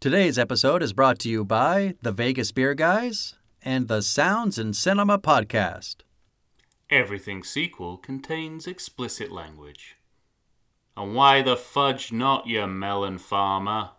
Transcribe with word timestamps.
Today's 0.00 0.38
episode 0.38 0.80
is 0.80 0.92
brought 0.92 1.18
to 1.18 1.28
you 1.28 1.44
by 1.44 1.96
the 2.02 2.12
Vegas 2.12 2.52
Beer 2.52 2.72
Guys 2.72 3.34
and 3.62 3.88
the 3.88 4.00
Sounds 4.00 4.56
in 4.56 4.72
Cinema 4.72 5.18
podcast. 5.18 6.02
Everything 6.88 7.42
sequel 7.42 7.96
contains 7.96 8.68
explicit 8.68 9.32
language. 9.32 9.96
And 10.96 11.16
why 11.16 11.42
the 11.42 11.56
fudge 11.56 12.12
not, 12.12 12.46
you 12.46 12.64
melon 12.68 13.18
farmer? 13.18 13.90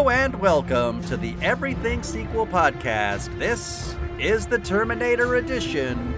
Hello 0.00 0.08
and 0.08 0.40
welcome 0.40 1.04
to 1.04 1.16
the 1.18 1.36
Everything 1.42 2.02
Sequel 2.02 2.46
podcast. 2.46 3.38
This 3.38 3.94
is 4.18 4.46
the 4.46 4.58
Terminator 4.58 5.34
edition. 5.34 6.14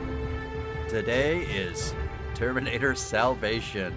Today 0.88 1.40
is 1.40 1.92
Terminator 2.32 2.94
Salvation. 2.94 3.92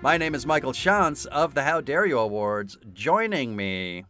My 0.00 0.16
name 0.16 0.36
is 0.36 0.46
Michael 0.46 0.70
Shantz 0.70 1.26
of 1.26 1.54
the 1.54 1.64
How 1.64 1.80
Dare 1.80 2.06
You 2.06 2.20
Awards. 2.20 2.78
Joining 2.92 3.56
me, 3.56 4.04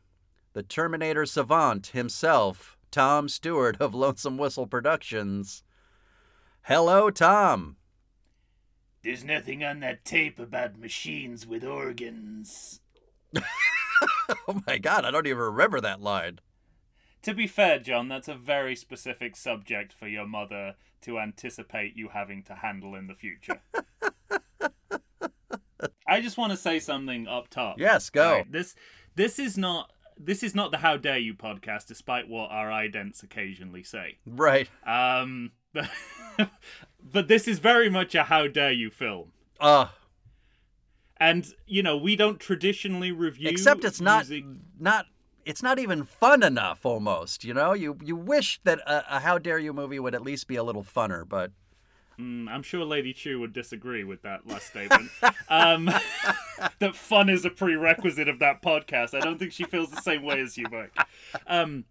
the 0.53 0.63
Terminator 0.63 1.25
savant 1.25 1.87
himself, 1.87 2.77
Tom 2.91 3.31
Stewart 3.31 3.79
of 3.81 3.95
Lonesome 3.95 4.37
Whistle 4.37 4.67
Productions. 4.67 5.63
Hello, 6.65 7.09
Tom. 7.09 7.77
There's 9.03 9.25
nothing 9.25 9.65
on 9.65 9.81
that 9.81 10.05
tape 10.05 10.39
about 10.39 10.79
machines 10.79 11.47
with 11.47 11.65
organs. 11.65 12.81
oh 14.49 14.63
my 14.67 14.79
god, 14.79 15.05
I 15.05 15.11
don't 15.11 15.27
even 15.27 15.43
remember 15.43 15.81
that 15.81 16.01
line. 16.01 16.41
To 17.23 17.35
be 17.35 17.47
fair, 17.47 17.79
John, 17.79 18.09
that's 18.09 18.29
a 18.29 18.35
very 18.35 18.75
specific 18.75 19.37
subject 19.37 19.93
for 19.93 20.09
your 20.09 20.27
mother 20.27 20.75
to 21.03 21.19
anticipate 21.19 21.97
you 21.97 22.09
having 22.09 22.43
to 22.45 22.55
handle 22.57 22.95
in 22.95 23.07
the 23.07 23.15
future. 23.15 23.61
I 26.07 26.21
just 26.21 26.37
want 26.37 26.51
to 26.53 26.57
say 26.57 26.79
something 26.79 27.27
up 27.27 27.49
top. 27.49 27.79
Yes, 27.79 28.11
go. 28.11 28.33
Right, 28.33 28.51
this 28.51 28.75
this 29.15 29.39
is 29.39 29.57
not 29.57 29.93
this 30.19 30.43
is 30.43 30.55
not 30.55 30.71
the 30.71 30.79
How 30.79 30.97
Dare 30.97 31.19
You 31.19 31.35
podcast, 31.35 31.87
despite 31.87 32.29
what 32.29 32.51
our 32.51 32.69
idents 32.69 33.23
occasionally 33.23 33.83
say. 33.83 34.19
Right. 34.27 34.69
Um, 34.87 35.53
but, 35.73 35.91
but 37.13 37.29
this 37.29 37.49
is 37.49 37.59
very 37.59 37.89
much 37.89 38.15
a 38.15 38.25
How 38.25 38.47
Dare 38.47 38.73
You 38.73 38.91
film. 38.91 39.33
Uh, 39.61 39.89
And 41.23 41.47
you 41.67 41.83
know 41.83 41.97
we 41.97 42.17
don't 42.17 42.41
traditionally 42.41 43.13
review. 43.13 43.49
except 43.49 43.85
it's 43.85 44.01
not 44.01 44.25
using- 44.25 44.61
not 44.79 45.07
it's 45.45 45.63
not 45.63 45.79
even 45.79 46.05
fun 46.05 46.43
enough 46.43 46.85
almost, 46.87 47.45
you 47.45 47.55
know? 47.55 47.73
You 47.75 47.97
you 48.03 48.17
wish 48.17 48.61
that 48.65 48.81
a, 48.81 49.17
a 49.17 49.21
How 49.21 49.39
Dare 49.39 49.59
You 49.59 49.73
movie 49.73 49.99
would 50.01 50.15
at 50.15 50.23
least 50.23 50.47
be 50.49 50.57
a 50.57 50.63
little 50.65 50.85
funner, 50.85 51.29
but 51.29 51.53
Mm, 52.19 52.47
I'm 52.49 52.63
sure 52.63 52.85
Lady 52.85 53.15
Chu 53.15 53.41
would 53.41 53.55
disagree 53.55 54.05
with 54.05 54.21
that 54.23 54.47
last 54.47 54.67
statement. 54.67 55.11
um, 55.49 55.87
that 56.79 56.95
fun 56.95 57.31
is 57.31 57.45
a 57.47 57.51
prerequisite 57.51 58.29
of 58.29 58.39
that 58.41 58.61
podcast. 58.63 59.15
I 59.15 59.21
don't 59.21 59.39
think 59.39 59.51
she 59.51 59.65
feels 59.65 59.91
the 59.91 60.03
same 60.03 60.23
way 60.23 60.41
as 60.41 60.59
you, 60.59 60.67
Mike. 60.71 60.95
Um, 61.47 61.85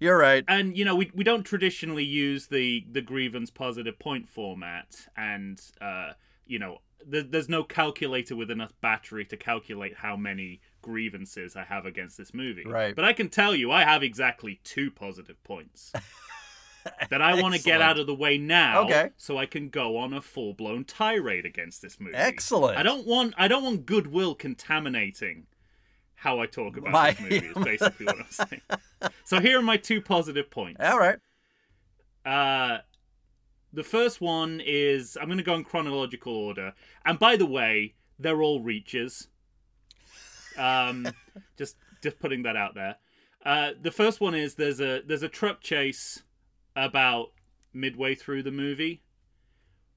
you're 0.00 0.18
right. 0.18 0.44
and 0.48 0.76
you 0.76 0.84
know, 0.84 0.96
we 0.96 1.10
we 1.14 1.22
don't 1.24 1.44
traditionally 1.44 2.04
use 2.04 2.48
the 2.48 2.84
the 2.90 3.00
grievance 3.00 3.50
positive 3.50 3.98
point 3.98 4.28
format, 4.28 5.06
and 5.16 5.60
uh, 5.80 6.12
you 6.46 6.58
know, 6.58 6.78
there, 7.06 7.22
there's 7.22 7.48
no 7.48 7.62
calculator 7.64 8.36
with 8.36 8.50
enough 8.50 8.72
battery 8.80 9.24
to 9.26 9.36
calculate 9.36 9.96
how 9.96 10.16
many 10.16 10.60
grievances 10.82 11.56
I 11.56 11.64
have 11.64 11.86
against 11.86 12.16
this 12.16 12.32
movie. 12.34 12.64
Right. 12.66 12.94
But 12.94 13.04
I 13.04 13.12
can 13.12 13.28
tell 13.28 13.54
you, 13.54 13.70
I 13.70 13.84
have 13.84 14.02
exactly 14.02 14.60
two 14.64 14.90
positive 14.90 15.42
points. 15.44 15.92
that 17.10 17.20
I 17.20 17.40
want 17.40 17.54
to 17.54 17.60
get 17.62 17.82
out 17.82 17.98
of 17.98 18.06
the 18.06 18.14
way 18.14 18.38
now, 18.38 18.84
Okay. 18.84 19.10
so 19.16 19.36
I 19.36 19.46
can 19.46 19.68
go 19.68 19.98
on 19.98 20.12
a 20.14 20.22
full 20.22 20.54
blown 20.54 20.84
tirade 20.84 21.44
against 21.44 21.82
this 21.82 22.00
movie. 22.00 22.16
Excellent. 22.16 22.78
I 22.78 22.82
don't 22.82 23.06
want 23.06 23.34
I 23.36 23.48
don't 23.48 23.62
want 23.62 23.84
goodwill 23.84 24.34
contaminating 24.34 25.46
how 26.14 26.40
I 26.40 26.46
talk 26.46 26.76
about 26.76 26.92
My- 26.92 27.10
this 27.12 27.20
movie. 27.20 27.46
Is 27.46 27.64
basically 27.64 28.06
what 28.06 28.18
I'm 28.18 28.30
saying. 28.30 28.62
So 29.24 29.38
here 29.40 29.58
are 29.58 29.62
my 29.62 29.76
two 29.76 30.00
positive 30.00 30.50
points. 30.50 30.80
All 30.82 30.98
right. 30.98 31.18
Uh, 32.26 32.78
the 33.72 33.84
first 33.84 34.20
one 34.20 34.62
is 34.64 35.16
I'm 35.20 35.26
going 35.26 35.38
to 35.38 35.44
go 35.44 35.54
in 35.54 35.64
chronological 35.64 36.34
order, 36.34 36.72
and 37.04 37.18
by 37.18 37.36
the 37.36 37.46
way, 37.46 37.94
they're 38.18 38.42
all 38.42 38.60
reaches. 38.60 39.28
Um, 40.56 41.06
just 41.58 41.76
just 42.02 42.18
putting 42.18 42.42
that 42.44 42.56
out 42.56 42.74
there. 42.74 42.96
Uh, 43.44 43.72
the 43.80 43.90
first 43.90 44.20
one 44.20 44.34
is 44.34 44.54
there's 44.54 44.80
a 44.80 45.02
there's 45.06 45.22
a 45.22 45.28
truck 45.28 45.60
chase 45.60 46.22
about 46.76 47.32
midway 47.72 48.14
through 48.14 48.42
the 48.42 48.50
movie, 48.50 49.02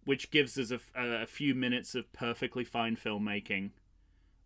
which 0.05 0.31
gives 0.31 0.57
us 0.57 0.71
a, 0.71 0.79
a 0.95 1.25
few 1.25 1.55
minutes 1.55 1.95
of 1.95 2.11
perfectly 2.13 2.63
fine 2.63 2.95
filmmaking. 2.95 3.71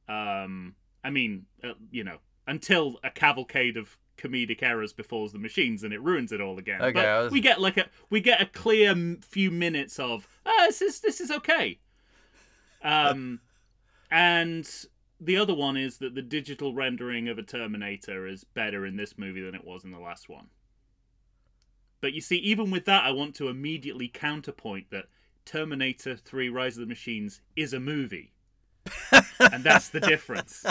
Um, 0.07 0.75
I 1.03 1.09
mean, 1.09 1.46
uh, 1.63 1.74
you 1.92 2.03
know, 2.03 2.18
until 2.47 3.00
a 3.03 3.09
cavalcade 3.09 3.78
of 3.78 3.97
comedic 4.18 4.64
errors 4.64 4.94
befalls 4.94 5.31
the 5.31 5.40
machines 5.40 5.84
and 5.84 5.94
it 5.94 6.02
ruins 6.02 6.31
it 6.31 6.42
all 6.42 6.58
again. 6.58 6.81
Okay, 6.81 6.94
but 6.94 7.24
was- 7.24 7.31
we 7.31 7.42
get 7.42 7.62
like 7.62 7.78
a 7.78 7.86
we 8.09 8.22
get 8.22 8.42
a 8.42 8.46
clear 8.46 8.96
few 9.22 9.52
minutes 9.52 10.00
of 10.00 10.28
ah, 10.46 10.66
this 10.68 10.81
is 10.81 11.00
this 11.02 11.22
is 11.22 11.31
okay. 11.31 11.80
Um, 12.84 13.40
and 14.12 14.70
the 15.20 15.38
other 15.38 15.54
one 15.54 15.75
is 15.78 15.98
that 15.98 16.14
the 16.14 16.22
digital 16.22 16.74
rendering 16.74 17.28
of 17.30 17.38
a 17.38 17.44
Terminator 17.44 18.28
is 18.28 18.44
better 18.44 18.86
in 18.86 18.96
this 18.96 19.18
movie 19.18 19.42
than 19.42 19.56
it 19.56 19.66
was 19.66 19.84
in 19.84 19.92
the 19.92 20.00
last 20.00 20.30
one. 20.30 20.48
But 22.02 22.14
you 22.14 22.22
see, 22.22 22.38
even 22.38 22.70
with 22.70 22.86
that, 22.86 23.04
I 23.04 23.12
want 23.12 23.36
to 23.36 23.48
immediately 23.48 24.08
counterpoint 24.08 24.92
that 24.92 25.06
Terminator 25.46 26.16
3 26.16 26.50
Rise 26.50 26.78
of 26.78 26.81
the 26.81 26.88
Machines 26.88 27.42
is 27.56 27.74
a 27.74 27.80
movie. 27.80 28.34
and 29.40 29.64
that's 29.64 29.90
the 29.90 30.00
difference. 30.00 30.64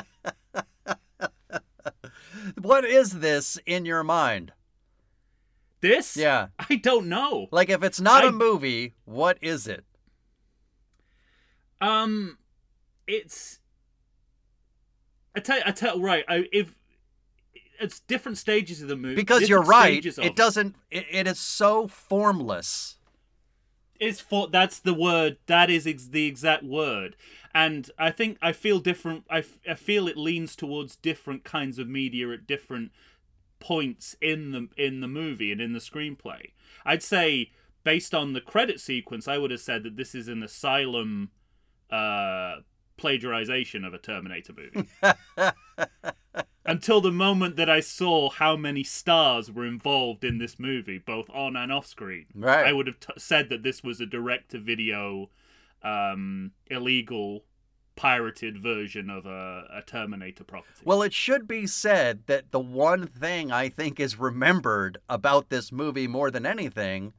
What 2.65 2.87
is 2.87 3.21
this 3.21 3.59
in 3.67 3.85
your 3.85 4.03
mind? 4.03 4.53
This? 5.83 6.17
Yeah. 6.17 6.47
I 6.59 6.77
don't 6.77 7.11
know. 7.11 7.49
Like 7.51 7.69
if 7.69 7.83
it's 7.83 8.01
not 8.01 8.25
a 8.25 8.29
I- 8.29 8.31
movie, 8.31 8.95
what 9.05 9.37
is 9.43 9.67
it? 9.67 9.85
Um, 11.83 12.39
it's. 13.07 13.59
I 15.37 15.41
tell, 15.41 15.61
I 15.67 15.73
tell, 15.73 16.01
right. 16.01 16.25
I, 16.27 16.45
if 16.53 16.75
it's 17.79 18.01
different 18.01 18.39
stages 18.39 18.81
of 18.81 18.89
the 18.89 18.97
movie, 18.97 19.17
Because 19.17 19.47
you're 19.47 19.61
right, 19.63 20.03
it 20.07 20.35
doesn't 20.35 20.77
it, 20.91 21.05
it 21.11 21.27
is 21.27 21.39
so 21.39 21.87
formless. 21.87 22.97
It's 24.01 24.21
for 24.21 24.49
that's 24.49 24.79
the 24.81 24.95
word. 24.95 25.39
That 25.47 25.71
is 25.71 25.87
ex- 25.87 26.09
the 26.09 26.27
exact 26.27 26.65
word. 26.65 27.17
And 27.55 27.91
I 27.99 28.11
think 28.11 28.39
I 28.43 28.53
feel 28.53 28.81
different. 28.81 29.25
I, 29.31 29.39
f- 29.39 29.59
I 29.69 29.75
feel 29.75 30.09
it 30.09 30.17
leans 30.17 30.57
towards 30.57 30.97
different 30.97 31.45
kinds 31.45 31.79
of 31.79 31.89
media 31.89 32.31
at 32.31 32.47
different 32.47 32.91
points 33.61 34.17
in 34.21 34.51
the 34.51 34.69
in 34.77 35.01
the 35.01 35.09
movie 35.09 35.53
and 35.53 35.61
in 35.61 35.73
the 35.73 35.79
screenplay. 35.79 36.51
I'd 36.85 37.03
say 37.03 37.51
based 37.85 38.15
on 38.15 38.33
the 38.33 38.41
credit 38.41 38.81
sequence, 38.81 39.29
I 39.29 39.39
would 39.39 39.51
have 39.51 39.61
said 39.61 39.85
that 39.85 39.97
this 39.97 40.15
is 40.15 40.27
an 40.27 40.43
asylum 40.43 41.31
uh, 41.91 42.57
plagiarization 42.99 43.87
of 43.87 43.95
a 43.95 43.99
Terminator 43.99 44.53
movie. 44.53 44.89
Until 46.67 47.01
the 47.03 47.13
moment 47.13 47.57
that 47.57 47.69
I 47.69 47.81
saw 47.81 48.31
how 48.31 48.57
many 48.57 48.83
stars 48.83 49.51
were 49.51 49.67
involved 49.67 50.25
in 50.25 50.39
this 50.39 50.59
movie, 50.59 50.99
both 50.99 51.29
on 51.31 51.57
and 51.57 51.71
off 51.71 51.87
screen, 51.87 52.27
Right. 52.35 52.67
I 52.67 52.73
would 52.73 52.87
have 52.87 53.01
t- 53.01 53.13
said 53.19 53.51
that 53.51 53.63
this 53.63 53.83
was 53.85 54.01
a 54.01 54.07
direct-to-video, 54.07 55.29
um, 55.83 56.53
illegal, 56.69 57.45
pirated 57.97 58.59
version 58.63 59.11
of 59.11 59.27
a, 59.27 59.67
a 59.73 59.83
Terminator 59.83 60.43
property. 60.43 60.81
Well, 60.85 61.03
it 61.03 61.13
should 61.13 61.47
be 61.47 61.67
said 61.67 62.23
that 62.27 62.51
the 62.51 62.61
one 62.61 63.07
thing 63.07 63.53
I 63.53 63.69
think 63.69 64.01
is 64.01 64.19
remembered 64.19 64.99
about 65.09 65.51
this 65.51 65.71
movie 65.71 66.09
more 66.09 66.31
than 66.31 66.47
anything 66.47 67.13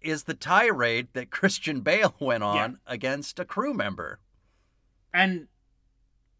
is 0.00 0.24
the 0.24 0.34
tirade 0.34 1.08
that 1.12 1.30
Christian 1.30 1.80
Bale 1.80 2.14
went 2.18 2.42
on 2.42 2.78
against 2.86 3.38
a 3.38 3.44
crew 3.44 3.72
member. 3.74 4.18
And 5.12 5.48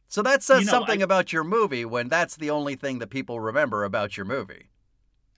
So 0.09 0.23
that 0.23 0.43
says 0.43 0.61
You 0.61 0.67
know, 0.67 0.73
something 0.73 1.01
I- 1.01 1.05
about 1.05 1.33
your 1.33 1.45
movie 1.45 1.85
when 1.85 2.09
that's 2.09 2.37
the 2.37 2.51
only 2.51 2.77
thing 2.77 2.99
that 3.01 3.09
people 3.11 3.41
remember 3.41 3.85
about 3.85 4.17
your 4.17 4.27
movie. 4.27 4.71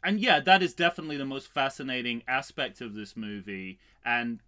and 0.05 0.21
yeah, 0.21 0.41
that 0.41 0.63
is 0.63 0.75
definitely 0.75 1.17
the 1.17 1.25
most 1.27 1.49
fascinating 1.49 2.23
aspect 2.29 2.81
of 2.81 2.95
this 2.95 3.17
movie, 3.17 3.79
and 4.05 4.41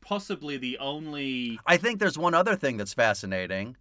possibly 0.00 0.56
the 0.58 0.76
only. 0.78 1.58
I 1.66 1.76
think 1.76 2.00
there's 2.00 2.18
one 2.18 2.34
other 2.34 2.56
thing 2.56 2.76
that's 2.76 2.94
fascinating. 2.94 3.76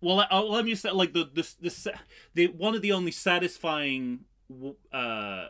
Well, 0.00 0.24
uh, 0.30 0.42
let 0.44 0.64
me 0.64 0.74
say, 0.74 0.90
like 0.90 1.12
the 1.12 1.24
the 1.32 1.46
the, 1.60 1.94
the 2.34 2.46
one 2.48 2.74
of 2.74 2.82
the 2.82 2.92
only 2.92 3.10
satisfying, 3.10 4.24
uh, 4.92 5.48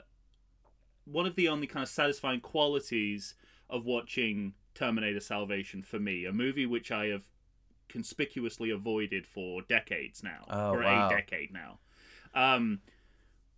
one 1.05 1.27
of 1.27 1.35
the 1.37 1.49
only 1.49 1.67
kind 1.67 1.83
of 1.83 1.89
satisfying 1.89 2.41
qualities 2.41 3.35
of 3.71 3.85
watching 3.85 4.55
Terminator 4.75 5.21
Salvation 5.21 5.83
for 5.83 5.99
me, 5.99 6.25
a 6.25 6.33
movie 6.33 6.67
which 6.67 6.91
I 6.91 7.07
have 7.07 7.27
conspicuously 7.89 8.71
avoided 8.71 9.27
for 9.27 9.63
decades 9.63 10.23
now, 10.23 10.45
Oh, 10.51 10.73
for 10.73 10.83
wow. 10.83 11.09
a 11.09 11.11
decade 11.11 11.53
now, 11.53 11.79
um, 12.35 12.81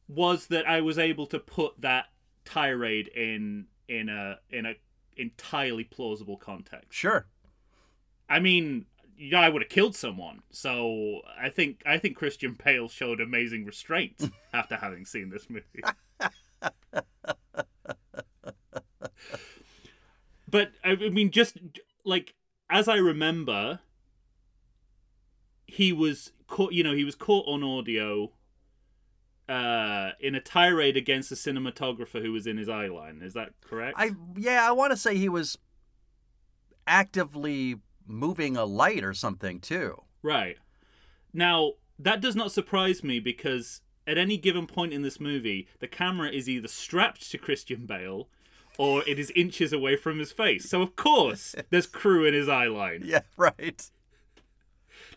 was 0.08 0.46
that 0.48 0.68
I 0.68 0.80
was 0.80 0.98
able 0.98 1.26
to 1.28 1.38
put 1.38 1.80
that 1.80 2.06
tirade 2.44 3.08
in 3.08 3.66
in 3.88 4.08
a 4.08 4.38
in 4.50 4.66
a 4.66 4.74
entirely 5.16 5.84
plausible 5.84 6.36
context. 6.36 6.92
Sure. 6.92 7.26
I 8.28 8.38
mean, 8.40 8.86
yeah, 9.18 9.40
I 9.40 9.48
would 9.48 9.62
have 9.62 9.68
killed 9.68 9.94
someone. 9.94 10.42
So 10.50 11.20
I 11.38 11.48
think 11.50 11.82
I 11.86 11.98
think 11.98 12.16
Christian 12.16 12.56
Bale 12.64 12.88
showed 12.88 13.20
amazing 13.20 13.64
restraint 13.64 14.30
after 14.54 14.76
having 14.76 15.04
seen 15.04 15.30
this 15.30 15.48
movie. 15.50 15.82
but 20.48 20.72
I 20.84 20.90
I 20.92 21.08
mean, 21.10 21.30
just 21.30 21.58
like 22.04 22.34
as 22.68 22.88
I 22.88 22.96
remember, 22.96 23.80
he 25.72 25.92
was 25.92 26.32
caught. 26.46 26.72
You 26.72 26.82
know, 26.82 26.94
he 26.94 27.04
was 27.04 27.14
caught 27.14 27.46
on 27.46 27.62
audio. 27.62 28.32
Uh, 29.48 30.12
in 30.20 30.36
a 30.36 30.40
tirade 30.40 30.96
against 30.96 31.28
the 31.28 31.34
cinematographer 31.34 32.22
who 32.22 32.30
was 32.30 32.46
in 32.46 32.56
his 32.56 32.68
eye 32.68 32.86
line. 32.86 33.20
Is 33.20 33.34
that 33.34 33.50
correct? 33.60 33.96
I 33.98 34.12
yeah, 34.36 34.64
I 34.64 34.70
want 34.70 34.92
to 34.92 34.96
say 34.96 35.16
he 35.16 35.28
was 35.28 35.58
actively 36.86 37.80
moving 38.06 38.56
a 38.56 38.64
light 38.64 39.02
or 39.02 39.12
something 39.12 39.58
too. 39.58 40.02
Right. 40.22 40.56
Now, 41.32 41.72
that 41.98 42.20
does 42.20 42.36
not 42.36 42.52
surprise 42.52 43.02
me 43.02 43.20
because 43.20 43.80
at 44.06 44.18
any 44.18 44.36
given 44.36 44.66
point 44.66 44.92
in 44.92 45.02
this 45.02 45.20
movie, 45.20 45.68
the 45.78 45.88
camera 45.88 46.28
is 46.28 46.48
either 46.48 46.68
strapped 46.68 47.30
to 47.30 47.38
Christian 47.38 47.86
Bale 47.86 48.28
or 48.78 49.02
it 49.06 49.18
is 49.18 49.30
inches 49.36 49.72
away 49.72 49.96
from 49.96 50.18
his 50.18 50.32
face. 50.32 50.68
So, 50.68 50.82
of 50.82 50.96
course, 50.96 51.54
there's 51.70 51.86
crew 51.86 52.24
in 52.24 52.34
his 52.34 52.48
eye 52.48 52.66
line. 52.66 53.02
Yeah, 53.04 53.20
right. 53.36 53.90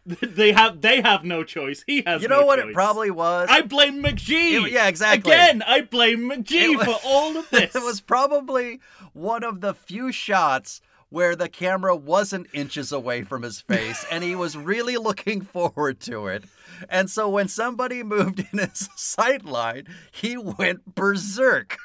they 0.21 0.51
have 0.51 0.81
they 0.81 1.01
have 1.01 1.23
no 1.23 1.43
choice. 1.43 1.83
He 1.87 2.03
has 2.05 2.21
You 2.21 2.27
no 2.27 2.39
know 2.41 2.45
what 2.45 2.59
choice. 2.59 2.69
it 2.69 2.73
probably 2.73 3.11
was? 3.11 3.47
I 3.51 3.61
blame 3.61 4.03
McG. 4.03 4.65
It- 4.65 4.71
yeah, 4.71 4.87
exactly. 4.87 5.31
Again, 5.31 5.63
I 5.65 5.81
blame 5.81 6.29
McG 6.29 6.51
It 6.73 6.77
wa- 6.77 6.83
for 6.85 6.99
all 7.05 7.37
of 7.37 7.49
this. 7.51 7.75
it 7.75 7.83
was 7.83 8.01
probably 8.01 8.79
one 9.13 9.43
of 9.43 9.61
the 9.61 9.73
few 9.73 10.11
shots 10.11 10.81
where 11.09 11.35
the 11.35 11.47
camera 11.47 11.95
wasn't 11.95 12.47
inches 12.53 12.91
away 12.91 13.21
from 13.21 13.43
his 13.43 13.61
face 13.61 14.03
and 14.11 14.23
he 14.23 14.35
was 14.35 14.57
really 14.57 14.97
looking 14.97 15.41
forward 15.53 15.99
to 16.01 16.27
it. 16.27 16.43
And 16.89 17.09
so 17.09 17.29
when 17.29 17.47
somebody 17.47 18.01
moved 18.03 18.39
in 18.51 18.59
his 18.59 18.89
sight 18.95 19.45
line, 19.45 19.85
he 20.11 20.35
went 20.37 20.95
berserk. 20.95 21.77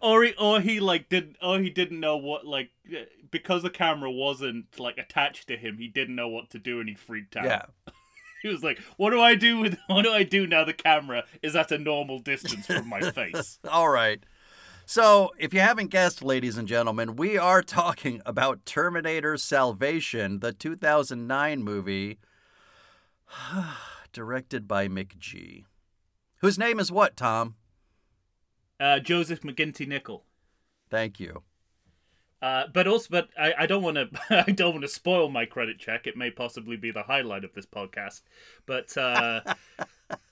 Or 0.00 0.24
he 0.24 0.34
or 0.38 0.60
he 0.60 0.80
like 0.80 1.08
didn't 1.08 1.36
or 1.42 1.58
he 1.58 1.70
didn't 1.70 2.00
know 2.00 2.16
what 2.16 2.46
like 2.46 2.70
uh, 2.92 3.00
because 3.30 3.62
the 3.62 3.70
camera 3.70 4.10
wasn't 4.10 4.66
like 4.78 4.98
attached 4.98 5.48
to 5.48 5.56
him 5.56 5.76
he 5.78 5.88
didn't 5.88 6.14
know 6.14 6.28
what 6.28 6.50
to 6.50 6.58
do 6.58 6.80
and 6.80 6.88
he 6.88 6.94
freaked 6.94 7.36
out 7.36 7.44
Yeah. 7.44 7.62
he 8.42 8.48
was 8.48 8.62
like 8.62 8.78
what 8.96 9.10
do 9.10 9.20
i 9.20 9.34
do 9.34 9.58
with 9.58 9.76
what 9.88 10.02
do 10.02 10.12
i 10.12 10.22
do 10.22 10.46
now 10.46 10.64
the 10.64 10.72
camera 10.72 11.24
is 11.42 11.54
at 11.56 11.72
a 11.72 11.78
normal 11.78 12.18
distance 12.18 12.66
from 12.66 12.88
my 12.88 13.00
face 13.12 13.58
All 13.70 13.88
right. 13.88 14.22
So, 14.90 15.32
if 15.38 15.52
you 15.52 15.60
haven't 15.60 15.88
guessed, 15.88 16.24
ladies 16.24 16.56
and 16.56 16.66
gentlemen, 16.66 17.16
we 17.16 17.36
are 17.36 17.60
talking 17.60 18.22
about 18.24 18.64
Terminator 18.64 19.36
Salvation, 19.36 20.38
the 20.40 20.50
2009 20.54 21.62
movie 21.62 22.18
directed 24.14 24.66
by 24.66 24.88
McG. 24.88 25.64
Whose 26.38 26.58
name 26.58 26.80
is 26.80 26.90
what, 26.90 27.18
Tom? 27.18 27.56
Uh 28.80 28.98
joseph 29.00 29.40
mcginty 29.42 29.86
nichol 29.86 30.24
Thank 30.90 31.20
you. 31.20 31.42
uh, 32.40 32.64
but 32.72 32.86
also, 32.88 33.08
but 33.10 33.28
I, 33.38 33.52
I 33.58 33.66
don't 33.66 33.82
want 33.82 33.96
to. 33.96 34.08
I 34.48 34.50
don't 34.52 34.72
want 34.72 34.82
to 34.82 34.88
spoil 34.88 35.28
my 35.28 35.44
credit 35.44 35.78
check. 35.78 36.06
It 36.06 36.16
may 36.16 36.30
possibly 36.30 36.76
be 36.78 36.90
the 36.90 37.02
highlight 37.02 37.44
of 37.44 37.52
this 37.52 37.66
podcast. 37.66 38.22
But 38.64 38.96
uh, 38.96 39.42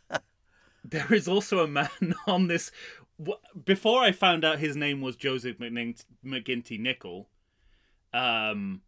there 0.85 1.13
is 1.13 1.29
also 1.29 1.59
a 1.59 1.67
man 1.69 1.91
on 2.27 2.47
this. 2.47 2.71
w- 3.19 3.39
Before 3.65 4.03
I 4.03 4.13
found 4.13 4.45
out 4.47 4.61
his 4.61 4.77
name 4.77 5.01
was 5.03 5.17
Joseph 5.17 5.59
McGinty 5.59 6.79
Nichol, 6.81 7.29
um, 8.15 8.81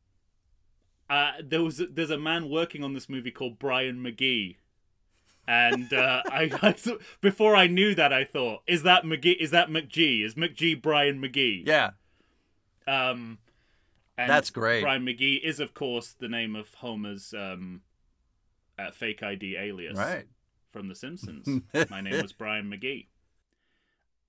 uh, 1.10 1.32
there 1.44 1.62
was 1.62 1.82
there's 1.90 2.10
a 2.10 2.18
man 2.18 2.48
working 2.48 2.82
on 2.84 2.94
this 2.94 3.08
movie 3.10 3.30
called 3.32 3.58
Brian 3.58 3.96
McGee. 4.02 4.56
And 5.48 5.90
uh, 5.94 6.22
I, 6.26 6.50
I 6.62 6.72
thought, 6.72 7.00
before 7.22 7.56
I 7.56 7.66
knew 7.66 7.94
that, 7.94 8.12
I 8.12 8.22
thought, 8.24 8.60
is 8.66 8.82
that 8.82 9.02
McGee? 9.04 9.36
Is 9.40 9.50
that 9.50 9.68
McGee? 9.70 10.22
Is 10.24 10.34
McGee 10.34 10.80
Brian 10.80 11.20
McGee? 11.20 11.66
Yeah. 11.66 11.90
Um, 12.86 13.38
and 14.18 14.28
That's 14.30 14.50
great. 14.50 14.82
Brian 14.82 15.04
McGee 15.06 15.42
is, 15.42 15.58
of 15.58 15.72
course, 15.72 16.14
the 16.18 16.28
name 16.28 16.54
of 16.54 16.74
Homer's 16.74 17.32
um, 17.32 17.80
uh, 18.78 18.90
fake 18.90 19.22
ID 19.22 19.56
alias 19.56 19.96
Right. 19.96 20.26
from 20.70 20.88
The 20.88 20.94
Simpsons. 20.94 21.62
My 21.90 22.02
name 22.02 22.20
was 22.20 22.32
Brian 22.34 22.70
McGee. 22.70 23.06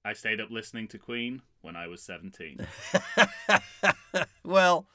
I 0.05 0.13
stayed 0.13 0.39
up 0.39 0.49
listening 0.49 0.87
to 0.89 0.97
Queen 0.97 1.41
when 1.61 1.75
I 1.75 1.87
was 1.87 2.01
17. 2.01 2.65
well, 4.45 4.87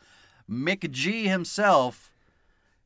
McG 0.51 1.25
himself 1.25 2.11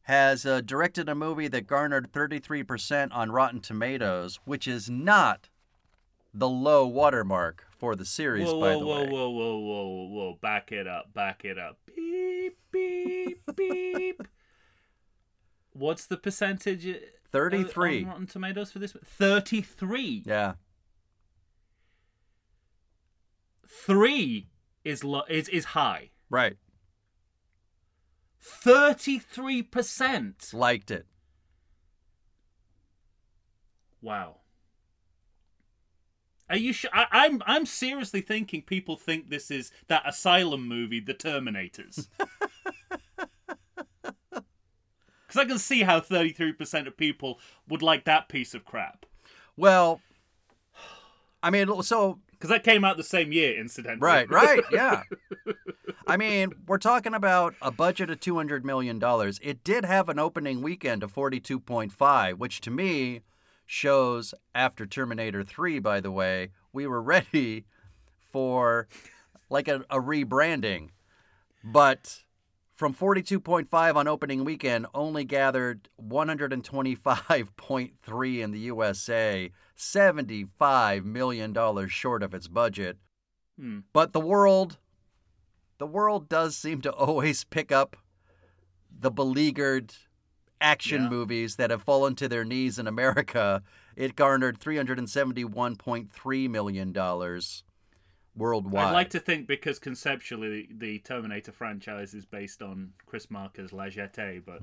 has 0.09 0.47
uh, 0.47 0.63
directed 0.63 1.07
a 1.07 1.15
movie 1.15 1.49
that 1.49 1.67
garnered 1.67 2.11
33% 2.11 3.09
on 3.13 3.31
Rotten 3.31 3.61
Tomatoes, 3.61 4.41
which 4.47 4.67
is 4.67 4.89
not 4.89 5.51
the 6.33 6.49
low 6.49 6.87
watermark 6.87 7.67
for 7.71 7.95
the 7.95 8.07
series, 8.07 8.47
whoa, 8.47 8.59
by 8.59 8.75
whoa, 8.75 8.81
the 8.81 8.87
whoa, 8.87 9.01
way. 9.03 9.07
whoa, 9.07 9.31
whoa, 9.31 9.59
whoa, 9.59 10.09
whoa! 10.09 10.39
Back 10.41 10.73
it 10.73 10.87
up, 10.87 11.13
back 11.13 11.45
it 11.45 11.59
up. 11.59 11.79
Beep, 11.95 12.57
beep, 12.73 13.43
beep. 13.57 14.23
What's 15.75 16.07
the 16.07 16.17
percentage? 16.17 16.87
uh, 16.87 16.95
33. 17.31 18.05
on 18.05 18.09
Rotten 18.09 18.27
Tomatoes 18.27 18.73
for 18.73 18.79
this? 18.79 18.97
Thirty-three. 19.05 20.23
Yeah. 20.25 20.55
Three 23.67 24.49
is 24.85 25.05
lo- 25.05 25.25
is 25.29 25.51
is 25.51 25.67
high. 25.67 26.11
Right. 26.31 26.57
Thirty-three 28.41 29.63
percent. 29.63 30.51
Liked 30.53 30.91
it. 30.91 31.07
Wow. 34.01 34.37
Are 36.51 36.57
you 36.57 36.73
sure? 36.73 36.91
I, 36.93 37.07
I'm 37.11 37.43
I'm 37.47 37.67
seriously 37.67 38.21
thinking 38.21 38.63
people 38.63 38.97
think 38.97 39.29
this 39.29 39.51
is 39.51 39.71
that 39.89 40.03
asylum 40.07 40.67
movie, 40.67 41.01
The 41.01 41.15
Terminators. 41.15 42.09
Because 45.29 45.43
I 45.43 45.45
can 45.45 45.59
see 45.59 45.83
how 45.83 46.01
33% 46.01 46.87
of 46.87 46.97
people 46.97 47.39
would 47.69 47.83
like 47.83 48.07
that 48.07 48.31
piece 48.31 48.55
of 48.55 48.65
crap. 48.65 49.05
Well, 49.59 50.01
I 51.43 51.51
mean, 51.51 51.83
so 51.83 52.19
Because 52.31 52.51
that 52.51 52.63
came 52.63 52.85
out 52.85 52.97
the 52.97 53.03
same 53.03 53.33
year, 53.33 53.61
incidentally. 53.61 54.07
Right, 54.07 54.31
right, 54.31 54.63
yeah. 54.71 55.03
I 56.09 56.17
mean, 56.17 56.55
we're 56.67 56.79
talking 56.79 57.13
about 57.13 57.55
a 57.61 57.71
budget 57.71 58.09
of 58.09 58.19
two 58.19 58.37
hundred 58.37 58.65
million 58.65 58.99
dollars. 58.99 59.39
It 59.43 59.63
did 59.63 59.85
have 59.85 60.09
an 60.09 60.19
opening 60.19 60.63
weekend 60.63 61.03
of 61.03 61.13
forty-two 61.13 61.61
point 61.61 61.93
five, 61.93 62.39
which 62.39 62.63
to 62.63 62.71
me 62.71 63.21
shows 63.67 64.33
after 64.55 64.87
Terminator 64.87 65.45
Three. 65.45 65.79
By 65.79 66.01
the 66.01 66.11
way, 66.11 66.49
we 66.73 66.87
were 66.87 67.03
ready 67.15 67.67
for 68.33 68.89
like 69.51 69.69
a, 69.69 69.85
a 69.91 70.01
rebranding, 70.01 70.89
but 71.63 72.25
from 72.75 72.95
forty-two 72.95 73.39
point 73.39 73.69
five 73.69 73.95
on 73.95 74.09
opening 74.09 74.47
weekend, 74.47 74.87
only 74.95 75.25
gathered 75.25 75.91
one 75.97 76.29
hundred 76.29 76.55
and 76.55 76.65
twenty-five 76.65 77.55
point 77.59 77.93
three 78.03 78.41
in 78.41 78.51
the 78.51 78.61
USA, 78.61 79.53
seventy-five 79.77 81.05
million 81.05 81.53
dollars 81.53 81.93
short 81.93 82.23
of 82.23 82.33
its 82.33 82.49
budget. 82.49 82.97
Hmm. 83.61 83.81
But 83.93 84.15
the 84.15 84.21
world, 84.21 84.79
the 85.79 85.87
world 85.87 86.29
does 86.29 86.57
seem 86.57 86.81
to 86.83 86.93
always 87.07 87.45
pick 87.45 87.73
up 87.73 87.97
the 89.01 89.11
beleaguered 89.11 89.95
action 90.61 91.05
Yeah. 91.05 91.09
movies 91.11 91.57
that 91.57 91.71
have 91.71 91.83
fallen 91.83 92.15
to 92.17 92.29
their 92.29 92.45
knees 92.45 92.79
in 92.79 92.87
America. 92.87 93.63
It 93.97 94.17
garnered 94.17 94.59
$371.3 94.61 96.51
million 96.51 96.93
worldwide. 98.37 98.85
I'd 98.87 98.93
like 98.93 99.11
to 99.11 99.21
think 99.21 99.47
because 99.47 99.79
conceptually 99.79 100.69
the 100.71 100.99
Terminator 101.01 101.53
franchise 101.53 102.15
is 102.15 102.25
based 102.25 102.63
on 102.63 102.93
Chris 103.07 103.31
Marker's 103.31 103.73
La 103.73 103.85
Jetée, 103.85 104.43
but 104.45 104.61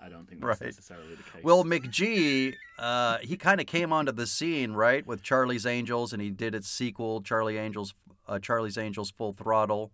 I 0.00 0.08
don't 0.08 0.26
think 0.28 0.40
that's 0.40 0.60
Right. 0.60 0.66
necessarily 0.68 1.14
the 1.14 1.22
case. 1.22 1.42
Well, 1.44 1.64
McG, 1.64 2.54
uh, 2.78 3.18
he 3.18 3.36
kind 3.36 3.60
of 3.60 3.66
came 3.66 3.92
onto 3.92 4.12
the 4.12 4.26
scene, 4.26 4.72
right, 4.72 5.06
with 5.06 5.22
Charlie's 5.22 5.66
Angels, 5.66 6.12
and 6.12 6.20
he 6.22 6.30
did 6.30 6.54
its 6.54 6.68
sequel, 6.68 7.20
Charlie 7.22 7.58
Angels, 7.58 7.94
uh, 8.28 8.38
Charlie's 8.38 8.76
Angels 8.78 9.10
Full 9.10 9.32
Throttle. 9.32 9.90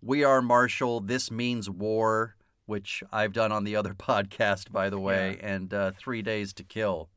We 0.00 0.22
Are 0.24 0.40
Marshall, 0.40 1.00
This 1.00 1.30
Means 1.30 1.68
War, 1.68 2.36
which 2.66 3.02
I've 3.12 3.32
done 3.32 3.52
on 3.52 3.64
the 3.64 3.76
other 3.76 3.94
podcast, 3.98 4.70
by 4.70 4.90
the 4.90 4.98
way, 5.00 5.38
and 5.42 5.72
uh, 5.72 5.92
Three 5.98 6.22
Days 6.22 6.52
to 6.54 6.64
Kill. 6.64 7.08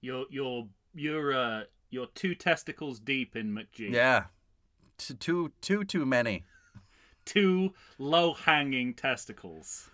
you're 0.00 0.24
you're 0.30 0.66
you're 0.94 1.32
uh, 1.34 1.62
you're 1.90 2.08
two 2.14 2.34
testicles 2.34 2.98
deep 2.98 3.36
in 3.36 3.52
McG. 3.52 3.90
Yeah, 3.92 4.24
T- 4.98 5.14
too, 5.14 5.52
too, 5.60 5.84
too 5.84 6.04
many. 6.06 6.44
Two 7.24 7.74
low 7.98 8.34
hanging 8.34 8.94
testicles. 8.94 9.90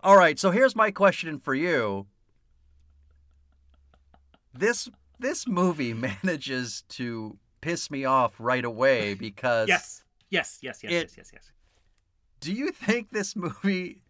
All 0.00 0.16
right, 0.16 0.38
so 0.38 0.50
here's 0.50 0.76
my 0.76 0.90
question 0.90 1.38
for 1.38 1.54
you. 1.54 2.06
This 4.52 4.88
this 5.18 5.46
movie 5.46 5.94
manages 6.22 6.84
to 6.90 7.38
piss 7.66 7.90
me 7.90 8.04
off 8.04 8.34
right 8.38 8.64
away 8.64 9.14
because 9.28 9.68
Yes. 9.68 10.04
Yes, 10.30 10.58
yes, 10.62 10.80
yes, 10.82 10.92
It- 10.92 10.94
yes, 10.94 11.14
yes, 11.16 11.30
yes. 11.32 11.50
do 12.40 12.52
you 12.52 12.70
think 12.70 13.10
this 13.10 13.34
movie 13.34 14.02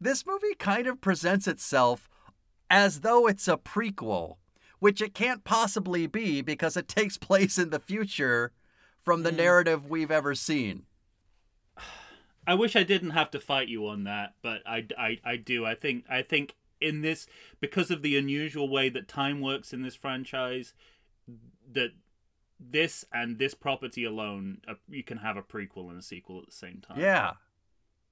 this 0.00 0.26
movie 0.26 0.54
kind 0.58 0.86
of 0.86 1.00
presents 1.00 1.46
itself 1.46 2.08
as 2.68 3.00
though 3.00 3.26
it's 3.26 3.48
a 3.48 3.56
prequel, 3.56 4.36
which 4.78 5.00
it 5.00 5.14
can't 5.14 5.44
possibly 5.44 6.06
be 6.06 6.42
because 6.42 6.76
it 6.76 6.88
takes 6.88 7.16
place 7.16 7.56
in 7.58 7.70
the 7.70 7.78
future 7.78 8.52
from 9.02 9.22
the 9.22 9.30
hmm. 9.30 9.36
narrative 9.36 9.88
we've 9.88 10.10
ever 10.10 10.34
seen. 10.34 10.84
I 12.46 12.54
wish 12.54 12.76
I 12.76 12.82
didn't 12.82 13.10
have 13.10 13.30
to 13.32 13.40
fight 13.40 13.68
you 13.68 13.86
on 13.86 14.04
that, 14.04 14.34
but 14.42 14.62
I, 14.66 14.86
I, 14.98 15.18
I 15.24 15.36
do. 15.36 15.64
I 15.64 15.74
think 15.74 16.04
I 16.08 16.22
think 16.22 16.54
in 16.80 17.02
this 17.02 17.26
because 17.60 17.90
of 17.90 18.02
the 18.02 18.16
unusual 18.16 18.68
way 18.68 18.88
that 18.90 19.08
time 19.08 19.40
works 19.40 19.72
in 19.72 19.82
this 19.82 19.96
franchise, 19.96 20.74
that 21.72 21.90
this 22.58 23.04
and 23.12 23.38
this 23.38 23.54
property 23.54 24.04
alone, 24.04 24.58
uh, 24.68 24.74
you 24.88 25.02
can 25.02 25.18
have 25.18 25.36
a 25.36 25.42
prequel 25.42 25.90
and 25.90 25.98
a 25.98 26.02
sequel 26.02 26.38
at 26.40 26.46
the 26.46 26.52
same 26.52 26.80
time. 26.86 26.98
Yeah. 27.00 27.32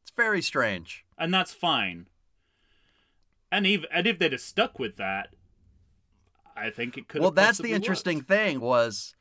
It's 0.03 0.13
very 0.15 0.43
strange. 0.43 1.05
and 1.19 1.33
that's 1.33 1.53
fine. 1.53 2.07
And 3.51 3.67
even 3.67 3.89
and 3.93 4.07
if 4.07 4.19
they'd 4.19 4.33
have 4.33 4.41
stuck 4.41 4.79
with 4.79 4.97
that, 4.97 5.29
I 6.57 6.71
think 6.71 6.99
it 6.99 7.09
could. 7.09 7.21
Well, 7.23 7.31
that's 7.31 7.59
the 7.59 7.73
interesting 7.73 8.19
worked. 8.19 8.29
thing 8.29 8.61
was 8.61 9.15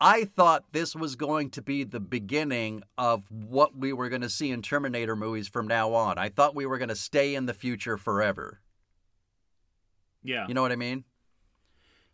I 0.00 0.24
thought 0.24 0.64
this 0.72 0.96
was 0.96 1.14
going 1.14 1.50
to 1.50 1.62
be 1.62 1.84
the 1.84 2.00
beginning 2.00 2.82
of 2.98 3.30
what 3.30 3.76
we 3.76 3.92
were 3.92 4.08
going 4.08 4.22
to 4.22 4.30
see 4.30 4.50
in 4.50 4.62
Terminator 4.62 5.14
movies 5.14 5.46
from 5.46 5.66
now 5.68 5.92
on. 5.94 6.18
I 6.18 6.28
thought 6.30 6.54
we 6.54 6.66
were 6.66 6.78
going 6.78 6.88
to 6.88 6.96
stay 6.96 7.34
in 7.34 7.46
the 7.46 7.54
future 7.54 7.96
forever. 7.96 8.60
Yeah, 10.22 10.46
You 10.48 10.54
know 10.54 10.62
what 10.62 10.72
I 10.72 10.76
mean? 10.76 11.04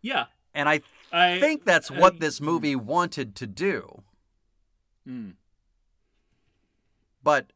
yeah. 0.01 0.25
And 0.53 0.67
I 0.67 0.81
I 1.11 1.39
think 1.39 1.65
that's 1.65 1.91
I- 1.91 1.99
what 1.99 2.19
this 2.19 2.39
movie 2.41 2.75
wanted 2.75 3.35
to 3.35 3.47
do. 3.47 4.03
Mm. 5.07 5.33
But 7.23 7.51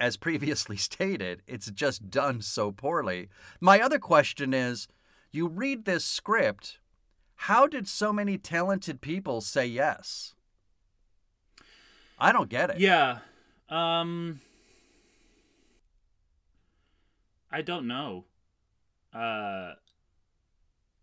as 0.00 0.16
previously 0.16 0.76
stated, 0.88 1.42
it's 1.46 1.70
just 1.70 2.10
done 2.10 2.42
so 2.42 2.70
poorly. 2.72 3.28
My 3.60 3.80
other 3.80 3.98
question 3.98 4.52
is 4.54 4.88
you 5.32 5.48
read 5.48 5.84
this 5.84 6.04
script, 6.04 6.78
how 7.36 7.66
did 7.66 7.86
so 7.88 8.12
many 8.12 8.36
talented 8.38 9.00
people 9.00 9.40
say 9.40 9.66
yes? 9.66 10.34
I 12.18 12.32
don't 12.32 12.48
get 12.50 12.70
it. 12.70 12.78
Yeah. 12.80 13.18
Um 13.68 14.40
I 17.50 17.62
don't 17.62 17.86
know. 17.86 18.24
Uh 19.14 19.74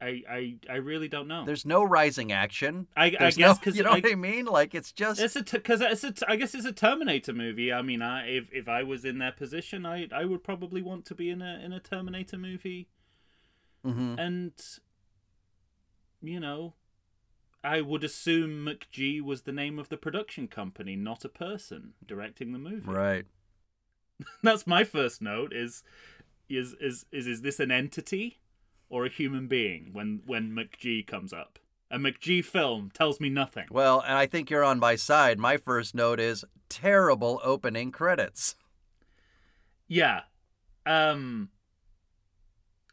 I 0.01 0.21
I 0.29 0.55
I 0.69 0.75
really 0.75 1.07
don't 1.07 1.27
know. 1.27 1.45
There's 1.45 1.65
no 1.65 1.83
rising 1.83 2.31
action. 2.31 2.87
I, 2.97 3.05
I 3.05 3.09
guess 3.09 3.37
no, 3.37 3.53
because 3.53 3.77
you 3.77 3.83
know 3.83 3.91
what 3.91 4.05
I 4.05 4.15
mean? 4.15 4.45
Like 4.45 4.75
it's 4.75 4.91
just 4.91 5.19
it's 5.21 5.35
a 5.35 5.43
because 5.43 5.81
it's 5.81 6.03
a 6.03 6.11
t- 6.11 6.25
I 6.27 6.35
guess 6.35 6.53
it's 6.53 6.65
a 6.65 6.71
Terminator 6.73 7.33
movie. 7.33 7.71
I 7.71 7.81
mean, 7.81 8.01
I 8.01 8.27
if 8.27 8.51
if 8.51 8.67
I 8.67 8.83
was 8.83 9.05
in 9.05 9.19
their 9.19 9.31
position, 9.31 9.85
I 9.85 10.07
I 10.13 10.25
would 10.25 10.43
probably 10.43 10.81
want 10.81 11.05
to 11.05 11.15
be 11.15 11.29
in 11.29 11.41
a 11.41 11.59
in 11.63 11.71
a 11.73 11.79
Terminator 11.79 12.37
movie, 12.37 12.89
Mhm. 13.85 14.19
and 14.19 14.53
you 16.21 16.39
know, 16.39 16.73
I 17.63 17.81
would 17.81 18.03
assume 18.03 18.65
McG 18.65 19.21
was 19.21 19.43
the 19.43 19.51
name 19.51 19.79
of 19.79 19.89
the 19.89 19.97
production 19.97 20.47
company, 20.47 20.95
not 20.95 21.23
a 21.23 21.29
person 21.29 21.93
directing 22.05 22.51
the 22.51 22.59
movie. 22.59 22.85
right. 22.91 23.25
That's 24.43 24.65
my 24.67 24.83
first 24.83 25.21
note. 25.21 25.53
Is 25.53 25.83
is 26.49 26.73
is 26.81 27.05
is 27.11 27.27
is 27.27 27.41
this 27.41 27.59
an 27.59 27.71
entity 27.71 28.39
or 28.89 29.05
a 29.05 29.09
human 29.09 29.47
being 29.47 29.89
when 29.93 30.21
when 30.25 30.51
McG 30.51 31.05
comes 31.05 31.33
up? 31.33 31.59
A 31.91 31.97
McG 31.97 32.43
film 32.43 32.91
tells 32.93 33.19
me 33.19 33.29
nothing. 33.29 33.65
Well, 33.71 34.01
and 34.01 34.17
I 34.17 34.25
think 34.25 34.49
you're 34.49 34.63
on 34.63 34.79
my 34.79 34.95
side. 34.95 35.39
My 35.39 35.57
first 35.57 35.93
note 35.95 36.19
is 36.19 36.43
terrible 36.67 37.39
opening 37.43 37.91
credits. 37.91 38.55
Yeah. 39.87 40.21
Um 40.85 41.49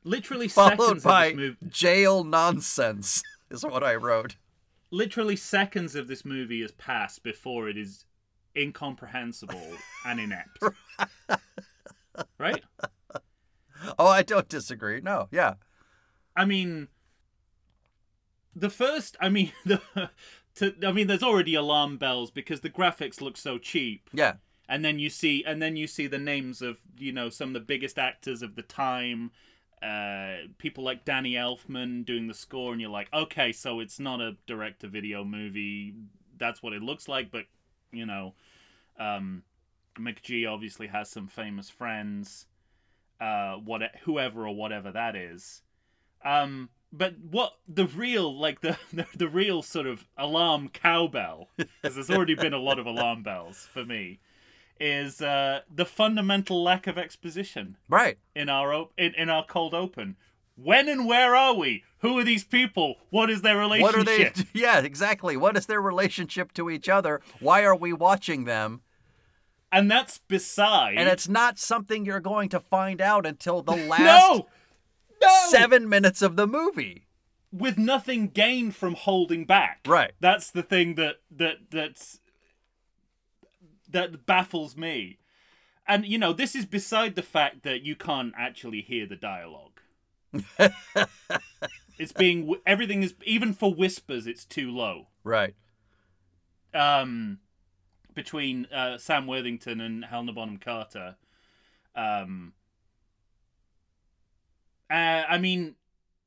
literally 0.05 0.49
Followed 0.49 1.03
by 1.03 1.29
this 1.29 1.37
movie 1.37 1.57
jail 1.69 2.25
nonsense 2.25 3.23
is 3.51 3.65
what 3.65 3.83
I 3.85 3.95
wrote. 3.95 4.37
literally 4.91 5.37
seconds 5.37 5.95
of 5.95 6.09
this 6.09 6.25
movie 6.25 6.61
has 6.63 6.73
passed 6.73 7.23
before 7.23 7.69
it 7.69 7.79
is 7.79 8.05
incomprehensible 8.57 9.61
and 10.07 10.21
inept. 10.21 10.59
right? 12.39 12.63
Oh, 13.99 14.07
I 14.07 14.23
don't 14.23 14.49
disagree. 14.49 15.01
No, 15.01 15.29
yeah. 15.31 15.55
I 16.37 16.45
mean 16.45 16.89
the 18.55 18.71
first 18.71 19.17
I 19.21 19.29
mean 19.29 19.53
the 19.65 19.81
to, 20.57 20.75
I 20.87 20.93
mean 20.93 21.07
there's 21.07 21.23
already 21.23 21.55
alarm 21.55 21.97
bells 21.99 22.31
because 22.31 22.61
the 22.61 22.71
graphics 22.71 23.21
look 23.21 23.37
so 23.37 23.59
cheap. 23.59 24.11
Yeah. 24.13 24.35
and 24.69 24.85
then 24.85 24.99
you 24.99 25.11
see 25.11 25.45
and 25.47 25.61
then 25.61 25.77
you 25.77 25.87
see 25.87 26.07
the 26.07 26.19
names 26.19 26.63
of 26.63 26.79
you 26.99 27.13
know 27.13 27.29
some 27.29 27.49
of 27.51 27.55
the 27.55 27.61
biggest 27.61 27.99
actors 27.99 28.43
of 28.43 28.55
the 28.55 28.63
time 28.63 29.31
uh, 29.83 30.37
people 30.59 30.85
like 30.85 31.05
danny 31.05 31.33
elfman 31.33 32.05
doing 32.05 32.29
the 32.29 32.35
score 32.35 32.73
and 32.73 32.81
you're 32.81 32.91
like 32.91 33.09
okay 33.13 33.51
so 33.53 33.81
it's 33.81 33.99
not 33.99 34.21
a 34.21 34.37
direct 34.47 34.81
to 34.81 34.87
video 34.89 35.25
movie 35.25 35.93
that's 36.39 36.63
what 36.63 36.73
it 36.73 36.83
looks 36.83 37.09
like 37.09 37.31
but 37.33 37.45
you 37.91 38.07
know 38.07 38.35
um, 38.99 39.43
mcg 39.99 40.49
obviously 40.49 40.87
has 40.87 41.11
some 41.11 41.27
famous 41.27 41.69
friends 41.69 42.47
uh, 43.21 43.55
what 43.55 43.83
whoever 44.05 44.47
or 44.47 44.55
whatever 44.55 44.93
that 44.93 45.17
is 45.17 45.63
um, 46.25 46.69
but 46.93 47.15
what 47.31 47.55
the 47.67 47.87
real 47.87 48.39
like 48.39 48.61
the, 48.61 48.77
the 48.93 49.07
the 49.17 49.29
real 49.29 49.63
sort 49.63 49.87
of 49.87 50.09
alarm 50.17 50.69
cowbell 50.69 51.49
because 51.57 51.95
there's 51.95 52.11
already 52.11 52.35
been 52.35 52.53
a 52.53 52.59
lot 52.59 52.79
of 52.79 52.87
alarm 52.87 53.23
bells 53.23 53.69
for 53.73 53.85
me 53.85 54.21
is 54.81 55.21
uh, 55.21 55.61
the 55.73 55.85
fundamental 55.85 56.63
lack 56.63 56.87
of 56.87 56.99
exposition 56.99 57.77
Right. 57.89 58.19
in 58.35 58.49
our 58.49 58.75
op- 58.75 58.93
in, 58.99 59.15
in 59.15 59.31
our 59.31 59.45
cold 59.45 59.75
open. 59.75 60.17
When 60.57 60.89
and 60.89 61.07
where 61.07 61.35
are 61.35 61.55
we? 61.55 61.85
Who 62.01 62.19
are 62.19 62.25
these 62.25 62.45
people? 62.45 62.97
What 63.11 63.31
is 63.31 63.41
their 63.43 63.57
relationship? 63.59 63.97
What 63.97 63.99
are 63.99 64.05
they? 64.05 64.33
Yeah, 64.53 64.81
exactly. 64.81 65.37
What 65.37 65.57
is 65.57 65.67
their 65.67 65.81
relationship 65.81 66.53
to 66.55 66.69
each 66.69 66.89
other? 66.89 67.21
Why 67.41 67.63
are 67.63 67.75
we 67.77 67.93
watching 67.93 68.45
them? 68.45 68.83
And 69.71 69.91
that's 69.91 70.19
beside. 70.19 70.99
And 70.99 71.09
it's 71.09 71.29
not 71.29 71.59
something 71.59 72.05
you're 72.05 72.21
going 72.21 72.51
to 72.51 72.61
find 72.61 73.01
out 73.01 73.25
until 73.25 73.63
the 73.63 73.77
last 73.77 74.01
no, 74.03 74.49
no, 75.23 75.47
seven 75.49 75.89
minutes 75.89 76.21
of 76.23 76.37
the 76.37 76.47
movie. 76.47 77.07
with 77.51 77.79
nothing 77.79 78.29
gained 78.29 78.75
from 78.75 78.95
holding 78.95 79.45
back. 79.45 79.81
Right. 79.87 80.13
That's 80.21 80.51
the 80.51 80.63
thing 80.63 80.95
that 80.97 81.17
that 81.31 81.71
that's 81.71 82.21
that 83.91 84.27
baffles 84.27 84.77
me. 84.77 85.19
And 85.87 86.07
you 86.07 86.19
know, 86.19 86.33
this 86.33 86.55
is 86.55 86.65
beside 86.67 87.15
the 87.15 87.23
fact 87.23 87.63
that 87.65 87.83
you 87.83 87.95
can't 87.97 88.33
actually 88.39 88.81
hear 88.83 89.07
the 89.07 89.17
dialogue. 89.17 89.81
it's 91.99 92.13
being 92.13 92.55
everything 92.67 93.03
is 93.03 93.15
even 93.25 93.53
for 93.53 93.75
whispers 93.75 94.27
it's 94.27 94.45
too 94.45 94.71
low. 94.71 95.09
Right. 95.25 95.55
Um 96.75 97.39
between 98.15 98.67
uh, 98.67 98.99
Sam 98.99 99.27
Worthington 99.27 99.81
and 99.81 100.05
Helena 100.07 100.33
Bonham 100.33 100.59
Carter. 100.59 101.17
Um 101.95 102.55
uh, 104.93 105.25
I 105.29 105.39
mean 105.39 105.77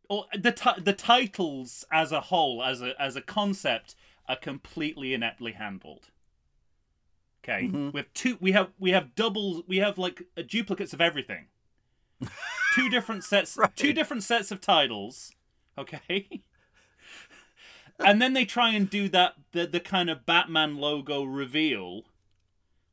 or 0.09 0.25
the 0.37 0.51
ti- 0.51 0.81
the 0.81 0.93
titles 0.93 1.85
as 1.91 2.11
a 2.11 2.21
whole 2.21 2.63
as 2.63 2.81
a 2.81 2.99
as 3.01 3.15
a 3.15 3.21
concept 3.21 3.95
are 4.27 4.35
completely 4.35 5.13
ineptly 5.13 5.53
handled. 5.53 6.09
Okay, 7.43 7.67
Mhm. 7.67 7.93
we 7.93 7.99
have 7.99 8.13
two. 8.13 8.37
We 8.41 8.51
have 8.53 8.71
we 8.79 8.91
have 8.91 9.13
doubles. 9.15 9.63
We 9.67 9.77
have 9.77 9.97
like 9.97 10.23
uh, 10.35 10.41
duplicates 10.47 10.93
of 10.93 11.01
everything. 11.01 11.45
two 12.75 12.89
different 12.89 13.23
sets. 13.23 13.55
Right. 13.55 13.75
Two 13.75 13.93
different 13.93 14.23
sets 14.23 14.51
of 14.51 14.61
titles. 14.61 15.31
Okay. 15.77 16.41
and 17.99 18.21
then 18.21 18.33
they 18.33 18.45
try 18.45 18.71
and 18.71 18.89
do 18.89 19.07
that 19.09 19.35
the 19.51 19.67
the 19.67 19.79
kind 19.79 20.09
of 20.09 20.25
Batman 20.25 20.77
logo 20.77 21.23
reveal, 21.23 22.03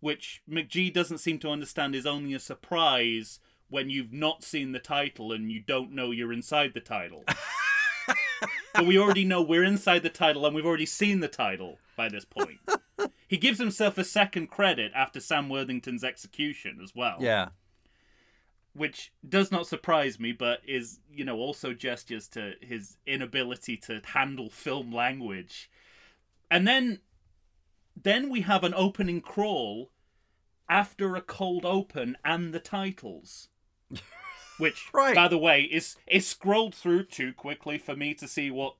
which 0.00 0.42
McG 0.48 0.92
doesn't 0.92 1.18
seem 1.18 1.38
to 1.38 1.48
understand 1.48 1.94
is 1.94 2.04
only 2.06 2.34
a 2.34 2.38
surprise 2.40 3.38
when 3.72 3.88
you've 3.88 4.12
not 4.12 4.44
seen 4.44 4.72
the 4.72 4.78
title 4.78 5.32
and 5.32 5.50
you 5.50 5.58
don't 5.58 5.92
know 5.92 6.10
you're 6.10 6.32
inside 6.32 6.74
the 6.74 6.80
title. 6.80 7.24
but 8.74 8.86
we 8.86 8.98
already 8.98 9.24
know 9.24 9.40
we're 9.40 9.64
inside 9.64 10.02
the 10.02 10.10
title 10.10 10.44
and 10.44 10.54
we've 10.54 10.66
already 10.66 10.84
seen 10.84 11.20
the 11.20 11.28
title 11.28 11.78
by 11.96 12.06
this 12.10 12.26
point. 12.26 12.58
he 13.28 13.38
gives 13.38 13.58
himself 13.58 13.96
a 13.96 14.04
second 14.04 14.48
credit 14.48 14.92
after 14.94 15.20
Sam 15.20 15.48
Worthington's 15.48 16.04
execution 16.04 16.80
as 16.82 16.94
well. 16.94 17.16
Yeah. 17.18 17.48
Which 18.74 19.10
does 19.26 19.50
not 19.50 19.66
surprise 19.66 20.20
me, 20.20 20.32
but 20.32 20.60
is, 20.68 21.00
you 21.10 21.24
know, 21.24 21.38
also 21.38 21.72
gestures 21.72 22.28
to 22.28 22.52
his 22.60 22.98
inability 23.06 23.78
to 23.78 24.02
handle 24.04 24.50
film 24.50 24.92
language. 24.92 25.70
And 26.50 26.68
then 26.68 27.00
then 28.00 28.28
we 28.28 28.42
have 28.42 28.64
an 28.64 28.74
opening 28.74 29.22
crawl 29.22 29.92
after 30.68 31.16
a 31.16 31.22
cold 31.22 31.64
open 31.64 32.18
and 32.22 32.52
the 32.52 32.60
titles. 32.60 33.48
Which, 34.58 34.88
Right. 34.92 35.14
by 35.14 35.28
the 35.28 35.38
way, 35.38 35.62
is 35.62 35.96
is 36.06 36.26
scrolled 36.26 36.74
through 36.74 37.04
too 37.04 37.32
quickly 37.32 37.78
for 37.78 37.96
me 37.96 38.14
to 38.14 38.28
see 38.28 38.50
what 38.50 38.74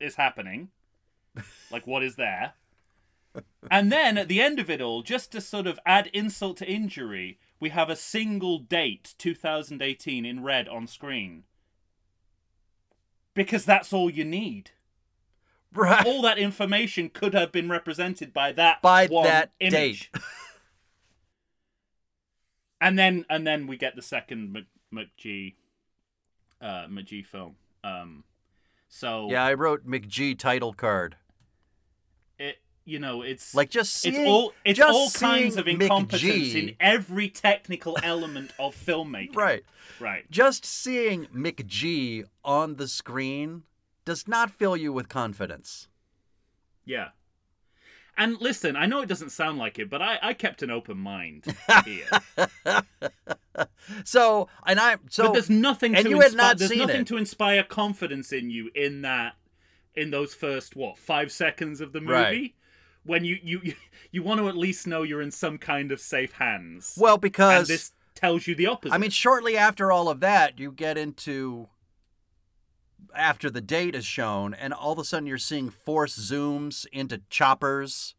is 0.00 0.16
happening, 0.16 0.68
like 1.70 1.86
what 1.86 2.02
is 2.02 2.16
there. 2.16 2.54
And 3.70 3.92
then 3.92 4.16
at 4.16 4.28
the 4.28 4.40
end 4.40 4.58
of 4.58 4.70
it 4.70 4.80
all, 4.80 5.02
just 5.02 5.30
to 5.32 5.42
sort 5.42 5.66
of 5.66 5.78
add 5.84 6.06
insult 6.14 6.56
to 6.58 6.66
injury, 6.66 7.38
we 7.60 7.68
have 7.68 7.90
a 7.90 7.96
single 7.96 8.58
date, 8.58 9.14
2018, 9.18 10.24
in 10.24 10.42
red 10.42 10.68
on 10.68 10.86
screen. 10.86 11.42
Because 13.34 13.66
that's 13.66 13.92
all 13.92 14.08
you 14.08 14.24
need. 14.24 14.70
Right. 15.74 16.06
All 16.06 16.22
that 16.22 16.38
information 16.38 17.10
could 17.10 17.34
have 17.34 17.52
been 17.52 17.68
represented 17.68 18.32
by 18.32 18.52
that 18.52 18.80
By 18.80 19.06
one 19.08 19.24
that 19.24 19.52
image. 19.60 20.10
date. 20.12 20.22
and 22.80 22.98
then 22.98 23.24
and 23.28 23.46
then 23.46 23.66
we 23.66 23.76
get 23.76 23.96
the 23.96 24.02
second 24.02 24.52
Mc, 24.52 24.66
McG 24.92 25.54
uh 26.60 26.86
McG 26.86 27.24
film. 27.26 27.56
Um 27.84 28.24
so 28.88 29.28
Yeah, 29.30 29.44
I 29.44 29.54
wrote 29.54 29.86
McG 29.86 30.38
title 30.38 30.72
card. 30.72 31.16
it 32.38 32.58
you 32.84 33.00
know, 33.00 33.22
it's 33.22 33.52
Like 33.54 33.68
just 33.70 33.94
seeing, 33.94 34.14
it's 34.14 34.28
all 34.28 34.52
it's 34.64 34.80
all 34.80 35.10
kinds 35.10 35.56
of 35.56 35.66
incompetence 35.66 36.22
McG, 36.22 36.54
in 36.54 36.76
every 36.78 37.28
technical 37.28 37.98
element 38.02 38.52
of 38.58 38.76
filmmaking. 38.76 39.34
Right. 39.34 39.64
Right. 39.98 40.30
Just 40.30 40.64
seeing 40.64 41.26
McG 41.26 42.24
on 42.44 42.76
the 42.76 42.86
screen 42.86 43.64
does 44.04 44.28
not 44.28 44.50
fill 44.52 44.76
you 44.76 44.92
with 44.92 45.08
confidence. 45.08 45.88
Yeah. 46.84 47.08
And 48.18 48.40
listen, 48.40 48.76
I 48.76 48.86
know 48.86 49.02
it 49.02 49.08
doesn't 49.08 49.30
sound 49.30 49.58
like 49.58 49.78
it, 49.78 49.90
but 49.90 50.00
I, 50.00 50.18
I 50.22 50.32
kept 50.34 50.62
an 50.62 50.70
open 50.70 50.96
mind 50.98 51.44
here. 51.84 52.08
So, 54.04 54.48
and 54.66 54.78
I 54.78 54.96
so 55.08 55.24
but 55.24 55.32
there's 55.34 55.48
nothing 55.50 55.94
and 55.94 56.04
to 56.04 56.10
you 56.10 56.16
had 56.16 56.26
inspire, 56.32 56.46
not 56.48 56.58
there's 56.58 56.70
seen 56.70 56.78
nothing 56.78 57.00
it. 57.02 57.06
to 57.08 57.16
inspire 57.16 57.62
confidence 57.62 58.32
in 58.32 58.50
you 58.50 58.70
in 58.74 59.02
that 59.02 59.34
in 59.94 60.10
those 60.10 60.34
first 60.34 60.76
what 60.76 60.98
five 60.98 61.32
seconds 61.32 61.80
of 61.80 61.92
the 61.92 62.00
movie 62.00 62.12
Right. 62.12 62.54
when 63.04 63.24
you 63.24 63.38
you 63.42 63.74
you, 64.10 64.22
want 64.22 64.40
to 64.40 64.48
at 64.48 64.56
least 64.56 64.86
know 64.86 65.02
you're 65.04 65.22
in 65.22 65.30
some 65.30 65.56
kind 65.56 65.90
of 65.92 66.00
safe 66.00 66.32
hands 66.32 66.98
well 67.00 67.14
and 67.14 67.22
because 67.22 67.68
this 67.68 67.92
tells 68.14 68.46
you 68.46 68.54
the 68.54 68.66
opposite 68.66 68.94
I 68.94 68.98
mean, 68.98 69.10
shortly 69.10 69.56
after 69.56 69.90
all 69.92 70.08
of 70.08 70.20
that, 70.20 70.58
you 70.58 70.70
get 70.72 70.98
into 70.98 71.68
after 73.14 73.50
the 73.50 73.60
date 73.60 73.94
is 73.94 74.04
shown, 74.04 74.54
and 74.54 74.72
all 74.72 74.92
of 74.92 74.98
a 74.98 75.04
sudden 75.04 75.26
you're 75.26 75.38
seeing 75.38 75.70
force 75.70 76.18
zooms 76.18 76.86
into 76.92 77.22
choppers. 77.30 78.14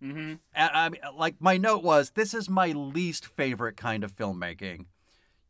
hmm 0.00 0.34
And 0.54 0.70
I 0.72 0.88
mean, 0.88 1.00
like 1.16 1.36
my 1.40 1.56
note 1.56 1.82
was, 1.82 2.10
this 2.10 2.34
is 2.34 2.48
my 2.48 2.68
least 2.68 3.26
favorite 3.26 3.76
kind 3.76 4.04
of 4.04 4.14
filmmaking. 4.14 4.86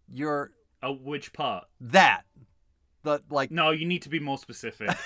You're 0.08 0.52
oh, 0.82 0.94
which 0.94 1.32
part 1.32 1.64
that, 1.80 2.25
the 3.02 3.23
like, 3.30 3.50
no 3.50 3.70
you 3.70 3.87
need 3.87 4.02
to 4.02 4.08
be 4.08 4.20
more 4.20 4.38
specific. 4.38 4.90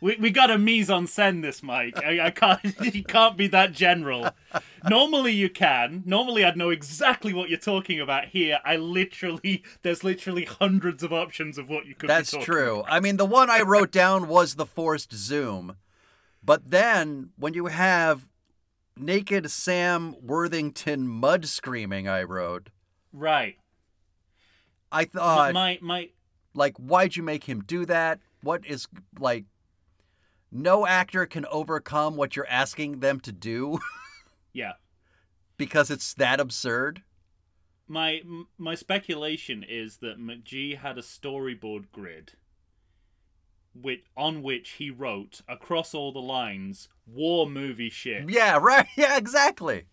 we, 0.00 0.16
we 0.16 0.30
got 0.30 0.50
a 0.50 0.58
mise 0.58 0.90
en 0.90 1.06
scène 1.06 1.42
this 1.42 1.62
mike. 1.62 2.02
I, 2.02 2.26
I 2.26 2.30
can't 2.30 2.60
you 2.94 3.04
can't 3.04 3.36
be 3.36 3.46
that 3.48 3.72
general. 3.72 4.30
Normally 4.88 5.32
you 5.32 5.50
can. 5.50 6.02
Normally 6.06 6.44
i'd 6.44 6.56
know 6.56 6.70
exactly 6.70 7.32
what 7.32 7.48
you're 7.48 7.58
talking 7.58 8.00
about 8.00 8.26
here. 8.26 8.58
I 8.64 8.76
literally 8.76 9.62
there's 9.82 10.04
literally 10.04 10.44
hundreds 10.44 11.02
of 11.02 11.12
options 11.12 11.58
of 11.58 11.68
what 11.68 11.86
you 11.86 11.94
could 11.94 12.08
that's 12.08 12.34
true. 12.42 12.84
I 12.86 13.00
mean, 13.00 13.16
the 13.16 13.26
one 13.26 13.50
I 13.50 13.62
wrote 13.62 13.90
down 13.90 14.28
was 14.28 14.54
the 14.54 14.66
forced 14.66 15.12
zoom, 15.12 15.76
but 16.42 16.70
then 16.70 17.30
when 17.36 17.54
you 17.54 17.66
have 17.66 18.26
naked 18.96 19.50
Sam 19.50 20.14
Worthington 20.22 21.08
mud 21.08 21.46
screaming, 21.46 22.08
I 22.08 22.22
wrote, 22.22 22.70
right. 23.12 23.56
I 24.92 25.04
thought. 25.04 25.52
my 25.54 25.78
my 25.82 26.10
like 26.54 26.76
why'd 26.76 27.16
you 27.16 27.22
make 27.22 27.44
him 27.44 27.62
do 27.62 27.84
that? 27.86 28.20
What 28.42 28.64
is 28.64 28.86
like 29.18 29.44
no 30.54 30.86
actor 30.86 31.26
can 31.26 31.44
overcome 31.50 32.16
what 32.16 32.36
you're 32.36 32.46
asking 32.48 33.00
them 33.00 33.20
to 33.20 33.32
do 33.32 33.78
yeah. 34.52 34.72
because 35.56 35.90
it's 35.90 36.14
that 36.14 36.40
absurd? 36.40 37.02
My 37.86 38.22
my 38.56 38.74
speculation 38.74 39.62
is 39.68 39.98
that 39.98 40.18
mcg 40.18 40.78
had 40.78 40.96
a 40.96 41.02
storyboard 41.02 41.86
grid 41.92 42.32
with 43.74 44.00
on 44.16 44.42
which 44.42 44.70
he 44.78 44.90
wrote 44.90 45.40
across 45.48 45.92
all 45.92 46.12
the 46.12 46.20
lines 46.20 46.88
war 47.06 47.46
movie 47.50 47.90
shit. 47.90 48.30
Yeah 48.30 48.56
right. 48.62 48.86
Yeah 48.96 49.16
exactly. 49.18 49.84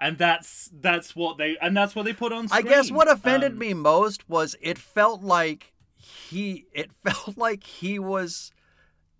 And 0.00 0.18
that's 0.18 0.68
that's 0.80 1.14
what 1.16 1.38
they 1.38 1.56
and 1.62 1.74
that's 1.76 1.94
what 1.94 2.04
they 2.04 2.12
put 2.12 2.32
on 2.32 2.48
screen. 2.48 2.66
i 2.66 2.68
guess 2.68 2.90
what 2.90 3.10
offended 3.10 3.52
Um, 3.52 3.58
me 3.58 3.72
most 3.74 4.28
was 4.28 4.56
it 4.60 4.76
felt 4.76 5.22
like 5.22 5.72
he 5.96 6.66
it 6.72 6.90
felt 7.04 7.38
like 7.38 7.64
he 7.64 7.98
was 7.98 8.52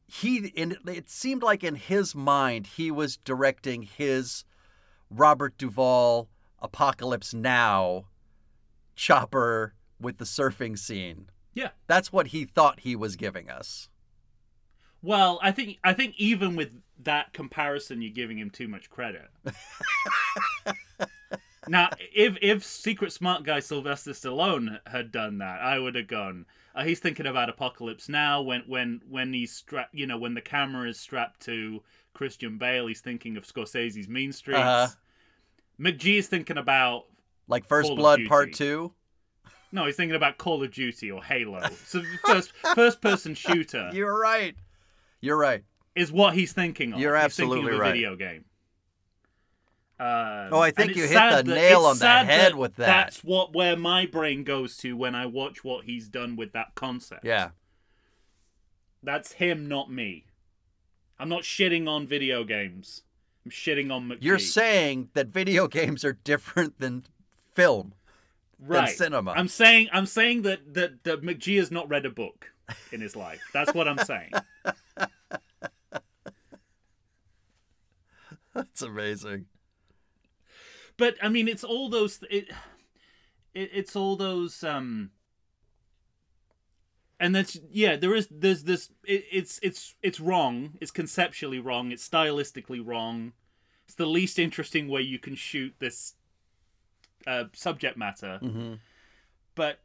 he 0.07 0.47
in 0.49 0.77
it 0.87 1.09
seemed 1.09 1.43
like 1.43 1.65
in 1.65 1.75
his 1.77 2.15
mind 2.15 2.67
he 2.67 2.91
was 2.91 3.17
directing 3.19 3.83
his 3.83 4.45
robert 5.11 5.57
duvall 5.59 6.29
apocalypse 6.61 7.33
now 7.35 8.05
chopper 8.97 9.75
with 10.01 10.19
the 10.19 10.25
surfing 10.25 10.79
scene. 10.79 11.31
Yeah. 11.55 11.71
That's 11.87 12.13
what 12.13 12.29
he 12.29 12.45
thought 12.45 12.81
he 12.81 12.95
was 12.97 13.17
giving 13.17 13.49
us. 13.51 13.89
well 15.03 15.39
i 15.43 15.51
think 15.53 15.79
i 15.85 15.93
think 15.93 16.15
even 16.17 16.57
with 16.57 16.71
that 17.03 17.33
comparison 17.33 18.01
you're 18.03 18.13
giving 18.13 18.39
him 18.39 18.51
too 18.51 18.69
much 18.69 18.89
credit. 18.91 19.29
Now 21.67 21.89
if 22.15 22.37
if 22.43 22.63
secret 22.63 23.11
smart 23.13 23.43
guy 23.43 23.61
sylvester 23.61 24.11
stallone 24.13 24.81
had 24.87 25.11
done 25.11 25.39
that 25.39 25.63
i 25.63 25.79
would 25.79 25.95
have 25.95 26.07
gone 26.09 26.45
uh, 26.75 26.85
he's 26.85 26.99
thinking 27.01 27.27
about 27.27 27.49
apocalypse 27.49 28.09
now 28.09 28.43
when 28.43 28.63
when 28.67 29.01
when 29.09 29.33
he's 29.33 29.53
strapped 29.53 29.95
you 29.95 30.07
know 30.07 30.19
when 30.19 30.35
the 30.35 30.41
camera 30.41 30.89
is 30.89 30.99
strapped 30.99 31.41
to 31.41 31.81
christian 32.15 32.59
bale 32.59 32.87
he's 32.87 33.01
thinking 33.01 33.37
of 33.37 33.45
scorsese's 33.47 34.09
mean 34.09 34.33
streets 34.33 34.59
Uh-huh. 34.61 34.89
mcg 35.81 36.19
is 36.19 36.29
thinking 36.29 36.59
about 36.59 37.05
Like 37.49 37.67
First 37.67 37.89
Call 37.89 37.97
Blood 37.97 38.21
Part 38.29 38.53
2. 38.53 38.93
no 39.73 39.87
he's 39.87 39.97
thinking 39.97 40.17
about 40.17 40.39
call 40.39 40.63
of 40.63 40.73
duty 40.73 41.11
or 41.11 41.23
halo 41.23 41.61
so 41.85 42.03
first 42.25 42.53
first 42.75 43.01
person 43.01 43.35
shooter 43.45 43.91
You're 43.93 44.19
right. 44.19 44.55
You're 45.21 45.37
right. 45.39 45.65
is 45.95 46.13
what 46.13 46.35
he's 46.35 46.53
thinking 46.53 46.93
of. 46.93 47.01
You're 47.01 47.17
He's 47.19 47.35
thinking 47.35 47.53
absolutely 47.55 47.73
of 47.73 47.79
a 47.79 47.81
right. 47.81 47.93
video 47.93 48.15
game. 48.17 48.45
Um, 50.01 50.49
Oh, 50.53 50.59
I 50.59 50.73
think 50.73 50.97
you 50.97 51.07
hit 51.07 51.13
the 51.15 51.43
nail 51.45 51.85
on 51.87 51.99
the 51.99 52.07
head 52.07 52.57
with 52.57 52.77
that. 52.77 52.87
That's 52.87 53.23
what 53.23 53.55
where 53.55 53.77
my 53.77 54.07
brain 54.07 54.43
goes 54.43 54.77
to 54.79 54.97
when 54.97 55.15
I 55.15 55.27
watch 55.27 55.63
what 55.63 55.85
he's 55.85 56.09
done 56.09 56.35
with 56.37 56.53
that 56.53 56.75
concept. 56.75 57.25
Yeah. 57.25 57.51
that's 59.03 59.33
him, 59.33 59.69
not 59.69 59.93
me. 59.93 60.27
I'm 61.19 61.29
not 61.29 61.43
shitting 61.43 61.89
on 61.89 62.07
video 62.09 62.43
games. 62.43 63.03
I'm 63.45 63.51
shitting 63.53 63.93
on 63.93 64.09
McG. 64.09 64.19
You're 64.21 64.39
saying 64.39 65.11
that 65.15 65.29
video 65.29 65.69
games 65.81 66.05
are 66.05 66.15
different 66.15 66.81
than 66.81 67.05
film. 67.53 67.95
right. 68.59 68.89
cinema. 68.89 69.33
I'm 69.33 69.49
saying 69.49 69.89
I'm 69.93 70.07
saying 70.07 70.43
that 70.43 70.75
that 70.75 71.05
that 71.05 71.23
McG 71.23 71.57
has 71.59 71.71
not 71.71 71.89
read 71.89 72.05
a 72.05 72.11
book 72.11 72.51
in 72.91 73.01
his 73.01 73.15
life. 73.15 73.41
That's 73.53 73.73
what 73.75 73.87
I'm 73.87 73.99
saying. 73.99 74.33
That's 78.55 78.83
amazing. 78.83 79.47
But 80.97 81.17
I 81.23 81.29
mean, 81.29 81.49
it's 81.49 81.65
all 81.65 81.89
those. 81.89 82.21
It, 82.31 82.51
it 83.55 83.71
it's 83.73 83.97
all 83.97 84.17
those. 84.17 84.63
Um, 84.65 85.11
and 87.21 87.35
that's 87.35 87.59
yeah. 87.71 87.97
There 87.97 88.15
is 88.15 88.29
there's 88.31 88.65
this. 88.65 88.91
It, 89.05 89.25
it's 89.31 89.61
it's 89.63 89.95
it's 90.03 90.21
wrong. 90.21 90.75
It's 90.81 90.91
conceptually 90.91 91.59
wrong. 91.59 91.93
It's 91.93 92.07
stylistically 92.09 92.85
wrong. 92.85 93.33
It's 93.87 93.95
the 93.95 94.07
least 94.07 94.39
interesting 94.39 94.89
way 94.89 95.03
you 95.03 95.19
can 95.19 95.35
shoot 95.35 95.75
this 95.79 96.15
uh, 97.27 97.45
subject 97.53 97.97
matter. 97.97 98.39
hmm 98.39 98.75
But 99.55 99.79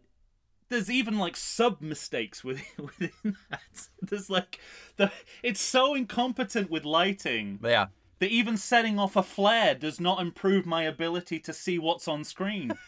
there's 0.69 0.89
even 0.89 1.17
like 1.17 1.35
sub 1.35 1.81
mistakes 1.81 2.43
within 2.43 2.65
within 2.77 3.37
that. 3.49 3.87
There's 4.01 4.29
like 4.29 4.59
the. 4.97 5.11
It's 5.43 5.61
so 5.61 5.95
incompetent 5.95 6.69
with 6.69 6.85
lighting 6.85 7.59
Yeah. 7.63 7.87
That 8.19 8.29
even 8.29 8.57
setting 8.57 8.99
off 8.99 9.15
a 9.15 9.23
flare 9.23 9.73
does 9.75 9.99
not 9.99 10.21
improve 10.21 10.65
my 10.65 10.83
ability 10.83 11.39
to 11.39 11.53
see 11.53 11.79
what's 11.79 12.07
on 12.07 12.23
screen. 12.23 12.71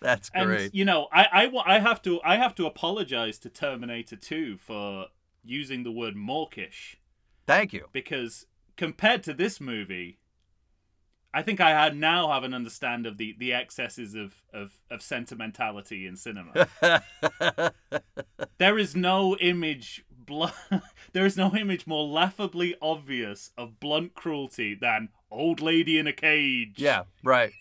That's 0.00 0.30
great. 0.30 0.64
and 0.66 0.74
you 0.74 0.84
know, 0.84 1.08
I, 1.12 1.50
I 1.66 1.74
I 1.76 1.78
have 1.80 2.02
to 2.02 2.20
I 2.22 2.36
have 2.36 2.54
to 2.56 2.66
apologize 2.66 3.38
to 3.40 3.48
Terminator 3.48 4.16
2 4.16 4.58
for 4.58 5.06
using 5.42 5.82
the 5.82 5.90
word 5.90 6.14
mawkish 6.14 6.98
Thank 7.46 7.72
you. 7.72 7.86
because 7.92 8.46
compared 8.76 9.22
to 9.24 9.34
this 9.34 9.60
movie, 9.60 10.18
I 11.34 11.42
think 11.42 11.60
I 11.60 11.70
had 11.70 11.96
now 11.96 12.30
have 12.30 12.44
an 12.44 12.52
understand 12.52 13.06
of 13.06 13.16
the, 13.16 13.34
the 13.38 13.52
excesses 13.54 14.14
of, 14.14 14.34
of, 14.52 14.78
of 14.90 15.02
sentimentality 15.02 16.06
in 16.06 16.16
cinema. 16.16 16.68
there 18.58 18.78
is 18.78 18.94
no 18.94 19.36
image 19.38 20.04
bl- 20.26 20.46
there 21.12 21.26
is 21.26 21.36
no 21.36 21.54
image 21.54 21.86
more 21.86 22.06
laughably 22.06 22.74
obvious 22.80 23.50
of 23.56 23.80
blunt 23.80 24.14
cruelty 24.14 24.74
than 24.74 25.08
old 25.30 25.60
lady 25.60 25.98
in 25.98 26.06
a 26.06 26.12
cage. 26.12 26.74
Yeah, 26.76 27.04
right. 27.22 27.52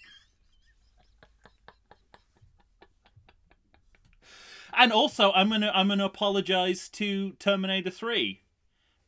And 4.73 4.91
also, 4.91 5.31
I'm 5.33 5.49
gonna 5.49 5.71
I'm 5.73 5.89
gonna 5.89 6.05
apologize 6.05 6.89
to 6.89 7.31
Terminator 7.33 7.89
Three. 7.89 8.41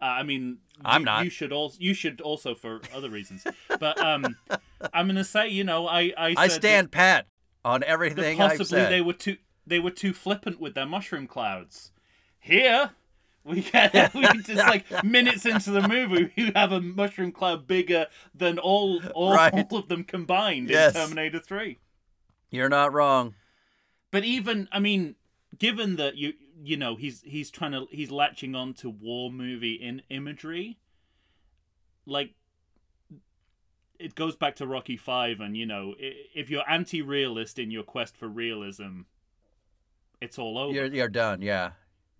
Uh, 0.02 0.06
I 0.06 0.24
mean, 0.24 0.58
I'm 0.84 1.02
you, 1.02 1.06
not. 1.06 1.24
You 1.24 1.30
should 1.30 1.52
also 1.52 1.78
you 1.80 1.94
should 1.94 2.20
also 2.22 2.56
for 2.56 2.82
other 2.94 3.10
reasons. 3.10 3.46
but 3.80 3.98
um, 4.00 4.36
I'm 4.94 5.08
gonna 5.08 5.24
say 5.24 5.50
you 5.50 5.63
know 5.63 5.88
I 5.88 6.13
I, 6.18 6.36
I 6.38 6.48
stand 6.50 6.92
pat 6.92 7.28
on 7.63 7.84
everything 7.84 8.38
possibly 8.38 8.84
they 8.86 9.02
were 9.02 9.13
too 9.13 9.38
they 9.66 9.80
were 9.80 9.92
too 9.92 10.13
flippant 10.13 10.60
with 10.60 10.76
their 10.76 10.86
mushroom 10.86 11.28
clouds. 11.28 11.92
Here. 12.39 12.92
We 13.46 13.62
get 13.62 14.14
we 14.14 14.22
just 14.44 14.56
like 14.68 15.04
minutes 15.04 15.46
into 15.46 15.72
the 15.72 15.86
movie, 15.88 16.32
we 16.38 16.52
have 16.56 16.72
a 16.72 16.80
mushroom 16.80 17.32
cloud 17.34 17.68
bigger 17.68 18.08
than 18.34 18.58
all 18.58 19.02
all, 19.14 19.34
Right. 19.36 19.54
all 19.70 19.78
of 19.80 19.90
them 19.90 20.04
combined 20.06 20.70
Yes. 20.70 20.96
in 20.96 21.02
Terminator 21.02 21.40
Three. 21.40 21.80
You're 22.52 22.70
not 22.70 22.94
wrong. 22.94 23.36
But 24.12 24.24
even 24.24 24.70
I 24.72 24.80
mean, 24.80 25.16
given 25.58 25.98
that 25.98 26.16
you 26.16 26.34
you 26.64 26.78
know 26.78 26.96
he's 26.96 27.22
he's 27.24 27.52
trying 27.52 27.72
to 27.74 27.88
he's 27.92 28.12
latching 28.12 28.56
on 28.56 28.74
to 28.76 28.90
war 28.90 29.30
movie 29.32 29.74
in 29.74 30.04
imagery, 30.10 30.78
like 32.06 32.36
it 34.00 34.16
goes 34.16 34.36
back 34.36 34.56
to 34.58 34.68
Rocky 34.68 34.98
Five, 34.98 35.40
and 35.40 35.56
you 35.58 35.66
know 35.66 35.96
if 36.00 36.50
you're 36.50 36.70
anti-realist 36.70 37.60
in 37.60 37.72
your 37.72 37.84
quest 37.84 38.16
for 38.18 38.28
realism, 38.28 39.02
it's 40.22 40.38
all 40.40 40.58
over. 40.58 40.74
You're 40.74 40.86
you're 40.94 41.08
done. 41.10 41.42
Yeah. 41.42 41.72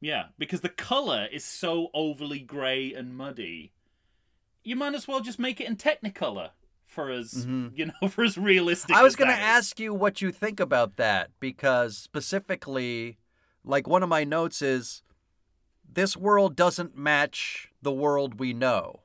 Yeah, 0.04 0.26
because 0.38 0.60
the 0.60 0.70
color 0.70 1.30
is 1.32 1.46
so 1.46 1.90
overly 1.94 2.40
grey 2.40 2.94
and 2.94 3.16
muddy. 3.16 3.72
You 4.62 4.76
might 4.76 4.96
as 4.96 5.08
well 5.08 5.22
just 5.22 5.40
make 5.40 5.62
it 5.62 5.68
in 5.68 5.78
Technicolor 5.78 6.50
for 6.86 7.10
as 7.10 7.46
Mhm. 7.46 7.72
you 7.78 7.86
know 7.86 8.10
for 8.10 8.26
as 8.26 8.38
realistic. 8.38 8.94
I 8.94 9.02
was 9.02 9.16
going 9.16 9.30
to 9.30 9.34
ask 9.42 9.80
you 9.80 9.94
what 9.94 10.22
you 10.22 10.32
think 10.34 10.60
about 10.60 10.98
that 10.98 11.32
because 11.40 11.98
specifically, 11.98 13.18
like 13.64 13.88
one 13.88 14.04
of 14.04 14.10
my 14.10 14.26
notes 14.26 14.62
is 14.62 15.04
this 15.90 16.18
world 16.18 16.58
doesn't 16.58 16.98
match 16.98 17.72
the 17.82 17.94
world 17.94 18.40
we 18.40 18.54
know. 18.54 19.02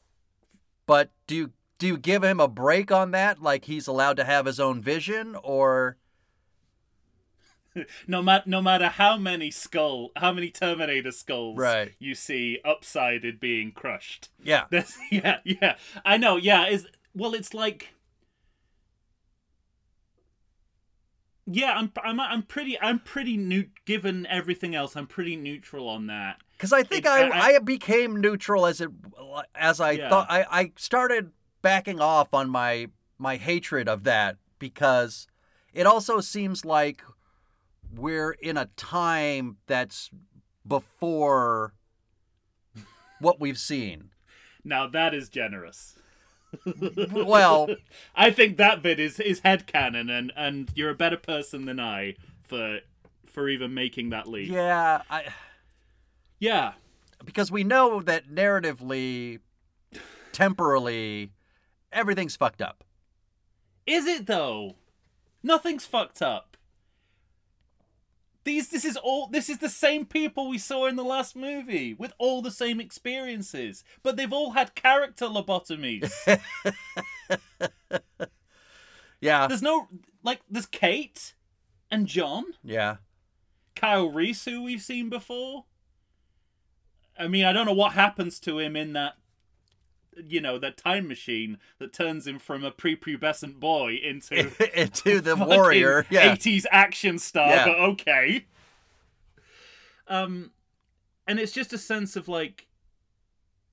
But 0.87 1.11
do 1.27 1.37
you 1.37 1.53
do 1.79 1.87
you 1.87 1.99
give 1.99 2.25
him 2.25 2.41
a 2.41 2.49
break 2.49 2.91
on 2.91 3.11
that? 3.11 3.43
Like 3.43 3.67
he's 3.67 3.87
allowed 3.87 4.17
to 4.17 4.25
have 4.25 4.47
his 4.47 4.59
own 4.59 4.81
vision, 4.81 5.37
or 5.43 5.99
no 8.07 8.23
matter 8.23 8.45
no 8.47 8.61
matter 8.63 8.89
how 8.89 9.17
many 9.17 9.51
skull, 9.51 10.11
how 10.17 10.33
many 10.33 10.51
Terminator 10.51 11.11
skulls 11.13 11.59
Right. 11.59 11.93
you 11.99 12.15
see 12.15 12.59
upsided 12.65 13.41
being 13.41 13.73
crushed. 13.73 14.31
yeah, 14.43 14.65
yeah, 15.11 15.39
yeah, 15.45 15.77
I 16.05 16.17
know. 16.17 16.37
Yeah, 16.37 16.67
is 16.67 16.87
well, 17.15 17.35
it's 17.35 17.55
like. 17.55 17.91
Yeah, 21.51 21.73
I'm, 21.79 21.91
I'm, 22.05 22.21
I'm 22.21 22.43
pretty, 22.43 22.79
I'm 22.81 22.99
pretty 22.99 23.39
new. 23.39 23.67
Given 23.87 24.27
everything 24.27 24.75
else, 24.75 24.95
I'm 24.97 25.07
pretty 25.07 25.35
neutral 25.35 25.89
on 25.89 26.07
that. 26.09 26.43
because 26.53 26.75
I 26.75 26.83
think 26.83 27.07
It- 27.07 27.09
I, 27.11 27.29
I- 27.29 27.55
I 27.55 27.59
became 27.61 28.21
neutral 28.21 28.67
as 28.67 28.81
it 28.83 28.91
as 29.55 29.81
I 29.81 29.93
Yeah. 29.93 30.11
thought 30.11 30.27
I, 30.29 30.45
I 30.51 30.73
started 30.77 31.31
backing 31.63 32.01
off 32.01 32.35
on 32.35 32.51
my 32.51 32.89
my 33.19 33.37
hatred 33.37 33.89
of 33.89 34.05
that 34.05 34.37
because 34.59 35.27
it 35.73 35.87
also 35.87 36.21
seems 36.21 36.65
like 36.67 37.03
we're 37.95 38.33
in 38.33 38.57
a 38.57 38.67
time 38.77 39.57
that's 39.67 40.11
before 40.67 41.73
what 43.21 43.41
we've 43.41 43.59
seen. 43.59 44.11
Now 44.65 44.87
that 44.89 45.15
is 45.15 45.29
generous. 45.29 45.95
Well, 47.13 47.69
I 48.17 48.31
think 48.31 48.57
that 48.57 48.83
bit 48.83 48.99
is 48.99 49.21
is 49.21 49.43
headcanon 49.43 50.11
and 50.11 50.33
and 50.35 50.71
you're 50.75 50.89
a 50.91 50.95
better 50.95 51.19
person 51.19 51.67
than 51.67 51.79
I 51.79 52.15
for 52.43 52.81
for 53.27 53.49
even 53.51 53.75
making 53.75 54.11
that 54.11 54.27
leap. 54.27 54.51
yeah, 54.51 55.03
I, 55.11 55.27
Yeah. 56.39 56.73
because 57.25 57.53
we 57.53 57.65
know 57.65 58.01
that 58.01 58.29
narratively, 58.31 59.41
temporally, 60.33 61.31
everything's 61.93 62.37
fucked 62.37 62.63
up. 62.63 62.83
Is 63.87 64.07
it 64.07 64.27
though? 64.27 64.77
Nothing's 65.43 65.85
fucked 65.85 66.23
up. 66.23 66.48
These 68.49 68.71
this 68.71 68.87
is 68.87 68.97
all 68.97 69.27
this 69.27 69.51
is 69.51 69.59
the 69.59 69.69
same 69.69 70.07
people 70.07 70.49
we 70.49 70.57
saw 70.57 70.87
in 70.87 70.97
the 70.97 71.05
last 71.05 71.37
movie 71.37 71.93
with 71.93 72.15
all 72.17 72.41
the 72.41 72.51
same 72.51 72.81
experiences, 72.81 73.85
but 74.03 74.17
they've 74.17 74.33
all 74.33 74.53
had 74.53 74.75
character 74.75 75.27
lobotomies. 75.27 76.11
Yeah, 79.21 79.49
there's 79.49 79.63
no 79.63 79.89
like 80.23 80.41
there's 80.49 80.67
Kate 80.67 81.35
and 81.91 82.07
John, 82.07 82.45
yeah. 82.63 82.97
Kyle 83.75 84.09
Reese 84.09 84.45
who 84.45 84.63
we've 84.63 84.81
seen 84.81 85.11
before. 85.11 85.65
I 87.19 87.29
mean, 87.29 87.45
I 87.45 87.53
don't 87.53 87.67
know 87.67 87.73
what 87.73 87.93
happens 87.93 88.39
to 88.41 88.59
him 88.59 88.77
in 88.77 88.93
that 88.95 89.17
you 90.27 90.41
know, 90.41 90.59
that 90.59 90.77
time 90.77 91.07
machine 91.09 91.59
that 91.79 91.93
turns 91.93 92.27
him 92.27 92.39
from 92.39 92.65
a 92.65 92.71
prepubescent 92.73 93.61
boy 93.61 93.95
into 94.03 94.51
into 94.81 95.21
the 95.21 95.37
warrior. 95.37 96.07
Yeah. 96.11 96.35
80s 96.35 96.65
action 96.71 97.19
star, 97.19 97.49
Yeah. 97.49 97.65
but 97.67 97.79
okay. 97.79 98.47
Um 100.07 100.53
and 101.27 101.39
it's 101.39 101.53
just 101.53 101.73
a 101.73 101.79
sense 101.79 102.17
of 102.17 102.29
like 102.29 102.67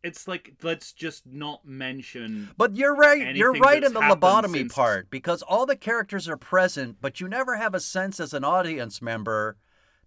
it's 0.04 0.28
like 0.28 0.54
let's 0.62 0.92
just 0.94 1.26
not 1.26 1.66
mention 1.66 2.50
But 2.58 2.76
you're 2.76 2.96
right. 2.96 3.36
You're 3.36 3.54
right 3.54 3.84
in 3.84 3.94
the 3.94 4.02
lobotomy 4.02 4.58
since- 4.60 4.74
part 4.74 5.10
because 5.10 5.42
all 5.42 5.66
the 5.66 5.76
characters 5.76 6.28
are 6.30 6.38
present, 6.38 6.98
but 7.02 7.20
you 7.20 7.28
never 7.28 7.56
have 7.56 7.74
a 7.74 7.80
sense 7.80 8.20
as 8.20 8.34
an 8.34 8.44
audience 8.44 9.02
member 9.02 9.58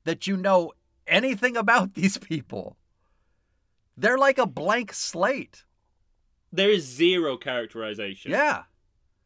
that 0.04 0.26
you 0.26 0.36
know 0.36 0.72
anything 1.06 1.56
about 1.64 1.94
these 1.94 2.16
people. 2.18 2.76
They're 3.96 4.18
like 4.18 4.38
a 4.38 4.46
blank 4.46 4.92
slate. 4.92 5.64
There 6.52 6.70
is 6.70 6.84
zero 6.84 7.36
characterization. 7.36 8.30
Yeah. 8.30 8.64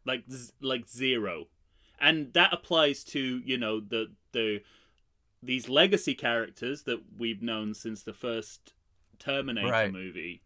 Like 0.05 0.25
z- 0.31 0.53
like 0.61 0.89
zero. 0.89 1.47
And 2.01 2.33
that 2.33 2.53
applies 2.53 3.05
to, 3.05 3.41
you 3.45 3.57
know, 3.59 3.81
the 3.81 4.13
the 4.33 4.63
these 5.43 5.69
legacy 5.69 6.15
characters 6.15 6.83
that 6.83 7.01
we've 7.19 7.43
known 7.43 7.75
since 7.75 8.03
the 8.03 8.13
first 8.13 8.75
Terminator 9.19 9.69
Right. 9.71 9.93
movie, 9.93 10.43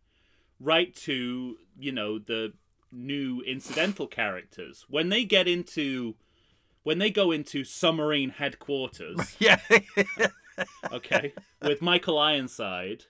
right 0.61 0.95
to, 0.97 1.57
you 1.79 1.93
know, 1.93 2.19
the 2.19 2.53
new 2.93 3.41
incidental 3.43 4.07
characters. 4.07 4.85
When 4.89 5.09
they 5.09 5.25
get 5.25 5.49
into 5.49 6.15
when 6.83 6.99
they 6.99 7.11
go 7.11 7.33
into 7.33 7.65
submarine 7.65 8.31
headquarters, 8.31 9.35
Yeah. 9.39 9.61
okay, 10.93 11.33
with 11.63 11.83
Michael 11.83 12.19
Ironside. 12.19 13.05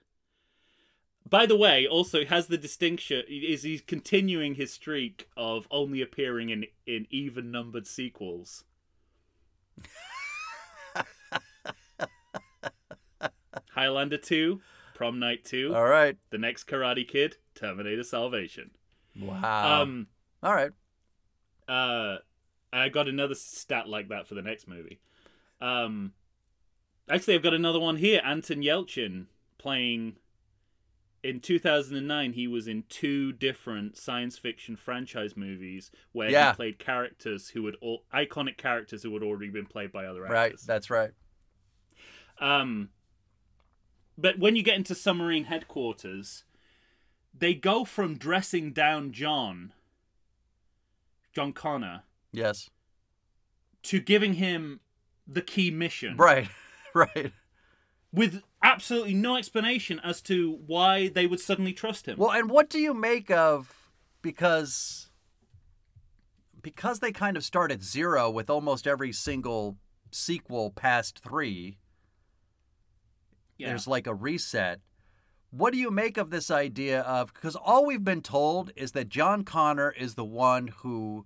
By 1.29 1.47
the 1.47 1.57
way, 1.57 1.89
also 1.89 2.25
has 2.25 2.47
the 2.47 2.57
distinction 2.57 3.25
is 3.29 3.65
he's 3.65 3.81
continuing 3.81 4.55
his 4.55 4.73
streak 4.73 5.29
of 5.37 5.67
only 5.73 6.01
appearing 6.01 6.51
in 6.51 6.67
in 6.87 7.09
even 7.11 7.51
numbered 7.51 7.89
sequels. 7.89 8.63
Highlander 13.71 14.19
2, 14.19 14.61
Prom 14.95 15.19
Night 15.19 15.45
2, 15.45 15.75
all 15.75 15.85
right. 15.85 16.17
The 16.31 16.39
Next 16.39 16.67
Karate 16.69 17.07
Kid, 17.07 17.37
Terminator 17.55 18.05
Salvation. 18.05 18.71
Wow. 19.19 19.83
Um 19.83 20.07
all 20.43 20.55
right. 20.55 20.71
uh 21.67 22.19
I 22.73 22.89
got 22.89 23.09
another 23.09 23.35
stat 23.35 23.89
like 23.89 24.09
that 24.11 24.29
for 24.29 24.35
the 24.35 24.43
next 24.43 24.69
movie. 24.69 25.01
Um 25.61 26.13
actually 27.09 27.35
I've 27.35 27.43
got 27.43 27.55
another 27.55 27.81
one 27.81 27.97
here. 27.97 28.21
Anton 28.25 28.63
Yelchin 28.63 29.27
playing 29.59 30.17
in 31.27 31.41
2009 31.41 32.33
he 32.33 32.47
was 32.47 32.67
in 32.69 32.85
two 32.89 33.33
different 33.33 33.97
science 33.97 34.39
fiction 34.39 34.77
franchise 34.77 35.37
movies 35.37 35.91
where 36.13 36.31
Yeah. 36.31 36.53
he 36.53 36.57
played 36.57 36.79
characters 36.79 37.49
who 37.51 37.67
had 37.67 37.75
all 37.81 38.05
iconic 38.15 38.57
characters 38.57 39.03
who 39.03 39.13
had 39.15 39.23
already 39.23 39.51
been 39.51 39.67
played 39.67 39.93
by 39.93 40.07
other 40.07 40.25
actors. 40.25 40.33
Right. 40.35 40.55
That's 40.67 40.91
right. 40.91 41.11
Um, 42.39 42.91
but 44.19 44.39
when 44.39 44.57
you 44.57 44.63
get 44.63 44.77
into 44.77 44.95
submarine 44.95 45.45
headquarters, 45.45 46.45
they 47.39 47.55
go 47.55 47.85
from 47.85 48.17
dressing 48.19 48.73
down 48.73 49.13
John, 49.13 49.73
John 51.35 51.53
Connor, 51.53 52.03
Yes. 52.33 52.71
to 53.85 54.01
giving 54.01 54.35
him 54.35 54.81
the 55.27 55.43
key 55.43 55.71
mission, 55.71 56.17
Right. 56.17 56.49
Right. 56.95 57.33
With 58.17 58.43
absolutely 58.63 59.15
no 59.15 59.37
explanation 59.37 60.01
as 60.03 60.21
to 60.23 60.59
why 60.67 61.07
they 61.09 61.27
would 61.27 61.39
suddenly 61.41 61.73
trust 61.73 62.07
him. 62.09 62.17
Well, 62.19 62.33
and 62.33 62.51
what 62.51 62.69
do 62.71 62.81
you 62.81 62.95
make 62.95 63.31
of 63.31 63.93
because 64.23 65.11
because 66.63 66.99
they 66.99 67.13
kind 67.13 67.37
of 67.37 67.45
start 67.45 67.71
at 67.71 67.83
zero 67.83 68.29
with 68.29 68.51
almost 68.51 68.89
every 68.89 69.13
single 69.13 69.77
sequel 70.11 70.71
past 70.73 71.21
three. 71.23 71.79
Yeah. 73.59 73.69
there's 73.69 73.87
like 73.87 74.07
a 74.07 74.15
reset. 74.15 74.81
What 75.51 75.73
do 75.73 75.79
you 75.79 75.91
make 75.91 76.17
of 76.19 76.31
this 76.31 76.51
idea 76.51 77.01
of 77.03 77.33
because 77.33 77.55
all 77.57 77.87
we've 77.87 78.05
been 78.05 78.21
told 78.23 78.73
is 78.77 78.93
that 78.93 79.09
John 79.09 79.45
Connor 79.45 79.91
is 79.93 80.15
the 80.15 80.25
one 80.25 80.69
who 80.79 81.25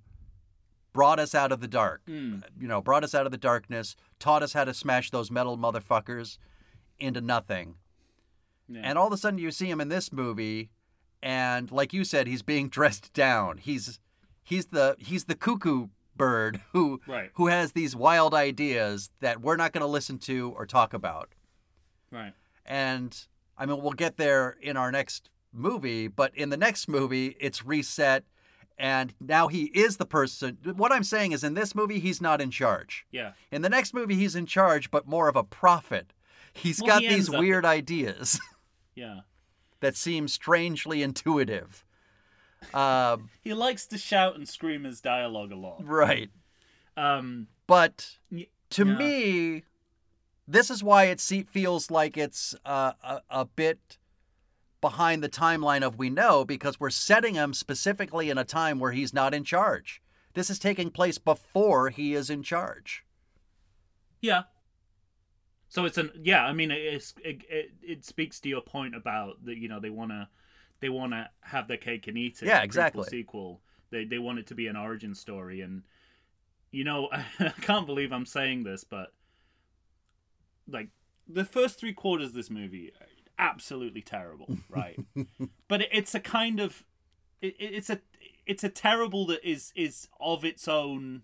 brought 0.92 1.18
us 1.18 1.34
out 1.34 1.52
of 1.52 1.60
the 1.60 1.68
dark, 1.68 2.02
Mm. 2.06 2.42
you 2.60 2.68
know, 2.68 2.80
brought 2.82 3.04
us 3.04 3.14
out 3.14 3.24
of 3.26 3.32
the 3.32 3.38
darkness, 3.38 3.96
taught 4.18 4.42
us 4.42 4.52
how 4.52 4.64
to 4.64 4.74
smash 4.74 5.10
those 5.10 5.30
metal 5.30 5.56
motherfuckers 5.56 6.36
into 7.00 7.20
nothing. 7.20 7.76
Yeah. 8.68 8.82
And 8.84 8.98
all 8.98 9.06
of 9.08 9.12
a 9.12 9.16
sudden 9.16 9.38
you 9.38 9.50
see 9.50 9.68
him 9.70 9.80
in 9.80 9.88
this 9.88 10.12
movie 10.12 10.70
and 11.22 11.70
like 11.72 11.92
you 11.92 12.04
said 12.04 12.26
he's 12.26 12.42
being 12.42 12.68
dressed 12.76 13.12
down. 13.12 13.58
He's 13.58 13.98
he's 14.44 14.66
the 14.66 14.96
he's 14.98 15.24
the 15.24 15.34
cuckoo 15.34 15.88
bird 16.16 16.60
who 16.72 17.00
Right. 17.06 17.30
who 17.34 17.48
has 17.48 17.72
these 17.72 17.96
wild 17.96 18.34
ideas 18.34 19.10
that 19.20 19.40
we're 19.40 19.56
not 19.56 19.72
going 19.72 19.82
to 19.82 19.86
listen 19.86 20.18
to 20.20 20.52
or 20.56 20.66
talk 20.66 20.94
about. 20.94 21.34
Right. 22.10 22.34
And 22.64 23.16
I 23.58 23.66
mean 23.66 23.82
we'll 23.82 23.92
get 23.92 24.16
there 24.16 24.56
in 24.60 24.76
our 24.76 24.92
next 24.92 25.30
movie, 25.52 26.06
but 26.08 26.34
in 26.36 26.50
the 26.50 26.56
next 26.56 26.88
movie 26.88 27.36
it's 27.40 27.64
reset 27.66 28.24
and 28.78 29.12
now 29.20 29.48
he 29.48 29.64
is 29.74 29.98
the 29.98 30.06
person. 30.06 30.56
What 30.76 30.90
I'm 30.92 31.04
saying 31.04 31.32
is 31.32 31.44
in 31.44 31.52
this 31.54 31.74
movie 31.74 31.98
he's 31.98 32.20
not 32.22 32.40
in 32.40 32.50
charge. 32.50 33.04
Yeah. 33.10 33.32
In 33.50 33.62
the 33.62 33.68
next 33.68 33.92
movie 33.92 34.14
he's 34.14 34.36
in 34.36 34.46
charge 34.46 34.90
but 34.92 35.06
more 35.08 35.28
of 35.28 35.34
a 35.36 35.42
prophet. 35.44 36.12
He's 36.52 36.80
Well, 36.80 36.88
got 36.88 37.02
he 37.02 37.08
these 37.08 37.16
ends 37.28 37.28
up- 37.30 37.40
weird 37.40 37.64
ideas. 37.64 38.40
Yeah. 38.96 39.20
that 39.80 39.96
seem 39.96 40.28
strangely 40.28 41.02
intuitive. 41.02 41.84
Um, 42.74 43.30
He 43.40 43.54
likes 43.54 43.86
to 43.86 43.96
shout 43.98 44.34
and 44.36 44.46
scream 44.46 44.84
his 44.84 45.00
dialogue 45.00 45.52
a 45.52 45.56
lot. 45.56 45.86
right. 45.86 46.28
Um. 46.96 47.46
But 47.66 48.18
to 48.70 48.84
yeah. 48.86 48.98
me, 48.98 49.62
this 50.46 50.70
is 50.70 50.82
why 50.82 51.04
it 51.04 51.20
feels 51.50 51.90
like 51.90 52.16
it's 52.18 52.54
uh, 52.66 52.92
a, 53.02 53.22
a 53.30 53.44
bit 53.46 53.96
behind 54.82 55.22
the 55.22 55.28
timeline 55.30 55.82
of 55.82 55.96
we 55.98 56.10
know 56.10 56.44
because 56.44 56.78
we're 56.80 56.90
setting 56.90 57.34
him 57.36 57.54
specifically 57.54 58.28
in 58.28 58.36
a 58.38 58.44
time 58.44 58.80
where 58.80 58.92
he's 58.92 59.14
not 59.14 59.32
in 59.32 59.44
charge. 59.44 60.02
This 60.34 60.50
is 60.50 60.58
taking 60.58 60.90
place 60.90 61.16
before 61.16 61.88
he 61.90 62.12
is 62.14 62.28
in 62.28 62.42
charge. 62.42 63.04
Yeah. 64.20 64.42
So 65.70 65.86
it's 65.86 65.96
an 65.96 66.10
yeah. 66.22 66.44
I 66.44 66.52
mean, 66.52 66.70
it's, 66.70 67.14
it, 67.24 67.42
it 67.48 67.70
it 67.82 68.04
speaks 68.04 68.38
to 68.40 68.48
your 68.50 68.60
point 68.60 68.94
about 68.94 69.42
that. 69.46 69.56
You 69.56 69.68
know, 69.68 69.80
they 69.80 69.88
want 69.90 70.10
to 70.10 70.28
they 70.80 70.88
want 70.90 71.12
to 71.12 71.28
have 71.40 71.66
their 71.68 71.76
cake 71.78 72.06
and 72.08 72.18
eat 72.18 72.42
it. 72.42 72.46
Yeah, 72.48 72.60
exactly. 72.62 73.04
Sequel. 73.04 73.60
They 73.90 74.04
they 74.04 74.18
want 74.18 74.38
it 74.40 74.46
to 74.48 74.54
be 74.54 74.66
an 74.66 74.76
origin 74.76 75.14
story, 75.14 75.60
and 75.62 75.82
you 76.72 76.84
know, 76.84 77.08
I 77.12 77.48
can't 77.62 77.86
believe 77.86 78.12
I'm 78.12 78.26
saying 78.26 78.64
this, 78.64 78.84
but 78.84 79.14
like 80.68 80.88
the 81.28 81.44
first 81.44 81.78
three 81.78 81.92
quarters 81.92 82.28
of 82.28 82.34
this 82.34 82.50
movie, 82.50 82.92
absolutely 83.38 84.02
terrible, 84.02 84.58
right? 84.68 84.98
but 85.68 85.82
it, 85.82 85.88
it's 85.92 86.14
a 86.14 86.20
kind 86.20 86.60
of 86.60 86.84
it, 87.40 87.54
it- 87.58 87.74
it's 87.74 87.90
a 87.90 88.00
it's 88.46 88.64
a 88.64 88.68
terrible 88.68 89.26
that 89.26 89.48
is 89.48 89.72
is 89.76 90.08
of 90.20 90.44
its 90.44 90.66
own 90.66 91.22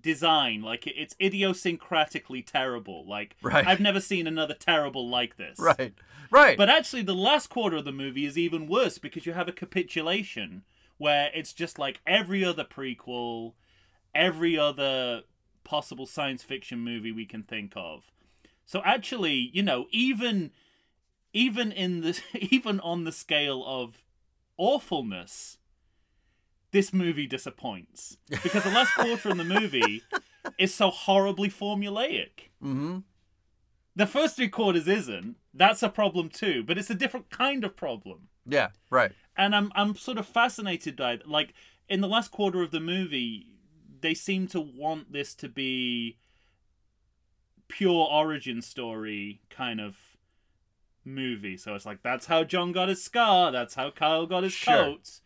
design 0.00 0.62
like 0.62 0.86
it's 0.86 1.14
idiosyncratically 1.20 2.44
terrible 2.46 3.06
like 3.06 3.34
Right. 3.42 3.66
i've 3.66 3.80
never 3.80 4.00
seen 4.00 4.26
another 4.26 4.54
terrible 4.54 5.08
like 5.08 5.36
this 5.36 5.58
Right. 5.58 5.94
Right. 6.30 6.56
but 6.58 6.68
actually 6.68 7.02
the 7.02 7.14
last 7.14 7.48
quarter 7.48 7.76
of 7.78 7.84
the 7.84 7.92
movie 7.92 8.26
is 8.26 8.36
even 8.36 8.66
worse 8.66 8.98
because 8.98 9.26
you 9.26 9.32
have 9.32 9.48
a 9.48 9.52
capitulation 9.52 10.62
where 10.98 11.30
it's 11.34 11.52
just 11.52 11.78
like 11.78 12.00
every 12.06 12.44
other 12.44 12.64
prequel 12.64 13.54
every 14.14 14.58
other 14.58 15.22
possible 15.64 16.06
science 16.06 16.42
fiction 16.42 16.78
movie 16.80 17.12
we 17.12 17.26
can 17.26 17.42
think 17.42 17.72
of 17.74 18.04
so 18.64 18.82
actually 18.84 19.50
you 19.52 19.62
know 19.62 19.86
even 19.90 20.50
even 21.32 21.72
in 21.72 22.00
the 22.02 22.20
even 22.34 22.78
on 22.80 23.04
the 23.04 23.12
scale 23.12 23.64
of 23.66 24.04
awfulness 24.56 25.58
this 26.76 26.92
movie 26.92 27.26
disappoints 27.26 28.18
because 28.42 28.62
the 28.64 28.70
last 28.70 28.92
quarter 28.94 29.30
of 29.30 29.38
the 29.38 29.44
movie 29.44 30.02
is 30.58 30.74
so 30.74 30.90
horribly 30.90 31.48
formulaic 31.48 32.50
hmm 32.60 32.98
the 33.94 34.06
first 34.06 34.36
three 34.36 34.48
quarters 34.50 34.86
isn't. 34.86 35.36
That's 35.54 35.82
a 35.82 35.88
problem 35.88 36.28
too, 36.28 36.62
but 36.62 36.76
it's 36.76 36.90
a 36.90 36.94
different 36.94 37.30
kind 37.30 37.64
of 37.64 37.74
problem. 37.76 38.28
Yeah. 38.44 38.68
Right. 38.90 39.12
And 39.38 39.56
I'm 39.56 39.72
I'm 39.74 39.96
sort 39.96 40.18
of 40.18 40.26
fascinated 40.26 40.96
by 40.96 41.12
it. 41.14 41.26
like 41.26 41.54
in 41.88 42.02
the 42.02 42.08
last 42.08 42.30
quarter 42.30 42.60
of 42.60 42.72
the 42.72 42.80
movie, 42.94 43.46
they 44.02 44.12
seem 44.12 44.48
to 44.48 44.60
want 44.60 45.12
this 45.12 45.34
to 45.36 45.48
be 45.48 46.18
pure 47.68 48.06
origin 48.10 48.60
story 48.60 49.40
kind 49.48 49.80
of 49.80 49.96
movie. 51.02 51.56
So 51.56 51.74
it's 51.74 51.86
like 51.86 52.02
that's 52.02 52.26
how 52.26 52.44
John 52.44 52.72
got 52.72 52.90
his 52.90 53.02
scar, 53.02 53.50
that's 53.50 53.74
how 53.76 53.90
Kyle 53.90 54.26
got 54.26 54.42
his 54.42 54.52
Sure. 54.52 54.74
coat. 54.76 55.20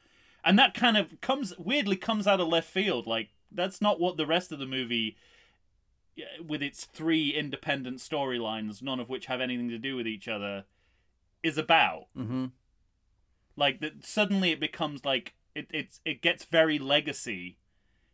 And 0.44 0.58
that 0.58 0.74
kind 0.74 0.96
of 0.96 1.20
comes 1.20 1.52
weirdly 1.58 1.96
comes 1.96 2.26
out 2.26 2.40
of 2.40 2.48
left 2.48 2.68
field. 2.68 3.06
Like 3.06 3.28
that's 3.52 3.80
not 3.80 4.00
what 4.00 4.16
the 4.16 4.26
rest 4.26 4.52
of 4.52 4.58
the 4.58 4.66
movie 4.66 5.16
with 6.46 6.62
its 6.62 6.84
three 6.84 7.30
independent 7.30 7.98
storylines, 7.98 8.82
none 8.82 9.00
of 9.00 9.08
which 9.08 9.26
have 9.26 9.40
anything 9.40 9.68
to 9.68 9.78
do 9.78 9.96
with 9.96 10.06
each 10.06 10.28
other, 10.28 10.64
is 11.42 11.58
about. 11.58 12.06
hmm 12.16 12.46
Like 13.56 13.80
that, 13.80 14.04
suddenly 14.04 14.50
it 14.50 14.60
becomes 14.60 15.04
like 15.04 15.34
it, 15.54 15.68
it's 15.72 16.00
it 16.04 16.22
gets 16.22 16.44
very 16.44 16.78
legacy 16.78 17.56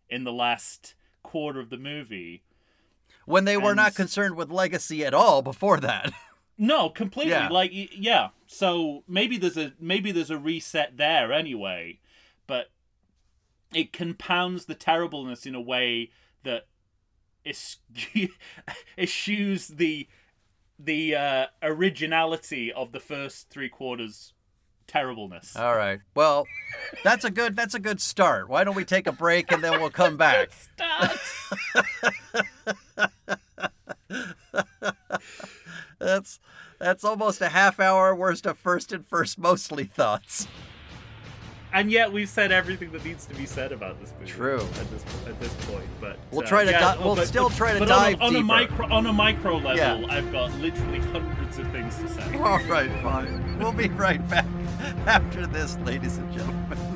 in 0.09 0.25
the 0.25 0.33
last 0.33 0.95
quarter 1.23 1.61
of 1.61 1.71
the 1.71 1.77
movie. 1.77 2.43
When 3.25 3.45
they 3.45 3.57
were 3.57 3.75
not 3.75 3.97
concerned 3.97 4.37
with 4.37 4.51
legacy 4.51 5.05
at 5.05 5.15
all 5.15 5.43
before 5.43 5.81
that. 5.81 6.13
No, 6.59 6.89
completely. 6.89 7.33
Yeah. 7.33 7.49
Like 7.49 7.71
yeah. 7.73 8.29
So 8.47 9.05
maybe 9.07 9.37
there's 9.37 9.59
a 9.59 9.75
maybe 9.79 10.11
there's 10.11 10.31
a 10.31 10.39
reset 10.39 10.97
there 10.97 11.31
anyway, 11.31 11.99
but 12.47 12.71
it 13.75 13.93
compounds 13.93 14.67
the 14.67 14.75
terribleness 14.75 15.47
in 15.47 15.55
a 15.55 15.61
way 15.61 16.11
that 16.45 16.67
es- 17.45 17.79
eschews 18.99 19.69
the 19.69 20.09
the 20.79 21.15
uh, 21.15 21.47
originality 21.63 22.71
of 22.73 22.93
the 22.93 23.01
first 23.01 23.49
three 23.49 23.69
quarters 23.69 24.35
terribleness. 24.87 25.57
All 25.57 25.75
right. 25.75 26.01
Well, 26.15 26.47
that's 27.03 27.25
a 27.25 27.31
good 27.31 27.57
that's 27.57 27.75
a 27.75 27.81
good 27.81 28.01
start. 28.01 28.49
Why 28.49 28.63
don't 28.65 28.77
we 28.77 28.85
take 28.85 29.07
a 29.07 29.13
break 29.13 29.51
and 29.51 29.65
then 29.65 29.81
we'll 29.81 29.91
come 29.91 30.17
back? 30.19 30.51
Stop. 30.53 31.17
That's 35.99 36.39
that's 36.79 37.05
almost 37.05 37.41
a 37.41 37.49
half 37.49 37.81
hour 37.81 38.15
worth 38.15 38.45
of 38.47 38.59
first 38.59 38.93
and 38.93 39.07
first 39.07 39.39
mostly 39.39 39.85
thoughts. 39.85 40.47
And 41.73 41.91
yet 41.91 42.13
we've 42.13 42.29
said 42.29 42.53
everything 42.53 42.91
that 42.93 43.05
needs 43.05 43.27
to 43.27 43.35
be 43.35 43.47
said 43.47 43.73
about 43.73 44.01
this 44.01 44.13
movie. 44.19 44.31
True. 44.33 44.61
At 44.61 44.91
this 44.91 45.05
at 45.27 45.39
this 45.41 45.53
point, 45.67 45.87
but 46.01 46.19
We'll 46.31 46.43
uh, 46.43 46.47
try 46.47 46.65
to 46.65 46.71
yeah, 46.71 46.95
di- 46.97 47.05
we'll 47.05 47.17
but- 47.17 47.27
still 47.29 47.49
but- 47.49 47.57
try 47.57 47.73
to 47.75 47.79
but 47.81 47.89
dive 47.89 48.21
on 48.21 48.23
a, 48.23 48.25
on 48.25 48.33
deeper. 48.33 48.43
a 48.43 48.45
micro 48.45 48.87
on 48.89 49.07
a 49.07 49.13
micro 49.13 49.57
level. 49.57 49.77
Yeah. 49.77 50.07
I've 50.09 50.31
got 50.33 50.53
literally 50.61 50.99
hundreds 51.01 51.59
of 51.59 51.71
things 51.73 51.97
to 51.99 52.09
say. 52.09 52.37
All 52.39 52.59
right, 52.65 52.91
fine. 53.03 53.59
We'll 53.59 53.73
be 53.73 53.89
right 53.89 54.27
back 54.29 54.47
after 55.07 55.47
this, 55.47 55.77
ladies 55.85 56.19
and 56.19 56.33
gentlemen. 56.33 56.96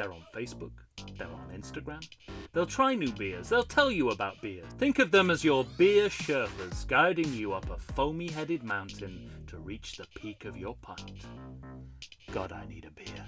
They're 0.00 0.14
on 0.14 0.24
Facebook. 0.34 0.72
They're 1.18 1.28
on 1.28 1.50
Instagram. 1.54 2.02
They'll 2.54 2.64
try 2.64 2.94
new 2.94 3.12
beers. 3.12 3.50
They'll 3.50 3.62
tell 3.62 3.90
you 3.90 4.08
about 4.08 4.40
beer. 4.40 4.62
Think 4.78 4.98
of 4.98 5.10
them 5.10 5.30
as 5.30 5.44
your 5.44 5.66
beer 5.76 6.08
Sherpas 6.08 6.88
guiding 6.88 7.30
you 7.34 7.52
up 7.52 7.68
a 7.68 7.76
foamy 7.76 8.28
headed 8.28 8.62
mountain 8.62 9.30
to 9.48 9.58
reach 9.58 9.98
the 9.98 10.06
peak 10.16 10.46
of 10.46 10.56
your 10.56 10.74
pint. 10.80 11.26
God, 12.32 12.50
I 12.50 12.64
need 12.66 12.86
a 12.86 12.90
beer. 12.90 13.26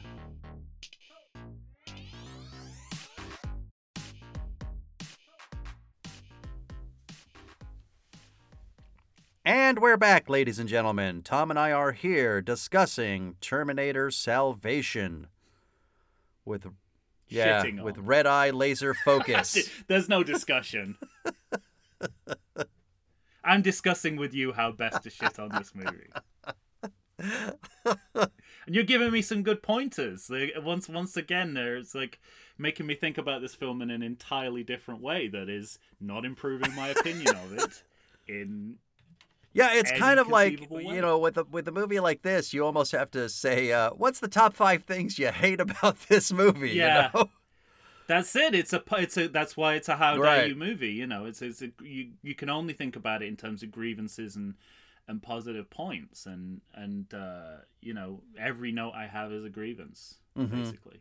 And 9.44 9.78
we're 9.80 9.98
back, 9.98 10.30
ladies 10.30 10.58
and 10.58 10.70
gentlemen. 10.70 11.20
Tom 11.20 11.50
and 11.50 11.58
I 11.58 11.72
are 11.72 11.92
here 11.92 12.40
discussing 12.40 13.36
Terminator 13.42 14.10
Salvation 14.10 15.26
with 16.44 16.66
yeah, 17.28 17.62
Shitting 17.62 17.82
with 17.82 17.98
on. 17.98 18.06
red 18.06 18.26
eye 18.26 18.50
laser 18.50 18.94
focus. 19.04 19.70
There's 19.86 20.08
no 20.08 20.22
discussion. 20.22 20.96
I'm 23.44 23.62
discussing 23.62 24.16
with 24.16 24.34
you 24.34 24.52
how 24.52 24.72
best 24.72 25.02
to 25.02 25.10
shit 25.10 25.38
on 25.38 25.50
this 25.50 25.74
movie. 25.74 26.10
and 27.18 28.74
you're 28.74 28.84
giving 28.84 29.10
me 29.10 29.22
some 29.22 29.42
good 29.42 29.62
pointers. 29.62 30.30
Like, 30.30 30.52
once 30.62 30.88
once 30.88 31.16
again, 31.16 31.54
there's 31.54 31.94
like 31.94 32.20
making 32.58 32.86
me 32.86 32.94
think 32.94 33.18
about 33.18 33.40
this 33.40 33.54
film 33.54 33.82
in 33.82 33.90
an 33.90 34.02
entirely 34.02 34.62
different 34.62 35.00
way 35.00 35.28
that 35.28 35.48
is 35.48 35.78
not 36.00 36.24
improving 36.24 36.74
my 36.74 36.88
opinion 36.88 37.34
of 37.36 37.52
it 37.52 37.82
in 38.28 38.76
yeah, 39.54 39.74
it's 39.74 39.92
kind 39.92 40.18
of 40.18 40.28
like 40.28 40.58
way. 40.70 40.84
you 40.84 41.00
know, 41.00 41.18
with 41.18 41.36
a 41.38 41.44
with 41.44 41.68
a 41.68 41.72
movie 41.72 42.00
like 42.00 42.22
this, 42.22 42.52
you 42.54 42.64
almost 42.64 42.92
have 42.92 43.10
to 43.12 43.28
say, 43.28 43.72
uh, 43.72 43.90
"What's 43.90 44.20
the 44.20 44.28
top 44.28 44.54
five 44.54 44.84
things 44.84 45.18
you 45.18 45.28
hate 45.28 45.60
about 45.60 45.98
this 46.08 46.32
movie?" 46.32 46.70
you 46.70 46.76
Yeah. 46.76 47.10
know? 47.14 47.30
That's 48.08 48.34
it. 48.36 48.54
It's 48.54 48.72
a 48.72 48.82
it's 48.92 49.16
a 49.16 49.28
that's 49.28 49.56
why 49.56 49.74
it's 49.74 49.88
a 49.88 49.96
how 49.96 50.16
dare 50.16 50.22
Right. 50.22 50.48
you 50.48 50.56
movie. 50.56 50.90
You 50.90 51.06
know, 51.06 51.24
it's 51.24 51.40
it's 51.40 51.62
a, 51.62 51.70
you 51.82 52.10
you 52.22 52.34
can 52.34 52.50
only 52.50 52.74
think 52.74 52.96
about 52.96 53.22
it 53.22 53.26
in 53.28 53.36
terms 53.36 53.62
of 53.62 53.70
grievances 53.70 54.36
and 54.36 54.54
and 55.08 55.22
positive 55.22 55.70
points 55.70 56.26
and 56.26 56.60
and 56.74 57.12
uh, 57.14 57.58
you 57.80 57.94
know 57.94 58.22
every 58.38 58.72
note 58.72 58.92
I 58.94 59.06
have 59.06 59.32
is 59.32 59.44
a 59.44 59.48
grievance 59.50 60.16
Mhm. 60.36 60.50
basically, 60.50 61.00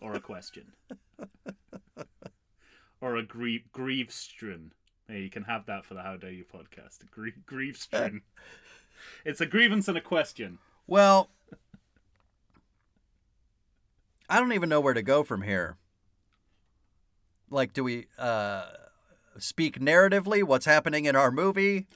or 0.00 0.14
a 0.14 0.20
question, 0.20 0.72
or 3.00 3.16
a 3.16 3.22
grief 3.22 3.62
griefstrin. 3.74 4.70
There, 5.10 5.18
you 5.18 5.28
can 5.28 5.42
have 5.42 5.66
that 5.66 5.84
for 5.84 5.94
the 5.94 6.02
How 6.02 6.16
Dare 6.16 6.30
You 6.30 6.44
podcast. 6.44 7.02
A 7.02 7.06
grie- 7.06 7.34
griefstrin. 7.44 8.20
it's 9.24 9.40
a 9.40 9.46
grievance 9.46 9.88
and 9.88 9.98
a 9.98 10.00
question. 10.00 10.58
Well, 10.86 11.28
I 14.28 14.38
don't 14.38 14.52
even 14.52 14.68
know 14.68 14.80
where 14.80 14.94
to 14.94 15.02
go 15.02 15.24
from 15.24 15.42
here. 15.42 15.78
Like, 17.50 17.72
do 17.72 17.82
we 17.82 18.06
uh, 18.18 18.66
speak 19.38 19.80
narratively? 19.80 20.44
What's 20.44 20.66
happening 20.66 21.06
in 21.06 21.16
our 21.16 21.32
movie? 21.32 21.88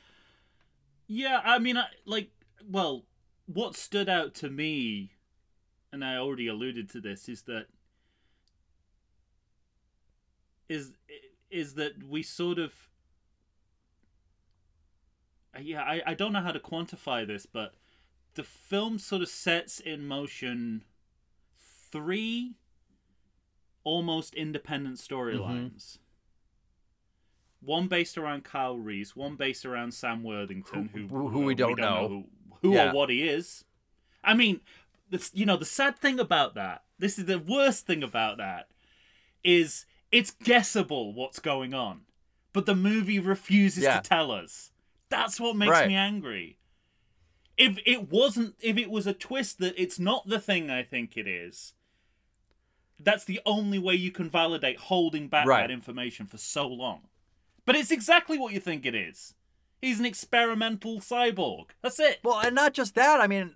Yeah, 1.06 1.40
I 1.44 1.60
mean, 1.60 1.76
I, 1.76 1.86
like, 2.06 2.30
well, 2.68 3.04
what 3.46 3.76
stood 3.76 4.08
out 4.08 4.34
to 4.36 4.50
me, 4.50 5.12
and 5.92 6.04
I 6.04 6.16
already 6.16 6.48
alluded 6.48 6.90
to 6.90 7.00
this, 7.00 7.28
is 7.28 7.42
that 7.42 7.66
is 10.68 10.94
is 11.48 11.74
that 11.74 12.02
we 12.02 12.20
sort 12.20 12.58
of 12.58 12.72
yeah 15.60 15.82
I, 15.82 16.02
I 16.06 16.14
don't 16.14 16.32
know 16.32 16.40
how 16.42 16.52
to 16.52 16.60
quantify 16.60 17.26
this 17.26 17.46
but 17.46 17.74
the 18.34 18.42
film 18.42 18.98
sort 18.98 19.22
of 19.22 19.28
sets 19.28 19.80
in 19.80 20.06
motion 20.06 20.84
three 21.90 22.56
almost 23.84 24.34
independent 24.34 24.96
storylines 24.98 25.98
mm-hmm. 27.60 27.66
one 27.66 27.86
based 27.88 28.18
around 28.18 28.44
Kyle 28.44 28.76
Reese, 28.78 29.14
one 29.16 29.36
based 29.36 29.64
around 29.64 29.92
Sam 29.94 30.22
Worthington, 30.22 30.90
who 30.92 31.06
Who- 31.06 31.28
who 31.28 31.40
we 31.40 31.54
don't 31.54 31.78
know. 31.78 32.08
who, 32.08 32.24
who 32.62 32.74
Yeah. 32.74 32.90
or 32.90 32.94
what 32.94 33.10
he 33.10 33.28
is. 33.28 33.64
I 34.22 34.34
mean, 34.34 34.60
this, 35.10 35.30
you 35.34 35.46
know, 35.46 35.56
the 35.56 35.64
sad 35.64 35.98
thing 35.98 36.18
about 36.18 36.54
that, 36.54 36.84
this 36.98 37.18
is 37.18 37.26
the 37.26 37.38
worst 37.38 37.86
thing 37.86 38.02
about 38.02 38.38
that, 38.38 38.68
is 39.42 39.86
it's 40.10 40.30
guessable 40.30 41.12
what's 41.12 41.38
going 41.38 41.74
on, 41.74 42.02
but 42.52 42.66
the 42.66 42.74
movie 42.74 43.18
refuses 43.18 43.84
Yeah. 43.84 44.00
to 44.00 44.08
tell 44.08 44.30
us. 44.30 44.72
That's 45.14 45.38
what 45.40 45.54
makes 45.56 45.70
Right. 45.70 45.88
me 45.88 45.94
angry. 45.94 46.58
If 47.56 47.78
it 47.86 48.08
wasn't, 48.10 48.56
if 48.60 48.76
it 48.76 48.90
was 48.90 49.06
a 49.06 49.14
twist 49.14 49.58
that 49.60 49.74
it's 49.80 49.98
not 49.98 50.26
the 50.26 50.40
thing 50.40 50.70
I 50.70 50.82
think 50.82 51.16
it 51.16 51.28
is, 51.28 51.74
that's 52.98 53.24
the 53.24 53.40
only 53.46 53.78
way 53.78 53.94
you 53.94 54.10
can 54.10 54.28
validate 54.28 54.78
holding 54.78 55.28
back 55.28 55.46
Right. 55.46 55.62
that 55.62 55.70
information 55.70 56.26
for 56.26 56.38
so 56.38 56.66
long. 56.66 57.08
But 57.64 57.76
it's 57.76 57.90
exactly 57.92 58.38
what 58.38 58.52
you 58.52 58.60
think 58.60 58.84
it 58.84 58.94
is. 58.94 59.34
He's 59.80 60.00
an 60.00 60.04
experimental 60.06 60.98
cyborg. 60.98 61.70
That's 61.82 62.00
it. 62.00 62.18
Well, 62.24 62.40
and 62.40 62.54
not 62.54 62.72
just 62.72 62.94
that. 62.96 63.20
I 63.20 63.26
mean, 63.26 63.54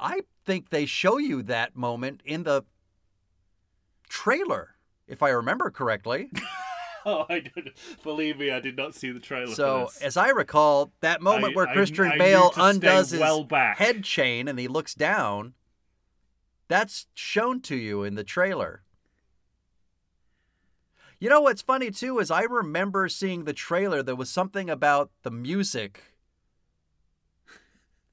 I 0.00 0.22
think 0.44 0.70
they 0.70 0.86
show 0.86 1.18
you 1.18 1.42
that 1.44 1.76
moment 1.76 2.22
in 2.24 2.42
the 2.42 2.64
trailer, 4.08 4.74
if 5.06 5.22
I 5.22 5.28
remember 5.30 5.70
correctly. 5.70 6.30
Oh, 7.08 7.24
I 7.30 7.40
did. 7.40 7.72
Believe 8.02 8.38
me, 8.38 8.50
I 8.50 8.60
did 8.60 8.76
not 8.76 8.94
see 8.94 9.10
the 9.10 9.20
trailer. 9.20 9.54
So, 9.54 9.90
as 10.02 10.18
I 10.18 10.28
recall, 10.28 10.92
that 11.00 11.22
moment 11.22 11.52
I- 11.52 11.56
where 11.56 11.68
I- 11.68 11.72
Christian 11.72 12.04
I 12.12 12.18
Bale 12.18 12.52
undoes 12.56 13.10
his 13.10 13.20
well 13.20 13.48
head 13.50 14.04
chain 14.04 14.46
and 14.46 14.58
he 14.58 14.68
looks 14.68 14.94
down, 14.94 15.54
that's 16.68 17.06
shown 17.14 17.60
to 17.62 17.76
you 17.76 18.02
in 18.02 18.14
the 18.14 18.24
trailer. 18.24 18.82
You 21.18 21.30
know 21.30 21.40
what's 21.40 21.62
funny 21.62 21.90
too 21.90 22.18
is 22.18 22.30
I 22.30 22.42
remember 22.42 23.08
seeing 23.08 23.44
the 23.44 23.52
trailer. 23.54 24.02
There 24.02 24.14
was 24.14 24.30
something 24.30 24.68
about 24.68 25.10
the 25.22 25.30
music 25.30 26.14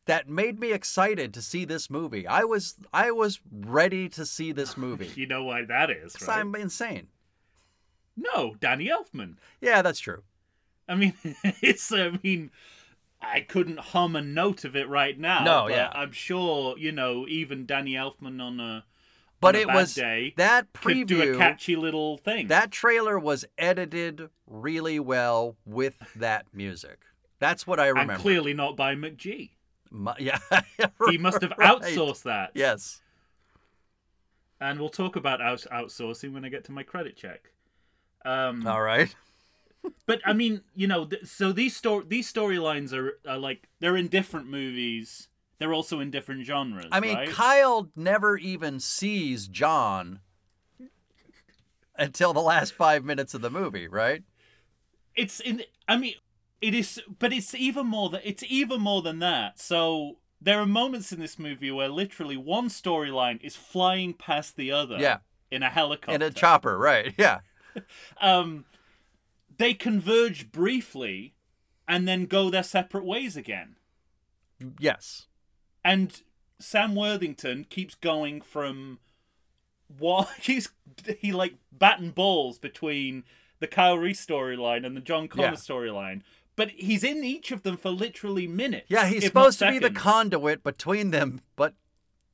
that 0.06 0.30
made 0.30 0.60
me 0.60 0.72
excited 0.72 1.34
to 1.34 1.42
see 1.42 1.66
this 1.66 1.90
movie. 1.90 2.26
I 2.26 2.46
was 2.46 2.76
I 2.94 3.12
was 3.12 3.42
ready 3.52 4.08
to 4.10 4.26
see 4.26 4.52
this 4.52 4.78
movie. 4.78 5.12
you 5.16 5.28
know 5.28 5.44
why 5.44 5.66
that 5.66 5.92
is, 5.92 6.16
right? 6.22 6.40
I'm 6.40 6.56
insane. 6.56 7.08
No, 8.18 8.56
Danny 8.60 8.88
Elfman. 8.90 9.36
Yeah, 9.62 9.82
that's 9.82 10.00
true. 10.00 10.24
I 10.88 10.96
mean, 10.96 11.14
it's. 11.44 11.92
I 11.92 12.18
mean, 12.24 12.52
I 13.22 13.42
couldn't 13.42 13.80
hum 13.80 14.16
a 14.16 14.22
note 14.22 14.64
of 14.66 14.76
it 14.76 14.88
right 14.88 15.18
now. 15.20 15.44
No, 15.44 15.64
but 15.68 15.72
yeah. 15.76 15.92
I'm 15.94 16.12
sure 16.12 16.78
you 16.78 16.92
know 16.92 17.26
even 17.28 17.66
Danny 17.66 17.94
Elfman 17.94 18.42
on 18.42 18.60
a 18.60 18.86
But 19.42 19.56
on 19.56 19.60
a 19.60 19.64
it 19.64 19.68
bad 19.68 19.76
was 19.76 19.94
day 19.96 20.34
that 20.38 20.68
could 20.74 21.08
do 21.08 21.34
a 21.34 21.38
catchy 21.38 21.76
little 21.76 22.18
thing. 22.18 22.48
That 22.48 22.72
trailer 22.72 23.18
was 23.20 23.46
edited 23.58 24.30
really 24.48 25.00
well 25.00 25.58
with 25.66 25.96
that 26.16 26.46
music. 26.54 27.00
That's 27.40 27.68
what 27.68 27.80
I 27.80 27.88
and 27.88 27.98
remember. 27.98 28.22
clearly 28.22 28.54
not 28.54 28.78
by 28.78 28.96
McG. 28.96 29.52
Mu- 29.92 30.12
yeah, 30.20 30.40
He 31.10 31.18
must 31.18 31.42
have 31.42 31.54
right. 31.58 31.82
outsourced 31.82 32.24
that. 32.24 32.52
Yes. 32.54 33.02
And 34.60 34.80
we'll 34.80 34.90
talk 34.90 35.16
about 35.16 35.42
out- 35.42 35.66
outsourcing 35.72 36.34
when 36.34 36.46
I 36.46 36.50
get 36.50 36.64
to 36.66 36.72
my 36.72 36.84
credit 36.84 37.16
check. 37.18 37.52
Um, 38.26 38.66
All 38.68 38.82
right. 38.82 39.14
but 40.06 40.20
I 40.26 40.34
mean, 40.34 40.62
you 40.76 40.88
know, 40.88 41.06
th- 41.06 41.26
so 41.26 41.52
these 41.52 41.76
sto- 41.76 42.02
these 42.02 42.32
storylines 42.32 42.92
are, 42.92 43.20
are 43.28 43.38
like 43.38 43.68
they're 43.80 43.98
in 43.98 44.08
different 44.08 44.48
movies. 44.48 45.28
They're 45.60 45.74
also 45.74 46.00
in 46.02 46.12
different 46.12 46.46
genres. 46.46 46.88
I 46.92 47.00
mean, 47.00 47.16
right? 47.16 47.30
Kyle 47.30 47.90
never 47.96 48.38
even 48.38 48.80
sees 48.80 49.48
John 49.48 50.20
until 51.98 52.34
the 52.34 52.42
last 52.42 52.74
five 52.74 53.06
minutes 53.06 53.34
of 53.34 53.42
the 53.42 53.50
movie, 53.50 53.88
right? 53.88 54.24
it's 55.16 55.40
in. 55.40 55.64
I 55.88 55.98
mean, 55.98 56.16
it 56.62 56.74
is, 56.74 57.02
but 57.20 57.34
it's 57.34 57.54
even 57.56 57.88
more 57.88 58.10
than 58.10 58.22
it's 58.24 58.44
even 58.48 58.82
more 58.82 59.02
than 59.02 59.20
that. 59.20 59.60
So 59.60 60.18
there 60.42 60.60
are 60.60 60.66
moments 60.66 61.12
in 61.12 61.20
this 61.20 61.40
movie 61.40 61.72
where 61.72 61.90
literally 61.90 62.38
one 62.38 62.70
storyline 62.70 63.42
is 63.44 63.56
flying 63.56 64.14
past 64.14 64.56
the 64.56 64.72
other. 64.72 64.98
Yeah. 64.98 65.18
In 65.52 65.64
a 65.64 65.70
helicopter. 65.70 66.14
In 66.16 66.22
a 66.22 66.32
chopper, 66.32 66.78
right? 66.78 67.14
Yeah. 67.18 67.40
um, 68.22 68.66
they 69.58 69.74
converge 69.74 70.52
briefly, 70.52 71.34
and 71.88 72.08
then 72.08 72.26
go 72.26 72.50
their 72.50 72.64
separate 72.64 73.06
ways 73.06 73.36
again. 73.38 73.76
Yes. 74.80 75.28
And 75.84 76.22
Sam 76.60 76.96
Worthington 76.96 77.66
keeps 77.70 77.96
going 77.96 78.42
from 78.42 79.00
what 80.00 80.30
he's 80.42 80.70
he 81.20 81.32
like 81.32 81.56
batting 81.72 82.12
balls 82.12 82.58
between 82.58 83.24
the 83.60 83.68
Kyle 83.68 83.98
Reese 83.98 84.26
storyline 84.26 84.86
and 84.86 84.96
the 84.96 85.02
John 85.02 85.28
Connor 85.28 85.48
Yeah. 85.50 85.52
storyline. 85.54 86.22
But 86.58 86.70
he's 86.72 87.04
in 87.04 87.24
each 87.26 87.52
of 87.52 87.64
them 87.64 87.76
for 87.76 87.90
literally 87.90 88.48
minutes. 88.48 88.86
Yeah, 88.90 89.08
he's 89.08 89.26
supposed 89.26 89.60
to 89.60 89.70
be 89.70 89.78
the 89.80 89.90
conduit 89.92 90.64
between 90.64 91.12
them, 91.12 91.42
but 91.58 91.74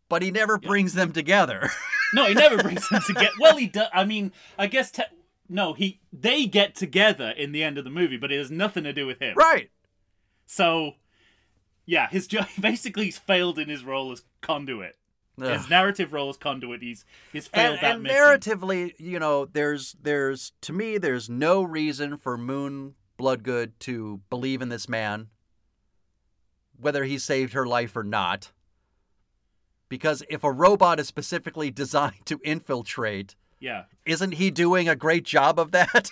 but 0.09 0.21
he 0.21 0.29
never 0.29 0.57
brings 0.59 0.93
them 0.93 1.11
together. 1.11 1.71
No, 2.13 2.25
he 2.25 2.35
never 2.35 2.57
brings 2.63 2.87
them 2.89 3.01
together. 3.01 3.31
Well, 3.39 3.57
he 3.57 3.65
does. 3.67 3.87
I 3.93 4.03
mean, 4.05 4.31
I 4.59 4.67
guess 4.67 4.91
te- 4.91 5.03
no, 5.52 5.74
he 5.74 5.99
they 6.14 6.45
get 6.45 6.76
together 6.76 7.30
in 7.30 7.52
the 7.52 7.62
end 7.64 7.78
of 7.78 7.84
the 7.84 7.89
movie, 7.89 8.18
but 8.18 8.32
it 8.32 8.38
has 8.38 8.49
nothing 8.49 8.86
to 8.86 8.93
do 8.93 9.06
with 9.06 9.20
him. 9.20 9.36
right. 9.36 9.70
So 10.45 10.93
yeah, 11.86 12.08
his 12.10 12.28
basically 12.60 13.06
he's 13.06 13.20
failed 13.20 13.60
in 13.60 13.70
his 13.70 13.84
role 13.84 14.12
as 14.12 14.24
conduit. 14.41 14.97
Ugh. 15.41 15.58
His 15.58 15.70
narrative 15.70 16.14
role 16.14 16.30
as 16.30 16.38
conduit. 16.38 16.82
He's 16.82 17.06
he's 17.34 17.47
failed 17.47 17.76
and, 17.76 17.84
that 17.84 17.95
and 17.95 18.04
mission. 18.04 18.18
narratively, 18.18 18.93
you 18.97 19.20
know, 19.20 19.45
there's 19.45 19.95
there's 20.02 20.54
to 20.62 20.74
me 20.74 20.97
there's 20.97 21.30
no 21.30 21.64
reason 21.64 22.18
for 22.18 22.38
Moon 22.38 22.95
Bloodgood 23.18 23.74
to 23.82 24.22
believe 24.30 24.62
in 24.62 24.70
this 24.70 24.88
man, 24.88 25.28
whether 26.80 27.04
he 27.04 27.18
saved 27.18 27.54
her 27.54 27.66
life 27.66 27.95
or 27.95 28.04
not. 28.04 28.52
Because 29.89 30.24
if 30.30 30.45
a 30.45 30.52
robot 30.52 30.99
is 30.99 31.08
specifically 31.08 31.70
designed 31.72 32.26
to 32.26 32.39
infiltrate, 32.43 33.36
Yeah, 33.62 33.84
isn't 34.05 34.34
he 34.34 34.51
doing 34.51 34.89
a 34.89 34.95
great 34.95 35.24
job 35.24 35.57
of 35.57 35.72
that? 35.72 36.12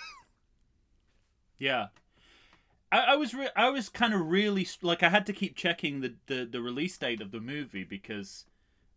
yeah. 1.58 1.88
I, 2.90 2.98
I 3.00 3.16
was 3.16 3.34
re- 3.34 3.50
I 3.54 3.68
was 3.68 3.88
kind 3.88 4.14
of 4.14 4.28
really 4.28 4.66
like 4.80 5.02
I 5.02 5.10
had 5.10 5.26
to 5.26 5.32
keep 5.32 5.56
checking 5.56 6.00
the, 6.00 6.14
the 6.26 6.48
the 6.50 6.62
release 6.62 6.96
date 6.96 7.20
of 7.20 7.32
the 7.32 7.40
movie 7.40 7.84
because, 7.84 8.46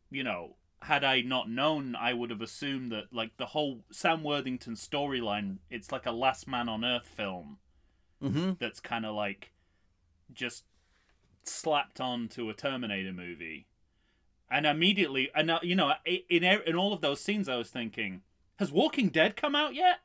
you 0.09 0.23
know, 0.23 0.55
had 0.83 1.03
I 1.03 1.21
not 1.21 1.49
known, 1.49 1.95
I 1.95 2.13
would 2.13 2.29
have 2.29 2.41
assumed 2.41 2.91
that 2.91 3.11
like 3.11 3.37
the 3.37 3.47
whole 3.47 3.83
Sam 3.91 4.23
Worthington 4.23 4.75
storyline, 4.75 5.57
it's 5.69 5.91
like 5.91 6.05
a 6.05 6.11
Last 6.11 6.47
Man 6.47 6.69
on 6.69 6.85
Earth 6.85 7.07
film. 7.07 7.57
mm-hmm. 8.21 8.51
that's 8.59 8.79
kind 8.79 9.05
of 9.05 9.15
like 9.15 9.51
just 10.31 10.63
slapped 11.43 11.99
on 11.99 12.27
to 12.29 12.49
a 12.49 12.53
Terminator 12.53 13.13
movie. 13.13 13.67
And 14.49 14.65
immediately, 14.65 15.31
and 15.33 15.49
uh, 15.49 15.59
you 15.63 15.75
know, 15.75 15.93
in 16.05 16.43
in 16.43 16.75
all 16.75 16.93
of 16.93 17.01
those 17.01 17.19
scenes, 17.19 17.49
I 17.49 17.55
was 17.55 17.69
thinking, 17.69 18.21
has 18.57 18.71
Walking 18.71 19.09
Dead 19.09 19.35
come 19.35 19.55
out 19.55 19.73
yet? 19.75 19.99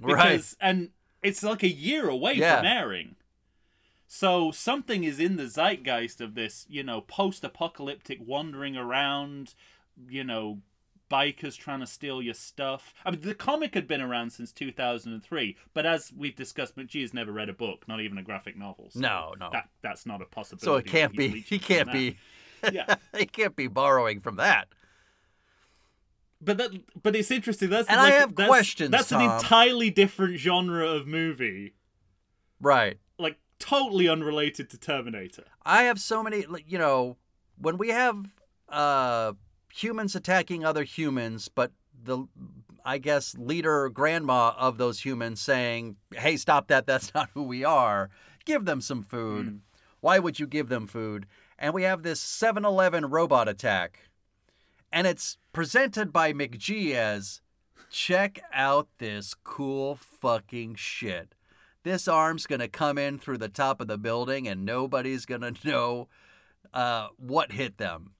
Right. 0.00 0.42
And 0.60 0.90
it's 1.22 1.42
like 1.42 1.62
a 1.62 1.68
year 1.68 2.08
away 2.08 2.34
Yeah. 2.34 2.58
from 2.58 2.66
airing. 2.66 3.16
So 4.08 4.50
something 4.52 5.04
is 5.04 5.18
in 5.18 5.36
the 5.36 5.48
zeitgeist 5.48 6.20
of 6.20 6.34
this, 6.34 6.64
you 6.68 6.82
know, 6.84 7.00
post-apocalyptic 7.00 8.18
wandering 8.24 8.76
around, 8.76 9.54
you 10.08 10.22
know, 10.22 10.60
bikers 11.10 11.56
trying 11.56 11.80
to 11.80 11.86
steal 11.86 12.20
your 12.22 12.34
stuff. 12.34 12.94
I 13.04 13.10
mean, 13.10 13.20
the 13.20 13.34
comic 13.34 13.74
had 13.74 13.86
been 13.88 14.00
around 14.00 14.30
since 14.30 14.52
2003, 14.52 15.56
but 15.74 15.86
as 15.86 16.12
we've 16.16 16.36
discussed, 16.36 16.76
McG 16.76 17.00
has 17.02 17.14
never 17.14 17.32
read 17.32 17.48
a 17.48 17.52
book, 17.52 17.86
not 17.88 18.00
even 18.00 18.18
a 18.18 18.22
graphic 18.22 18.56
novel. 18.56 18.90
So 18.90 19.00
No, 19.00 19.34
no. 19.38 19.50
that 19.52 19.68
that's 19.82 20.06
not 20.06 20.20
a 20.22 20.26
possibility. 20.26 20.64
So 20.64 20.76
it 20.76 20.86
can't 20.86 21.16
be. 21.16 21.40
He 21.40 21.58
can't 21.58 21.90
be. 21.92 22.16
Yeah. 22.72 22.96
he 23.16 23.26
can't 23.26 23.54
be 23.54 23.68
borrowing 23.68 24.20
from 24.20 24.36
that. 24.36 24.68
But 26.40 26.58
that, 26.58 26.70
but 27.02 27.16
it's 27.16 27.30
interesting. 27.30 27.70
That's 27.70 27.88
And 27.88 27.98
I 27.98 28.10
have 28.10 28.34
that's, 28.34 28.48
questions, 28.48 28.90
That's 28.90 29.12
an 29.12 29.22
entirely 29.22 29.90
different 29.90 30.38
genre 30.38 30.86
of 30.86 31.06
movie, 31.06 31.74
Right. 32.60 32.98
like 33.18 33.38
totally 33.58 34.08
unrelated 34.08 34.68
to 34.70 34.78
Terminator. 34.78 35.44
I 35.64 35.84
have 35.84 35.98
so 35.98 36.22
many, 36.22 36.44
you 36.66 36.78
know, 36.78 37.16
when 37.58 37.78
we 37.78 37.88
have 37.88 38.26
uh, 38.68 39.32
humans 39.72 40.14
attacking 40.14 40.64
other 40.64 40.84
humans, 40.84 41.48
but 41.48 41.72
the, 42.04 42.26
I 42.84 42.98
guess, 42.98 43.34
leader 43.38 43.88
grandma 43.88 44.52
of 44.58 44.76
those 44.78 45.00
humans 45.00 45.40
saying, 45.40 45.96
hey, 46.14 46.36
stop 46.36 46.68
that, 46.68 46.86
that's 46.86 47.14
not 47.14 47.30
who 47.32 47.42
we 47.42 47.64
are, 47.64 48.10
give 48.44 48.66
them 48.66 48.80
some 48.80 49.02
food. 49.02 49.46
Mm. 49.46 49.58
Why 50.00 50.18
would 50.18 50.38
you 50.38 50.46
give 50.46 50.68
them 50.68 50.86
food? 50.86 51.26
And 51.58 51.72
we 51.72 51.84
have 51.84 52.02
this 52.02 52.20
7 52.20 52.64
Eleven 52.64 53.06
robot 53.06 53.48
attack. 53.48 54.00
And 54.96 55.06
it's 55.06 55.36
presented 55.52 56.10
by 56.10 56.32
McG 56.32 56.94
as 56.94 57.42
check 57.90 58.40
out 58.50 58.88
this 58.96 59.34
cool 59.44 59.96
fucking 59.96 60.76
shit. 60.76 61.34
This 61.82 62.08
arm's 62.08 62.46
gonna 62.46 62.66
come 62.66 62.96
in 62.96 63.18
through 63.18 63.36
the 63.36 63.50
top 63.50 63.82
of 63.82 63.88
the 63.88 63.98
building 63.98 64.48
and 64.48 64.64
nobody's 64.64 65.26
gonna 65.26 65.52
know 65.64 66.08
uh, 66.72 67.08
what 67.18 67.52
hit 67.52 67.76
them. 67.76 68.12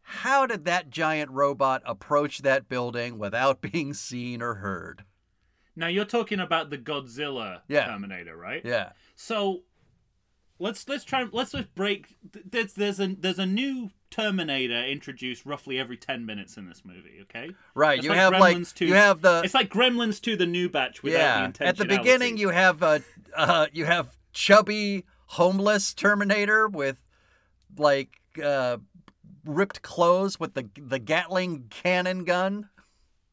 How 0.00 0.46
did 0.46 0.64
that 0.64 0.88
giant 0.88 1.30
robot 1.30 1.82
approach 1.84 2.38
that 2.38 2.70
building 2.70 3.18
without 3.18 3.60
being 3.72 3.92
seen 3.92 4.40
or 4.40 4.54
heard? 4.54 5.04
Now 5.76 5.88
you're 5.88 6.06
talking 6.06 6.40
about 6.40 6.70
the 6.70 6.78
Godzilla 6.78 7.60
Yeah. 7.68 7.84
Terminator, 7.84 8.34
right? 8.34 8.62
Yeah. 8.64 8.92
So 9.14 9.64
let's 10.58 10.88
let's 10.88 11.04
try 11.04 11.26
let's 11.32 11.52
just 11.52 11.74
break. 11.74 12.16
There's 12.44 12.74
there's 12.74 13.00
a 13.00 13.08
there's 13.08 13.38
a 13.38 13.46
new 13.46 13.90
Terminator 14.10 14.84
introduced 14.84 15.44
roughly 15.44 15.78
every 15.78 15.96
ten 15.96 16.24
minutes 16.24 16.56
in 16.56 16.68
this 16.68 16.82
movie. 16.84 17.18
Okay, 17.22 17.50
Right. 17.74 17.98
It's 17.98 18.04
you 18.04 18.10
like 18.10 18.18
have 18.18 18.32
like 18.32 18.56
Gremlins 18.56 18.74
2. 18.74 18.86
you 18.86 18.94
have 18.94 19.20
the 19.22 19.42
it's 19.44 19.54
like 19.54 19.70
Gremlins 19.70 20.20
2 20.20 20.36
the 20.36 20.46
new 20.46 20.68
batch 20.68 21.02
without 21.02 21.18
yeah. 21.18 21.50
the 21.50 21.66
At 21.66 21.76
the 21.76 21.84
beginning, 21.84 22.36
you 22.36 22.50
have 22.50 22.82
uh, 22.82 23.00
uh 23.34 23.66
you 23.72 23.84
have 23.84 24.16
chubby 24.32 25.04
homeless 25.26 25.94
Terminator 25.94 26.68
with 26.68 26.96
like 27.76 28.10
uh 28.42 28.78
ripped 29.44 29.82
clothes 29.82 30.38
with 30.38 30.54
the 30.54 30.68
the 30.76 30.98
Gatling 30.98 31.64
cannon 31.70 32.24
gun. 32.24 32.68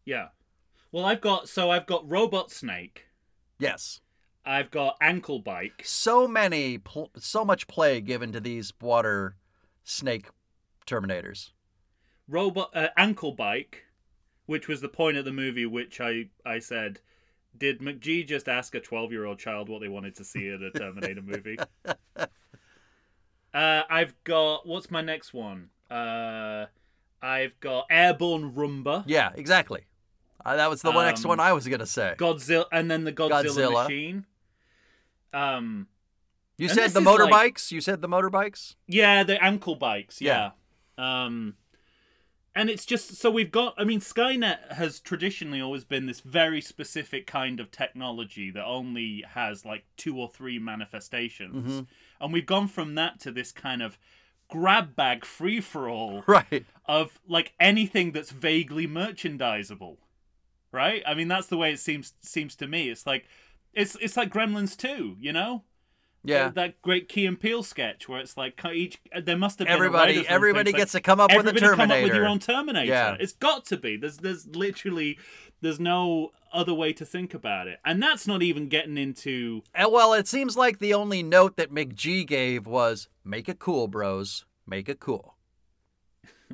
yeah. 0.05 0.29
Well, 0.91 1.05
I've 1.05 1.21
got 1.21 1.47
so 1.47 1.71
I've 1.71 1.85
got 1.85 2.09
Robot 2.09 2.51
Snake. 2.51 3.05
Yes. 3.59 4.01
I've 4.45 4.71
got 4.71 4.97
Ankle 5.01 5.39
Bike. 5.39 5.81
So 5.85 6.27
many 6.27 6.77
pl- 6.79 7.11
so 7.17 7.45
much 7.45 7.67
play 7.67 8.01
given 8.01 8.31
to 8.31 8.39
these 8.39 8.73
water 8.81 9.35
snake 9.83 10.27
Terminators. 10.87 11.51
Robot 12.27 12.71
uh, 12.75 12.87
Ankle 12.97 13.33
Bike, 13.33 13.83
which 14.45 14.67
was 14.67 14.81
the 14.81 14.89
point 14.89 15.17
of 15.17 15.25
the 15.25 15.31
movie, 15.31 15.65
which 15.65 16.01
I 16.01 16.29
I 16.45 16.59
said. 16.59 16.99
Did 17.57 17.79
McG 17.81 18.25
just 18.25 18.47
ask 18.47 18.73
a 18.75 18.79
12 18.79 19.11
year 19.11 19.25
old 19.25 19.37
child 19.37 19.67
what 19.67 19.81
they 19.81 19.89
wanted 19.89 20.15
to 20.15 20.23
see 20.23 20.47
in 20.47 20.63
a 20.63 20.71
Terminator 20.77 21.21
movie? 21.21 21.57
Uh, 23.53 23.83
I've 23.89 24.13
got 24.23 24.65
what's 24.65 24.89
my 24.89 25.01
next 25.01 25.33
one? 25.33 25.69
Uh, 25.89 26.67
I've 27.21 27.59
got 27.59 27.85
Airborne 27.89 28.53
Roomba, 28.53 29.03
Yeah, 29.05 29.31
exactly. 29.35 29.81
Uh, 30.45 30.55
that 30.55 30.69
was 30.69 30.81
the 30.81 30.89
one 30.91 31.05
next 31.05 31.25
Um, 31.25 31.29
one 31.29 31.39
I 31.41 31.51
was 31.53 31.67
gonna 31.67 31.85
say. 31.85 32.15
Godzilla, 32.17 32.65
and 32.71 32.89
then 32.89 33.03
the 33.03 33.11
Godzilla, 33.11 33.43
Godzilla. 33.43 33.83
machine. 33.83 34.25
Um, 35.33 35.87
You 36.57 36.67
said 36.67 36.91
the 36.91 36.99
is 36.99 37.05
like- 37.05 37.19
motorbikes. 37.55 37.71
You 37.71 37.81
said 37.81 38.01
the 38.01 38.09
motorbikes. 38.09 38.75
yeah, 38.87 39.23
the 39.23 39.41
ankle 39.43 39.75
bikes. 39.75 40.21
Yeah. 40.21 40.51
Yeah. 40.97 41.23
Um, 41.25 41.55
and 42.53 42.69
it's 42.69 42.85
just 42.85 43.15
so 43.15 43.31
we've 43.31 43.49
got. 43.51 43.73
I 43.77 43.85
mean, 43.85 44.01
Skynet 44.01 44.73
has 44.73 44.99
traditionally 44.99 45.61
always 45.61 45.85
been 45.85 46.05
this 46.05 46.19
very 46.19 46.59
specific 46.59 47.25
kind 47.25 47.59
of 47.61 47.71
technology 47.71 48.51
that 48.51 48.65
only 48.65 49.23
has 49.29 49.63
like 49.65 49.85
two 49.95 50.17
or 50.19 50.27
three 50.29 50.59
manifestations, 50.59 51.81
Mhm. 51.83 51.87
and 52.19 52.33
we've 52.33 52.45
gone 52.45 52.67
from 52.67 52.95
that 52.95 53.21
to 53.21 53.31
this 53.31 53.53
kind 53.53 53.81
of 53.81 53.97
grab 54.49 54.97
bag 54.97 55.23
free 55.23 55.61
for 55.61 55.87
all. 55.89 56.23
Right. 56.27 56.65
of 56.85 57.21
like 57.25 57.53
anything 57.57 58.11
that's 58.11 58.31
vaguely 58.31 58.85
merchandisable 58.85 59.97
right 60.73 61.01
i 61.05 61.13
mean 61.13 61.27
that's 61.29 61.47
the 61.47 61.55
way 61.57 61.71
it 61.71 61.79
seems 61.79 62.13
seems 62.21 62.55
to 62.55 62.67
me 62.67 62.89
it's 62.89 63.05
like 63.07 63.25
it's 63.73 63.95
it's 64.01 64.17
like 64.17 64.31
gremlins 64.33 64.75
2 64.77 65.17
you 65.19 65.31
know 65.33 65.63
uh, 65.63 66.23
Yeah. 66.23 66.43
that, 66.45 66.55
that 66.55 66.81
great 66.81 67.07
Key 67.09 67.25
and 67.25 67.39
Peele 67.39 67.63
sketch 67.63 68.07
where 68.09 68.19
it's 68.19 68.37
like 68.37 68.59
each 68.73 68.99
uh, 69.15 69.21
there 69.21 69.37
must 69.37 69.59
have 69.59 69.67
been 69.67 69.73
everybody 69.73 70.27
everybody 70.27 70.71
gets 70.71 70.91
to 70.93 71.01
come 71.01 71.19
up 71.19 71.31
with 71.35 71.47
a 71.47 71.53
Terminator. 71.53 71.75
come 71.75 71.91
up 71.91 72.03
with 72.03 72.13
your 72.13 72.27
own 72.27 72.39
terminator 72.39 72.85
Yeah. 72.87 73.15
it's 73.19 73.33
got 73.33 73.65
to 73.65 73.77
be 73.77 73.97
there's 73.97 74.17
there's 74.17 74.45
literally 74.47 75.17
there's 75.61 75.79
no 75.79 76.31
other 76.53 76.73
way 76.73 76.91
to 76.93 77.05
think 77.05 77.33
about 77.33 77.67
it 77.67 77.79
and 77.85 78.01
that's 78.03 78.27
not 78.27 78.41
even 78.43 78.67
getting 78.67 78.97
into 78.97 79.61
And 79.73 79.91
well, 79.91 80.13
it 80.13 80.27
seems 80.27 80.57
like 80.57 80.79
the 80.79 80.93
only 80.93 81.23
note 81.23 81.55
that 81.57 81.71
McG 81.73 82.27
gave 82.27 82.67
was 82.67 83.07
"Make 83.23 83.47
it 83.47 83.57
cool, 83.59 83.87
bros. 83.87 84.43
Make 84.67 84.89
it 84.89 84.99
cool." 84.99 85.35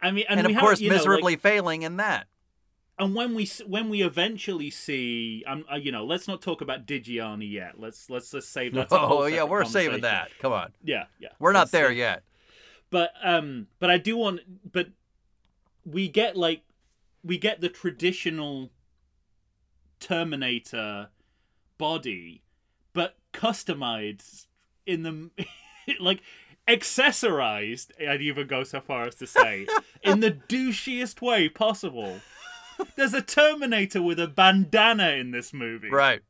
i 0.00 0.10
mean 0.10 0.24
And, 0.28 0.40
and, 0.40 0.50
of 0.50 0.56
course, 0.60 0.80
you 0.80 0.88
know, 0.88 0.94
like- 0.96 1.00
miserably 1.04 1.36
failing 1.36 1.82
in 1.82 1.96
that. 1.98 2.26
And 2.98 3.14
when 3.14 3.34
we 3.34 3.46
when 3.66 3.88
we 3.90 4.02
eventually 4.02 4.70
see 4.70 5.44
um 5.46 5.64
uh, 5.70 5.76
you 5.76 5.92
know 5.92 6.04
let's 6.04 6.26
not 6.26 6.40
talk 6.42 6.60
about 6.60 6.86
Digiani 6.86 7.50
yet. 7.50 7.78
Let's 7.78 8.08
let's 8.10 8.30
just 8.30 8.52
save 8.52 8.74
that 8.74 8.88
to 8.88 8.96
a 8.96 8.98
whole 9.06 9.22
Oh 9.22 9.26
yeah, 9.26 9.44
we're 9.44 9.64
saving 9.64 10.02
that. 10.02 10.30
Come 10.40 10.52
on, 10.52 10.72
yeah 10.82 11.04
yeah. 11.20 11.28
We're 11.38 11.52
not 11.52 11.70
there 11.70 11.92
yet. 11.92 12.22
but 12.90 13.10
um 13.22 13.66
but 13.78 13.90
I 13.90 13.98
do 13.98 14.16
want 14.16 14.40
but 14.72 14.88
we 15.84 16.08
get 16.08 16.36
like 16.36 16.62
we 17.22 17.38
get 17.38 17.60
the 17.60 17.68
traditional 17.68 18.70
Terminator 20.00 21.08
body 21.78 22.42
but 22.92 23.16
customized 23.32 24.46
in 24.86 25.02
the 25.02 25.30
like 26.00 26.20
accessorized 26.68 27.88
I'd 28.06 28.22
even 28.22 28.46
go 28.46 28.64
so 28.64 28.80
far 28.80 29.06
as 29.06 29.14
to 29.16 29.26
say 29.26 29.66
in 30.02 30.20
the 30.20 30.30
douchiest 30.32 31.20
way 31.20 31.48
possible 31.48 32.20
there's 32.96 33.14
a 33.14 33.22
Terminator 33.22 34.02
with 34.02 34.18
a 34.20 34.26
bandana 34.26 35.10
in 35.10 35.30
this 35.30 35.52
movie 35.52 35.90
Right. 35.90 36.20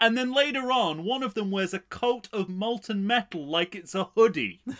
and 0.00 0.16
then 0.16 0.32
later 0.32 0.70
on 0.72 1.04
one 1.04 1.22
of 1.22 1.34
them 1.34 1.50
wears 1.50 1.74
a 1.74 1.78
coat 1.78 2.28
of 2.32 2.48
molten 2.48 3.06
metal 3.06 3.46
like 3.46 3.74
it's 3.74 3.94
a 3.94 4.04
hoodie 4.04 4.60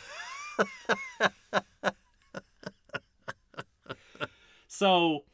so 4.66 5.24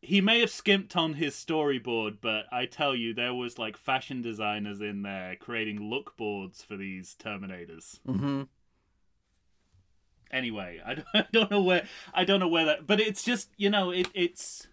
he 0.00 0.20
may 0.20 0.40
have 0.40 0.50
skimped 0.50 0.96
on 0.96 1.14
his 1.14 1.34
storyboard, 1.34 2.18
but 2.20 2.44
I 2.52 2.66
tell 2.66 2.94
you, 2.94 3.14
there 3.14 3.32
was 3.32 3.58
like 3.58 3.76
fashion 3.76 4.20
designers 4.20 4.82
in 4.82 5.00
there 5.02 5.34
creating 5.36 5.80
look 5.88 6.14
boards 6.18 6.62
for 6.62 6.76
these 6.76 7.16
Terminators. 7.18 8.00
Mm-hmm. 8.06 8.42
Anyway, 10.34 10.80
I 10.84 10.94
don't, 10.94 11.06
I 11.14 11.26
don't 11.32 11.50
know 11.50 11.62
where 11.62 11.84
I 12.12 12.24
don't 12.24 12.40
know 12.40 12.48
where 12.48 12.64
that, 12.66 12.86
but 12.86 13.00
it's 13.00 13.22
just 13.22 13.50
you 13.56 13.70
know 13.70 13.90
it 13.92 14.08
it's 14.12 14.66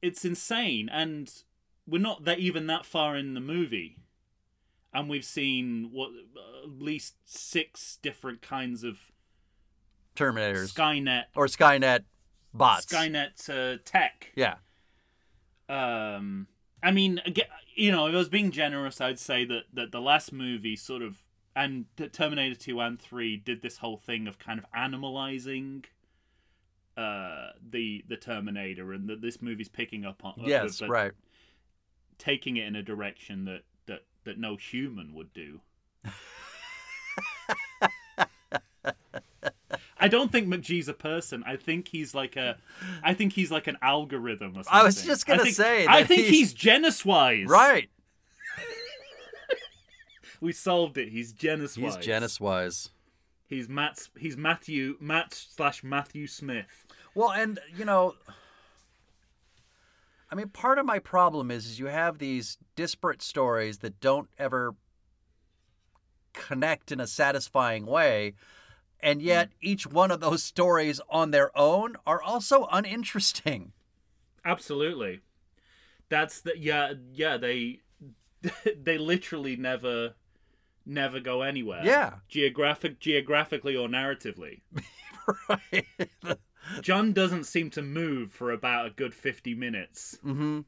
it's 0.00 0.24
insane, 0.24 0.88
and 0.90 1.30
we're 1.86 2.00
not 2.00 2.24
that 2.24 2.38
even 2.38 2.66
that 2.68 2.86
far 2.86 3.14
in 3.14 3.34
the 3.34 3.40
movie, 3.40 3.98
and 4.94 5.10
we've 5.10 5.24
seen 5.24 5.90
what 5.92 6.10
at 6.64 6.70
least 6.70 7.16
six 7.26 7.98
different 8.00 8.40
kinds 8.40 8.82
of 8.82 8.98
Terminators 10.16 10.72
Skynet 10.72 11.24
or 11.36 11.46
Skynet 11.46 12.04
bots. 12.54 12.86
Skynet 12.86 13.50
uh, 13.50 13.78
tech. 13.84 14.32
Yeah. 14.34 14.54
Um, 15.68 16.46
I 16.82 16.90
mean, 16.90 17.20
you 17.74 17.92
know, 17.92 18.06
if 18.06 18.14
I 18.14 18.16
was 18.16 18.30
being 18.30 18.50
generous, 18.50 18.98
I'd 18.98 19.18
say 19.18 19.44
that 19.44 19.64
that 19.74 19.92
the 19.92 20.00
last 20.00 20.32
movie 20.32 20.74
sort 20.76 21.02
of 21.02 21.18
and 21.56 21.86
the 21.96 22.08
Terminator 22.08 22.54
Two 22.54 22.80
and 22.80 23.00
Three 23.00 23.36
did 23.36 23.62
this 23.62 23.78
whole 23.78 23.96
thing 23.96 24.26
of 24.26 24.38
kind 24.38 24.58
of 24.58 24.66
animalizing 24.76 25.84
uh 26.96 27.50
the 27.70 28.04
the 28.08 28.16
Terminator, 28.16 28.92
and 28.92 29.08
that 29.08 29.20
this 29.22 29.40
movie's 29.42 29.68
picking 29.68 30.04
up 30.04 30.24
on 30.24 30.34
Yes, 30.38 30.80
but 30.80 30.88
right. 30.88 31.12
taking 32.18 32.56
it 32.56 32.66
in 32.66 32.76
a 32.76 32.82
direction 32.82 33.44
that 33.46 33.62
that 33.86 34.00
that 34.24 34.38
no 34.38 34.56
human 34.56 35.14
would 35.14 35.32
do. 35.32 35.60
I 40.02 40.08
don't 40.08 40.32
think 40.32 40.48
McG's 40.48 40.88
a 40.88 40.94
person. 40.94 41.44
I 41.46 41.56
think 41.56 41.88
he's 41.88 42.14
like 42.14 42.34
a, 42.36 42.56
I 43.02 43.12
think 43.12 43.34
he's 43.34 43.50
like 43.50 43.66
an 43.66 43.76
algorithm 43.82 44.52
or 44.52 44.62
something. 44.64 44.72
I 44.72 44.82
was 44.82 45.02
just 45.04 45.26
gonna 45.26 45.42
I 45.42 45.44
think- 45.44 45.56
say 45.56 45.86
I 45.86 46.04
think 46.04 46.22
he's- 46.22 46.30
he's 46.52 46.54
Genisys. 46.54 47.46
Right. 47.46 47.90
We 50.40 50.52
solved 50.52 50.96
it. 50.96 51.10
He's 51.10 51.32
Genus 51.32 51.74
He's 51.74 51.94
wise. 51.94 52.04
Genis 52.04 52.40
wise. 52.40 52.90
He's 53.46 53.68
Matt's. 53.68 54.08
He's 54.18 54.36
Matthew. 54.36 54.96
Matt 55.00 55.34
slash 55.34 55.82
Matthew 55.82 56.26
Smith. 56.26 56.86
Well, 57.14 57.32
and 57.32 57.58
you 57.76 57.84
know, 57.84 58.14
I 60.30 60.34
mean, 60.34 60.48
part 60.48 60.78
of 60.78 60.86
my 60.86 60.98
problem 60.98 61.50
is, 61.50 61.66
is 61.66 61.78
you 61.78 61.86
have 61.86 62.18
these 62.18 62.58
disparate 62.76 63.22
stories 63.22 63.78
that 63.78 64.00
don't 64.00 64.28
ever 64.38 64.76
connect 66.32 66.92
in 66.92 67.00
a 67.00 67.06
satisfying 67.06 67.86
way, 67.86 68.34
and 69.00 69.20
hmm. 69.20 69.26
yet 69.26 69.50
each 69.60 69.86
one 69.86 70.10
of 70.10 70.20
those 70.20 70.42
stories 70.42 71.00
on 71.10 71.32
their 71.32 71.56
own 71.58 71.96
are 72.06 72.22
also 72.22 72.66
uninteresting. 72.70 73.72
Absolutely. 74.44 75.20
That's 76.08 76.40
the 76.40 76.58
yeah 76.58 76.94
yeah 77.12 77.36
they 77.36 77.80
they 78.76 78.98
literally 78.98 79.56
never 79.56 80.14
never 80.90 81.20
go 81.20 81.42
anywhere. 81.42 81.82
Yeah. 81.84 82.14
Geographic 82.28 82.98
geographically 83.00 83.76
or 83.76 83.88
narratively. 83.88 84.60
right. 85.48 85.86
John 86.82 87.12
doesn't 87.12 87.44
seem 87.44 87.70
to 87.70 87.82
move 87.82 88.32
for 88.32 88.50
about 88.52 88.86
a 88.86 88.90
good 88.90 89.14
50 89.14 89.54
minutes. 89.54 90.18
mm-hmm. 90.24 90.60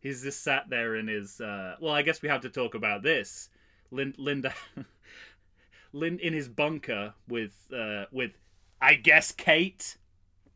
He's 0.00 0.22
just 0.22 0.42
sat 0.44 0.70
there 0.70 0.94
in 0.94 1.08
his. 1.08 1.40
Uh, 1.40 1.74
well, 1.80 1.92
I 1.92 2.02
guess 2.02 2.22
we 2.22 2.28
have 2.28 2.42
to 2.42 2.48
talk 2.48 2.74
about 2.74 3.02
this. 3.02 3.48
Lin- 3.90 4.14
Linda, 4.16 4.54
Lin 5.92 6.20
in 6.20 6.32
his 6.32 6.48
bunker 6.48 7.14
with 7.26 7.52
uh, 7.76 8.04
with, 8.12 8.30
I 8.80 8.94
guess 8.94 9.32
Kate. 9.32 9.96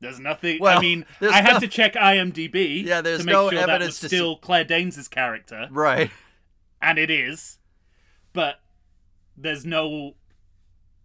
There's 0.01 0.21
nothing. 0.21 0.59
Well, 0.61 0.79
I 0.79 0.81
mean, 0.81 1.05
I 1.21 1.43
had 1.43 1.55
no- 1.55 1.59
to 1.59 1.67
check 1.67 1.95
IMDb. 1.95 2.85
Yeah, 2.85 3.01
there's 3.01 3.21
to 3.21 3.27
make 3.27 3.33
no 3.33 3.51
sure 3.51 3.59
that 3.59 3.69
evidence 3.69 4.01
was 4.01 4.01
to 4.01 4.07
still 4.09 4.37
Claire 4.37 4.63
Danes' 4.65 5.09
character, 5.09 5.67
Right. 5.73 6.13
and 6.81 6.97
it 6.99 7.11
is. 7.11 7.59
But 8.33 8.61
there's 9.37 9.65
no, 9.65 10.15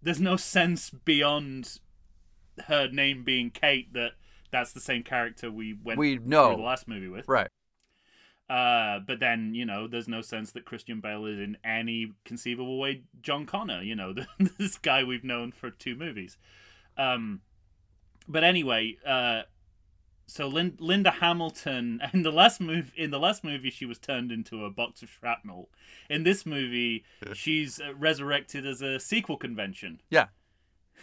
there's 0.01 0.21
no 0.21 0.35
sense 0.35 0.89
beyond 0.89 1.79
her 2.65 2.87
name 2.89 3.23
being 3.23 3.49
Kate 3.49 3.93
that 3.93 4.11
that's 4.51 4.71
the 4.73 4.79
same 4.79 5.03
character 5.03 5.51
we 5.51 5.73
went 5.73 5.99
We 5.99 6.17
through 6.17 6.27
the 6.27 6.63
last 6.63 6.87
movie 6.87 7.07
with. 7.07 7.27
Right. 7.27 7.49
Uh, 8.49 8.99
but 9.05 9.19
then 9.19 9.53
you 9.53 9.65
know, 9.65 9.87
there's 9.87 10.07
no 10.07 10.21
sense 10.21 10.51
that 10.51 10.65
Christian 10.65 11.01
Bale 11.01 11.25
is 11.25 11.39
in 11.39 11.57
any 11.63 12.13
conceivable 12.23 12.79
way 12.79 13.03
John 13.21 13.45
Connor. 13.45 13.81
You 13.81 13.95
know, 13.95 14.13
this 14.57 14.77
guy 14.77 15.03
we've 15.03 15.23
known 15.23 15.51
for 15.51 15.69
two 15.69 15.95
movies. 15.95 16.37
Um, 16.97 17.41
but 18.27 18.43
anyway, 18.43 18.97
uh, 19.05 19.43
so 20.27 20.47
Lin- 20.47 20.77
Linda 20.79 21.09
Hamilton 21.11 22.01
in 22.13 22.21
the 22.23 22.31
last 22.31 22.59
move 22.61 22.91
in 22.95 23.11
the 23.11 23.19
last 23.19 23.43
movie 23.43 23.71
she 23.71 23.85
was 23.85 23.97
turned 23.97 24.31
into 24.31 24.65
a 24.65 24.69
box 24.69 25.01
of 25.01 25.09
shrapnel. 25.09 25.69
In 26.09 26.23
this 26.23 26.45
movie, 26.45 27.03
she's 27.33 27.79
uh, 27.79 27.93
resurrected 27.95 28.65
as 28.65 28.81
a 28.81 28.99
sequel 28.99 29.37
convention. 29.37 30.01
Yeah. 30.09 30.27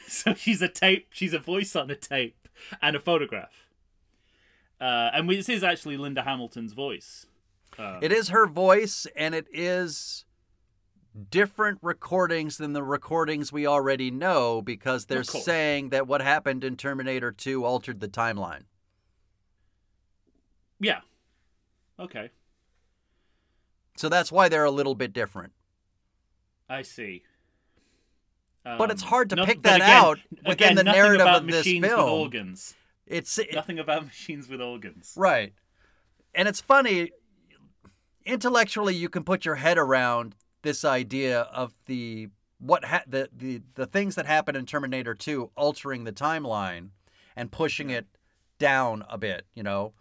So 0.09 0.35
she's 0.35 0.61
a 0.61 0.68
tape. 0.68 1.07
She's 1.11 1.33
a 1.33 1.39
voice 1.39 1.75
on 1.77 1.89
a 1.89 1.95
tape 1.95 2.49
and 2.83 2.95
a 2.97 3.01
photograph. 3.01 3.68
Uh, 4.81 5.11
and 5.14 5.31
this 5.31 5.49
is 5.49 5.62
actually 5.62 5.97
Linda 5.97 6.22
Hamilton's 6.22 6.72
voice. 6.72 7.27
Uh, 7.79 8.01
It 8.03 8.12
is 8.12 8.29
her 8.31 8.47
voice, 8.47 9.07
and 9.16 9.35
it 9.37 9.47
is 9.53 10.25
different 11.31 11.79
recordings 11.81 12.59
than 12.59 12.72
the 12.72 12.83
recordings 12.83 13.53
we 13.53 13.66
already 13.68 14.11
know 14.11 14.61
because 14.61 15.07
they're 15.07 15.22
saying 15.22 15.91
that 15.91 16.09
what 16.09 16.20
happened 16.20 16.64
in 16.64 16.77
Terminator 16.77 17.31
2 17.31 17.64
altered 17.64 18.01
the 18.01 18.09
timeline. 18.09 18.64
Yeah. 20.81 21.01
Okay, 21.99 22.31
So 23.97 24.09
that's 24.09 24.33
why 24.33 24.49
they're 24.49 24.64
a 24.64 24.70
little 24.70 24.97
bit 24.97 25.12
different. 25.12 25.53
I 26.68 26.83
see. 26.83 27.22
But 28.64 28.91
it's 28.91 29.03
Um, 29.03 29.09
hard 29.11 29.31
to 29.31 29.37
no- 29.37 29.45
pick 29.47 29.62
that 29.62 29.77
again- 29.77 29.91
out 29.91 30.18
within 30.33 30.51
again, 30.53 30.75
the 30.77 30.85
narrative 30.85 31.20
about 31.20 31.43
of 31.43 31.47
this 31.47 31.64
machines 31.66 31.83
with 31.83 31.91
film. 31.93 32.11
organs. 32.11 32.75
It's 33.07 33.39
it- 33.39 33.53
Nothing 33.55 33.79
about 33.79 34.05
machines 34.07 34.49
with 34.49 34.61
organs. 34.61 35.12
right. 35.16 35.53
And 36.35 36.49
it's 36.49 36.61
funny 36.61 37.12
intellectually 38.25 38.95
you 38.95 39.09
can 39.09 39.22
put 39.22 39.45
your 39.45 39.57
head 39.57 39.77
around 39.79 40.35
this 40.62 40.85
idea 40.85 41.43
of 41.43 41.75
the 41.87 42.29
what 42.59 42.87
ha- 42.87 43.03
the, 43.07 43.29
the 43.33 43.61
the 43.75 43.87
things 43.87 44.14
that 44.14 44.25
happen 44.27 44.57
in 44.57 44.64
Terminator 44.66 45.14
2 45.14 45.51
altering 45.57 46.05
the 46.05 46.12
timeline 46.12 46.89
and 47.37 47.53
pushing 47.53 47.91
it 47.91 48.07
down 48.59 49.05
a 49.11 49.18
bit, 49.18 49.45
you 49.55 49.62
know, 49.62 49.93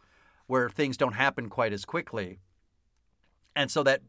where 0.48 0.70
things 0.70 0.98
don't 0.98 1.14
happen 1.14 1.50
quite 1.50 1.74
as 1.74 1.86
quickly. 1.86 2.40
And 3.56 3.70
so 3.70 3.84
that 3.84 4.02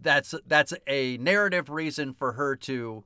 that's 0.00 0.34
that's 0.46 0.72
a 0.86 1.16
narrative 1.18 1.68
reason 1.68 2.14
for 2.14 2.32
her 2.32 2.56
to 2.56 3.04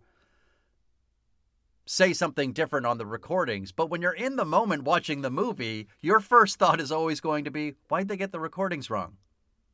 say 1.86 2.12
something 2.12 2.52
different 2.52 2.86
on 2.86 2.98
the 2.98 3.06
recordings. 3.06 3.72
But 3.72 3.90
when 3.90 4.00
you're 4.00 4.12
in 4.12 4.36
the 4.36 4.44
moment 4.44 4.84
watching 4.84 5.22
the 5.22 5.30
movie, 5.30 5.88
your 6.00 6.20
first 6.20 6.56
thought 6.56 6.80
is 6.80 6.92
always 6.92 7.20
going 7.20 7.44
to 7.46 7.50
be, 7.50 7.74
why'd 7.88 8.06
they 8.06 8.16
get 8.16 8.30
the 8.30 8.38
recordings 8.38 8.90
wrong? 8.90 9.16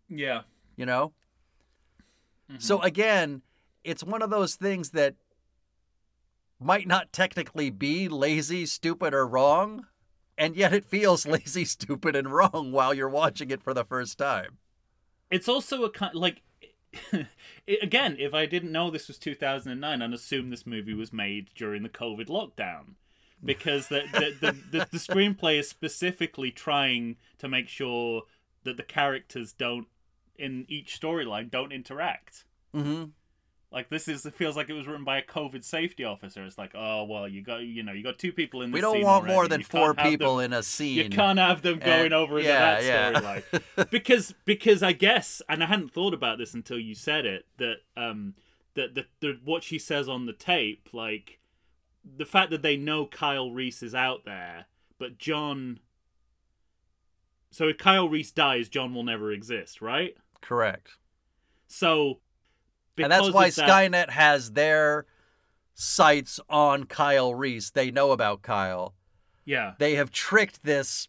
Yeah. 0.08 0.42
You 0.76 0.86
know? 0.86 1.12
So 2.58 2.78
mm-hmm. 2.78 2.86
again, 2.86 3.42
it's 3.84 4.02
one 4.02 4.22
of 4.22 4.30
those 4.30 4.54
things 4.54 4.90
that 4.90 5.14
might 6.58 6.86
not 6.86 7.12
technically 7.12 7.68
be 7.68 8.08
lazy, 8.08 8.64
stupid, 8.64 9.12
or 9.12 9.26
wrong, 9.26 9.86
and 10.38 10.56
yet 10.56 10.72
it 10.72 10.84
feels 10.84 11.26
lazy, 11.26 11.64
stupid, 11.64 12.16
and 12.16 12.32
wrong 12.32 12.72
while 12.72 12.94
you're 12.94 13.08
watching 13.08 13.50
it 13.50 13.62
for 13.62 13.74
the 13.74 13.84
first 13.84 14.18
time. 14.18 14.58
It's 15.30 15.48
also 15.48 15.84
a 15.84 15.90
kind 15.90 16.14
like. 16.14 16.42
Again, 17.82 18.16
if 18.18 18.32
I 18.32 18.46
didn't 18.46 18.72
know 18.72 18.90
this 18.90 19.08
was 19.08 19.18
2009, 19.18 20.00
I'd 20.00 20.12
assume 20.14 20.48
this 20.48 20.66
movie 20.66 20.94
was 20.94 21.12
made 21.12 21.50
during 21.54 21.82
the 21.82 21.88
COVID 21.88 22.28
lockdown, 22.28 22.94
because 23.44 23.88
the 23.88 24.04
the, 24.12 24.36
the, 24.40 24.52
the, 24.70 24.88
the 24.92 24.98
screenplay 24.98 25.58
is 25.58 25.68
specifically 25.68 26.50
trying 26.50 27.16
to 27.38 27.48
make 27.48 27.68
sure 27.68 28.22
that 28.64 28.76
the 28.76 28.82
characters 28.82 29.52
don't, 29.52 29.86
in 30.36 30.64
each 30.68 30.98
storyline, 31.00 31.50
don't 31.50 31.72
interact. 31.72 32.44
Mm-hmm. 32.74 33.04
Like 33.76 33.90
this 33.90 34.08
is 34.08 34.24
it 34.24 34.32
feels 34.34 34.56
like 34.56 34.70
it 34.70 34.72
was 34.72 34.86
written 34.86 35.04
by 35.04 35.18
a 35.18 35.22
COVID 35.22 35.62
safety 35.62 36.02
officer. 36.02 36.42
It's 36.46 36.56
like, 36.56 36.70
oh 36.74 37.04
well, 37.04 37.28
you 37.28 37.42
got 37.42 37.58
you 37.58 37.82
know 37.82 37.92
you 37.92 38.02
got 38.02 38.18
two 38.18 38.32
people 38.32 38.62
in. 38.62 38.72
We 38.72 38.80
don't 38.80 39.02
want 39.02 39.26
more 39.26 39.46
than 39.48 39.60
You 39.60 39.66
four 39.66 39.92
people 39.92 40.36
them- 40.38 40.46
in 40.46 40.58
a 40.58 40.62
scene. 40.62 40.96
You 40.96 41.10
can't 41.10 41.38
have 41.38 41.60
them 41.60 41.78
going 41.80 42.06
And- 42.06 42.14
over 42.14 42.38
into 42.38 42.48
yeah, 42.48 42.80
that 42.80 42.84
yeah. 42.84 43.20
storyline 43.20 43.90
because 43.90 44.34
because 44.46 44.82
I 44.82 44.92
guess, 44.92 45.42
and 45.46 45.62
I 45.62 45.66
hadn't 45.66 45.92
thought 45.92 46.14
about 46.14 46.38
this 46.38 46.54
until 46.54 46.78
you 46.78 46.94
said 46.94 47.26
it 47.26 47.44
that 47.58 47.74
um 47.98 48.32
that 48.76 48.94
the, 48.94 49.04
the 49.20 49.38
what 49.44 49.62
she 49.62 49.78
says 49.78 50.08
on 50.08 50.24
the 50.24 50.32
tape, 50.32 50.88
like 50.94 51.38
the 52.02 52.24
fact 52.24 52.50
that 52.52 52.62
they 52.62 52.78
know 52.78 53.04
Kyle 53.04 53.50
Reese 53.50 53.82
is 53.82 53.94
out 53.94 54.24
there, 54.24 54.68
but 54.98 55.18
John. 55.18 55.80
So 57.50 57.68
if 57.68 57.76
Kyle 57.76 58.08
Reese 58.08 58.30
dies, 58.30 58.70
John 58.70 58.94
will 58.94 59.04
never 59.04 59.30
exist, 59.32 59.82
right? 59.82 60.16
Correct. 60.40 60.92
So. 61.68 62.20
And 63.04 63.12
that's 63.12 63.30
why 63.30 63.46
of 63.48 63.54
that- 63.56 63.68
Skynet 63.68 64.10
has 64.10 64.52
their 64.52 65.06
sights 65.74 66.40
on 66.48 66.84
Kyle 66.84 67.34
Reese. 67.34 67.70
They 67.70 67.90
know 67.90 68.12
about 68.12 68.42
Kyle. 68.42 68.94
Yeah. 69.44 69.74
They 69.78 69.94
have 69.96 70.10
tricked 70.10 70.64
this 70.64 71.08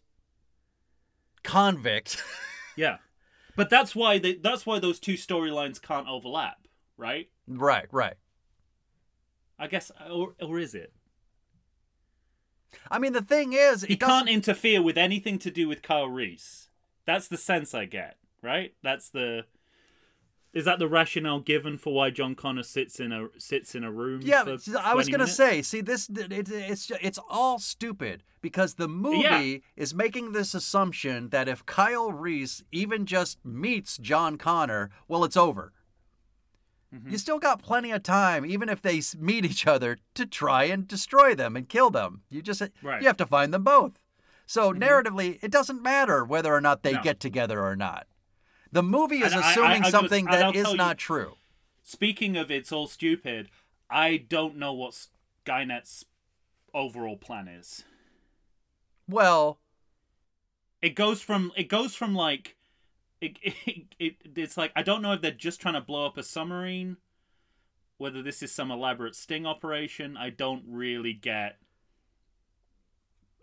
convict. 1.42 2.22
Yeah, 2.76 2.98
but 3.56 3.70
that's 3.70 3.96
why 3.96 4.18
they, 4.20 4.34
that's 4.34 4.64
why 4.64 4.78
those 4.78 5.00
two 5.00 5.14
storylines 5.14 5.82
can't 5.82 6.06
overlap, 6.06 6.68
right? 6.96 7.28
right, 7.48 7.86
right. 7.90 8.14
I 9.58 9.66
guess, 9.66 9.90
or 10.08 10.34
or 10.40 10.60
is 10.60 10.76
it? 10.76 10.92
I 12.88 13.00
mean, 13.00 13.14
the 13.14 13.20
thing 13.20 13.52
is, 13.52 13.82
He 13.82 13.96
can't 13.96 14.28
interfere 14.28 14.80
with 14.80 14.96
anything 14.96 15.40
to 15.40 15.50
do 15.50 15.66
with 15.66 15.82
Kyle 15.82 16.06
Reese. 16.08 16.68
That's 17.04 17.26
the 17.26 17.36
sense 17.36 17.74
I 17.74 17.86
get, 17.86 18.16
right? 18.42 18.74
That's 18.84 19.10
the. 19.10 19.46
Is 20.54 20.64
that 20.64 20.78
the 20.78 20.88
rationale 20.88 21.40
given 21.40 21.76
for 21.76 21.92
why 21.94 22.10
John 22.10 22.34
Connor 22.34 22.62
sits 22.62 22.98
in 23.00 23.12
a 23.12 23.28
sits 23.38 23.74
in 23.74 23.84
a 23.84 23.92
room? 23.92 24.22
Yeah, 24.24 24.44
I 24.80 24.94
was 24.94 25.06
gonna 25.06 25.18
minutes? 25.24 25.34
say, 25.36 25.60
see 25.62 25.82
this, 25.82 26.08
it, 26.08 26.48
it's 26.50 26.90
it's 27.02 27.18
all 27.28 27.58
stupid 27.58 28.22
because 28.40 28.74
the 28.74 28.88
movie 28.88 29.62
is 29.76 29.94
making 29.94 30.32
this 30.32 30.54
assumption 30.54 31.28
that 31.30 31.48
if 31.48 31.66
Kyle 31.66 32.10
Reese 32.12 32.62
even 32.72 33.04
just 33.04 33.38
meets 33.44 33.98
John 33.98 34.38
Connor, 34.38 34.90
well, 35.06 35.22
it's 35.22 35.36
over. 35.36 35.72
Mm-hmm. 36.94 37.10
You 37.10 37.18
still 37.18 37.38
got 37.38 37.62
plenty 37.62 37.90
of 37.90 38.02
time, 38.02 38.46
even 38.46 38.70
if 38.70 38.80
they 38.80 39.02
meet 39.18 39.44
each 39.44 39.66
other, 39.66 39.98
to 40.14 40.24
try 40.24 40.64
and 40.64 40.88
destroy 40.88 41.34
them 41.34 41.54
and 41.56 41.68
kill 41.68 41.90
them. 41.90 42.22
You 42.30 42.40
just 42.40 42.62
Right. 42.62 42.70
Mm-hmm. 42.82 43.02
you 43.02 43.06
have 43.08 43.16
to 43.18 43.26
find 43.26 43.52
them 43.52 43.64
both. 43.64 44.00
So 44.46 44.72
narratively, 44.72 45.38
it 45.42 45.50
doesn't 45.50 45.82
matter 45.82 46.24
whether 46.24 46.54
or 46.54 46.62
not 46.62 46.82
they 46.82 46.94
No. 46.94 47.02
get 47.02 47.20
together 47.20 47.62
or 47.62 47.76
not. 47.76 48.06
The 48.72 48.82
movie 48.82 49.18
is 49.22 49.32
And 49.32 49.42
I- 49.42 49.48
I- 49.48 49.50
assuming 49.52 49.70
I'm 49.70 49.78
gonna- 49.80 49.90
something 49.90 50.24
that 50.26 50.54
is 50.56 50.68
you- 50.70 50.76
not 50.76 50.98
true. 50.98 51.36
Speaking 51.82 52.36
of 52.36 52.50
it's 52.50 52.70
all 52.70 52.86
stupid, 52.86 53.50
I 53.88 54.18
don't 54.18 54.56
know 54.56 54.72
what 54.74 54.94
Skynet's 55.46 56.04
overall 56.74 57.16
plan 57.16 57.48
is. 57.48 57.84
Well, 59.08 59.58
It 60.82 60.90
goes 60.94 61.20
from 61.22 61.50
it 61.56 61.64
goes 61.64 61.96
from 61.96 62.14
like 62.14 62.56
it, 63.20 63.38
it, 63.42 63.86
it 63.98 64.16
it's 64.36 64.56
like 64.56 64.70
I 64.76 64.82
don't 64.82 65.02
know 65.02 65.12
if 65.12 65.20
they're 65.22 65.32
just 65.32 65.60
trying 65.60 65.74
to 65.74 65.80
blow 65.80 66.06
up 66.06 66.16
a 66.18 66.22
submarine, 66.22 66.98
whether 67.96 68.22
this 68.22 68.42
is 68.44 68.52
some 68.54 68.70
elaborate 68.70 69.16
sting 69.16 69.44
operation. 69.46 70.16
I 70.16 70.30
don't 70.30 70.62
really 70.68 71.14
get 71.14 71.58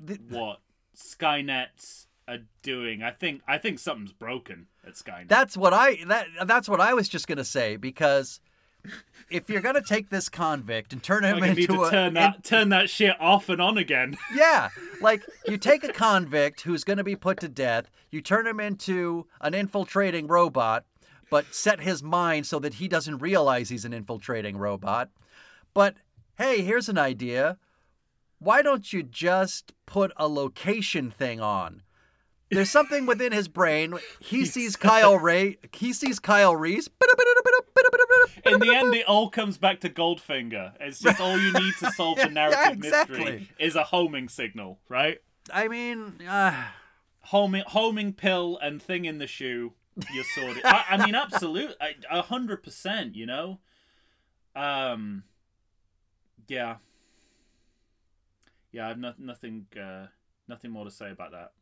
th- 0.05 0.21
what 0.29 0.61
Skynet 0.95 2.05
are 2.27 2.39
doing. 2.61 3.03
I 3.03 3.11
think 3.11 3.41
I 3.47 3.57
think 3.57 3.79
something's 3.79 4.11
broken 4.11 4.67
at 4.85 4.93
Skynet. 4.93 5.27
That's 5.27 5.55
what 5.55 5.73
I 5.73 6.03
that 6.07 6.27
that's 6.45 6.67
what 6.67 6.81
I 6.81 6.93
was 6.93 7.07
just 7.07 7.27
gonna 7.27 7.45
say 7.45 7.75
because 7.75 8.39
if 9.29 9.49
you're 9.49 9.61
gonna 9.61 9.81
take 9.81 10.09
this 10.09 10.29
convict 10.29 10.93
and 10.93 11.01
turn 11.01 11.23
him 11.23 11.39
like 11.39 11.51
I 11.51 11.53
need 11.53 11.69
into 11.69 11.73
to 11.75 11.83
a 11.83 11.91
turn 11.91 12.13
that 12.15 12.43
turn 12.43 12.69
that 12.69 12.89
shit 12.89 13.15
off 13.19 13.49
and 13.49 13.61
on 13.61 13.77
again. 13.77 14.17
yeah, 14.35 14.69
like 15.01 15.23
you 15.47 15.57
take 15.57 15.83
a 15.83 15.93
convict 15.93 16.61
who's 16.61 16.83
gonna 16.83 17.03
be 17.03 17.15
put 17.15 17.39
to 17.41 17.47
death, 17.47 17.89
you 18.11 18.21
turn 18.21 18.47
him 18.47 18.59
into 18.59 19.27
an 19.41 19.53
infiltrating 19.53 20.27
robot, 20.27 20.85
but 21.29 21.53
set 21.53 21.81
his 21.81 22.01
mind 22.01 22.45
so 22.47 22.59
that 22.59 22.75
he 22.75 22.87
doesn't 22.87 23.19
realize 23.19 23.69
he's 23.69 23.85
an 23.85 23.93
infiltrating 23.93 24.57
robot. 24.57 25.09
But 25.73 25.95
hey, 26.37 26.61
here's 26.61 26.89
an 26.89 26.97
idea. 26.97 27.57
Why 28.39 28.61
don't 28.61 28.91
you 28.91 29.01
just 29.01 29.73
put 29.85 30.11
a 30.17 30.27
location 30.27 31.09
thing 31.09 31.39
on? 31.39 31.81
There's 32.55 32.69
something 32.69 33.05
within 33.05 33.31
his 33.31 33.47
brain. 33.47 33.93
He 34.19 34.45
sees 34.45 34.75
Kyle 34.75 35.17
Ray. 35.17 35.57
He 35.73 35.93
sees 35.93 36.19
Kyle 36.19 36.55
Reese. 36.55 36.87
In 38.45 38.59
the 38.59 38.73
end, 38.75 38.95
it 38.95 39.05
all 39.07 39.29
comes 39.29 39.57
back 39.57 39.81
to 39.81 39.89
Goldfinger. 39.89 40.73
It's 40.79 40.99
just 40.99 41.19
all 41.19 41.37
you 41.39 41.53
need 41.53 41.73
to 41.79 41.91
solve 41.91 42.17
the 42.17 42.29
narrative 42.31 42.77
exactly. 42.77 43.17
mystery 43.17 43.49
is 43.59 43.75
a 43.75 43.83
homing 43.83 44.29
signal, 44.29 44.79
right? 44.89 45.19
I 45.51 45.67
mean, 45.67 46.21
uh, 46.27 46.65
Homing, 47.25 47.63
homing 47.65 48.13
pill 48.13 48.59
and 48.61 48.79
thing 48.79 49.05
in 49.05 49.17
the 49.17 49.25
shoe. 49.25 49.73
You're 50.13 50.25
sorted. 50.35 50.63
I, 50.63 50.85
I 50.91 51.05
mean, 51.05 51.15
absolute, 51.15 51.73
a 52.11 52.21
hundred 52.21 52.61
percent. 52.61 53.15
You 53.15 53.25
know, 53.25 53.59
um, 54.55 55.23
yeah, 56.47 56.75
yeah. 58.71 58.89
I've 58.89 58.99
no, 58.99 59.13
nothing, 59.17 59.65
uh, 59.75 60.07
nothing 60.47 60.69
more 60.69 60.85
to 60.85 60.91
say 60.91 61.09
about 61.09 61.31
that. 61.31 61.53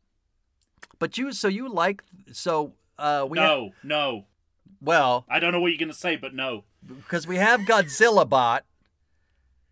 But 0.98 1.16
you. 1.18 1.32
So 1.32 1.48
you 1.48 1.68
like. 1.68 2.02
So 2.32 2.72
uh, 2.98 3.26
we. 3.28 3.38
ha- 3.38 3.44
no, 3.46 3.70
no. 3.82 4.24
well, 4.80 5.24
I 5.28 5.38
don't 5.40 5.52
know 5.52 5.60
what 5.60 5.68
you're 5.72 5.78
gonna 5.78 5.92
say, 5.94 6.16
but 6.16 6.34
no. 6.34 6.64
because 6.86 7.26
we 7.26 7.36
have 7.36 7.60
Godzilla 7.60 8.28
Bot. 8.28 8.64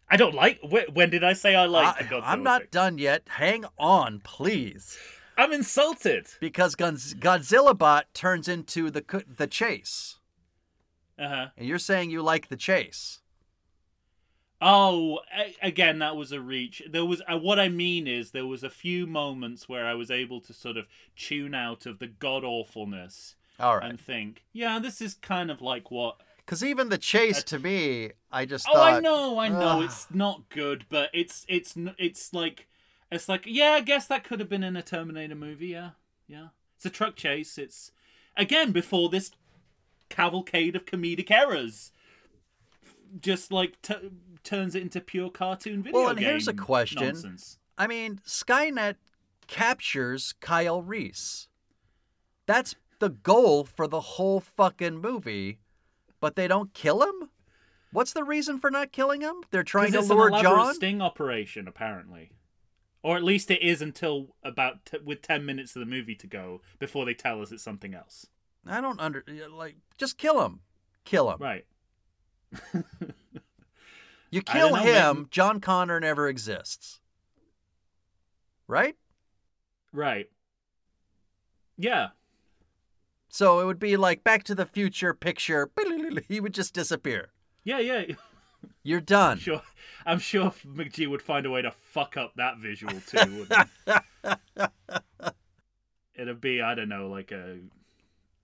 I 0.08 0.16
don't 0.16 0.34
like. 0.34 0.60
When 0.92 1.10
did 1.10 1.24
I 1.24 1.32
say 1.32 1.54
I 1.54 1.64
like 1.66 1.96
the 1.98 2.04
I, 2.04 2.08
Godzilla? 2.08 2.22
I'm 2.24 2.42
not 2.42 2.60
thing? 2.62 2.68
done 2.70 2.98
yet. 2.98 3.22
Hang 3.28 3.64
on, 3.78 4.20
please. 4.20 4.98
I'm 5.38 5.52
insulted. 5.52 6.26
Because 6.40 6.76
Godzilla 6.76 7.76
Bot 7.76 8.12
turns 8.12 8.46
into 8.48 8.90
the 8.90 9.24
the 9.36 9.46
chase, 9.46 10.18
Uh 11.18 11.28
huh. 11.28 11.46
and 11.56 11.66
you're 11.66 11.78
saying 11.78 12.10
you 12.10 12.22
like 12.22 12.48
the 12.48 12.56
chase. 12.56 13.20
Oh, 14.64 15.18
again, 15.60 15.98
that 15.98 16.14
was 16.16 16.30
a 16.30 16.40
reach. 16.40 16.82
There 16.88 17.04
was 17.04 17.20
uh, 17.28 17.36
what 17.36 17.58
I 17.58 17.68
mean 17.68 18.06
is 18.06 18.30
there 18.30 18.46
was 18.46 18.62
a 18.62 18.70
few 18.70 19.08
moments 19.08 19.68
where 19.68 19.86
I 19.86 19.94
was 19.94 20.08
able 20.08 20.40
to 20.42 20.52
sort 20.52 20.76
of 20.76 20.86
tune 21.16 21.52
out 21.52 21.84
of 21.84 21.98
the 21.98 22.06
god 22.06 22.44
awfulness 22.44 23.34
right. 23.58 23.82
and 23.82 24.00
think, 24.00 24.44
yeah, 24.52 24.78
this 24.78 25.00
is 25.02 25.14
kind 25.14 25.50
of 25.50 25.60
like 25.60 25.90
what. 25.90 26.20
Because 26.36 26.62
even 26.62 26.90
the 26.90 26.98
chase 26.98 27.42
to 27.44 27.58
me, 27.58 28.12
I 28.30 28.44
just 28.46 28.66
Oh, 28.68 28.74
thought. 28.74 28.94
I 28.94 29.00
know, 29.00 29.38
I 29.38 29.48
know, 29.48 29.78
Ugh. 29.80 29.84
it's 29.84 30.06
not 30.12 30.48
good, 30.48 30.84
but 30.88 31.10
it's 31.12 31.44
it's 31.48 31.74
it's 31.98 32.32
like 32.32 32.68
it's 33.10 33.28
like 33.28 33.42
yeah, 33.46 33.70
I 33.72 33.80
guess 33.80 34.06
that 34.06 34.22
could 34.24 34.38
have 34.38 34.48
been 34.48 34.64
in 34.64 34.76
a 34.76 34.82
Terminator 34.82 35.34
movie. 35.34 35.68
Yeah, 35.68 35.90
yeah. 36.28 36.48
It's 36.76 36.86
a 36.86 36.90
truck 36.90 37.16
chase. 37.16 37.58
It's 37.58 37.90
again 38.36 38.70
before 38.72 39.08
this 39.08 39.32
cavalcade 40.08 40.76
of 40.76 40.84
comedic 40.84 41.30
errors. 41.30 41.90
Just 43.20 43.52
like 43.52 43.80
t- 43.82 44.10
turns 44.44 44.74
it 44.74 44.82
into 44.82 45.00
pure 45.00 45.30
cartoon 45.30 45.82
video 45.82 46.00
Well, 46.00 46.10
and 46.10 46.18
here's 46.18 46.48
a 46.48 46.54
question. 46.54 47.02
Nonsense. 47.04 47.58
I 47.78 47.86
mean, 47.86 48.20
Skynet 48.26 48.96
captures 49.46 50.34
Kyle 50.40 50.82
Reese. 50.82 51.48
That's 52.46 52.74
the 52.98 53.10
goal 53.10 53.64
for 53.64 53.86
the 53.86 54.00
whole 54.00 54.40
fucking 54.40 54.98
movie, 54.98 55.58
but 56.20 56.36
they 56.36 56.46
don't 56.46 56.72
kill 56.74 57.02
him. 57.02 57.30
What's 57.92 58.12
the 58.12 58.24
reason 58.24 58.58
for 58.58 58.70
not 58.70 58.92
killing 58.92 59.20
him? 59.20 59.42
They're 59.50 59.62
trying 59.62 59.92
to 59.92 60.00
lure 60.00 60.28
an 60.28 60.42
John. 60.42 60.74
sting 60.74 61.02
operation, 61.02 61.68
apparently, 61.68 62.32
or 63.02 63.16
at 63.16 63.22
least 63.24 63.50
it 63.50 63.60
is 63.60 63.82
until 63.82 64.34
about 64.42 64.86
t- 64.86 64.98
with 65.04 65.20
ten 65.20 65.44
minutes 65.44 65.76
of 65.76 65.80
the 65.80 65.86
movie 65.86 66.14
to 66.14 66.26
go 66.26 66.62
before 66.78 67.04
they 67.04 67.14
tell 67.14 67.42
us 67.42 67.52
it's 67.52 67.62
something 67.62 67.94
else. 67.94 68.26
I 68.66 68.80
don't 68.80 69.00
under 69.00 69.24
like 69.50 69.76
just 69.98 70.16
kill 70.16 70.44
him. 70.44 70.60
Kill 71.04 71.30
him. 71.30 71.38
Right. 71.40 71.66
You 74.32 74.40
kill 74.40 74.70
know, 74.70 74.82
him, 74.82 75.28
John 75.30 75.60
Connor 75.60 76.00
never 76.00 76.26
exists. 76.26 77.00
Right? 78.66 78.96
Right. 79.92 80.30
Yeah. 81.76 82.08
So 83.28 83.60
it 83.60 83.66
would 83.66 83.78
be 83.78 83.98
like 83.98 84.24
Back 84.24 84.42
to 84.44 84.54
the 84.54 84.64
Future 84.64 85.12
picture. 85.12 85.70
He 86.28 86.40
would 86.40 86.54
just 86.54 86.72
disappear. 86.72 87.28
Yeah. 87.62 87.78
Yeah. 87.78 88.04
You're 88.82 89.00
done. 89.00 89.32
I'm 89.32 89.38
sure. 89.38 89.62
I'm 90.06 90.18
sure 90.18 90.52
McG 90.66 91.06
would 91.08 91.22
find 91.22 91.44
a 91.44 91.50
way 91.50 91.62
to 91.62 91.70
fuck 91.70 92.16
up 92.16 92.32
that 92.36 92.56
visual 92.58 92.94
too. 93.06 93.46
wouldn't 93.50 93.68
he? 94.56 94.62
It'd 96.22 96.40
be 96.40 96.62
I 96.62 96.74
don't 96.74 96.88
know 96.88 97.08
like 97.08 97.32
a. 97.32 97.58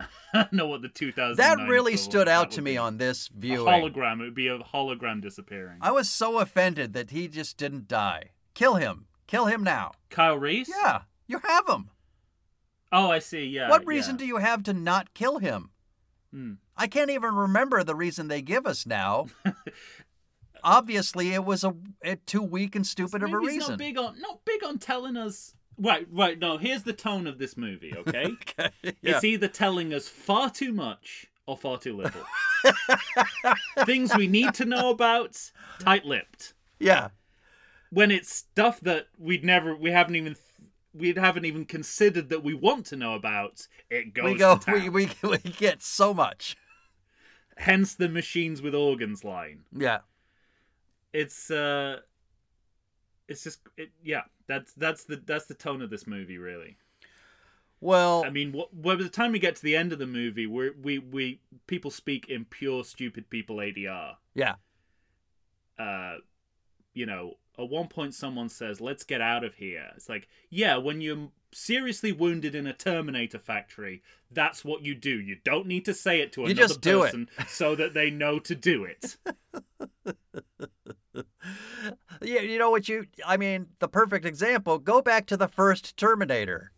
I 0.00 0.06
don't 0.34 0.52
know 0.52 0.68
what 0.68 0.82
the 0.82 0.88
2000. 0.88 1.36
That 1.36 1.68
really 1.68 1.96
stood 1.96 2.28
out 2.28 2.50
to 2.52 2.62
me 2.62 2.76
on 2.76 2.98
this 2.98 3.28
a 3.28 3.40
viewing. 3.40 3.66
hologram. 3.66 4.20
It 4.20 4.24
would 4.24 4.34
be 4.34 4.48
a 4.48 4.58
hologram 4.58 5.22
disappearing. 5.22 5.78
I 5.80 5.92
was 5.92 6.08
so 6.08 6.38
offended 6.38 6.92
that 6.92 7.10
he 7.10 7.28
just 7.28 7.56
didn't 7.56 7.88
die. 7.88 8.30
Kill 8.54 8.74
him. 8.74 9.06
Kill 9.26 9.46
him 9.46 9.62
now. 9.62 9.92
Kyle 10.10 10.38
Reese. 10.38 10.68
Yeah, 10.68 11.02
you 11.26 11.40
have 11.44 11.68
him. 11.68 11.90
Oh, 12.90 13.10
I 13.10 13.18
see. 13.18 13.44
Yeah. 13.44 13.68
what 13.68 13.86
reason 13.86 14.14
yeah. 14.14 14.18
do 14.18 14.26
you 14.26 14.36
have 14.38 14.62
to 14.64 14.72
not 14.72 15.12
kill 15.14 15.38
him? 15.38 15.70
Hmm. 16.32 16.54
I 16.76 16.86
can't 16.86 17.10
even 17.10 17.34
remember 17.34 17.84
the 17.84 17.94
reason 17.94 18.28
they 18.28 18.42
give 18.42 18.66
us 18.66 18.86
now. 18.86 19.26
Obviously, 20.64 21.34
it 21.34 21.44
was 21.44 21.64
a, 21.64 21.74
a 22.02 22.16
too 22.16 22.42
weak 22.42 22.74
and 22.74 22.86
stupid 22.86 23.22
of 23.22 23.32
a 23.32 23.38
reason. 23.38 23.70
Not 23.70 23.78
big 23.78 23.98
on 23.98 24.20
not 24.20 24.44
big 24.44 24.64
on 24.64 24.78
telling 24.78 25.16
us. 25.16 25.54
Right, 25.78 26.06
right. 26.10 26.38
No, 26.38 26.58
here's 26.58 26.82
the 26.82 26.92
tone 26.92 27.26
of 27.26 27.38
this 27.38 27.56
movie. 27.56 27.94
Okay, 27.96 28.24
okay. 28.58 28.70
Yeah. 28.82 28.92
it's 29.02 29.24
either 29.24 29.48
telling 29.48 29.94
us 29.94 30.08
far 30.08 30.50
too 30.50 30.72
much 30.72 31.26
or 31.46 31.56
far 31.56 31.78
too 31.78 31.96
little. 31.96 32.22
Things 33.86 34.14
we 34.16 34.26
need 34.26 34.54
to 34.54 34.64
know 34.64 34.90
about, 34.90 35.40
tight-lipped. 35.78 36.54
yeah. 36.78 37.08
When 37.90 38.10
it's 38.10 38.30
stuff 38.30 38.80
that 38.80 39.06
we'd 39.18 39.44
never, 39.44 39.74
we 39.74 39.90
haven't 39.90 40.16
even, 40.16 40.36
we 40.92 41.14
haven't 41.14 41.46
even 41.46 41.64
considered 41.64 42.28
that 42.28 42.44
we 42.44 42.52
want 42.52 42.84
to 42.86 42.96
know 42.96 43.14
about, 43.14 43.66
it 43.88 44.12
goes. 44.12 44.32
We 44.32 44.38
go. 44.38 44.60
We, 44.66 44.88
we 44.90 45.10
we 45.22 45.38
get 45.38 45.80
so 45.82 46.12
much. 46.12 46.54
Hence 47.56 47.94
the 47.94 48.10
machines 48.10 48.60
with 48.60 48.74
organs 48.74 49.24
line. 49.24 49.60
Yeah. 49.72 50.00
It's 51.14 51.50
uh, 51.50 52.00
it's 53.26 53.42
just, 53.42 53.60
it, 53.78 53.88
yeah. 54.02 54.22
That's 54.48 54.72
that's 54.72 55.04
the 55.04 55.16
that's 55.24 55.46
the 55.46 55.54
tone 55.54 55.82
of 55.82 55.90
this 55.90 56.06
movie, 56.06 56.38
really. 56.38 56.78
Well, 57.80 58.24
I 58.24 58.30
mean, 58.30 58.60
by 58.72 58.96
the 58.96 59.08
time 59.08 59.30
we 59.32 59.38
get 59.38 59.54
to 59.56 59.62
the 59.62 59.76
end 59.76 59.92
of 59.92 60.00
the 60.00 60.06
movie, 60.06 60.46
we 60.46 60.70
we 60.70 60.98
we 60.98 61.40
people 61.68 61.90
speak 61.92 62.28
in 62.28 62.44
pure 62.44 62.82
stupid 62.82 63.30
people 63.30 63.56
ADR. 63.56 64.16
yeah. 64.34 64.54
uh, 65.78 66.16
you 66.94 67.06
know, 67.06 67.34
at 67.56 67.68
one 67.68 67.86
point 67.86 68.14
someone 68.14 68.48
says, 68.48 68.80
"Let's 68.80 69.04
get 69.04 69.20
out 69.20 69.44
of 69.44 69.54
here." 69.54 69.90
It's 69.94 70.08
like, 70.08 70.26
yeah, 70.50 70.76
when 70.76 71.00
you're 71.00 71.28
seriously 71.52 72.10
wounded 72.12 72.54
in 72.54 72.66
a 72.66 72.72
Terminator 72.72 73.38
factory, 73.38 74.02
that's 74.32 74.64
what 74.64 74.82
you 74.84 74.94
do. 74.96 75.20
You 75.20 75.36
don't 75.44 75.66
need 75.66 75.84
to 75.84 75.94
say 75.94 76.20
it 76.20 76.32
to 76.32 76.42
You 76.42 76.46
another 76.50 76.56
just 76.56 76.80
do 76.80 77.04
it. 77.04 77.12
person 77.12 77.30
so 77.46 77.76
that 77.76 77.94
they 77.94 78.10
know 78.10 78.38
to 78.40 78.54
do 78.56 78.84
it. 78.84 79.16
Yeah, 82.22 82.40
you 82.40 82.58
know 82.58 82.70
what 82.70 82.88
you 82.88 83.06
I 83.26 83.36
mean, 83.36 83.68
the 83.78 83.88
perfect 83.88 84.24
example, 84.24 84.78
go 84.78 85.00
back 85.00 85.26
to 85.26 85.36
the 85.36 85.46
first 85.48 85.96
Terminator. 85.96 86.72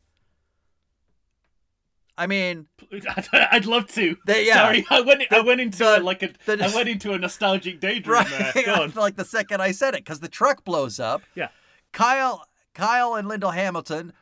I 2.18 2.26
mean, 2.26 2.66
I'd 3.32 3.64
love 3.64 3.86
to. 3.94 4.16
They- 4.26 4.46
yeah. 4.46 4.54
Sorry, 4.54 4.84
I 4.90 5.00
went. 5.00 5.22
I 5.30 5.40
went 5.40 5.60
into 5.60 5.78
the- 5.78 6.00
a, 6.00 6.02
like 6.02 6.22
a. 6.22 6.30
the- 6.44 6.62
I 6.64 6.74
went 6.74 6.88
into 6.88 7.12
a 7.12 7.18
nostalgic 7.18 7.80
daydream 7.80 8.14
right 8.16 8.52
there. 8.54 8.64
Go 8.66 8.74
on. 8.82 8.92
like 8.94 9.16
the 9.16 9.24
second 9.24 9.62
I 9.62 9.70
said 9.72 9.94
it 9.94 10.04
cuz 10.04 10.20
the 10.20 10.28
truck 10.28 10.64
blows 10.64 11.00
up. 11.00 11.22
Yeah. 11.34 11.48
Kyle 11.92 12.46
Kyle 12.74 13.14
and 13.14 13.26
Linda 13.26 13.50
Hamilton, 13.52 14.12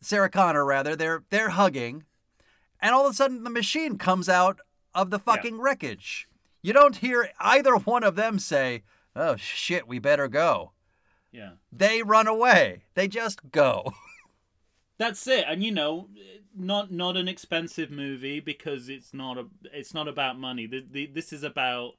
Sarah 0.00 0.30
Connor 0.30 0.64
rather, 0.64 0.96
they're 0.96 1.24
they're 1.30 1.50
hugging 1.50 2.04
and 2.80 2.94
all 2.94 3.04
of 3.06 3.12
a 3.12 3.14
sudden 3.14 3.44
the 3.44 3.50
machine 3.50 3.98
comes 3.98 4.28
out 4.28 4.60
of 4.94 5.10
the 5.10 5.18
fucking 5.18 5.60
wreckage. 5.60 6.28
You 6.62 6.72
don't 6.72 6.96
hear 6.96 7.30
either 7.38 7.76
one 7.76 8.02
of 8.02 8.16
them 8.16 8.38
say, 8.38 8.82
"Oh 9.18 9.36
shit, 9.36 9.86
we 9.88 9.98
better 9.98 10.28
go." 10.28 10.72
Yeah. 11.30 11.52
They 11.70 12.02
run 12.02 12.26
away. 12.26 12.84
They 12.94 13.06
just 13.08 13.50
go. 13.50 13.92
That's 14.98 15.26
it, 15.26 15.44
and 15.46 15.62
you 15.62 15.70
know, 15.70 16.08
not 16.56 16.90
not 16.90 17.16
an 17.16 17.28
expensive 17.28 17.90
movie 17.90 18.40
because 18.40 18.88
it's 18.88 19.12
not 19.14 19.38
a 19.38 19.46
it's 19.72 19.94
not 19.94 20.08
about 20.08 20.38
money. 20.38 20.66
The, 20.66 20.84
the, 20.90 21.06
this 21.06 21.32
is 21.32 21.42
about 21.42 21.92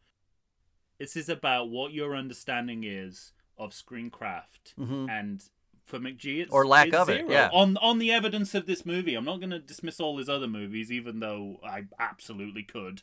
this 0.98 1.16
is 1.16 1.30
about 1.30 1.70
what 1.70 1.94
your 1.94 2.16
understanding 2.16 2.84
is 2.84 3.32
of 3.58 3.72
screencraft, 3.72 4.74
Mhm. 4.78 5.10
and 5.10 5.44
for 5.86 5.98
McG, 6.00 6.42
it's 6.42 6.52
Or 6.52 6.68
lack 6.68 6.88
it's 6.88 6.98
of 6.98 7.10
it, 7.10 7.26
yeah. 7.30 7.50
On 7.54 7.78
on 7.78 8.00
the 8.00 8.12
evidence 8.12 8.54
of 8.54 8.66
this 8.66 8.86
movie, 8.86 9.16
I'm 9.16 9.26
not 9.26 9.40
going 9.40 9.50
to 9.52 9.60
dismiss 9.60 10.00
all 10.00 10.18
his 10.18 10.28
other 10.30 10.48
movies, 10.48 10.92
even 10.92 11.20
though 11.20 11.60
I 11.64 11.86
absolutely 12.00 12.64
could 12.64 13.02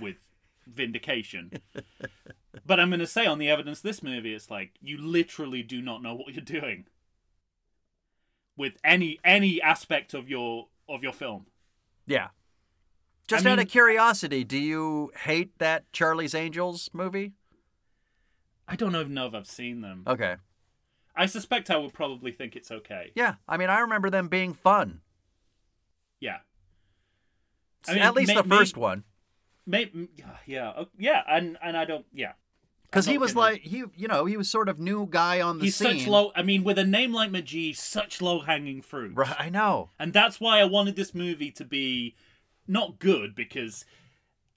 with 0.00 0.16
vindication. 0.66 1.52
but 2.66 2.78
I'm 2.78 2.90
going 2.90 3.00
to 3.00 3.06
say 3.06 3.26
on 3.26 3.38
the 3.38 3.48
evidence 3.48 3.80
this 3.80 4.02
movie, 4.02 4.34
it's 4.34 4.50
like 4.50 4.72
you 4.80 4.98
literally 4.98 5.62
do 5.62 5.80
not 5.80 6.02
know 6.02 6.14
what 6.14 6.34
you're 6.34 6.44
doing 6.44 6.86
with 8.56 8.74
any 8.84 9.18
any 9.24 9.60
aspect 9.62 10.14
of 10.14 10.28
your 10.28 10.68
of 10.88 11.02
your 11.02 11.12
film. 11.12 11.46
Yeah. 12.06 12.28
Just 13.28 13.46
I 13.46 13.50
out 13.50 13.58
mean- 13.58 13.66
of 13.66 13.70
curiosity, 13.72 14.44
do 14.44 14.58
you 14.58 15.12
hate 15.16 15.58
that 15.58 15.90
Charlie's 15.92 16.34
Angels 16.34 16.90
movie? 16.92 17.32
I 18.68 18.76
don't 18.76 18.94
even 18.94 19.14
know 19.14 19.26
if 19.26 19.34
I've 19.34 19.46
seen 19.46 19.80
them. 19.80 20.04
Okay. 20.06 20.36
I 21.14 21.26
suspect 21.26 21.70
I 21.70 21.76
would 21.76 21.92
probably 21.92 22.32
think 22.32 22.56
it's 22.56 22.70
okay. 22.70 23.12
Yeah. 23.14 23.34
I 23.48 23.56
mean, 23.56 23.68
I 23.70 23.80
remember 23.80 24.08
them 24.10 24.28
being 24.28 24.54
fun. 24.54 25.00
Yeah. 26.20 26.38
I 27.88 27.94
mean, 27.94 28.02
at 28.02 28.14
least 28.14 28.28
may- 28.28 28.40
the 28.40 28.44
first 28.48 28.76
one. 28.76 29.04
May, 29.64 29.90
yeah, 30.44 30.70
uh, 30.70 30.84
yeah, 30.98 31.22
and 31.28 31.56
and 31.62 31.76
I 31.76 31.84
don't, 31.84 32.04
yeah. 32.12 32.32
Because 32.92 33.06
he 33.06 33.16
was 33.16 33.34
like, 33.34 33.62
he, 33.62 33.84
you 33.96 34.06
know, 34.06 34.26
he 34.26 34.36
was 34.36 34.50
sort 34.50 34.68
of 34.68 34.78
new 34.78 35.06
guy 35.06 35.40
on 35.40 35.58
the 35.58 35.70
scene. 35.70 35.88
He's 35.88 35.96
scene. 35.96 36.04
such 36.04 36.08
low. 36.08 36.30
I 36.36 36.42
mean, 36.42 36.62
with 36.62 36.78
a 36.78 36.84
name 36.84 37.14
like 37.14 37.30
Majid, 37.30 37.78
such 37.78 38.20
low 38.20 38.40
hanging 38.40 38.82
fruit. 38.82 39.12
Right, 39.14 39.34
I 39.38 39.48
know. 39.48 39.88
And 39.98 40.12
that's 40.12 40.38
why 40.38 40.60
I 40.60 40.64
wanted 40.64 40.94
this 40.94 41.14
movie 41.14 41.50
to 41.52 41.64
be 41.64 42.16
not 42.68 42.98
good 42.98 43.34
because 43.34 43.86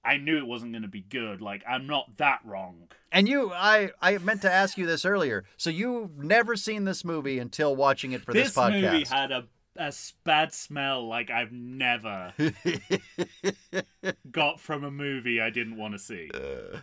I 0.04 0.18
knew 0.18 0.38
it 0.38 0.46
wasn't 0.46 0.74
going 0.74 0.82
to 0.82 0.90
be 0.90 1.00
good. 1.00 1.40
Like 1.40 1.64
I'm 1.66 1.88
not 1.88 2.18
that 2.18 2.42
wrong. 2.44 2.90
And 3.10 3.30
you, 3.30 3.54
I, 3.54 3.92
I 4.02 4.18
meant 4.18 4.42
to 4.42 4.52
ask 4.52 4.78
you 4.78 4.86
this 4.86 5.06
earlier. 5.06 5.46
So 5.56 5.70
you've 5.70 6.18
never 6.18 6.58
seen 6.58 6.84
this 6.84 7.06
movie 7.06 7.40
until 7.40 7.74
watching 7.74 8.12
it 8.12 8.22
for 8.22 8.34
this, 8.34 8.50
this 8.50 8.58
podcast. 8.58 8.92
movie 8.92 9.06
had 9.06 9.32
a 9.32 9.46
a 9.78 9.94
bad 10.24 10.54
smell 10.54 11.06
like 11.06 11.30
I've 11.30 11.52
never 11.52 12.34
got 14.32 14.62
from 14.62 14.86
a 14.86 14.92
movie 14.92 15.42
I 15.42 15.50
didn't 15.50 15.78
want 15.78 15.94
to 15.94 16.00
see. 16.00 16.32
Uh. 16.34 16.80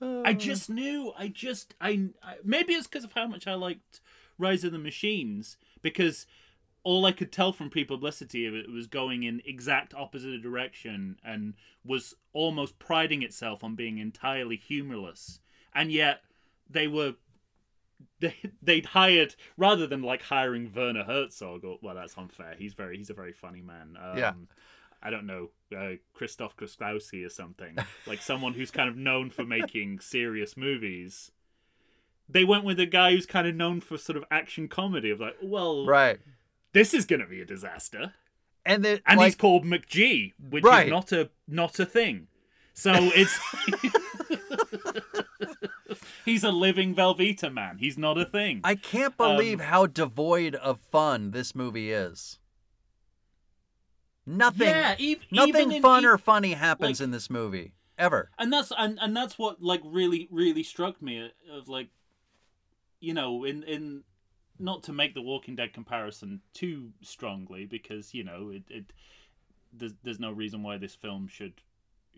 I 0.00 0.32
just 0.32 0.70
knew. 0.70 1.12
I 1.16 1.28
just 1.28 1.74
I, 1.80 2.08
I 2.22 2.36
maybe 2.44 2.72
it's 2.72 2.86
because 2.86 3.04
of 3.04 3.12
how 3.12 3.26
much 3.26 3.46
I 3.46 3.54
liked 3.54 4.00
Rise 4.38 4.64
of 4.64 4.72
the 4.72 4.78
Machines 4.78 5.56
because 5.82 6.26
all 6.82 7.04
I 7.04 7.12
could 7.12 7.30
tell 7.30 7.52
from 7.52 7.68
pre-publicity 7.68 8.46
of 8.46 8.54
it 8.54 8.70
was 8.70 8.86
going 8.86 9.22
in 9.24 9.42
exact 9.44 9.94
opposite 9.94 10.40
direction 10.42 11.18
and 11.22 11.54
was 11.84 12.14
almost 12.32 12.78
priding 12.78 13.22
itself 13.22 13.62
on 13.62 13.74
being 13.74 13.98
entirely 13.98 14.56
humorless, 14.56 15.40
and 15.74 15.92
yet 15.92 16.22
they 16.68 16.86
were. 16.88 17.14
They, 18.18 18.34
they'd 18.62 18.86
hired 18.86 19.34
rather 19.58 19.86
than 19.86 20.02
like 20.02 20.22
hiring 20.22 20.72
Werner 20.74 21.04
Herzog 21.04 21.64
or 21.64 21.78
well 21.82 21.94
that's 21.94 22.16
unfair 22.16 22.54
he's 22.58 22.72
very 22.72 22.96
he's 22.96 23.10
a 23.10 23.14
very 23.14 23.32
funny 23.32 23.60
man 23.60 23.96
um, 24.02 24.16
Yeah. 24.18 24.32
I 25.02 25.10
don't 25.10 25.26
know 25.26 25.50
uh, 25.76 25.92
Christoph 26.12 26.56
Krastowski 26.56 27.24
or 27.24 27.30
something 27.30 27.76
like 28.06 28.20
someone 28.22 28.54
who's 28.54 28.70
kind 28.70 28.88
of 28.88 28.96
known 28.96 29.30
for 29.30 29.44
making 29.44 30.00
serious 30.00 30.56
movies 30.56 31.30
they 32.28 32.44
went 32.44 32.64
with 32.64 32.78
a 32.78 32.86
guy 32.86 33.10
who's 33.12 33.26
kind 33.26 33.48
of 33.48 33.54
known 33.54 33.80
for 33.80 33.96
sort 33.98 34.16
of 34.16 34.24
action 34.30 34.68
comedy 34.68 35.10
of 35.10 35.20
like 35.20 35.36
well 35.42 35.86
right. 35.86 36.18
this 36.72 36.92
is 36.94 37.04
gonna 37.06 37.26
be 37.26 37.40
a 37.40 37.44
disaster 37.46 38.12
And 38.66 38.84
the, 38.84 39.00
and 39.06 39.18
like, 39.18 39.26
he's 39.28 39.34
called 39.36 39.64
McG 39.64 40.32
which 40.50 40.64
Right. 40.64 40.86
is 40.86 40.90
not 40.90 41.12
a 41.12 41.30
not 41.48 41.78
a 41.78 41.86
thing 41.86 42.26
so 42.74 42.92
it's 42.96 43.38
he's 46.24 46.44
a 46.44 46.50
living 46.50 46.94
Velveeta 46.94 47.52
man 47.52 47.78
he's 47.78 47.98
not 47.98 48.18
a 48.18 48.24
thing 48.24 48.60
I 48.64 48.74
can't 48.74 49.14
Um, 49.18 49.36
believe 49.36 49.60
how 49.60 49.86
devoid 49.86 50.54
of 50.56 50.80
fun 50.80 51.30
this 51.30 51.54
movie 51.54 51.90
is. 51.92 52.38
Nothing, 54.26 54.68
yeah 54.68 54.94
ev- 55.00 55.18
nothing 55.30 55.48
even 55.56 55.72
in- 55.72 55.82
fun 55.82 56.04
e- 56.04 56.06
or 56.06 56.18
funny 56.18 56.52
happens 56.52 57.00
like- 57.00 57.04
in 57.04 57.10
this 57.10 57.28
movie 57.30 57.72
ever. 57.98 58.30
and 58.38 58.52
that's 58.52 58.72
and, 58.76 58.98
and 59.00 59.16
that's 59.16 59.38
what 59.38 59.62
like 59.62 59.80
really 59.84 60.28
really 60.30 60.62
struck 60.62 61.00
me 61.02 61.20
uh, 61.20 61.56
of 61.56 61.68
like 61.68 61.88
you 63.00 63.14
know 63.14 63.44
in 63.44 63.62
in 63.64 64.02
not 64.58 64.82
to 64.84 64.92
make 64.92 65.14
the 65.14 65.22
walking 65.22 65.56
dead 65.56 65.72
comparison 65.72 66.40
too 66.52 66.90
strongly 67.02 67.64
because 67.64 68.12
you 68.14 68.22
know 68.22 68.50
it, 68.50 68.62
it 68.68 68.84
there's, 69.72 69.92
there's 70.02 70.20
no 70.20 70.30
reason 70.30 70.62
why 70.62 70.76
this 70.76 70.94
film 70.94 71.26
should 71.28 71.54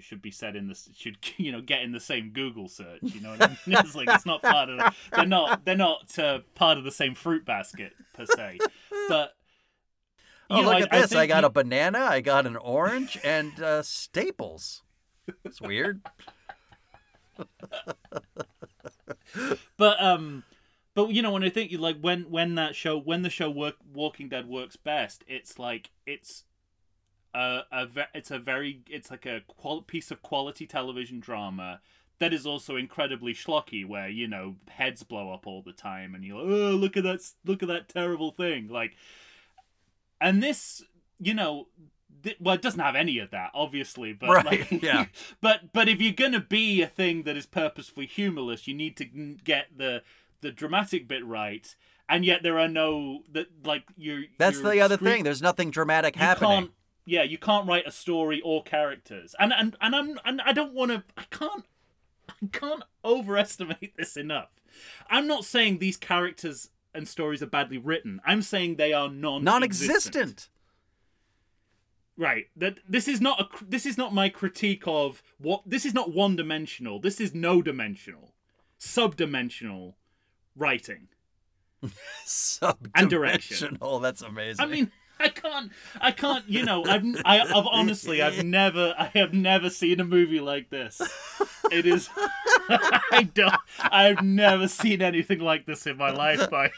should 0.00 0.20
be 0.22 0.30
set 0.30 0.56
in 0.56 0.66
this 0.68 0.88
should 0.96 1.16
you 1.36 1.52
know 1.52 1.60
get 1.60 1.82
in 1.82 1.92
the 1.92 2.00
same 2.00 2.30
google 2.30 2.66
search 2.68 2.98
you 3.02 3.20
know 3.20 3.30
what 3.30 3.42
I 3.42 3.48
mean? 3.48 3.56
it's 3.78 3.94
like 3.94 4.08
it's 4.10 4.26
not 4.26 4.42
part 4.42 4.68
of 4.70 4.78
the, 4.78 4.92
they're 5.14 5.26
not 5.26 5.64
they're 5.64 5.76
not 5.76 6.18
uh, 6.18 6.40
part 6.54 6.78
of 6.78 6.84
the 6.84 6.90
same 6.90 7.14
fruit 7.14 7.44
basket 7.44 7.92
per 8.12 8.24
se 8.26 8.58
but 9.08 9.34
Oh, 10.52 10.60
look 10.62 10.82
at 10.82 10.90
this! 10.90 11.12
I, 11.12 11.20
think 11.20 11.28
got 11.30 11.40
you- 11.42 11.46
a 11.46 11.50
banana, 11.50 11.98
I 12.00 12.20
got 12.20 12.46
an 12.46 12.56
orange, 12.56 13.18
and 13.24 13.58
uh, 13.60 13.82
staples. 13.82 14.82
It's 15.44 15.60
weird. 15.60 16.00
but 19.76 20.02
um 20.02 20.44
but 20.94 21.08
you 21.08 21.22
know 21.22 21.30
when 21.30 21.42
i 21.42 21.48
think 21.48 21.70
you 21.70 21.78
like 21.78 21.98
when 22.00 22.22
when 22.30 22.54
that 22.56 22.74
show 22.76 22.98
when 22.98 23.22
the 23.22 23.30
show 23.30 23.48
work 23.50 23.76
walking 23.92 24.28
dead 24.28 24.46
works 24.46 24.76
best 24.76 25.24
it's 25.26 25.58
like 25.58 25.90
it's 26.06 26.44
a, 27.34 27.60
a 27.72 27.86
ve- 27.86 28.02
it's 28.14 28.30
a 28.30 28.38
very 28.38 28.82
it's 28.88 29.10
like 29.10 29.24
a 29.24 29.40
qual- 29.46 29.82
piece 29.82 30.10
of 30.10 30.20
quality 30.22 30.66
television 30.66 31.18
drama 31.20 31.80
that 32.18 32.34
is 32.34 32.46
also 32.46 32.76
incredibly 32.76 33.32
schlocky 33.32 33.86
where 33.86 34.08
you 34.08 34.28
know 34.28 34.56
heads 34.68 35.02
blow 35.02 35.32
up 35.32 35.46
all 35.46 35.62
the 35.62 35.72
time 35.72 36.14
and 36.14 36.24
you're 36.24 36.36
like 36.36 36.46
oh 36.46 36.70
look 36.76 36.96
at 36.96 37.04
that 37.04 37.20
look 37.46 37.62
at 37.62 37.68
that 37.68 37.88
terrible 37.88 38.30
thing 38.30 38.68
like 38.68 38.94
and 40.22 40.42
this 40.42 40.82
you 41.18 41.34
know 41.34 41.66
th- 42.22 42.36
well 42.40 42.54
it 42.54 42.62
doesn't 42.62 42.80
have 42.80 42.96
any 42.96 43.18
of 43.18 43.30
that 43.30 43.50
obviously 43.54 44.12
but 44.12 44.28
Right, 44.30 44.44
like, 44.46 44.70
yeah. 44.82 45.06
but 45.40 45.72
but 45.72 45.88
if 45.88 46.00
you're 46.00 46.12
gonna 46.12 46.40
be 46.40 46.80
a 46.82 46.86
thing 46.86 47.24
that 47.24 47.36
is 47.36 47.46
purposefully 47.46 48.06
humorless 48.06 48.66
you 48.66 48.74
need 48.74 48.96
to 48.98 49.04
get 49.04 49.66
the 49.76 50.02
the 50.40 50.50
dramatic 50.50 51.06
bit 51.08 51.24
right 51.26 51.74
and 52.08 52.24
yet 52.24 52.42
there 52.42 52.58
are 52.58 52.68
no 52.68 53.22
that 53.32 53.46
like 53.64 53.84
you're 53.96 54.22
That's 54.38 54.60
you're 54.60 54.70
the 54.72 54.80
other 54.80 54.96
screen- 54.96 55.12
thing. 55.14 55.24
There's 55.24 55.42
nothing 55.42 55.70
dramatic 55.70 56.16
you 56.16 56.20
happening. 56.22 56.50
can't 56.50 56.70
yeah 57.06 57.22
you 57.22 57.38
can't 57.38 57.66
write 57.68 57.86
a 57.86 57.90
story 57.90 58.40
or 58.44 58.62
characters 58.62 59.34
and 59.38 59.52
and, 59.52 59.76
and 59.80 59.94
i'm 59.96 60.18
and 60.24 60.40
i 60.42 60.52
don't 60.52 60.72
want 60.72 60.90
to 60.92 61.02
i 61.16 61.24
can't 61.30 61.64
i 62.28 62.46
can't 62.52 62.84
overestimate 63.04 63.94
this 63.96 64.16
enough 64.16 64.50
i'm 65.10 65.26
not 65.26 65.44
saying 65.44 65.78
these 65.78 65.96
characters 65.96 66.70
and 66.94 67.06
stories 67.08 67.42
are 67.42 67.46
badly 67.46 67.78
written 67.78 68.20
i'm 68.26 68.42
saying 68.42 68.76
they 68.76 68.92
are 68.92 69.08
non 69.08 69.42
Non-existent. 69.44 70.48
right 72.16 72.46
that 72.56 72.78
this 72.88 73.08
is 73.08 73.20
not 73.20 73.40
a 73.40 73.64
this 73.64 73.86
is 73.86 73.96
not 73.96 74.12
my 74.14 74.28
critique 74.28 74.82
of 74.86 75.22
what 75.38 75.62
this 75.66 75.84
is 75.86 75.94
not 75.94 76.12
one 76.12 76.36
dimensional 76.36 77.00
this 77.00 77.20
is 77.20 77.34
no 77.34 77.62
dimensional 77.62 78.34
sub-dimensional 78.78 79.96
writing 80.56 81.08
And 82.94 83.10
direction. 83.10 83.56
Sub-dimensional. 83.56 83.98
That's 83.98 84.22
amazing. 84.22 84.64
I 84.64 84.68
mean, 84.68 84.92
I 85.18 85.28
can't. 85.28 85.72
I 86.00 86.10
can't. 86.10 86.48
You 86.48 86.64
know, 86.64 86.84
I've. 86.84 87.04
I, 87.24 87.40
I've 87.40 87.66
honestly, 87.66 88.22
I've 88.22 88.44
never. 88.44 88.94
I 88.98 89.10
have 89.14 89.32
never 89.32 89.70
seen 89.70 90.00
a 90.00 90.04
movie 90.04 90.40
like 90.40 90.70
this. 90.70 91.00
It 91.70 91.86
is. 91.86 92.08
I 92.16 93.28
don't. 93.32 93.54
I've 93.80 94.22
never 94.22 94.68
seen 94.68 95.02
anything 95.02 95.40
like 95.40 95.66
this 95.66 95.86
in 95.86 95.96
my 95.96 96.10
life, 96.10 96.48
Mike. 96.50 96.72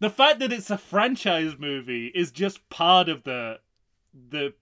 The 0.00 0.10
fact 0.10 0.38
that 0.38 0.52
it's 0.52 0.70
a 0.70 0.78
franchise 0.78 1.56
movie 1.58 2.06
is 2.14 2.30
just 2.30 2.68
part 2.68 3.08
of 3.08 3.24
the, 3.24 3.58
the, 4.30 4.54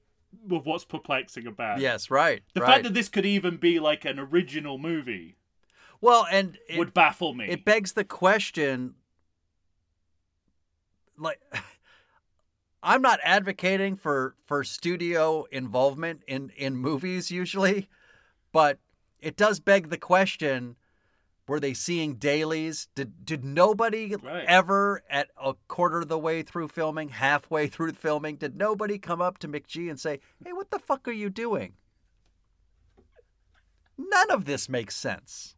of 0.50 0.64
what's 0.64 0.84
perplexing 0.84 1.46
about. 1.46 1.78
it. 1.78 1.82
Yes, 1.82 2.10
right. 2.10 2.42
The 2.54 2.62
right. 2.62 2.70
fact 2.70 2.84
that 2.84 2.94
this 2.94 3.10
could 3.10 3.26
even 3.26 3.58
be 3.58 3.78
like 3.78 4.06
an 4.06 4.18
original 4.18 4.78
movie 4.78 5.36
well, 6.00 6.26
and 6.30 6.58
it, 6.68 6.78
would 6.78 6.94
baffle 6.94 7.34
me. 7.34 7.46
it 7.48 7.64
begs 7.64 7.92
the 7.92 8.04
question 8.04 8.94
like 11.18 11.40
I'm 12.82 13.02
not 13.02 13.20
advocating 13.22 13.96
for 13.96 14.34
for 14.44 14.62
studio 14.64 15.44
involvement 15.50 16.22
in 16.26 16.50
in 16.56 16.76
movies 16.76 17.30
usually, 17.30 17.88
but 18.52 18.78
it 19.18 19.36
does 19.36 19.60
beg 19.60 19.90
the 19.90 19.98
question 19.98 20.76
were 21.48 21.60
they 21.60 21.74
seeing 21.74 22.16
dailies? 22.16 22.88
Did 22.94 23.24
did 23.24 23.44
nobody 23.44 24.16
Right. 24.16 24.44
ever 24.46 25.02
at 25.08 25.30
a 25.40 25.54
quarter 25.68 26.00
of 26.00 26.08
the 26.08 26.18
way 26.18 26.42
through 26.42 26.68
filming, 26.68 27.10
halfway 27.10 27.68
through 27.68 27.92
filming, 27.92 28.36
did 28.36 28.56
nobody 28.56 28.98
come 28.98 29.20
up 29.20 29.38
to 29.38 29.48
McG 29.48 29.88
and 29.88 29.98
say, 30.00 30.20
"Hey, 30.44 30.52
what 30.52 30.70
the 30.70 30.78
fuck 30.78 31.06
are 31.06 31.12
you 31.12 31.30
doing?" 31.30 31.74
None 33.96 34.30
of 34.30 34.44
this 34.44 34.68
makes 34.68 34.96
sense. 34.96 35.54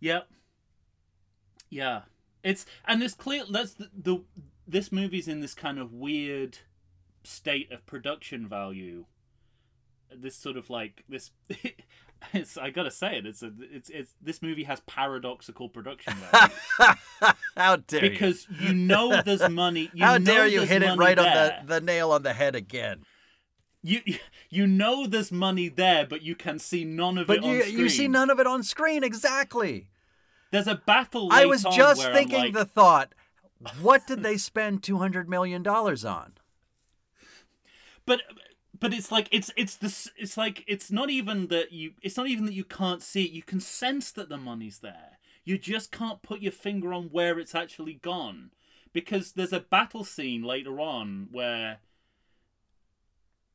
Yep. 0.00 0.28
Yeah. 1.70 2.02
It's 2.48 2.64
and 2.86 3.00
this 3.02 3.14
clear 3.14 3.44
that's 3.50 3.74
the, 3.74 3.88
the 3.94 4.24
this 4.66 4.90
movie's 4.92 5.28
in 5.28 5.40
this 5.40 5.54
kind 5.54 5.78
of 5.78 5.92
weird 5.92 6.58
state 7.24 7.70
of 7.72 7.84
production 7.86 8.48
value. 8.48 9.04
This 10.14 10.34
sort 10.36 10.56
of 10.56 10.70
like 10.70 11.04
this 11.08 11.30
it's 12.32 12.56
I 12.56 12.70
got 12.70 12.84
to 12.84 12.90
say 12.90 13.18
it 13.18 13.26
it's 13.26 13.42
a 13.42 13.52
it's 13.60 13.90
it's 13.90 14.14
this 14.22 14.40
movie 14.42 14.64
has 14.64 14.80
paradoxical 14.80 15.68
production 15.68 16.14
value 16.32 16.54
How 17.56 17.76
dare 17.76 18.04
you? 18.04 18.10
because 18.10 18.46
you 18.60 18.72
know 18.72 19.20
there's 19.22 19.48
money 19.50 19.90
you 19.94 20.04
How 20.04 20.16
know 20.18 20.24
dare 20.24 20.46
you 20.46 20.62
hit 20.62 20.82
it 20.82 20.96
right 20.96 21.16
there. 21.16 21.60
on 21.60 21.66
the, 21.66 21.74
the 21.74 21.80
nail 21.82 22.10
on 22.12 22.22
the 22.22 22.32
head 22.32 22.54
again? 22.54 23.04
you 23.82 24.00
you 24.50 24.66
know 24.66 25.06
there's 25.06 25.30
money 25.30 25.68
there 25.68 26.06
but 26.06 26.22
you 26.22 26.34
can 26.34 26.58
see 26.58 26.84
none 26.84 27.18
of 27.18 27.26
But 27.28 27.38
it 27.38 27.44
on 27.44 27.50
you 27.50 27.60
screen. 27.62 27.78
you 27.78 27.88
see 27.88 28.08
none 28.08 28.30
of 28.30 28.40
it 28.40 28.46
on 28.46 28.62
screen 28.62 29.04
exactly. 29.04 29.88
There's 30.50 30.66
a 30.66 30.74
battle 30.74 31.28
I 31.30 31.46
was 31.46 31.62
just 31.62 32.02
thinking 32.02 32.38
like, 32.38 32.52
the 32.54 32.64
thought, 32.64 33.14
what 33.80 34.06
did 34.06 34.22
they 34.22 34.36
spend 34.36 34.82
two 34.82 34.98
hundred 34.98 35.28
million 35.28 35.62
dollars 35.62 36.04
on? 36.04 36.32
but 38.06 38.22
but 38.78 38.94
it's 38.94 39.10
like 39.12 39.28
it's 39.30 39.50
it's 39.56 39.76
this 39.76 40.10
it's 40.16 40.36
like 40.36 40.64
it's 40.66 40.90
not 40.90 41.10
even 41.10 41.48
that 41.48 41.72
you 41.72 41.92
it's 42.02 42.16
not 42.16 42.26
even 42.28 42.46
that 42.46 42.54
you 42.54 42.64
can't 42.64 43.02
see 43.02 43.24
it 43.24 43.32
you 43.32 43.42
can 43.42 43.60
sense 43.60 44.10
that 44.12 44.28
the 44.28 44.36
money's 44.38 44.78
there 44.78 45.18
you 45.44 45.58
just 45.58 45.90
can't 45.92 46.22
put 46.22 46.40
your 46.40 46.52
finger 46.52 46.92
on 46.92 47.04
where 47.04 47.38
it's 47.38 47.54
actually 47.54 47.94
gone 47.94 48.50
because 48.92 49.32
there's 49.32 49.52
a 49.52 49.60
battle 49.60 50.04
scene 50.04 50.42
later 50.42 50.80
on 50.80 51.28
where 51.30 51.78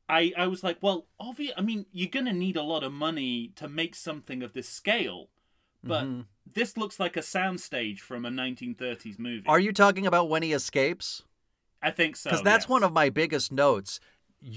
I 0.08 0.32
I 0.36 0.46
was 0.46 0.62
like 0.62 0.78
well 0.80 1.06
obvious 1.18 1.54
I 1.56 1.62
mean 1.62 1.86
you're 1.92 2.10
gonna 2.10 2.32
need 2.32 2.56
a 2.56 2.62
lot 2.62 2.84
of 2.84 2.92
money 2.92 3.52
to 3.56 3.68
make 3.68 3.94
something 3.94 4.42
of 4.42 4.52
this 4.52 4.68
scale 4.68 5.30
but 5.82 6.04
Mhm. 6.04 6.26
This 6.52 6.76
looks 6.76 7.00
like 7.00 7.16
a 7.16 7.20
soundstage 7.20 8.00
from 8.00 8.24
a 8.24 8.30
1930s 8.30 9.18
movie 9.18 9.44
Are 9.46 9.60
you 9.60 9.72
talking 9.72 10.06
about 10.06 10.28
when 10.28 10.42
he 10.42 10.52
escapes? 10.52 11.22
I 11.82 11.90
think 11.90 12.16
so 12.16 12.30
Because 12.30 12.42
that's 12.42 12.64
yes. 12.64 12.68
one 12.68 12.82
of 12.82 12.92
my 12.92 13.10
biggest 13.10 13.52
notes. 13.52 14.00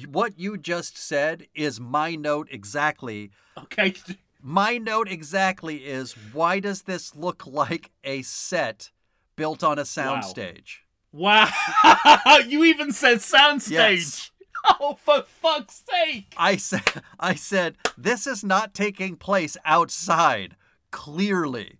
What 0.08 0.38
you 0.38 0.58
just 0.58 0.98
said 0.98 1.48
is 1.56 1.80
my 1.80 2.16
note 2.16 2.48
exactly. 2.52 3.32
okay 3.58 3.94
My 4.42 4.78
note 4.78 5.10
exactly 5.10 5.78
is 5.78 6.14
why 6.32 6.60
does 6.60 6.84
this 6.84 7.16
look 7.16 7.48
like 7.48 7.92
a 8.04 8.22
set 8.22 8.92
built 9.36 9.64
on 9.64 9.80
a 9.80 9.84
soundstage? 9.84 10.78
Wow! 11.12 11.50
you 12.48 12.64
even 12.64 12.92
said 12.92 13.18
soundstage. 13.18 13.72
Yes. 13.72 14.32
Oh, 14.82 14.98
for 15.02 15.22
fuck's 15.22 15.84
sake! 15.90 16.34
I 16.36 16.58
said, 16.58 16.82
I 17.20 17.36
said, 17.36 17.78
this 17.98 18.28
is 18.28 18.44
not 18.44 18.74
taking 18.74 19.16
place 19.16 19.56
outside. 19.64 20.58
Clearly, 20.92 21.78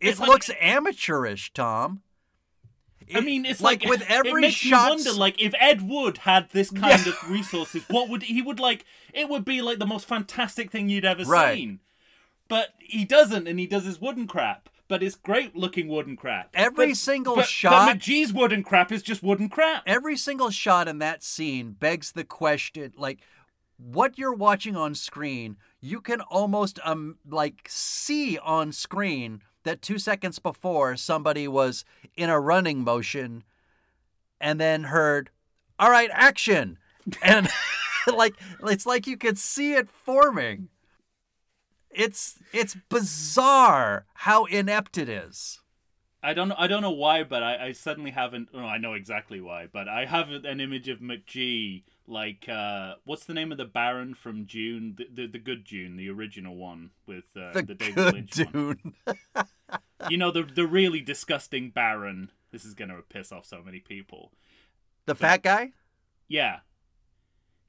it 0.00 0.08
It's 0.10 0.20
like- 0.20 0.28
looks 0.28 0.50
amateurish, 0.60 1.52
Tom. 1.52 2.02
I 3.14 3.20
mean, 3.20 3.46
it's 3.46 3.62
like, 3.62 3.84
with 3.86 4.02
every 4.02 4.30
it 4.32 4.48
makes 4.48 4.54
shot. 4.56 4.84
you 4.90 4.96
wonder, 4.96 5.12
like, 5.12 5.40
if 5.40 5.54
Ed 5.58 5.80
Wood 5.88 6.18
had 6.18 6.50
this 6.50 6.70
kind 6.70 7.06
of 7.06 7.30
resources, 7.30 7.82
what 7.88 8.10
would 8.10 8.24
he 8.24 8.42
would 8.42 8.60
like? 8.60 8.84
It 9.14 9.30
would 9.30 9.46
be 9.46 9.62
like 9.62 9.78
the 9.78 9.86
most 9.86 10.06
fantastic 10.06 10.70
thing 10.70 10.90
you'd 10.90 11.06
ever 11.06 11.24
Right. 11.24 11.54
seen. 11.56 11.80
But 12.48 12.74
he 12.78 13.04
doesn't, 13.06 13.46
and 13.48 13.58
he 13.58 13.66
does 13.66 13.84
his 13.84 13.98
wooden 14.00 14.26
crap. 14.26 14.68
But 14.88 15.02
it's 15.02 15.16
great 15.16 15.54
looking 15.56 15.88
wooden 15.88 16.16
crap. 16.16 16.50
Every 16.54 16.88
But- 16.88 16.96
single 16.98 17.36
but, 17.36 17.48
shot- 17.48 17.86
But 17.88 17.98
McG's 17.98 18.32
wooden 18.32 18.62
crap 18.62 18.90
is 18.92 19.02
just 19.02 19.22
wooden 19.22 19.48
crap. 19.50 19.82
every 19.86 20.16
single 20.16 20.50
shot 20.50 20.86
in 20.88 20.98
that 20.98 21.22
scene 21.22 21.72
begs 21.72 22.12
the 22.12 22.24
question, 22.24 22.92
like, 22.96 23.20
what 23.78 24.18
you're 24.18 24.32
watching 24.34 24.76
on 24.76 24.94
screen, 24.94 25.56
you 25.80 26.00
can 26.00 26.20
almost 26.20 26.78
um 26.84 27.18
like 27.28 27.66
see 27.68 28.38
on 28.38 28.72
screen 28.72 29.42
that 29.64 29.82
two 29.82 29.98
seconds 29.98 30.38
before 30.38 30.96
somebody 30.96 31.46
was 31.46 31.84
in 32.16 32.30
a 32.30 32.40
running 32.40 32.82
motion, 32.82 33.44
and 34.40 34.60
then 34.60 34.84
heard, 34.84 35.30
"All 35.78 35.90
right, 35.90 36.10
action," 36.12 36.78
and 37.22 37.48
like 38.06 38.34
it's 38.64 38.86
like 38.86 39.06
you 39.06 39.16
could 39.16 39.38
see 39.38 39.74
it 39.74 39.88
forming. 39.90 40.68
It's 41.90 42.38
it's 42.52 42.76
bizarre 42.88 44.06
how 44.14 44.44
inept 44.46 44.98
it 44.98 45.08
is. 45.08 45.60
I 46.22 46.34
don't. 46.34 46.52
I 46.52 46.66
don't 46.66 46.82
know 46.82 46.90
why, 46.90 47.22
but 47.22 47.42
I, 47.42 47.66
I 47.66 47.72
suddenly 47.72 48.10
haven't. 48.10 48.48
Oh, 48.52 48.58
I 48.58 48.78
know 48.78 48.94
exactly 48.94 49.40
why, 49.40 49.68
but 49.72 49.88
I 49.88 50.04
have 50.04 50.30
an 50.30 50.60
image 50.60 50.88
of 50.88 50.98
McG 50.98 51.84
like 52.08 52.48
uh, 52.48 52.94
what's 53.04 53.24
the 53.26 53.34
name 53.34 53.52
of 53.52 53.58
the 53.58 53.64
Baron 53.64 54.14
from 54.14 54.44
Dune? 54.44 54.94
The 54.96 55.08
the, 55.12 55.26
the 55.28 55.38
good 55.38 55.64
Dune, 55.64 55.96
the 55.96 56.08
original 56.10 56.56
one 56.56 56.90
with 57.06 57.24
uh, 57.36 57.52
The, 57.52 57.62
the, 57.62 57.74
David 57.74 57.94
good 57.94 58.14
Lynch 58.14 58.38
one. 58.52 58.78
dude. 59.04 59.46
You 60.08 60.16
know 60.16 60.30
the 60.30 60.44
the 60.44 60.66
really 60.66 61.00
disgusting 61.00 61.70
Baron. 61.70 62.30
This 62.52 62.64
is 62.64 62.74
gonna 62.74 63.02
piss 63.08 63.32
off 63.32 63.44
so 63.44 63.62
many 63.62 63.80
people. 63.80 64.32
The 65.06 65.14
fat 65.14 65.42
guy? 65.42 65.72
Yeah. 66.28 66.60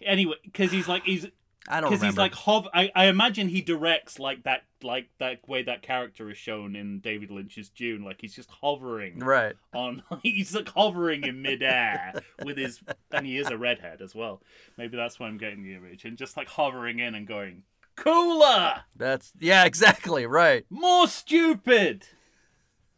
Anyway, 0.02 0.36
because 0.46 0.72
he's 0.72 0.88
like 0.88 1.04
he's 1.04 1.26
I 1.68 1.82
don't 1.82 1.90
know. 1.90 1.98
because 1.98 2.06
he's 2.06 2.18
like 2.18 2.34
hov. 2.34 2.68
I, 2.74 2.92
I 2.96 3.06
imagine 3.06 3.50
he 3.50 3.62
directs 3.62 4.18
like 4.18 4.44
that 4.44 4.64
like 4.82 5.10
that 5.20 5.48
way 5.48 5.62
that 5.64 5.82
character 5.82 6.30
is 6.32 6.38
shown 6.38 6.76
in 6.76 7.00
David 7.00 7.30
Lynch's 7.32 7.70
Dune. 7.70 8.04
Like 8.04 8.22
he's 8.22 8.34
just 8.34 8.50
hovering 8.50 9.20
right. 9.20 9.56
on 9.74 10.02
he's 10.24 10.56
like 10.56 10.70
hovering 10.70 11.24
in 11.24 11.42
midair 11.42 12.14
with 12.44 12.58
his 12.58 12.80
and 13.12 13.26
he 13.26 13.38
is 13.38 13.48
a 13.48 13.58
redhead 13.58 14.02
as 14.02 14.16
well. 14.16 14.42
Maybe 14.78 14.98
that's 14.98 15.20
why 15.20 15.28
I'm 15.28 15.38
getting 15.38 15.64
the 15.64 15.76
image 15.76 16.06
and 16.06 16.18
just 16.18 16.38
like 16.38 16.48
hovering 16.48 17.00
in 17.00 17.14
and 17.14 17.28
going 17.28 17.64
cooler, 18.00 18.82
That's 18.96 19.34
yeah, 19.40 19.66
exactly 19.66 20.26
right. 20.26 20.66
more 20.70 21.08
stupid. 21.08 22.06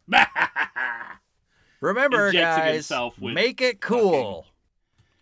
Remember, 1.80 2.32
guys, 2.32 2.90
with 3.20 3.34
make 3.34 3.60
it 3.60 3.80
cool. 3.80 4.46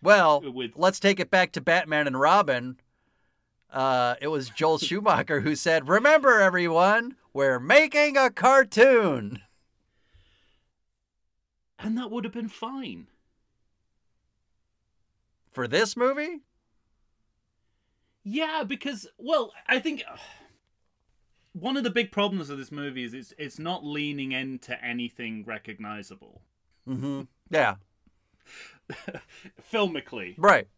Well, 0.03 0.41
with- 0.41 0.73
let's 0.77 1.01
take 1.01 1.21
it 1.21 1.31
back 1.31 1.53
to 1.53 1.61
Batman 1.61 2.07
and 2.07 2.21
Robin. 2.21 2.77
Uh, 3.73 4.17
it 4.21 4.29
was 4.29 4.51
Joel 4.51 4.79
Schumacher 4.79 5.41
who 5.41 5.55
said, 5.55 5.89
"Remember, 5.89 6.41
everyone, 6.41 7.17
we're 7.33 7.61
making 7.61 8.17
a 8.17 8.31
cartoon." 8.31 9.43
and 11.83 11.97
that 11.97 12.11
would 12.11 12.25
have 12.25 12.33
been 12.33 12.49
fine. 12.49 13.07
For 15.51 15.67
this 15.67 15.97
movie, 15.97 16.43
Yeah, 18.23 18.63
because 18.65 19.09
well, 19.19 19.53
I 19.67 19.81
think 19.81 20.05
one 21.53 21.77
of 21.77 21.83
the 21.83 21.91
big 21.91 22.13
problems 22.13 22.51
of 22.51 22.59
this 22.59 22.71
movie 22.71 23.03
is 23.03 23.15
it's 23.15 23.35
it's 23.37 23.59
not 23.59 23.85
leaning 23.85 24.31
into 24.31 24.83
anything 24.85 25.45
recognizable 25.45 26.43
mm-hmm. 26.89 27.23
yeah, 27.51 27.77
filmically. 29.73 30.35
right. 30.39 30.69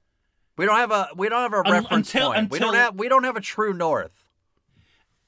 We 0.57 0.67
don't 0.67 0.77
have 0.77 0.91
a 0.91 1.09
we 1.17 1.29
don't 1.29 1.41
have 1.43 1.53
a 1.55 1.67
Un- 1.67 1.73
reference 1.73 2.15
until- 2.15 2.33
point. 2.33 2.51
we 2.51 2.59
don't 2.59 2.75
have 2.75 2.95
we 2.97 3.09
don't 3.09 3.25
have 3.25 3.37
a 3.37 3.41
true 3.41 3.73
north. 3.73 4.13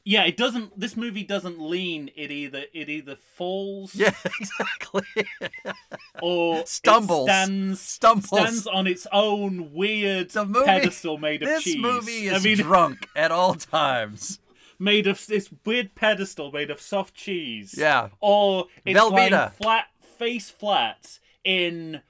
Yeah, 0.07 0.25
it 0.25 0.37
doesn't. 0.37 0.79
This 0.79 0.99
movie 0.99 1.25
doesn't 1.25 1.59
lean. 1.59 2.11
It 2.14 2.31
either 2.31 2.64
it 2.75 2.91
either 2.91 3.16
falls 3.16 3.95
Yeah, 3.95 4.12
exactly. 4.39 5.03
or 6.22 6.66
Stumbles. 6.66 7.25
stands 7.27 7.81
Stumbles. 7.81 8.27
stands 8.29 8.66
on 8.66 8.87
its 8.87 9.07
own 9.12 9.72
weird 9.72 10.35
movie- 10.35 10.64
pedestal 10.66 11.16
made 11.16 11.43
of 11.43 11.49
this 11.49 11.64
cheese. 11.64 11.75
This 11.75 11.83
movie 11.83 12.31
I 12.31 12.35
is 12.37 12.45
mean, 12.45 12.59
drunk 12.59 13.09
at 13.16 13.31
all 13.33 13.55
times. 13.55 14.41
made 14.79 15.07
of 15.07 15.27
this 15.27 15.49
weird 15.64 15.95
pedestal 15.95 16.53
made 16.53 16.70
of 16.70 16.83
soft 16.83 17.14
cheese. 17.14 17.75
Yeah. 17.77 18.09
Or 18.20 18.66
it's 18.85 19.01
Velveeta. 19.01 19.31
lying 19.31 19.51
flat, 19.53 19.87
face 20.18 20.51
flat 20.51 21.18
in 21.45 22.03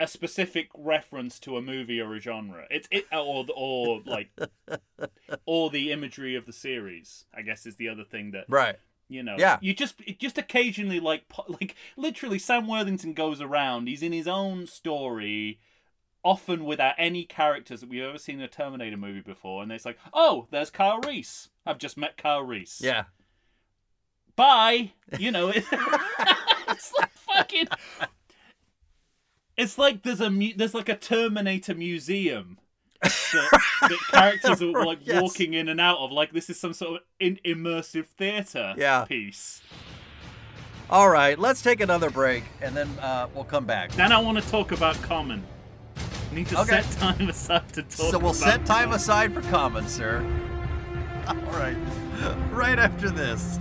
a 0.00 0.06
specific 0.06 0.68
reference 0.76 1.38
to 1.40 1.56
a 1.56 1.62
movie 1.62 2.00
or 2.00 2.14
a 2.14 2.20
genre. 2.20 2.64
It's 2.70 2.88
it 2.90 3.06
or 3.12 3.44
or 3.54 4.00
like 4.06 4.30
or 5.46 5.70
the 5.70 5.90
imagery 5.92 6.34
of 6.36 6.46
the 6.46 6.52
series. 6.52 7.24
I 7.34 7.42
guess 7.42 7.66
is 7.66 7.76
the 7.76 7.88
other 7.88 8.04
thing 8.04 8.30
that 8.32 8.44
Right. 8.48 8.76
you 9.08 9.22
know. 9.22 9.36
Yeah. 9.38 9.58
You 9.60 9.74
just 9.74 9.96
it 10.06 10.18
just 10.18 10.38
occasionally 10.38 11.00
like 11.00 11.24
like 11.48 11.74
literally 11.96 12.38
Sam 12.38 12.66
Worthington 12.68 13.12
goes 13.14 13.40
around. 13.40 13.88
He's 13.88 14.02
in 14.02 14.12
his 14.12 14.28
own 14.28 14.66
story. 14.66 15.60
Often 16.24 16.64
without 16.64 16.94
any 16.98 17.24
characters 17.24 17.80
that 17.80 17.88
we've 17.88 18.02
ever 18.02 18.18
seen 18.18 18.38
in 18.40 18.44
a 18.44 18.48
Terminator 18.48 18.96
movie 18.96 19.20
before, 19.20 19.62
and 19.62 19.70
it's 19.70 19.84
like, 19.86 19.98
oh, 20.12 20.48
there's 20.50 20.68
Kyle 20.68 20.98
Reese. 21.00 21.48
I've 21.64 21.78
just 21.78 21.96
met 21.96 22.16
Kyle 22.16 22.42
Reese 22.42 22.80
Yeah. 22.82 23.04
bye. 24.36 24.92
You 25.18 25.30
know, 25.30 25.48
it, 25.48 25.64
it's 26.68 26.92
like 26.98 27.12
fucking. 27.12 27.68
It's 29.58 29.76
like 29.76 30.02
there's 30.04 30.20
a 30.22 30.30
mu- 30.30 30.54
there's 30.56 30.72
like 30.72 30.88
a 30.88 30.96
Terminator 30.96 31.74
museum 31.74 32.58
that, 33.02 33.60
that 33.82 33.98
characters 34.10 34.62
are 34.62 34.86
like 34.86 35.00
Yes. 35.02 35.20
walking 35.20 35.52
in 35.54 35.68
and 35.68 35.80
out 35.80 35.98
of. 35.98 36.12
Like 36.12 36.32
this 36.32 36.48
is 36.48 36.58
some 36.58 36.72
sort 36.72 36.96
of 36.96 37.06
in- 37.20 37.40
immersive 37.44 38.06
theater 38.06 38.74
Yeah. 38.78 39.04
piece. 39.04 39.60
All 40.90 41.10
right, 41.10 41.38
let's 41.38 41.60
take 41.60 41.80
another 41.80 42.08
break 42.08 42.44
and 42.62 42.74
then 42.74 42.88
uh, 43.00 43.28
we'll 43.34 43.44
come 43.44 43.66
back. 43.66 43.92
Then 43.92 44.10
I 44.12 44.18
want 44.20 44.42
to 44.42 44.48
talk 44.50 44.72
about 44.72 44.94
Common. 45.02 45.44
Need 46.32 46.46
to 46.48 46.60
Okay. 46.60 46.82
set 46.82 46.90
time 47.00 47.28
aside 47.28 47.68
to 47.74 47.82
talk. 47.82 48.10
So 48.12 48.18
we'll 48.18 48.32
set 48.34 48.64
time 48.64 48.84
Common. 48.84 48.96
aside 48.96 49.34
for 49.34 49.42
Common, 49.42 49.86
sir. 49.88 50.24
All 51.26 51.34
right. 51.58 51.76
Right 52.52 52.78
after 52.80 53.10
this. 53.10 53.58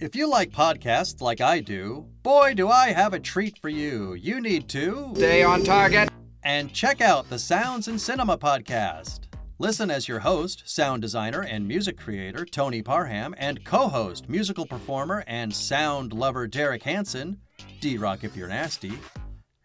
If 0.00 0.16
you 0.16 0.28
like 0.28 0.50
podcasts 0.50 1.20
like 1.20 1.40
I 1.40 1.60
do, 1.60 2.06
boy, 2.22 2.54
do 2.54 2.68
I 2.68 2.92
have 2.92 3.14
a 3.14 3.20
treat 3.20 3.58
for 3.58 3.68
you. 3.68 4.14
You 4.14 4.40
need 4.40 4.68
to 4.70 5.12
Stay 5.14 5.42
on 5.42 5.62
target. 5.62 6.08
and 6.42 6.72
check 6.72 7.00
out 7.00 7.28
the 7.30 7.38
Sounds 7.38 7.88
and 7.88 8.00
Cinema 8.00 8.36
podcast. 8.36 9.20
Listen 9.60 9.90
as 9.90 10.08
your 10.08 10.18
host, 10.18 10.64
sound 10.66 11.00
designer, 11.00 11.42
and 11.42 11.66
music 11.66 11.96
creator 11.96 12.44
Tony 12.44 12.82
Parham, 12.82 13.34
and 13.38 13.64
co 13.64 13.88
host, 13.88 14.28
musical 14.28 14.66
performer, 14.66 15.22
and 15.28 15.54
sound 15.54 16.12
lover 16.12 16.48
Derek 16.48 16.82
Hansen, 16.82 17.38
D 17.80 17.96
Rock 17.96 18.24
if 18.24 18.36
you're 18.36 18.48
nasty, 18.48 18.94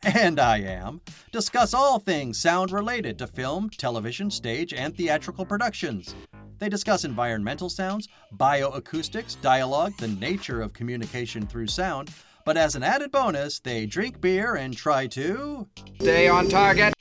and 0.03 0.39
I 0.39 0.59
am, 0.59 1.01
discuss 1.31 1.73
all 1.73 1.97
things 1.97 2.39
sound 2.39 2.71
related 2.71 3.17
to 3.17 3.27
film, 3.27 3.69
television, 3.71 4.29
stage, 4.29 4.73
and 4.73 4.95
theatrical 4.95 5.43
productions. 5.45 6.13
They 6.59 6.69
discuss 6.69 7.05
environmental 7.05 7.69
sounds, 7.69 8.07
bioacoustics, 8.35 9.39
dialogue, 9.41 9.93
the 9.97 10.09
nature 10.09 10.61
of 10.61 10.73
communication 10.73 11.47
through 11.47 11.67
sound, 11.67 12.11
but 12.45 12.57
as 12.57 12.75
an 12.75 12.83
added 12.83 13.11
bonus, 13.11 13.59
they 13.59 13.85
drink 13.85 14.19
beer 14.19 14.55
and 14.55 14.75
try 14.75 15.07
to. 15.07 15.67
Stay 16.01 16.27
on 16.27 16.49
target. 16.49 16.93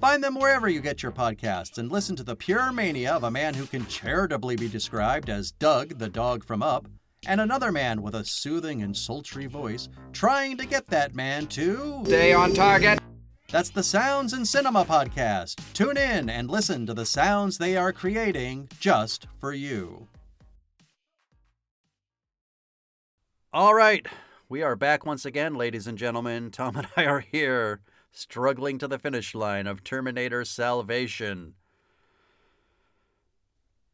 Find 0.00 0.22
them 0.22 0.34
wherever 0.34 0.68
you 0.68 0.80
get 0.80 1.02
your 1.02 1.12
podcasts 1.12 1.78
and 1.78 1.90
listen 1.90 2.16
to 2.16 2.24
the 2.24 2.36
pure 2.36 2.72
mania 2.72 3.12
of 3.12 3.24
a 3.24 3.30
man 3.30 3.54
who 3.54 3.66
can 3.66 3.86
charitably 3.86 4.56
be 4.56 4.68
described 4.68 5.30
as 5.30 5.52
Dug, 5.52 5.98
the 5.98 6.08
dog 6.08 6.44
from 6.44 6.62
Up, 6.62 6.86
and 7.26 7.40
another 7.40 7.72
man 7.72 8.02
with 8.02 8.14
a 8.14 8.24
soothing 8.24 8.82
and 8.82 8.96
sultry 8.96 9.46
voice 9.46 9.88
trying 10.12 10.56
to 10.58 10.66
get 10.66 10.88
that 10.88 11.14
man 11.14 11.46
to. 11.48 12.02
Stay 12.04 12.34
on 12.34 12.52
target. 12.52 12.98
That's 13.54 13.70
the 13.70 13.84
Sounds 13.84 14.32
and 14.32 14.48
Cinema 14.48 14.84
podcast. 14.84 15.60
Tune 15.74 15.96
in 15.96 16.28
and 16.28 16.50
listen 16.50 16.86
to 16.86 16.92
the 16.92 17.06
sounds 17.06 17.56
they 17.56 17.76
are 17.76 17.92
creating 17.92 18.68
just 18.80 19.28
for 19.38 19.52
you. 19.52 20.08
All 23.52 23.72
right, 23.72 24.04
we 24.48 24.62
are 24.62 24.74
back 24.74 25.06
once 25.06 25.24
again, 25.24 25.54
ladies 25.54 25.86
and 25.86 25.96
gentlemen. 25.96 26.50
Tom 26.50 26.74
and 26.74 26.88
I 26.96 27.04
are 27.06 27.20
here, 27.20 27.82
struggling 28.10 28.76
to 28.78 28.88
the 28.88 28.98
finish 28.98 29.36
line 29.36 29.68
of 29.68 29.84
Terminator 29.84 30.44
Salvation. 30.44 31.54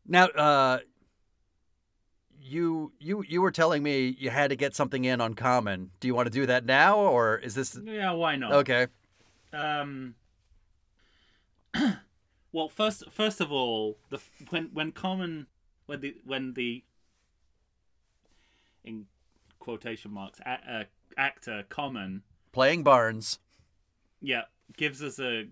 Now, 0.07 0.29
uh, 0.29 0.79
you 2.41 2.95
you 2.99 3.23
you 3.29 3.43
were 3.43 3.51
telling 3.51 3.83
me 3.83 4.17
you 4.19 4.31
had 4.31 4.49
to 4.49 4.57
get 4.57 4.75
something 4.75 5.05
in 5.05 5.21
on 5.21 5.35
Common. 5.35 5.91
Do 6.01 6.09
you 6.09 6.15
want 6.15 6.29
to 6.29 6.33
do 6.33 6.47
that 6.47 6.65
now, 6.65 6.97
or 6.99 7.37
is 7.37 7.55
this 7.55 7.79
Yeah, 7.85 8.13
why 8.13 8.37
not? 8.37 8.53
okay? 8.53 8.87
Um. 9.53 10.15
well, 12.53 12.69
first, 12.69 13.05
first 13.11 13.41
of 13.41 13.53
all, 13.53 13.99
the 14.11 14.21
when 14.51 14.71
when 14.73 14.93
common 14.93 15.47
when 15.87 16.01
the 16.01 16.17
when 16.25 16.55
the 16.55 16.85
in 18.85 19.07
quotation 19.59 20.11
marks 20.13 20.41
a, 20.41 20.51
uh, 20.51 20.85
actor 21.17 21.65
common 21.69 22.23
Playing 22.53 22.83
Barnes. 22.83 23.39
yeah 24.21 24.43
gives 24.77 25.03
us 25.03 25.19
a 25.21 25.47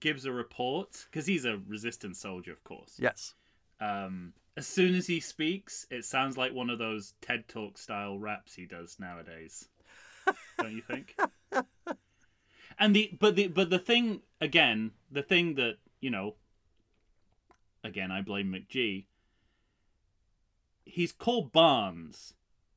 gives 0.00 0.26
a 0.26 0.32
report 0.32 1.06
because 1.10 1.26
he's 1.26 1.44
a 1.44 1.58
resistance 1.68 2.18
soldier, 2.18 2.52
of 2.52 2.62
course. 2.64 2.96
Yes. 2.98 3.34
Um, 3.80 4.32
as 4.56 4.66
soon 4.66 4.94
as 4.94 5.06
he 5.06 5.20
speaks, 5.20 5.86
it 5.90 6.04
sounds 6.04 6.36
like 6.36 6.52
one 6.52 6.70
of 6.70 6.78
those 6.78 7.14
TED 7.20 7.48
Talk 7.48 7.78
style 7.78 8.18
raps 8.18 8.54
he 8.54 8.66
does 8.66 8.96
nowadays. 8.98 9.68
Don't 10.58 10.72
you 10.72 10.82
think? 10.82 11.16
And 12.78 12.94
the 12.94 13.16
but 13.18 13.36
the 13.36 13.48
but 13.48 13.70
the 13.70 13.78
thing 13.78 14.22
again, 14.40 14.92
the 15.10 15.22
thing 15.22 15.54
that 15.54 15.76
you 16.00 16.10
know, 16.10 16.34
again, 17.82 18.10
I 18.10 18.20
blame 18.20 18.52
McG. 18.52 19.06
He's 20.84 21.12
called 21.12 21.52
Barnes, 21.52 22.34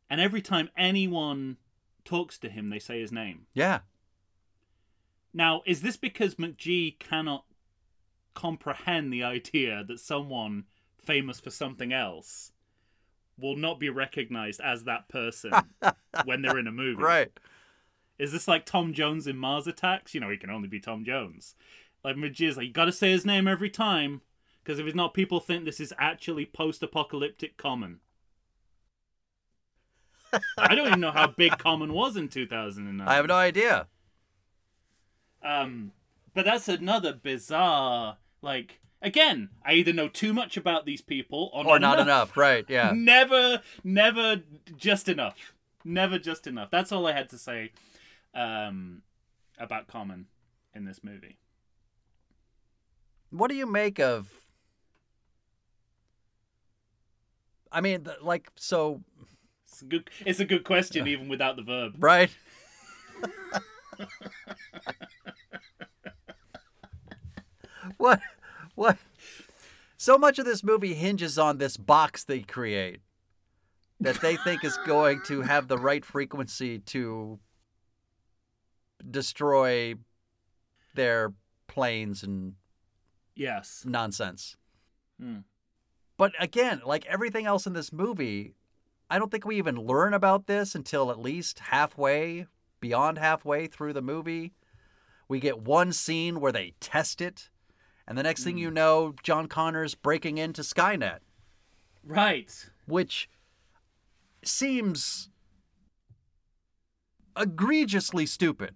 and 0.09 0.21
every 0.21 0.41
time 0.41 0.69
anyone 0.77 1.57
talks 2.05 2.37
to 2.39 2.49
him, 2.49 2.69
they 2.69 2.79
say 2.79 3.01
his 3.01 3.11
name. 3.11 3.47
Yeah. 3.53 3.79
Now, 5.33 5.61
is 5.65 5.81
this 5.81 5.97
because 5.97 6.35
McG 6.35 6.97
cannot 6.99 7.45
comprehend 8.33 9.11
the 9.11 9.23
idea 9.23 9.83
that 9.87 9.99
someone 9.99 10.63
famous 11.03 11.39
for 11.39 11.49
something 11.49 11.91
else 11.91 12.51
will 13.37 13.55
not 13.55 13.79
be 13.79 13.89
recognized 13.89 14.61
as 14.61 14.85
that 14.85 15.09
person 15.09 15.51
when 16.25 16.41
they're 16.41 16.57
in 16.57 16.67
a 16.67 16.71
movie? 16.71 17.03
Right. 17.03 17.31
Is 18.19 18.31
this 18.31 18.47
like 18.47 18.65
Tom 18.65 18.93
Jones 18.93 19.27
in 19.27 19.37
Mars 19.37 19.67
Attacks? 19.67 20.13
You 20.13 20.21
know, 20.21 20.29
he 20.29 20.37
can 20.37 20.49
only 20.49 20.67
be 20.67 20.79
Tom 20.79 21.05
Jones. 21.05 21.55
Like 22.03 22.15
McG's 22.15 22.57
like, 22.57 22.67
you 22.67 22.73
gotta 22.73 22.91
say 22.91 23.11
his 23.11 23.25
name 23.25 23.47
every 23.47 23.69
time, 23.69 24.21
because 24.63 24.79
if 24.79 24.85
it's 24.85 24.95
not, 24.95 25.13
people 25.13 25.39
think 25.39 25.65
this 25.65 25.79
is 25.79 25.93
actually 25.97 26.45
post-apocalyptic 26.45 27.57
Common. 27.57 27.99
I 30.57 30.75
don't 30.75 30.87
even 30.87 30.99
know 30.99 31.11
how 31.11 31.27
big 31.27 31.57
Common 31.57 31.93
was 31.93 32.17
in 32.17 32.27
2009. 32.27 33.07
I 33.07 33.15
have 33.15 33.27
no 33.27 33.35
idea. 33.35 33.87
Um, 35.43 35.93
but 36.33 36.45
that's 36.45 36.67
another 36.67 37.13
bizarre. 37.13 38.17
Like 38.41 38.79
again, 39.01 39.49
I 39.65 39.73
either 39.73 39.93
know 39.93 40.07
too 40.07 40.33
much 40.33 40.57
about 40.57 40.85
these 40.85 41.01
people 41.01 41.49
or, 41.53 41.65
Or 41.65 41.79
not 41.79 41.99
enough. 41.99 42.35
Right. 42.35 42.65
Yeah. 42.67 42.91
Never, 42.95 43.61
never 43.83 44.41
just 44.75 45.07
enough. 45.07 45.53
Never 45.85 46.19
just 46.19 46.47
enough. 46.47 46.69
That's 46.69 46.91
all 46.91 47.07
I 47.07 47.13
had 47.13 47.29
to 47.29 47.37
say 47.37 47.71
um, 48.33 49.01
about 49.57 49.87
Common 49.87 50.27
in 50.73 50.85
this 50.85 51.03
movie. 51.03 51.37
What 53.29 53.49
do 53.49 53.55
you 53.55 53.65
make 53.65 53.99
of? 53.99 54.29
I 57.71 57.81
mean, 57.81 58.05
th- 58.05 58.17
like, 58.21 58.49
so, 58.55 59.01
It's 59.67 59.81
a 59.81 59.85
good. 59.85 60.09
It's 60.25 60.39
a 60.39 60.45
good 60.45 60.63
question, 60.63 61.07
even 61.07 61.27
without 61.27 61.57
the 61.57 61.63
verb. 61.63 61.95
right? 61.99 62.29
what? 67.97 68.21
What? 68.75 68.97
So 69.97 70.17
much 70.17 70.39
of 70.39 70.45
this 70.45 70.63
movie 70.63 70.93
hinges 70.93 71.37
on 71.37 71.57
this 71.57 71.75
box 71.75 72.23
they 72.23 72.41
create 72.41 73.01
that 73.99 74.21
they 74.21 74.37
think 74.37 74.63
is 74.63 74.77
going 74.85 75.21
to 75.25 75.41
have 75.41 75.67
the 75.67 75.77
right 75.77 76.05
frequency 76.05 76.79
to 76.79 77.39
destroy 79.09 79.95
their 80.95 81.33
planes 81.67 82.23
and 82.23 82.55
Yes. 83.35 83.83
nonsense. 83.85 84.55
Hmm. 85.19 85.39
But 86.17 86.33
again, 86.39 86.81
like 86.85 87.05
everything 87.05 87.45
else 87.45 87.67
in 87.67 87.73
this 87.73 87.93
movie, 87.93 88.55
I 89.09 89.19
don't 89.19 89.29
think 89.31 89.45
we 89.45 89.57
even 89.57 89.75
learn 89.75 90.13
about 90.13 90.47
this 90.47 90.73
until 90.75 91.11
at 91.11 91.19
least 91.19 91.59
halfway, 91.59 92.47
beyond 92.79 93.17
halfway 93.19 93.67
through 93.67 93.93
the 93.93 94.01
movie. 94.01 94.53
We 95.27 95.39
get 95.39 95.59
one 95.59 95.93
scene 95.93 96.39
where 96.39 96.51
they 96.51 96.73
test 96.79 97.21
it, 97.21 97.49
and 98.07 98.17
the 98.17 98.23
next 98.23 98.43
thing 98.43 98.57
you 98.57 98.71
know, 98.71 99.13
John 99.23 99.47
Connor's 99.47 99.93
breaking 99.93 100.37
into 100.37 100.61
Skynet, 100.61 101.19
Right. 102.03 102.69
which 102.85 103.29
seems 104.43 105.29
egregiously 107.37 108.25
stupid. 108.25 108.75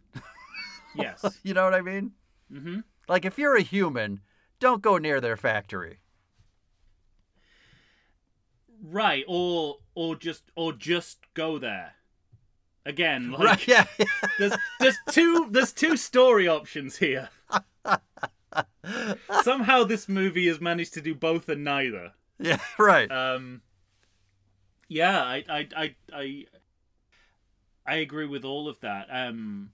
Yes. 0.95 1.23
You 1.43 1.53
know 1.53 1.63
what 1.63 1.73
I 1.73 1.81
mean? 1.81 2.11
mm-hmm. 2.51 2.79
Like 3.07 3.25
if 3.25 3.37
you're 3.37 3.55
a 3.55 3.61
human, 3.61 4.19
don't 4.59 4.81
go 4.81 4.97
near 4.97 5.19
their 5.21 5.37
factory. 5.37 5.99
Right, 8.83 9.23
or 9.27 9.77
or 9.95 10.15
just 10.15 10.43
or 10.55 10.73
just 10.73 11.19
go 11.33 11.57
there. 11.59 11.93
Again, 12.85 13.31
like 13.31 13.41
right? 13.43 13.67
Yeah. 13.67 13.85
there's 14.39 14.53
there's 14.79 14.97
two 15.11 15.47
there's 15.51 15.71
two 15.71 15.95
story 15.97 16.47
options 16.47 16.97
here. 16.97 17.29
Somehow 19.43 19.83
this 19.83 20.09
movie 20.09 20.47
has 20.47 20.59
managed 20.59 20.93
to 20.95 21.01
do 21.01 21.13
both 21.13 21.47
and 21.47 21.63
neither. 21.63 22.13
yeah. 22.39 22.57
Right. 22.79 23.09
Um 23.11 23.61
Yeah, 24.87 25.21
I 25.21 25.43
I 25.47 25.67
I 25.75 25.95
I, 26.11 26.45
I 27.91 27.95
agree 27.95 28.25
with 28.25 28.45
all 28.45 28.69
of 28.69 28.79
that. 28.79 29.07
Um 29.11 29.71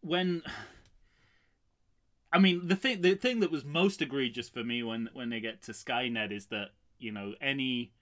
when 0.00 0.42
I 2.32 2.38
mean 2.38 2.66
the 2.66 2.74
thing 2.76 3.02
the 3.02 3.14
thing 3.14 3.38
that 3.40 3.52
was 3.52 3.64
most 3.64 4.02
egregious 4.02 4.48
for 4.48 4.64
me 4.64 4.82
when 4.82 5.08
when 5.12 5.30
they 5.30 5.38
get 5.40 5.62
to 5.62 5.72
Skynet 5.72 6.32
is 6.32 6.46
that, 6.46 6.70
you 6.98 7.12
know, 7.12 7.34
any 7.40 7.92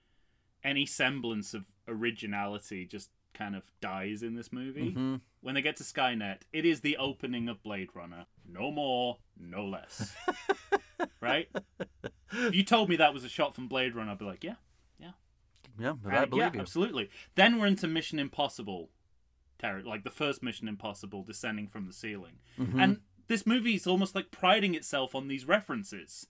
any 0.64 0.87
semblance 0.87 1.53
of 1.53 1.64
originality 1.87 2.87
just 2.87 3.11
kind 3.35 3.55
of 3.55 3.64
dies 3.83 4.23
in 4.23 4.35
this 4.35 4.51
movie. 4.51 4.93
Mhm. 4.93 5.21
When 5.43 5.55
they 5.55 5.61
get 5.62 5.77
to 5.77 5.85
Skynet, 5.85 6.41
it 6.55 6.64
is 6.64 6.81
the 6.81 6.97
opening 6.97 7.51
of 7.51 7.62
Blade 7.62 7.91
Runner. 7.95 8.25
No 8.49 8.71
more, 8.71 9.19
no 9.39 9.67
less. 9.67 10.17
right? 11.21 11.49
If 12.33 12.55
you 12.55 12.64
told 12.64 12.89
me 12.89 12.97
that 12.97 13.12
was 13.12 13.25
a 13.25 13.29
shot 13.29 13.55
from 13.55 13.69
Blade 13.69 13.95
Runner, 13.95 14.12
I'd 14.12 14.19
be 14.19 14.25
like, 14.25 14.43
yeah, 14.43 14.57
Yeah, 15.79 15.95
I 16.07 16.24
believe 16.24 16.43
yeah, 16.45 16.51
you. 16.55 16.61
absolutely. 16.61 17.11
Then 17.35 17.59
we're 17.59 17.66
into 17.66 17.87
Mission 17.89 18.18
Impossible, 18.18 18.91
like 19.62 20.05
the 20.05 20.11
first 20.11 20.43
Mission 20.43 20.68
Impossible, 20.68 21.22
descending 21.22 21.66
from 21.68 21.87
the 21.87 21.93
ceiling, 21.93 22.39
Mhm. 22.59 22.83
and 22.83 23.01
this 23.29 23.45
movie 23.47 23.74
is 23.74 23.87
almost 23.87 24.14
like 24.14 24.31
priding 24.31 24.74
itself 24.74 25.14
on 25.14 25.27
these 25.29 25.45
references, 25.47 26.27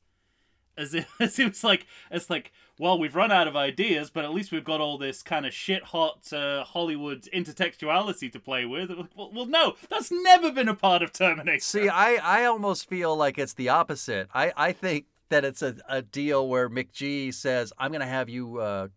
as 0.78 0.94
if 0.94 1.08
as 1.20 1.38
it 1.38 1.48
was 1.48 1.62
like 1.64 1.86
it's 2.10 2.30
like, 2.30 2.52
well, 2.78 2.98
we've 2.98 3.14
run 3.16 3.30
out 3.32 3.48
of 3.48 3.56
ideas, 3.56 4.10
but 4.10 4.24
at 4.24 4.32
least 4.32 4.52
we've 4.52 4.64
got 4.64 4.80
all 4.80 4.96
this 4.98 5.22
kind 5.22 5.44
of 5.46 5.52
shit 5.54 5.82
hot 5.84 6.32
uh, 6.32 6.64
Hollywood 6.64 7.26
intertextuality 7.34 8.30
to 8.32 8.38
play 8.40 8.64
with. 8.64 8.90
Well, 9.16 9.30
well, 9.32 9.46
no, 9.46 9.74
that's 9.90 10.10
never 10.10 10.50
been 10.52 10.68
a 10.68 10.74
part 10.74 11.02
of 11.02 11.12
Terminator. 11.12 11.60
See, 11.60 11.88
I, 11.88 12.14
I 12.16 12.44
almost 12.44 12.88
feel 12.88 13.16
like 13.16 13.38
it's 13.38 13.54
the 13.54 13.68
opposite. 13.70 14.28
I, 14.34 14.52
I 14.56 14.72
think 14.72 15.06
that 15.30 15.44
it's 15.44 15.60
a, 15.62 15.76
a 15.88 16.02
deal 16.02 16.48
where 16.48 16.68
McG 16.70 17.32
says, 17.34 17.72
I'm 17.78 17.90
going 17.90 18.00
to 18.00 18.06
have 18.06 18.28
you, 18.28 18.58
uh, 18.58 18.88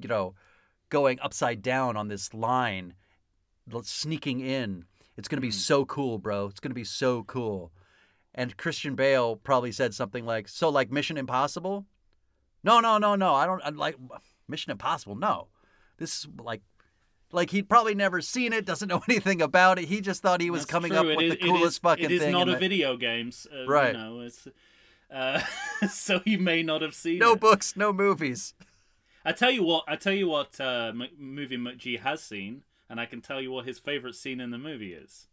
you 0.00 0.08
know, 0.08 0.34
going 0.90 1.18
upside 1.20 1.62
down 1.62 1.96
on 1.96 2.08
this 2.08 2.32
line, 2.34 2.94
sneaking 3.82 4.40
in. 4.40 4.84
It's 5.16 5.28
going 5.28 5.38
to 5.38 5.42
be 5.46 5.50
so 5.50 5.84
cool, 5.84 6.18
bro. 6.18 6.46
It's 6.46 6.60
going 6.60 6.70
to 6.70 6.74
be 6.74 6.84
so 6.84 7.24
cool. 7.24 7.72
And 8.34 8.56
Christian 8.56 8.94
Bale 8.94 9.36
probably 9.36 9.72
said 9.72 9.94
something 9.94 10.24
like, 10.24 10.48
So, 10.48 10.68
like 10.68 10.90
Mission 10.92 11.16
Impossible? 11.16 11.86
No, 12.62 12.80
no, 12.80 12.98
no, 12.98 13.14
no. 13.16 13.34
I 13.34 13.46
don't 13.46 13.62
I 13.64 13.70
like 13.70 13.96
Mission 14.46 14.70
Impossible. 14.70 15.16
No. 15.16 15.48
This 15.96 16.18
is 16.20 16.28
like, 16.40 16.62
like 17.32 17.50
he'd 17.50 17.68
probably 17.68 17.94
never 17.96 18.20
seen 18.20 18.52
it, 18.52 18.64
doesn't 18.64 18.88
know 18.92 19.02
anything 19.08 19.42
about 19.42 19.78
it. 19.80 19.86
He 19.86 20.00
just 20.00 20.22
thought 20.22 20.40
he 20.40 20.50
was 20.50 20.62
That's 20.62 20.70
coming 20.70 20.90
true. 20.92 21.00
up 21.00 21.06
It 21.06 21.16
with 21.16 21.28
the 21.30 21.34
it 21.38 21.44
is- 21.44 21.50
coolest 21.50 21.82
fucking 21.82 22.04
thing. 22.06 22.12
It 22.12 22.16
is 22.16 22.22
thing. 22.22 22.32
not 22.32 22.48
a 22.48 22.52
the- 22.52 22.58
video 22.58 22.96
games, 22.96 23.46
uh, 23.52 23.66
Right. 23.66 23.92
You 23.94 23.98
know, 23.98 24.20
it's, 24.20 24.46
uh, 25.12 25.40
so 25.90 26.20
he 26.24 26.36
may 26.36 26.62
not 26.62 26.80
have 26.82 26.94
seen 26.94 27.18
No 27.18 27.32
it. 27.32 27.40
books, 27.40 27.76
no 27.76 27.92
movies. 27.92 28.54
I 29.24 29.32
tell 29.32 29.50
you 29.50 29.62
what. 29.62 29.84
I 29.86 29.96
tell 29.96 30.12
you 30.12 30.28
what. 30.28 30.60
Uh, 30.60 30.92
M- 30.94 31.08
movie 31.18 31.56
McG 31.58 32.00
has 32.00 32.22
seen, 32.22 32.62
and 32.88 33.00
I 33.00 33.06
can 33.06 33.20
tell 33.20 33.40
you 33.40 33.50
what 33.52 33.66
his 33.66 33.78
favorite 33.78 34.14
scene 34.14 34.40
in 34.40 34.50
the 34.50 34.58
movie 34.58 34.94
is. 34.94 35.26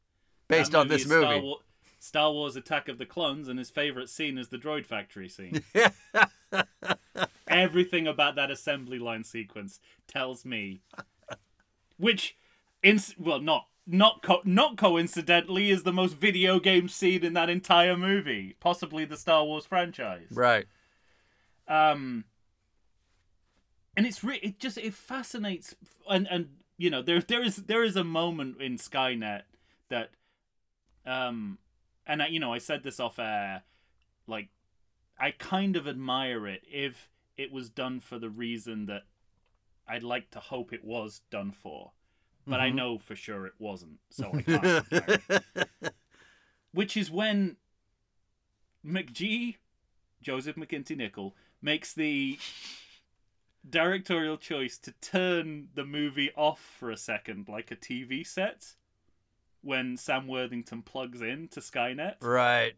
Based 0.47 0.71
That 0.71 0.79
on 0.79 0.87
this 0.87 1.07
movie. 1.07 1.25
Star, 1.25 1.55
Star 1.99 2.31
Wars: 2.31 2.55
Attack 2.55 2.89
of 2.89 2.97
the 2.97 3.05
Clones, 3.05 3.47
and 3.47 3.57
his 3.59 3.69
favorite 3.69 4.09
scene 4.09 4.37
is 4.37 4.49
the 4.49 4.57
droid 4.57 4.85
factory 4.85 5.29
scene. 5.29 5.63
Everything 7.47 8.07
about 8.07 8.35
that 8.35 8.51
assembly 8.51 8.99
line 8.99 9.23
sequence 9.23 9.79
tells 10.07 10.45
me, 10.45 10.81
which, 11.97 12.35
in 12.83 12.99
well, 13.17 13.39
not 13.39 13.67
not 13.87 14.21
co- 14.23 14.41
not 14.43 14.77
coincidentally, 14.77 15.69
is 15.69 15.83
the 15.83 15.93
most 15.93 16.17
video 16.17 16.59
game 16.59 16.89
scene 16.89 17.23
in 17.23 17.33
that 17.33 17.49
entire 17.49 17.95
movie, 17.95 18.55
possibly 18.59 19.05
the 19.05 19.17
Star 19.17 19.45
Wars 19.45 19.65
franchise. 19.65 20.27
right. 20.31 20.65
Um, 21.67 22.25
and 23.97 24.05
it's 24.05 24.23
re- 24.23 24.39
it 24.41 24.59
just 24.59 24.77
it 24.77 24.93
fascinates 24.93 25.75
and 26.09 26.27
and 26.29 26.49
you 26.77 26.89
know 26.89 27.01
there 27.01 27.21
there 27.21 27.43
is 27.43 27.55
there 27.57 27.83
is 27.83 27.95
a 27.95 28.03
moment 28.03 28.61
in 28.61 28.77
Skynet 28.77 29.43
that 29.89 30.11
um 31.05 31.57
and 32.07 32.21
I, 32.21 32.27
you 32.27 32.39
know 32.39 32.53
I 32.53 32.57
said 32.59 32.83
this 32.83 32.99
off 32.99 33.19
air 33.19 33.63
like 34.27 34.49
I 35.19 35.31
kind 35.31 35.75
of 35.75 35.87
admire 35.87 36.47
it 36.47 36.63
if 36.71 37.09
it 37.37 37.51
was 37.51 37.69
done 37.69 37.99
for 37.99 38.19
the 38.19 38.29
reason 38.29 38.85
that 38.87 39.03
I'd 39.87 40.03
like 40.03 40.31
to 40.31 40.39
hope 40.39 40.73
it 40.73 40.83
was 40.83 41.21
done 41.29 41.51
for 41.51 41.91
but 42.47 42.59
I 42.59 42.69
Mhm. 42.69 42.75
know 42.75 42.97
for 42.97 43.15
sure 43.15 43.45
it 43.45 43.53
wasn't 43.59 43.99
so 44.09 44.33
I 44.33 44.41
can't 44.41 45.23
which 46.73 46.97
is 46.97 47.09
when 47.09 47.57
McG, 48.85 49.55
Joseph 50.21 50.55
McGinty 50.57 50.95
Nichol, 50.95 51.35
makes 51.61 51.93
the 51.93 52.37
directorial 53.69 54.37
choice 54.37 54.77
to 54.79 54.91
turn 55.01 55.67
the 55.75 55.85
movie 55.85 56.31
off 56.35 56.59
for 56.79 56.91
a 56.91 56.97
second, 56.97 57.47
like 57.49 57.71
a 57.71 57.75
TV 57.75 58.25
set, 58.25 58.75
when 59.61 59.97
Sam 59.97 60.27
Worthington 60.27 60.81
plugs 60.83 61.21
in 61.21 61.47
to 61.49 61.59
Skynet. 61.59 62.15
right. 62.21 62.73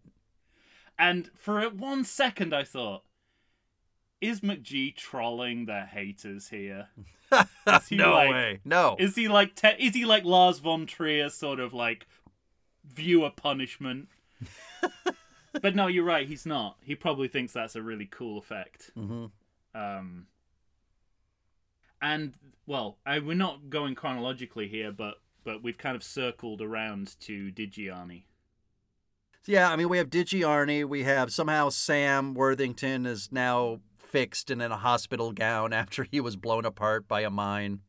And 1.00 1.30
for 1.36 1.62
one 1.70 2.04
second, 2.04 2.56
I 2.56 2.64
thought, 2.64 3.04
is 4.20 4.42
McG 4.42 4.96
trolling 4.96 5.66
the 5.66 5.82
haters 5.82 6.50
here? 6.50 6.88
No 7.92 8.14
like- 8.14 8.32
way. 8.32 8.60
No. 8.64 8.96
Is 8.98 9.16
he 9.16 9.28
like 9.28 9.54
te- 9.54 9.76
is 9.78 9.94
he 9.94 10.06
like 10.06 10.24
Lars 10.24 10.60
von 10.60 10.86
Trier 10.86 11.30
sort 11.30 11.60
of 11.60 11.74
like 11.74 12.08
viewer 12.86 13.30
punishment? 13.30 14.08
but 15.62 15.76
no, 15.76 15.88
you're 15.88 16.06
right. 16.06 16.26
He's 16.28 16.46
not. 16.46 16.78
He 16.82 16.96
probably 16.96 17.28
thinks 17.28 17.52
that's 17.52 17.76
a 17.76 17.82
really 17.82 18.06
cool 18.06 18.38
effect. 18.40 18.92
hmm 18.96 19.26
Um, 19.76 20.28
and 22.02 22.34
well, 22.66 22.98
I, 23.06 23.20
we're 23.20 23.36
not 23.36 23.70
going 23.70 23.96
chronologically 23.96 24.68
here, 24.68 24.92
but 24.92 25.16
but 25.44 25.64
we've 25.64 25.78
kind 25.78 25.96
of 25.96 26.04
circled 26.04 26.62
around 26.62 27.16
to 27.22 27.52
Digiarni. 27.52 28.24
Yeah, 29.46 29.72
I 29.72 29.78
mean, 29.78 29.88
we 29.88 29.98
have 29.98 30.10
Digi 30.10 30.42
Arnie. 30.42 30.84
We 30.84 31.04
have 31.04 31.32
somehow 31.32 31.70
Sam 31.70 32.34
Worthington 32.34 33.06
is 33.06 33.30
now 33.32 33.80
fixed 33.98 34.52
and 34.52 34.62
in 34.62 34.74
a 34.74 34.78
hospital 34.78 35.32
gown 35.32 35.72
after 35.74 36.04
he 36.04 36.20
was 36.20 36.36
blown 36.36 36.66
apart 36.66 37.08
by 37.08 37.22
a 37.22 37.30
mine. 37.30 37.82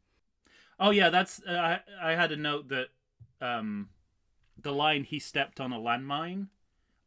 Oh 0.78 0.90
yeah, 0.90 1.10
that's 1.10 1.42
uh, 1.46 1.52
I 1.52 1.80
I 2.00 2.12
had 2.12 2.30
a 2.30 2.36
note 2.36 2.68
that 2.68 2.86
um 3.40 3.88
the 4.60 4.72
line 4.72 5.04
he 5.04 5.18
stepped 5.18 5.60
on 5.60 5.72
a 5.72 5.78
landmine. 5.78 6.48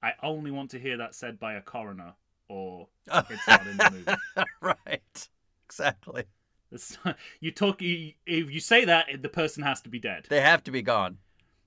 I 0.04 0.14
only 0.24 0.52
want 0.52 0.72
to 0.72 0.80
hear 0.80 0.98
that 0.98 1.16
said 1.16 1.40
by 1.40 1.54
a 1.54 1.62
coroner, 1.62 2.14
or 2.50 2.88
it's 3.08 3.48
not 3.48 3.68
in 3.68 3.78
the 3.78 3.92
movie. 3.92 4.46
right. 4.62 5.30
Exactly. 5.66 6.26
It's 6.72 6.98
not- 7.04 7.18
you 7.40 7.52
talk 7.52 7.82
you, 7.82 8.14
if 8.26 8.50
you 8.52 8.60
say 8.60 8.86
that 8.86 9.22
the 9.22 9.30
person 9.30 9.64
has 9.64 9.82
to 9.82 9.90
be 9.90 10.00
dead. 10.00 10.26
They 10.30 10.42
have 10.42 10.64
to 10.66 10.72
be 10.72 10.82
gone. 10.82 11.18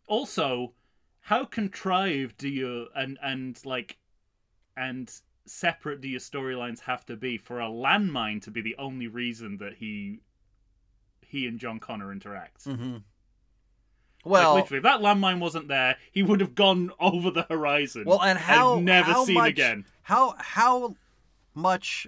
Also, 0.07 0.73
how 1.23 1.45
contrived 1.45 2.37
do 2.39 2.49
you 2.49 2.89
and 2.95 3.19
and 3.23 3.59
like 3.65 3.99
and 4.77 5.11
separate 5.47 6.01
do 6.01 6.09
your 6.09 6.21
storylines 6.21 6.81
have 6.81 7.05
to 7.07 7.17
be 7.17 7.37
for 7.37 7.61
a 7.61 7.67
landmine 7.67 8.41
to 8.43 8.51
be 8.51 8.61
the 8.63 8.75
only 8.79 9.07
reason 9.07 9.59
that 9.59 9.75
he 9.75 10.21
he 11.21 11.47
and 11.47 11.59
John 11.59 11.79
Connor 11.81 12.11
interact? 12.13 12.65
hmm 12.65 12.93
Like, 12.93 13.03
Well, 14.25 14.55
literally, 14.55 14.79
if 14.79 14.83
that 14.85 15.01
landmine 15.01 15.39
wasn't 15.39 15.69
there, 15.69 15.97
he 16.13 16.23
would 16.23 16.41
have 16.41 16.55
gone 16.55 16.91
over 17.01 17.31
the 17.31 17.43
horizon. 17.43 18.05
well, 18.07 18.23
and 18.23 18.39
how 18.39 18.79
never 18.81 19.13
how 19.13 19.25
seen 19.25 19.35
much, 19.35 19.51
again. 19.51 19.85
How 20.03 20.35
how 20.39 20.97
much 21.55 22.07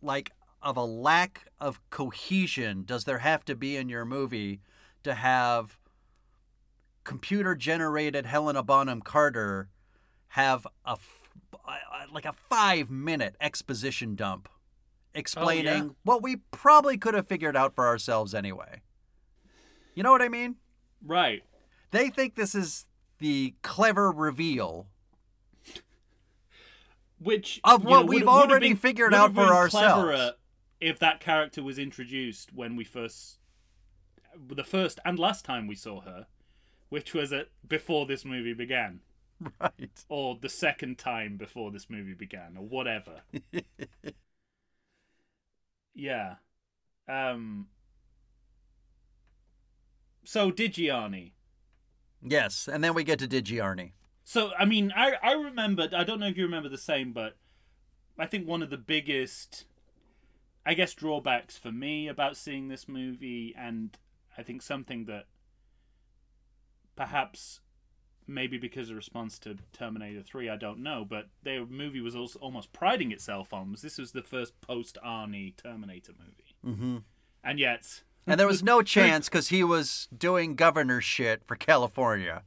like 0.00 0.32
of 0.62 0.76
a 0.76 0.84
lack 0.84 1.46
of 1.60 1.80
cohesion 1.90 2.84
does 2.84 3.04
there 3.04 3.18
have 3.18 3.44
to 3.44 3.54
be 3.56 3.76
in 3.76 3.88
your 3.88 4.04
movie 4.04 4.60
to 5.02 5.14
have 5.14 5.78
computer 7.04 7.54
generated 7.54 8.26
Helena 8.26 8.62
Bonham 8.62 9.00
Carter 9.02 9.68
have 10.28 10.66
a 10.84 10.96
like 12.12 12.24
a 12.24 12.32
5 12.32 12.90
minute 12.90 13.36
exposition 13.40 14.14
dump 14.14 14.48
explaining 15.14 15.90
oh, 15.90 15.96
what 16.04 16.22
we 16.22 16.36
probably 16.50 16.96
could 16.96 17.14
have 17.14 17.26
figured 17.26 17.56
out 17.56 17.74
for 17.74 17.86
ourselves 17.86 18.34
anyway. 18.34 18.80
You 19.94 20.02
know 20.02 20.10
what 20.12 20.22
I 20.22 20.28
mean? 20.28 20.56
right? 21.04 21.42
They 21.90 22.08
think 22.10 22.34
this 22.36 22.54
is 22.54 22.86
the 23.18 23.54
clever 23.62 24.10
reveal 24.10 24.86
Which 27.18 27.60
Of 27.64 27.84
what 27.84 27.90
know, 27.90 28.06
we've 28.06 28.08
would- 28.08 28.26
would 28.26 28.40
have 28.42 28.50
already 28.50 28.68
been- 28.68 28.76
figured 28.78 29.14
out 29.14 29.34
for 29.34 29.40
ourselves. 29.42 30.02
cleverer 30.02 30.32
If 30.82 30.98
that 30.98 31.20
character 31.20 31.62
was 31.62 31.78
introduced 31.78 32.52
when 32.52 32.74
we 32.74 32.82
first 32.84 33.38
the 34.48 34.64
first 34.64 34.98
and 35.04 35.18
last 35.18 35.44
time 35.44 35.66
we 35.68 35.74
saw 35.76 36.00
her, 36.00 36.26
which 36.88 37.14
was 37.14 37.32
at 37.32 37.48
before 37.66 38.04
this 38.06 38.24
movie 38.24 38.52
began, 38.54 39.00
Right. 39.60 40.04
or 40.08 40.38
the 40.40 40.48
second 40.48 40.98
time 40.98 41.36
before 41.36 41.70
this 41.70 41.88
movie 41.88 42.14
began, 42.14 42.56
or 42.56 42.64
whatever. 42.64 43.22
yeah. 45.94 46.34
Um. 47.08 47.68
So 50.24 50.50
Digiarni. 50.50 51.32
Yes, 52.24 52.68
and 52.72 52.82
then 52.82 52.94
we 52.94 53.04
get 53.04 53.18
to 53.20 53.28
Digiarni. 53.28 53.92
So 54.24 54.50
I 54.58 54.64
mean, 54.64 54.92
I 54.96 55.14
I 55.22 55.32
remember. 55.32 55.88
I 55.94 56.04
don't 56.04 56.18
know 56.20 56.26
if 56.26 56.36
you 56.36 56.44
remember 56.44 56.68
the 56.68 56.78
same, 56.78 57.12
but 57.12 57.36
I 58.18 58.26
think 58.26 58.46
one 58.46 58.62
of 58.62 58.70
the 58.70 58.76
biggest, 58.78 59.64
I 60.64 60.74
guess, 60.74 60.94
drawbacks 60.94 61.56
for 61.58 61.72
me 61.72 62.06
about 62.08 62.36
seeing 62.36 62.68
this 62.68 62.88
movie, 62.88 63.54
and 63.58 63.96
I 64.38 64.42
think 64.42 64.62
something 64.62 65.06
that 65.06 65.26
perhaps 66.96 67.60
maybe 68.28 68.56
because 68.58 68.88
of 68.90 68.96
response 68.96 69.38
to 69.40 69.56
Terminator 69.72 70.22
Three, 70.22 70.48
I 70.48 70.56
don't 70.56 70.78
know, 70.82 71.04
but 71.08 71.28
their 71.42 71.66
movie 71.66 72.00
was 72.00 72.14
also 72.14 72.38
almost 72.38 72.72
priding 72.72 73.10
itself 73.10 73.52
on 73.52 73.72
was 73.72 73.82
this 73.82 73.98
was 73.98 74.12
the 74.12 74.22
first 74.22 74.60
post 74.60 74.96
Arnie 75.04 75.56
Terminator 75.56 76.12
movie, 76.18 76.54
Mm-hmm. 76.76 76.96
and 77.42 77.58
yet 77.58 78.02
And 78.26 78.38
there 78.38 78.46
was 78.46 78.62
no 78.72 78.82
chance 78.82 79.28
because 79.28 79.48
he 79.48 79.64
was 79.64 80.06
doing 80.16 80.54
governor 80.54 81.00
shit 81.00 81.42
for 81.44 81.56
California. 81.56 82.42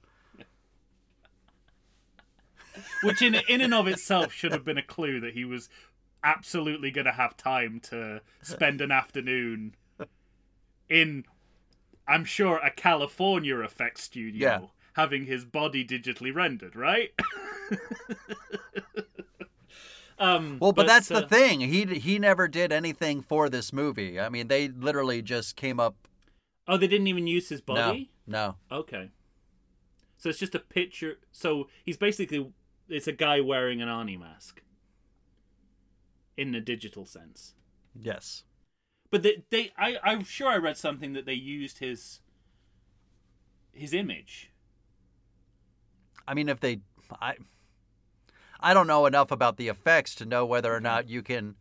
which 3.04 3.22
in 3.22 3.36
in 3.50 3.62
and 3.62 3.74
of 3.74 3.88
itself 3.88 4.32
should 4.34 4.52
have 4.52 4.64
been 4.66 4.78
a 4.78 4.84
clue 4.84 5.20
that 5.20 5.34
he 5.34 5.46
was 5.46 5.70
absolutely 6.26 6.92
going 6.92 7.06
to 7.06 7.12
have 7.12 7.38
time 7.38 7.80
to 7.80 8.20
spend 8.42 8.82
an 8.82 8.92
afternoon 8.92 9.76
in 10.90 11.24
I'm 12.08 12.26
sure 12.26 12.58
a 12.58 12.70
California 12.72 13.60
effects 13.60 14.04
studio 14.04 14.50
Yeah. 14.50 14.68
having 14.94 15.26
his 15.26 15.46
body 15.46 15.86
digitally 15.86 16.34
rendered, 16.34 16.76
right? 16.76 17.12
um 20.20 20.58
Well, 20.60 20.74
but, 20.74 20.88
that's 20.88 21.12
uh, 21.12 21.22
the 21.22 21.28
thing. 21.28 21.62
He 21.62 21.86
he 21.86 22.20
never 22.20 22.48
did 22.48 22.72
anything 22.72 23.22
for 23.22 23.50
this 23.50 23.72
movie. 23.72 24.20
I 24.20 24.30
mean, 24.30 24.48
they 24.48 24.68
literally 24.68 25.22
just 25.22 25.56
came 25.56 25.80
up. 25.80 25.96
Oh, 26.68 26.78
they 26.78 26.88
didn't 26.88 27.08
even 27.08 27.28
use 27.28 27.50
his 27.50 27.62
body? 27.62 28.10
No, 28.28 28.56
Okay. 28.72 29.12
So 30.18 30.30
it's 30.30 30.40
just 30.40 30.56
a 30.56 30.60
picture. 30.60 31.20
So 31.32 31.68
he's 31.84 31.98
basically 31.98 32.52
it's 32.90 33.08
a 33.08 33.12
guy 33.12 33.42
wearing 33.42 33.82
an 33.82 33.88
Arnie 33.90 34.20
mask. 34.20 34.62
In 36.38 36.54
a 36.54 36.62
digital 36.62 37.06
sense. 37.06 37.54
Yes. 38.00 38.44
But 39.10 39.24
they, 39.24 39.44
they 39.50 39.72
I, 39.78 39.98
I'm 40.04 40.24
sure 40.24 40.50
I 40.50 40.58
read 40.58 40.78
something 40.78 41.14
that 41.14 41.26
they 41.26 41.34
used 41.34 41.80
his 41.80 42.20
his 43.72 43.94
image. 43.94 44.52
I 46.28 46.34
mean, 46.34 46.50
if 46.50 46.60
they, 46.60 46.80
I, 47.22 47.36
I 48.60 48.74
don't 48.74 48.88
know 48.88 49.06
enough 49.06 49.32
about 49.32 49.58
the 49.58 49.68
effects 49.68 50.16
to 50.16 50.26
know 50.26 50.46
whether 50.46 50.74
or 50.74 50.80
not 50.80 51.08
you 51.08 51.22
can 51.22 51.56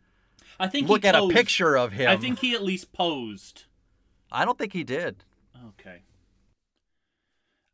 I 0.59 0.69
think 0.69 0.89
look 0.89 1.05
at 1.05 1.15
a 1.15 1.29
picture 1.29 1.77
of 1.77 1.93
him. 1.93 2.09
I 2.09 2.17
think 2.17 2.39
he 2.39 2.55
at 2.55 2.63
least 2.63 2.93
posed. 2.93 3.65
I 4.33 4.45
don't 4.45 4.59
think 4.59 4.73
he 4.73 4.85
did. 4.85 5.25
Okay. 5.69 6.03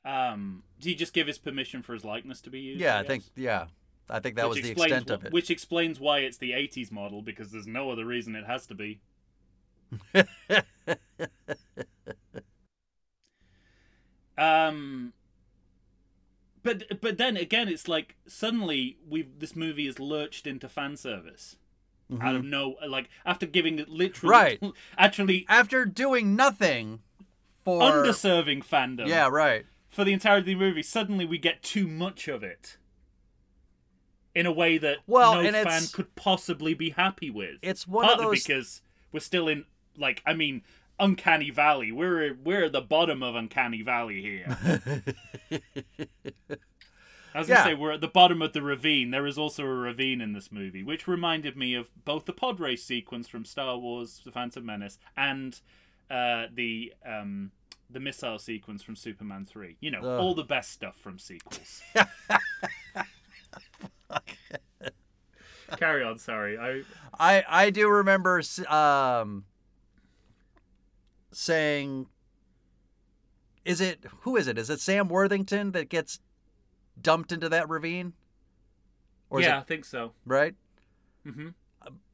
Um, 0.04 0.62
did 0.80 0.90
he 0.90 0.94
just 0.94 1.12
give 1.12 1.26
his 1.26 1.38
permission 1.38 1.82
for 1.82 1.92
his 1.92 2.04
likeness 2.04 2.40
to 2.42 2.50
be 2.50 2.60
used? 2.60 2.80
Yeah, 2.80 2.96
I 2.98 3.02
guess? 3.02 3.08
think. 3.08 3.24
Yeah, 3.36 3.66
I 4.10 4.20
think 4.20 4.36
that 4.36 4.48
Which 4.48 4.62
was 4.62 4.64
the 4.64 4.70
extent 4.72 5.10
of 5.10 5.24
it. 5.24 5.32
Which 5.32 5.50
explains 5.50 6.00
why 6.00 6.18
it's 6.20 6.38
the 6.38 6.52
'80s 6.52 6.90
model 6.90 7.22
because 7.22 7.50
there's 7.52 7.66
no 7.66 7.90
other 7.90 8.04
reason 8.04 8.34
it 8.34 8.46
has 8.46 8.66
to 8.66 8.74
be. 8.74 9.00
Um, 14.38 15.12
but 16.62 17.00
but 17.00 17.18
then 17.18 17.36
again, 17.36 17.68
it's 17.68 17.88
like 17.88 18.16
suddenly 18.26 18.96
we 19.08 19.22
this 19.22 19.54
movie 19.54 19.86
is 19.86 19.98
lurched 19.98 20.46
into 20.46 20.68
fan 20.68 20.96
service 20.96 21.56
out 22.20 22.34
of 22.34 22.44
no 22.44 22.74
like 22.88 23.08
after 23.24 23.46
giving 23.46 23.78
it 23.78 23.88
literally 23.88 24.34
Mm-hmm. 24.34 24.64
Right. 24.66 24.74
actually 24.98 25.46
After 25.48 25.84
doing 25.84 26.34
nothing 26.34 27.00
for 27.64 27.80
underserving 27.80 28.64
fandom 28.64 29.06
Yeah, 29.06 29.28
right. 29.28 29.64
for 29.90 30.04
the 30.04 30.12
entirety 30.12 30.52
of 30.52 30.58
the 30.58 30.64
movie, 30.66 30.82
suddenly 30.82 31.24
we 31.24 31.38
get 31.38 31.62
too 31.62 31.86
much 31.86 32.26
of 32.28 32.42
it 32.42 32.78
in 34.34 34.46
a 34.46 34.52
way 34.52 34.78
that 34.78 34.98
Well, 35.06 35.42
no 35.42 35.52
fan 35.64 35.82
could 35.92 36.14
possibly 36.14 36.74
be 36.74 36.90
happy 36.90 37.30
with. 37.30 37.56
It's 37.62 37.86
one 37.88 38.04
of 38.04 38.10
Partly 38.18 38.26
those. 38.36 38.44
because 38.46 38.82
we're 39.12 39.20
still 39.20 39.48
in 39.48 39.64
like 39.96 40.22
I 40.26 40.34
mean 40.34 40.62
uncanny 40.98 41.50
valley. 41.50 41.90
We're 41.92 42.34
we're 42.34 42.64
at 42.66 42.72
the 42.72 42.80
bottom 42.80 43.22
of 43.22 43.34
uncanny 43.34 43.82
valley 43.82 44.20
here. 44.22 44.56
As 45.50 45.60
I 47.34 47.38
was 47.38 47.48
gonna 47.48 47.60
Yeah. 47.60 47.64
say 47.64 47.74
we're 47.74 47.92
at 47.92 48.00
the 48.00 48.08
bottom 48.08 48.40
of 48.42 48.52
the 48.52 48.62
ravine. 48.62 49.10
There 49.10 49.26
is 49.26 49.38
also 49.38 49.64
a 49.64 49.68
ravine 49.68 50.20
in 50.20 50.32
this 50.32 50.50
movie, 50.52 50.82
which 50.82 51.08
reminded 51.08 51.56
me 51.56 51.74
of 51.74 51.88
both 52.04 52.24
the 52.26 52.32
pod 52.32 52.60
race 52.60 52.84
sequence 52.84 53.28
from 53.28 53.44
Star 53.44 53.78
Wars: 53.78 54.20
The 54.24 54.30
Phantom 54.32 54.64
Menace 54.64 54.98
and 55.16 55.58
uh, 56.10 56.46
the 56.54 56.92
um, 57.04 57.50
the 57.88 58.00
missile 58.00 58.38
sequence 58.38 58.82
from 58.82 58.94
Superman 58.96 59.44
Three. 59.46 59.76
You 59.80 59.90
know, 59.92 60.00
Ugh. 60.00 60.20
all 60.20 60.34
the 60.34 60.44
best 60.44 60.70
stuff 60.70 60.96
from 60.96 61.18
sequels. 61.18 61.82
Carry 65.76 66.02
on. 66.02 66.18
Sorry, 66.18 66.58
I 66.58 66.82
I 67.18 67.44
I 67.48 67.70
do 67.70 67.88
remember 67.88 68.42
um 68.68 69.44
saying 71.32 72.06
is 73.64 73.80
it 73.80 74.04
who 74.22 74.36
is 74.36 74.46
it? 74.48 74.58
Is 74.58 74.70
it 74.70 74.80
Sam 74.80 75.08
Worthington 75.08 75.72
that 75.72 75.88
gets 75.88 76.18
dumped 77.00 77.30
into 77.32 77.48
that 77.48 77.68
ravine? 77.68 78.14
Or 79.28 79.40
yeah, 79.40 79.58
I 79.58 79.62
think 79.62 79.84
so. 79.84 80.12
right? 80.26 80.54
hmm 81.24 81.48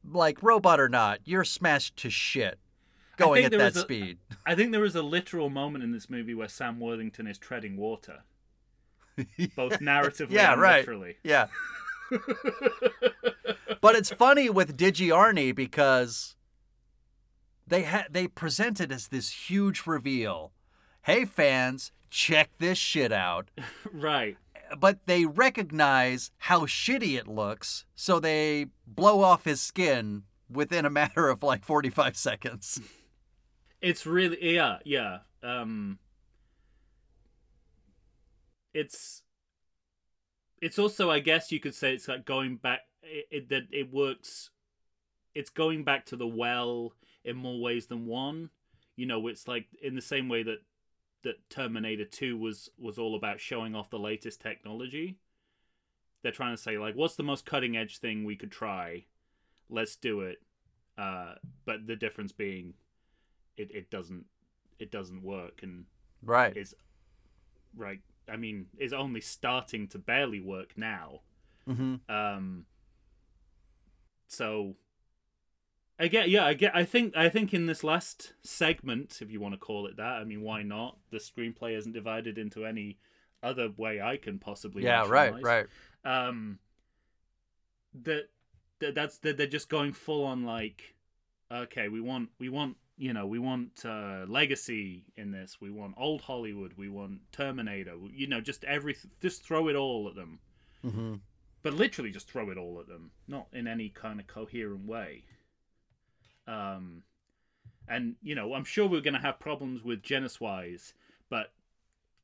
Like 0.05 0.43
robot 0.43 0.79
or 0.79 0.89
not, 0.89 1.19
you're 1.23 1.43
smashed 1.43 1.97
to 1.97 2.09
shit 2.11 2.59
going 3.15 3.43
at 3.45 3.51
that 3.51 3.59
was 3.59 3.77
a- 3.77 3.81
speed. 3.81 4.19
I 4.45 4.53
think 4.53 4.71
there 4.71 4.85
is 4.85 4.95
a 4.95 5.01
literal 5.01 5.49
moment 5.49 5.83
in 5.83 5.91
this 5.91 6.09
movie 6.09 6.35
where 6.35 6.47
Sam 6.47 6.79
Worthington 6.79 7.25
is 7.25 7.37
treading 7.39 7.75
water, 7.75 8.21
both 9.55 9.79
narratively 9.79 10.31
Yeah, 10.31 10.53
and 10.53 10.61
right. 10.61 10.79
literally. 10.81 11.15
Yeah. 11.23 11.47
but 13.81 13.95
it's 13.95 14.11
funny 14.11 14.49
with 14.49 14.77
Digiarni 14.77 15.53
because 15.53 16.35
they 17.65 17.83
had 17.83 18.07
they 18.11 18.27
present 18.27 18.79
it 18.79 18.91
as 18.91 19.07
this 19.07 19.49
huge 19.49 19.85
reveal. 19.85 20.51
Hey 21.03 21.25
fans, 21.25 21.91
check 22.09 22.49
this 22.59 22.77
shit 22.77 23.11
out. 23.11 23.49
right. 23.93 24.37
But 24.77 24.99
they 25.05 25.25
recognize 25.25 26.31
how 26.37 26.61
shitty 26.61 27.17
it 27.17 27.27
looks, 27.27 27.85
so 27.95 28.19
they 28.19 28.67
blow 28.85 29.21
off 29.21 29.45
his 29.45 29.61
skin 29.61 30.23
within 30.49 30.85
a 30.85 30.89
matter 30.89 31.29
of 31.29 31.43
like 31.43 31.63
45 31.63 32.17
seconds. 32.17 32.81
It's 33.81 34.05
really 34.05 34.55
yeah, 34.55 34.79
yeah. 34.83 35.19
Um 35.43 35.99
it's 38.73 39.23
it's 40.61 40.79
also 40.79 41.09
I 41.11 41.19
guess 41.19 41.51
you 41.51 41.59
could 41.59 41.75
say 41.75 41.93
it's 41.93 42.07
like 42.07 42.25
going 42.25 42.57
back 42.57 42.81
it, 43.03 43.27
it 43.31 43.49
that 43.49 43.63
it 43.71 43.91
works 43.91 44.49
it's 45.35 45.49
going 45.49 45.83
back 45.83 46.05
to 46.07 46.15
the 46.15 46.27
well 46.27 46.93
in 47.23 47.35
more 47.35 47.61
ways 47.61 47.85
than 47.87 48.07
one. 48.07 48.49
You 48.95 49.05
know, 49.05 49.27
it's 49.27 49.47
like 49.47 49.67
in 49.83 49.95
the 49.95 50.01
same 50.01 50.29
way 50.29 50.41
that 50.43 50.63
that 51.23 51.49
Terminator 51.49 52.05
2 52.05 52.37
was 52.37 52.69
was 52.79 52.97
all 52.97 53.15
about 53.15 53.39
showing 53.39 53.75
off 53.75 53.89
the 53.89 53.99
latest 53.99 54.41
technology. 54.41 55.19
They're 56.23 56.31
trying 56.31 56.55
to 56.55 56.61
say 56.61 56.77
like 56.77 56.95
what's 56.95 57.15
the 57.15 57.23
most 57.23 57.45
cutting 57.45 57.77
edge 57.77 57.99
thing 57.99 58.23
we 58.23 58.35
could 58.35 58.51
try? 58.51 59.05
Let's 59.69 59.95
do 59.95 60.21
it. 60.21 60.37
Uh 60.97 61.35
but 61.65 61.85
the 61.85 61.95
difference 61.95 62.31
being 62.31 62.73
it, 63.57 63.69
it 63.71 63.91
doesn't 63.91 64.25
it 64.79 64.91
doesn't 64.91 65.21
work 65.23 65.59
and 65.61 65.85
Right. 66.23 66.57
is 66.57 66.73
right 67.75 68.01
I 68.31 68.37
mean 68.37 68.67
is 68.77 68.93
only 68.93 69.21
starting 69.21 69.87
to 69.89 69.97
barely 69.99 70.39
work 70.39 70.77
now. 70.77 71.21
hmm 71.65 71.95
Um 72.09 72.65
so 74.27 74.75
again 75.99 76.29
yeah, 76.29 76.45
I 76.45 76.53
get 76.53 76.75
I 76.75 76.83
think 76.83 77.15
I 77.15 77.29
think 77.29 77.53
in 77.53 77.65
this 77.65 77.83
last 77.83 78.33
segment, 78.43 79.19
if 79.21 79.31
you 79.31 79.39
want 79.39 79.53
to 79.53 79.59
call 79.59 79.87
it 79.87 79.97
that, 79.97 80.03
I 80.21 80.23
mean 80.23 80.41
why 80.41 80.63
not? 80.63 80.97
The 81.11 81.17
screenplay 81.17 81.77
isn't 81.77 81.93
divided 81.93 82.37
into 82.37 82.65
any 82.65 82.97
other 83.43 83.69
way 83.75 84.01
I 84.01 84.17
can 84.17 84.39
possibly 84.39 84.83
Yeah, 84.83 85.05
right, 85.07 85.33
right. 85.43 85.67
um 86.03 86.59
that 88.03 88.29
that 88.79 88.95
that's 88.95 89.17
that 89.19 89.37
they're 89.37 89.47
just 89.47 89.69
going 89.69 89.93
full 89.93 90.23
on 90.25 90.43
like 90.43 90.95
okay 91.51 91.87
we 91.87 92.01
want 92.01 92.29
we 92.39 92.49
want 92.49 92.77
you 92.97 93.13
know 93.13 93.25
we 93.27 93.39
want 93.39 93.83
uh 93.85 94.25
legacy 94.27 95.05
in 95.15 95.31
this. 95.31 95.57
We 95.61 95.69
want 95.69 95.95
old 95.97 96.21
hollywood. 96.21 96.73
We 96.77 96.89
want 96.89 97.19
terminator. 97.31 97.95
You 98.11 98.27
know 98.27 98.41
just 98.41 98.63
every 98.63 98.95
just 99.21 99.43
throw 99.43 99.67
it 99.67 99.75
all 99.75 100.07
at 100.07 100.15
them. 100.15 100.39
Hmm 100.81 101.15
but 101.63 101.73
literally 101.73 102.11
just 102.11 102.29
throw 102.29 102.49
it 102.49 102.57
all 102.57 102.79
at 102.79 102.87
them. 102.87 103.11
Not 103.27 103.47
in 103.51 103.67
any 103.67 103.89
kind 103.89 104.19
of 104.19 104.27
coherent 104.27 104.85
way. 104.85 105.23
Um 106.47 107.03
and 107.87 108.15
you 108.21 108.35
know 108.35 108.53
I'm 108.53 108.63
sure 108.63 108.87
we're 108.87 109.01
going 109.01 109.13
to 109.13 109.19
have 109.19 109.39
problems 109.39 109.83
with 109.83 110.01
Geniswise, 110.01 110.93
but 111.29 111.51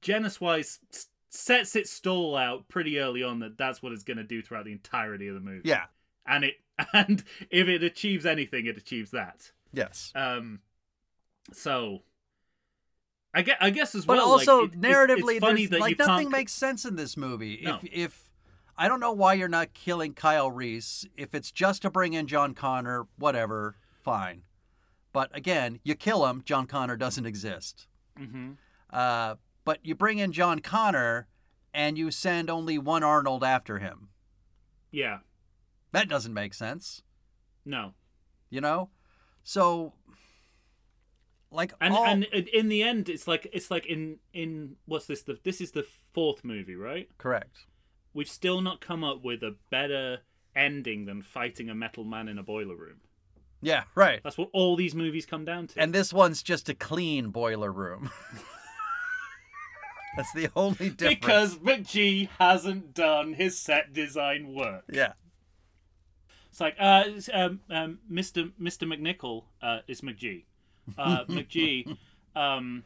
Geniswise 0.02 0.80
s- 0.94 1.08
sets 1.30 1.76
its 1.76 1.92
stall 1.92 2.36
out 2.36 2.68
pretty 2.70 3.00
early 3.00 3.24
on 3.24 3.40
that 3.40 3.58
that's 3.58 3.82
what 3.82 3.92
it's 3.92 4.04
going 4.04 4.18
to 4.18 4.24
do 4.24 4.42
throughout 4.42 4.66
the 4.66 4.72
entirety 4.72 5.28
of 5.28 5.36
the 5.36 5.42
movie. 5.42 5.68
Yeah. 5.70 5.86
and 6.26 6.46
it 6.46 6.56
and 6.94 7.24
if 7.50 7.68
it 7.68 7.84
achieves 7.84 8.26
anything, 8.26 8.66
it 8.66 8.78
achieves 8.78 9.12
that. 9.12 9.52
Yes. 9.74 10.12
Um, 10.16 10.60
so 11.52 12.04
I 13.34 13.42
guess, 13.42 13.58
I 13.60 13.70
guess 13.72 13.96
as 13.96 14.06
But 14.06 14.18
well. 14.18 14.30
also 14.32 14.62
like, 14.62 14.74
it- 14.74 14.82
narratively, 14.82 15.32
it's 15.38 15.40
funny 15.40 15.66
that 15.66 15.80
like 15.80 15.98
nothing 15.98 16.30
makes 16.30 16.54
sense 16.54 16.86
in 16.86 16.96
this 16.96 17.18
movie. 17.18 17.62
No. 17.64 17.80
If 17.82 17.90
if 17.94 18.30
I 18.78 18.88
don't 18.88 19.00
know 19.00 19.12
why 19.12 19.34
you're 19.34 19.48
not 19.50 19.74
killing 19.74 20.14
Kyle 20.14 20.50
Reese. 20.52 21.06
If 21.18 21.36
it's 21.36 21.52
just 21.52 21.82
to 21.84 21.90
bring 21.92 22.14
in 22.14 22.26
John 22.28 22.54
Connor, 22.56 23.08
whatever, 23.18 23.76
fine. 24.04 24.44
But 25.12 25.36
again, 25.36 25.80
you 25.84 25.94
kill 25.96 26.26
him, 26.26 26.42
John 26.44 26.66
Connor 26.66 26.98
doesn't 26.98 27.26
exist. 27.26 27.88
hmm 28.18 28.54
Uh, 28.90 29.36
but 29.66 29.80
you 29.86 29.94
bring 29.96 30.18
in 30.20 30.32
John 30.32 30.60
Connor, 30.60 31.28
and 31.74 31.98
you 31.98 32.10
send 32.12 32.50
only 32.50 32.78
one 32.80 33.04
Arnold 33.04 33.44
after 33.44 33.78
him. 33.80 34.10
Yeah, 34.92 35.20
That 35.92 36.10
doesn't 36.10 36.34
make 36.34 36.54
sense, 36.56 37.02
no, 37.66 37.94
you 38.50 38.60
know. 38.62 38.90
So, 39.44 39.94
like, 41.52 41.74
and 41.82 41.94
all- 41.94 42.06
and 42.06 42.24
in- 42.24 42.70
the 42.70 42.84
end, 42.84 43.10
it's 43.10 43.28
like 43.28 43.48
it's 43.54 43.70
like 43.70 43.86
in 43.86 44.18
in 44.34 44.78
what's 44.86 45.06
this? 45.06 45.24
The 45.24 45.38
this 45.44 45.62
is 45.62 45.72
the 45.72 45.86
fourth 46.14 46.44
movie, 46.44 46.76
right? 46.76 47.10
correct. 47.18 47.66
We've 48.14 48.30
still 48.30 48.62
not 48.62 48.80
come 48.80 49.04
up 49.04 49.24
with 49.24 49.42
a 49.44 49.56
better 49.72 50.20
ending 50.56 51.06
than 51.06 51.22
fighting 51.24 51.70
a 51.70 51.76
metal 51.76 52.04
man 52.04 52.28
in 52.28 52.38
a 52.38 52.44
boiler 52.44 52.76
room. 52.76 53.02
Yeah, 53.62 53.84
right. 53.96 54.22
That's 54.24 54.38
what 54.38 54.50
all 54.54 54.76
these 54.76 54.94
movies 54.94 55.26
come 55.26 55.46
down 55.46 55.68
to. 55.68 55.80
And 55.82 55.94
this 55.94 56.14
one's 56.14 56.44
just 56.44 56.70
a 56.70 56.76
clean 56.76 57.30
boiler 57.30 57.72
room. 57.72 58.12
That's 60.16 60.32
the 60.34 60.50
only 60.56 60.92
difference. 60.92 61.56
because 61.56 61.58
McG 61.58 62.30
hasn't 62.38 62.94
done 62.94 63.34
his 63.34 63.58
set 63.58 63.94
design 63.94 64.54
work. 64.54 64.84
yeah, 64.92 65.14
It's 66.54 66.60
like, 66.60 66.76
uh, 66.80 67.06
it's, 67.08 67.32
um, 67.34 67.62
um, 67.72 67.98
Mr. 68.12 68.52
Mr. 68.62 68.88
McNichol 68.88 69.46
uh, 69.64 69.80
is 69.88 70.02
McG. 70.02 70.44
Uh, 70.96 71.26
McG, 71.28 71.98
um, 72.36 72.84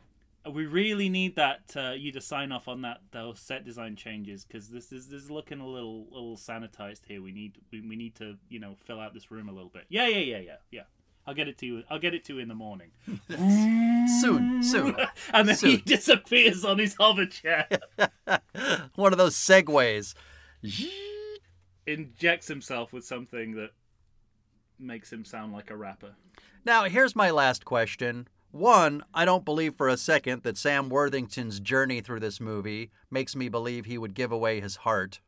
we 0.49 0.65
really 0.65 1.09
need 1.09 1.35
that 1.35 1.73
uh, 1.75 1.91
you 1.91 2.13
to 2.13 2.21
sign 2.21 2.53
off 2.53 2.69
on 2.69 2.83
that 2.83 3.01
those 3.11 3.41
set 3.41 3.65
design 3.65 3.97
changes 3.97 4.45
because 4.45 4.69
this 4.69 4.93
is 4.93 5.09
this 5.09 5.21
is 5.23 5.29
looking 5.29 5.59
a 5.59 5.67
little 5.67 6.07
a 6.11 6.13
little 6.13 6.37
sanitized 6.37 7.01
here. 7.09 7.21
We 7.21 7.33
need 7.33 7.57
we, 7.69 7.81
we 7.81 7.97
need 7.97 8.15
to 8.15 8.37
you 8.47 8.59
know 8.59 8.77
fill 8.85 9.01
out 9.01 9.13
this 9.13 9.31
room 9.31 9.49
a 9.49 9.51
little 9.51 9.67
bit. 9.67 9.83
Yeah, 9.89 10.07
yeah, 10.07 10.19
yeah, 10.19 10.39
yeah, 10.39 10.55
yeah. 10.71 10.83
I'll 11.25 11.33
get 11.33 11.49
it 11.49 11.57
to 11.57 11.65
you. 11.65 11.83
I'll 11.89 11.99
get 11.99 12.13
it 12.13 12.23
to 12.27 12.35
you 12.35 12.39
in 12.39 12.47
the 12.47 12.55
morning. 12.55 12.91
soon, 13.27 14.63
soon. 14.63 14.95
And 15.33 15.49
then 15.49 15.57
he 15.57 15.75
disappears 15.75 16.63
on 16.63 16.79
his 16.79 16.95
hover 16.97 17.25
chair, 17.25 17.67
One 18.95 19.11
of 19.11 19.17
those 19.17 19.35
segues. 19.35 20.13
Injects 21.87 22.47
himself 22.47 22.93
with 22.93 23.05
something 23.05 23.55
that 23.55 23.71
makes 24.77 25.11
him 25.11 25.25
sound 25.25 25.53
like 25.53 25.71
a 25.71 25.75
rapper. 25.75 26.13
Now, 26.65 26.83
here's 26.83 27.15
my 27.15 27.31
last 27.31 27.65
question. 27.65 28.27
One, 28.51 29.03
I 29.13 29.25
don't 29.25 29.45
believe 29.45 29.75
for 29.75 29.87
a 29.87 29.97
second 29.97 30.43
that 30.43 30.57
Sam 30.57 30.89
Worthington's 30.89 31.59
journey 31.59 32.01
through 32.01 32.19
this 32.19 32.39
movie 32.39 32.91
makes 33.09 33.35
me 33.35 33.49
believe 33.49 33.85
he 33.85 33.97
would 33.97 34.13
give 34.13 34.31
away 34.31 34.59
his 34.59 34.77
heart. 34.77 35.21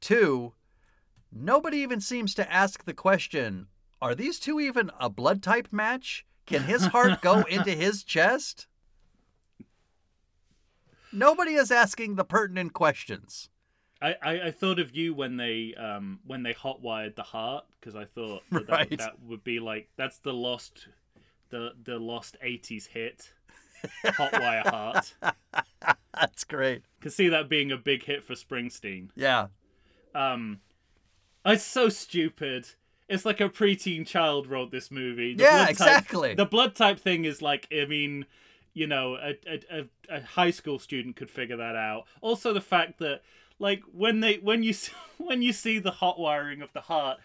Two, 0.00 0.52
nobody 1.32 1.78
even 1.78 2.00
seems 2.00 2.34
to 2.34 2.52
ask 2.52 2.84
the 2.84 2.94
question 2.94 3.66
are 4.00 4.16
these 4.16 4.40
two 4.40 4.58
even 4.58 4.90
a 4.98 5.08
blood 5.08 5.42
type 5.42 5.68
match? 5.70 6.26
Can 6.44 6.64
his 6.64 6.86
heart 6.86 7.22
go 7.22 7.42
into 7.48 7.70
his 7.70 8.02
chest? 8.02 8.66
Nobody 11.12 11.54
is 11.54 11.70
asking 11.70 12.16
the 12.16 12.24
pertinent 12.24 12.72
questions. 12.72 13.48
I, 14.02 14.16
I, 14.22 14.40
I 14.46 14.50
thought 14.50 14.78
of 14.80 14.96
you 14.96 15.14
when 15.14 15.36
they 15.36 15.74
um 15.78 16.18
when 16.26 16.42
they 16.42 16.52
hotwired 16.54 17.14
the 17.14 17.22
heart 17.22 17.64
because 17.78 17.94
I 17.94 18.04
thought 18.06 18.42
that, 18.50 18.68
Right. 18.68 18.90
that 18.90 18.98
that 18.98 19.22
would 19.26 19.44
be 19.44 19.60
like 19.60 19.88
that's 19.96 20.18
the 20.18 20.32
lost 20.34 20.88
the 21.50 21.72
the 21.84 21.98
lost 21.98 22.36
eighties 22.42 22.86
hit 22.86 23.32
hotwire 24.04 24.66
heart. 24.66 25.14
That's 26.14 26.44
great. 26.44 26.82
Can 27.00 27.10
see 27.10 27.28
that 27.30 27.48
being 27.48 27.72
a 27.72 27.76
big 27.76 28.04
hit 28.04 28.22
for 28.22 28.34
Springsteen. 28.34 29.08
Yeah. 29.16 29.46
Um, 30.14 30.60
it's 31.44 31.64
so 31.64 31.88
stupid. 31.88 32.66
It's 33.08 33.24
like 33.24 33.40
a 33.40 33.48
preteen 33.48 34.06
child 34.06 34.46
wrote 34.46 34.70
this 34.70 34.90
movie. 34.90 35.34
The 35.34 35.42
Yeah, 35.44 35.50
blood 35.50 35.64
type- 35.66 35.70
exactly. 35.70 36.34
the 36.34 36.44
blood 36.46 36.74
type 36.74 37.00
thing 37.00 37.24
is 37.24 37.42
like 37.42 37.66
I 37.72 37.86
mean, 37.86 38.26
you 38.74 38.86
know, 38.86 39.16
a 39.16 39.34
a 39.70 39.84
a 40.08 40.20
high 40.22 40.50
school 40.50 40.78
student 40.78 41.16
could 41.16 41.30
figure 41.30 41.56
that 41.56 41.76
out. 41.76 42.04
Also, 42.20 42.52
the 42.52 42.60
fact 42.60 42.98
that 43.00 43.22
like 43.58 43.82
when 43.92 44.20
they 44.20 44.36
when 44.36 44.62
you 44.62 44.74
when 45.18 45.42
you 45.42 45.52
see 45.52 45.78
the 45.78 45.90
hot 45.90 46.18
wiring 46.18 46.62
of 46.62 46.72
the 46.72 46.82
heart, 46.82 47.18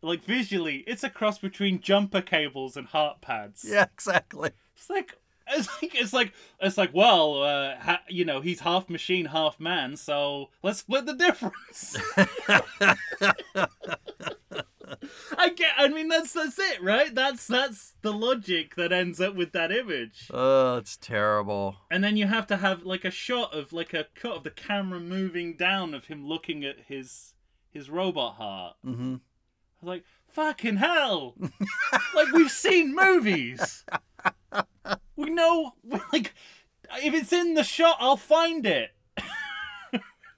like 0.00 0.24
visually, 0.24 0.84
it's 0.86 1.04
a 1.04 1.10
cross 1.10 1.38
between 1.38 1.80
jumper 1.80 2.20
cables 2.20 2.76
and 2.76 2.86
heart 2.86 3.20
pads. 3.20 3.64
Yeah, 3.66 3.86
exactly. 3.92 4.50
It's 4.76 4.90
like 4.90 5.16
it's 5.48 5.68
like 5.82 5.94
it's 5.94 6.12
like 6.12 6.32
it's 6.60 6.78
like 6.78 6.90
well, 6.92 7.42
uh, 7.42 7.76
ha, 7.76 8.00
you 8.08 8.24
know, 8.24 8.40
he's 8.40 8.60
half 8.60 8.88
machine, 8.88 9.26
half 9.26 9.58
man, 9.60 9.96
so 9.96 10.50
let's 10.62 10.80
split 10.80 11.06
the 11.06 11.14
difference. 11.14 11.96
I 15.38 15.50
get. 15.50 15.72
I 15.76 15.88
mean, 15.88 16.08
that's 16.08 16.32
that's 16.32 16.58
it, 16.58 16.82
right? 16.82 17.14
That's 17.14 17.46
that's 17.46 17.94
the 18.02 18.12
logic 18.12 18.76
that 18.76 18.92
ends 18.92 19.20
up 19.20 19.34
with 19.34 19.52
that 19.52 19.72
image. 19.72 20.28
Oh, 20.32 20.76
it's 20.76 20.96
terrible. 20.96 21.76
And 21.90 22.02
then 22.02 22.16
you 22.16 22.26
have 22.26 22.46
to 22.48 22.56
have 22.56 22.84
like 22.84 23.04
a 23.04 23.10
shot 23.10 23.54
of 23.54 23.72
like 23.72 23.94
a 23.94 24.06
cut 24.14 24.36
of 24.36 24.44
the 24.44 24.50
camera 24.50 25.00
moving 25.00 25.56
down 25.56 25.94
of 25.94 26.06
him 26.06 26.26
looking 26.26 26.64
at 26.64 26.76
his 26.88 27.34
his 27.70 27.90
robot 27.90 28.34
heart. 28.36 28.76
Mm-hmm. 28.84 29.14
I 29.14 29.84
was 29.84 29.88
like, 29.88 30.04
fucking 30.28 30.76
hell! 30.76 31.34
like 32.14 32.32
we've 32.32 32.50
seen 32.50 32.94
movies. 32.94 33.84
We 35.16 35.30
know, 35.30 35.74
like, 36.12 36.34
if 37.02 37.14
it's 37.14 37.32
in 37.32 37.54
the 37.54 37.62
shot, 37.62 37.96
I'll 38.00 38.16
find 38.16 38.66
it. 38.66 38.90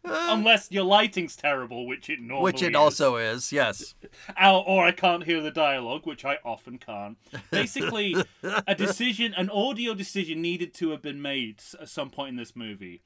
Unless 0.05 0.71
your 0.71 0.85
lighting's 0.85 1.35
terrible, 1.37 1.87
which 1.87 2.11
it 2.11 2.21
normally 2.21 2.53
Which 2.53 2.63
it 2.63 2.71
is. 2.73 2.77
also 2.77 3.17
is, 3.17 3.53
yes. 3.53 3.95
Ow, 4.41 4.59
or 4.61 4.85
I 4.85 4.93
can't 4.93 5.25
hear 5.25 5.41
the 5.41 5.51
dialogue, 5.51 6.03
which 6.07 6.25
I 6.25 6.39
often 6.45 6.79
can't. 6.79 7.17
Basically, 7.51 8.15
a 8.43 8.75
decision, 8.77 9.33
an 9.35 9.49
audio 9.51 9.95
decision 9.95 10.43
needed 10.43 10.75
to 10.75 10.91
have 10.91 11.01
been 11.03 11.23
made 11.23 11.63
at 11.81 11.89
some 11.89 12.11
point 12.11 12.31
in 12.31 12.37
this 12.37 12.55
movie. 12.55 13.03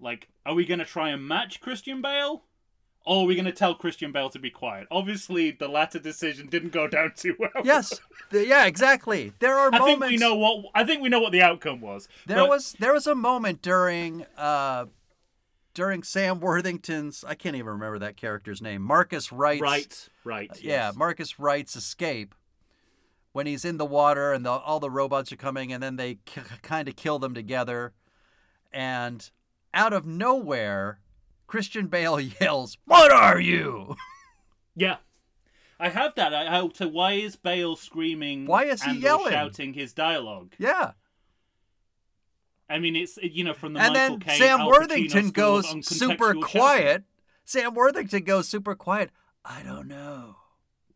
Like, 0.00 0.28
are 0.44 0.54
we 0.54 0.64
going 0.64 0.80
to 0.80 0.84
try 0.84 1.10
and 1.10 1.26
match 1.26 1.60
Christian 1.60 2.02
Bale? 2.02 2.42
Or 3.06 3.22
are 3.24 3.26
we 3.26 3.34
going 3.34 3.44
to 3.44 3.52
tell 3.52 3.74
Christian 3.74 4.12
Bale 4.12 4.30
to 4.30 4.38
be 4.38 4.48
quiet? 4.50 4.88
Obviously, 4.90 5.50
the 5.50 5.68
latter 5.68 5.98
decision 5.98 6.48
didn't 6.48 6.72
go 6.72 6.88
down 6.88 7.12
too 7.14 7.36
well. 7.38 7.50
Yes. 7.62 8.00
The- 8.30 8.46
yeah, 8.46 8.64
exactly. 8.64 9.32
There 9.40 9.54
are 9.58 9.68
I 9.72 9.78
moments. 9.78 10.00
think 10.00 10.10
we 10.12 10.16
know 10.16 10.34
what 10.34 10.64
I 10.74 10.84
think 10.84 11.02
we 11.02 11.10
know 11.10 11.20
what 11.20 11.30
the 11.32 11.42
outcome 11.42 11.82
was. 11.82 12.08
There 12.26 12.38
But- 12.38 12.48
was 12.48 12.72
there 12.80 12.94
was 12.94 13.06
a 13.06 13.14
moment 13.14 13.60
during 13.60 14.24
uh 14.38 14.86
during 15.74 16.02
Sam 16.02 16.40
Worthington's 16.40 17.24
I 17.26 17.34
can't 17.34 17.56
even 17.56 17.72
remember 17.72 17.98
that 17.98 18.16
character's 18.16 18.62
name. 18.62 18.82
Marcus 18.82 19.32
Wright's 19.32 19.60
right, 19.62 20.08
right. 20.24 20.50
Yeah, 20.62 20.86
yes. 20.88 20.96
Marcus 20.96 21.38
Wright's 21.38 21.76
escape 21.76 22.34
when 23.32 23.46
he's 23.46 23.64
in 23.64 23.76
the 23.78 23.84
water 23.84 24.32
and 24.32 24.46
the, 24.46 24.50
all 24.50 24.78
the 24.80 24.90
robots 24.90 25.32
are 25.32 25.36
coming 25.36 25.72
and 25.72 25.82
then 25.82 25.96
they 25.96 26.18
k- 26.24 26.42
kind 26.62 26.88
of 26.88 26.94
kill 26.96 27.18
them 27.18 27.34
together 27.34 27.92
and 28.72 29.30
out 29.72 29.92
of 29.92 30.06
nowhere 30.06 31.00
Christian 31.46 31.88
Bale 31.88 32.20
yells, 32.40 32.78
"What 32.86 33.12
are 33.12 33.40
you?" 33.40 33.96
Yeah. 34.76 34.96
I 35.78 35.88
have 35.88 36.16
that. 36.16 36.34
I, 36.34 36.58
I, 36.58 36.68
so 36.74 36.88
why 36.88 37.12
is 37.12 37.36
Bale 37.36 37.76
screaming? 37.76 38.46
Why 38.46 38.64
is 38.64 38.82
he 38.82 38.90
and 38.90 39.00
yelling? 39.00 39.30
shouting 39.30 39.74
his 39.74 39.92
dialogue? 39.92 40.54
yeah. 40.58 40.92
I 42.68 42.78
mean, 42.78 42.96
it's 42.96 43.18
you 43.22 43.44
know 43.44 43.54
from 43.54 43.74
the 43.74 43.80
and 43.80 43.92
Michael 43.92 44.18
then 44.18 44.20
Caine, 44.20 44.38
Sam 44.38 44.60
Al 44.60 44.68
Worthington 44.68 45.30
goes 45.30 45.86
super 45.86 46.34
quiet. 46.34 47.04
Sam 47.44 47.74
Worthington 47.74 48.24
goes 48.24 48.48
super 48.48 48.74
quiet. 48.74 49.10
I 49.44 49.62
don't 49.62 49.88
know. 49.88 50.36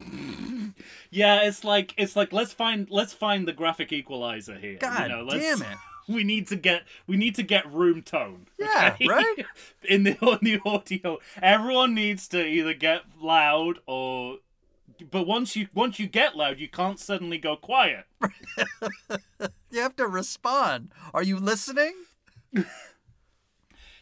Yeah, 1.10 1.42
it's 1.42 1.64
like 1.64 1.94
it's 1.96 2.16
like 2.16 2.32
let's 2.32 2.52
find 2.52 2.88
let's 2.90 3.12
find 3.12 3.46
the 3.48 3.52
graphic 3.52 3.92
equalizer 3.92 4.58
here. 4.58 4.76
God 4.78 5.02
you 5.02 5.08
know, 5.08 5.22
let's, 5.22 5.42
damn 5.42 5.62
it. 5.62 5.78
We 6.08 6.24
need 6.24 6.46
to 6.48 6.56
get 6.56 6.84
we 7.06 7.18
need 7.18 7.34
to 7.34 7.42
get 7.42 7.70
room 7.70 8.00
tone. 8.00 8.46
Yeah, 8.58 8.92
okay? 8.94 9.06
right? 9.08 9.44
In 9.86 10.04
the 10.04 10.16
on 10.20 10.38
the 10.40 10.58
audio, 10.64 11.18
everyone 11.42 11.94
needs 11.94 12.26
to 12.28 12.42
either 12.42 12.72
get 12.72 13.02
loud 13.20 13.80
or. 13.86 14.38
But 15.10 15.26
once 15.26 15.54
you 15.56 15.68
once 15.74 15.98
you 15.98 16.06
get 16.06 16.36
loud, 16.36 16.58
you 16.58 16.68
can't 16.68 16.98
suddenly 16.98 17.38
go 17.38 17.56
quiet. 17.56 18.06
You 19.70 19.82
have 19.82 19.96
to 19.96 20.06
respond. 20.06 20.92
Are 21.12 21.22
you 21.22 21.38
listening? 21.38 21.94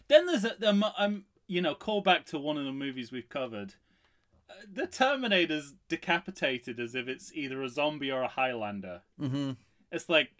Then 0.08 0.26
there's 0.26 0.44
a 0.44 0.68
um, 0.68 0.84
um 0.96 1.24
you 1.48 1.60
know 1.60 1.74
call 1.74 2.00
back 2.00 2.24
to 2.26 2.38
one 2.38 2.56
of 2.56 2.64
the 2.64 2.72
movies 2.72 3.10
we've 3.10 3.28
covered. 3.28 3.74
the 4.72 4.86
Terminator's 4.86 5.74
decapitated 5.88 6.78
as 6.80 6.94
if 6.94 7.08
it's 7.08 7.32
either 7.34 7.62
a 7.62 7.68
zombie 7.68 8.10
or 8.12 8.22
a 8.22 8.28
Highlander. 8.28 9.02
Mm-hmm. 9.20 9.52
It's 9.90 10.08
like, 10.08 10.30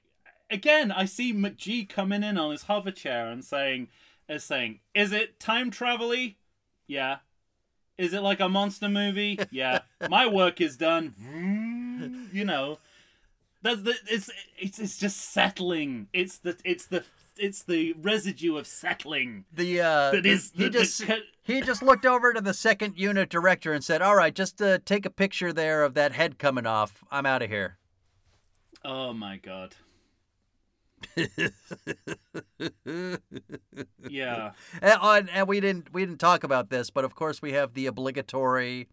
again, 0.51 0.93
I 0.93 1.05
see 1.05 1.33
McG 1.33 1.89
coming 1.89 2.23
in 2.23 2.39
on 2.39 2.51
his 2.53 2.62
hover 2.62 2.91
chair 2.91 3.28
and 3.28 3.45
saying, 3.45 3.89
is 4.28 4.45
saying, 4.45 4.81
is 4.95 5.12
it 5.12 5.39
time 5.39 5.70
travel-y? 5.70 6.37
Yeah. 6.87 7.19
Is 7.98 8.12
it 8.12 8.20
like 8.23 8.40
a 8.40 8.48
monster 8.48 8.89
movie? 8.89 9.39
Yeah. 9.51 9.81
My 10.10 10.27
work 10.27 10.60
is 10.60 10.77
done. 10.77 11.14
You 12.32 12.44
know, 12.44 12.78
that's 13.62 13.81
the 13.81 13.94
it's 14.10 14.28
it's 14.59 14.78
it's 14.78 14.98
just 14.98 15.16
settling. 15.32 16.09
It's 16.12 16.36
the 16.36 16.59
it's 16.62 16.85
the 16.86 17.05
it's 17.39 17.62
the 17.62 17.94
residue 17.94 18.56
of 18.59 18.66
settling 18.66 19.47
The 19.51 19.81
uh, 19.81 20.10
that 20.10 20.23
the- 20.23 20.28
he 20.31 20.36
the, 20.36 20.64
the 20.64 20.70
just 20.70 21.06
cut- 21.06 21.23
he 21.43 21.62
just 21.62 21.82
looked 21.82 22.05
over 22.05 22.35
to 22.35 22.43
the 22.43 22.52
second 22.52 22.98
unit 22.98 23.31
director 23.31 23.73
and 23.73 23.82
said, 23.82 24.02
"All 24.02 24.14
right, 24.14 24.35
just 24.35 24.60
uh, 24.60 24.78
take 24.85 25.06
a 25.06 25.10
picture 25.10 25.55
there 25.55 25.82
of 25.85 25.94
that 25.94 26.12
head 26.12 26.39
coming 26.39 26.66
off. 26.66 27.02
I'm 27.10 27.24
out 27.24 27.40
of 27.40 27.48
here." 27.48 27.78
Oh 28.85 29.14
my 29.14 29.39
god. 29.39 29.74
Yeah. 34.09 34.52
And, 34.81 34.98
oh, 35.01 35.12
and, 35.12 35.31
and 35.31 35.48
we 35.48 35.60
didn't 35.60 35.93
we 35.93 36.05
didn't 36.05 36.20
talk 36.20 36.44
about 36.44 36.70
this, 36.70 36.90
but 36.90 37.05
of 37.05 37.14
course 37.14 37.43
we 37.43 37.52
have 37.52 37.74
the 37.74 37.86
obligatory 37.86 38.89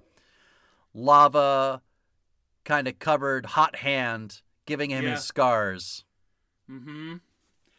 lava 0.93 1.81
kind 2.65 2.87
of 2.87 2.99
covered 2.99 3.45
hot 3.45 3.77
hand 3.77 4.41
giving 4.65 4.89
him 4.89 5.03
Yeah. 5.03 5.11
his 5.11 5.23
scars. 5.23 6.03
Mm-hmm. 6.69 7.15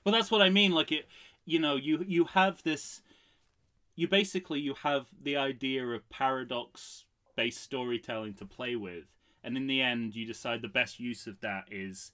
Well, 0.05 0.12
that's 0.12 0.30
what 0.30 0.42
I 0.42 0.51
mean. 0.51 0.72
Like 0.72 0.92
it, 0.92 1.06
you 1.46 1.59
know, 1.59 1.76
you 1.76 2.05
you 2.06 2.24
have 2.26 2.62
this. 2.62 3.01
You 3.96 4.09
basically 4.09 4.60
you 4.60 4.74
have 4.82 5.06
the 5.22 5.36
idea 5.36 5.86
of 5.86 6.09
paradox-based 6.10 7.62
storytelling 7.62 8.34
to 8.34 8.44
play 8.44 8.74
with, 8.76 9.05
and 9.44 9.56
in 9.56 9.66
the 9.66 9.80
end, 9.80 10.16
you 10.16 10.26
decide 10.26 10.62
the 10.62 10.68
best 10.68 10.98
use 10.98 11.26
of 11.26 11.40
that 11.40 11.66
is 11.70 12.10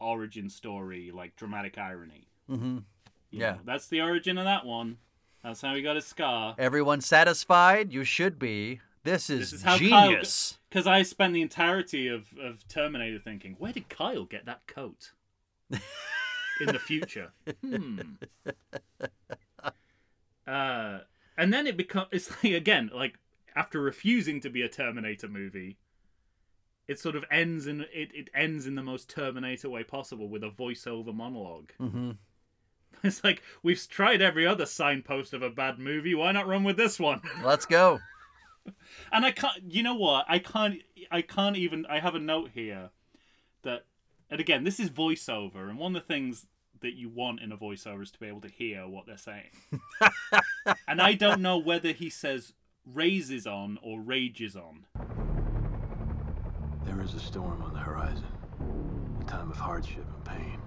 origin 0.00 0.48
story, 0.48 1.10
like 1.12 1.36
dramatic 1.36 1.78
irony. 1.78 2.28
Mm-hmm. 2.50 2.78
Yeah. 3.30 3.56
that's 3.64 3.88
the 3.88 4.00
origin 4.00 4.38
of 4.38 4.44
that 4.44 4.64
one. 4.64 4.98
That's 5.42 5.60
how 5.60 5.74
he 5.74 5.82
got 5.82 5.96
his 5.96 6.06
scar. 6.06 6.54
Everyone 6.58 7.00
satisfied? 7.00 7.92
You 7.92 8.04
should 8.04 8.38
be. 8.38 8.80
This 9.02 9.28
is, 9.28 9.50
This 9.50 9.60
is 9.60 9.62
how 9.62 9.76
genius. 9.76 10.58
Because 10.70 10.86
I 10.86 11.02
spent 11.02 11.34
the 11.34 11.42
entirety 11.42 12.08
of, 12.08 12.28
of 12.40 12.66
Terminator 12.68 13.18
thinking, 13.18 13.56
where 13.58 13.72
did 13.72 13.90
Kyle 13.90 14.24
get 14.24 14.46
that 14.46 14.66
coat? 14.66 15.12
In 15.70 16.66
the 16.66 16.78
future. 16.78 17.32
Hmm. 17.60 18.00
Uh, 20.46 21.00
and 21.36 21.52
then 21.52 21.66
it 21.66 21.76
becomes, 21.76 22.08
it's 22.12 22.30
like, 22.30 22.52
again, 22.52 22.90
like, 22.94 23.18
after 23.56 23.80
refusing 23.80 24.40
to 24.40 24.50
be 24.50 24.62
a 24.62 24.68
Terminator 24.68 25.28
movie, 25.28 25.78
it 26.86 26.98
sort 26.98 27.16
of 27.16 27.24
ends 27.30 27.66
in, 27.66 27.82
it, 27.92 28.10
it 28.14 28.28
ends 28.34 28.66
in 28.66 28.74
the 28.74 28.82
most 28.82 29.08
Terminator 29.08 29.70
way 29.70 29.84
possible 29.84 30.28
with 30.28 30.44
a 30.44 30.50
voiceover 30.50 31.14
monologue. 31.14 31.72
hmm 31.78 32.12
It's 33.02 33.22
like, 33.22 33.42
we've 33.62 33.86
tried 33.88 34.22
every 34.22 34.46
other 34.46 34.64
signpost 34.64 35.34
of 35.34 35.42
a 35.42 35.50
bad 35.50 35.78
movie, 35.78 36.14
why 36.14 36.32
not 36.32 36.46
run 36.46 36.64
with 36.64 36.76
this 36.76 36.98
one? 36.98 37.20
Let's 37.44 37.66
go. 37.66 38.00
And 39.12 39.26
I 39.26 39.30
can't. 39.30 39.62
You 39.68 39.82
know 39.82 39.94
what? 39.94 40.24
I 40.26 40.38
can't. 40.38 40.80
I 41.10 41.20
can't 41.20 41.56
even. 41.56 41.84
I 41.84 41.98
have 42.00 42.14
a 42.14 42.18
note 42.18 42.50
here 42.54 42.88
that, 43.62 43.84
and 44.30 44.40
again, 44.40 44.64
this 44.64 44.80
is 44.80 44.88
voiceover, 44.88 45.68
and 45.68 45.78
one 45.78 45.94
of 45.94 46.00
the 46.00 46.06
things 46.06 46.46
that 46.80 46.94
you 46.94 47.08
want 47.08 47.40
in 47.40 47.52
a 47.52 47.56
voiceover 47.56 48.02
is 48.02 48.10
to 48.12 48.18
be 48.18 48.26
able 48.26 48.40
to 48.42 48.48
hear 48.48 48.86
what 48.86 49.06
they're 49.06 49.18
saying. 49.18 49.50
and 50.88 51.00
I 51.00 51.14
don't 51.14 51.40
know 51.40 51.58
whether 51.58 51.92
he 51.92 52.10
says 52.10 52.52
raises 52.86 53.46
on 53.46 53.78
or 53.82 54.00
rages 54.00 54.56
on. 54.56 55.33
There 56.84 57.00
is 57.02 57.14
a 57.14 57.20
storm 57.20 57.62
on 57.62 57.72
the 57.72 57.78
horizon, 57.80 58.24
a 59.20 59.24
time 59.24 59.50
of 59.50 59.56
hardship 59.58 60.04
and 60.14 60.24
pain. 60.24 60.58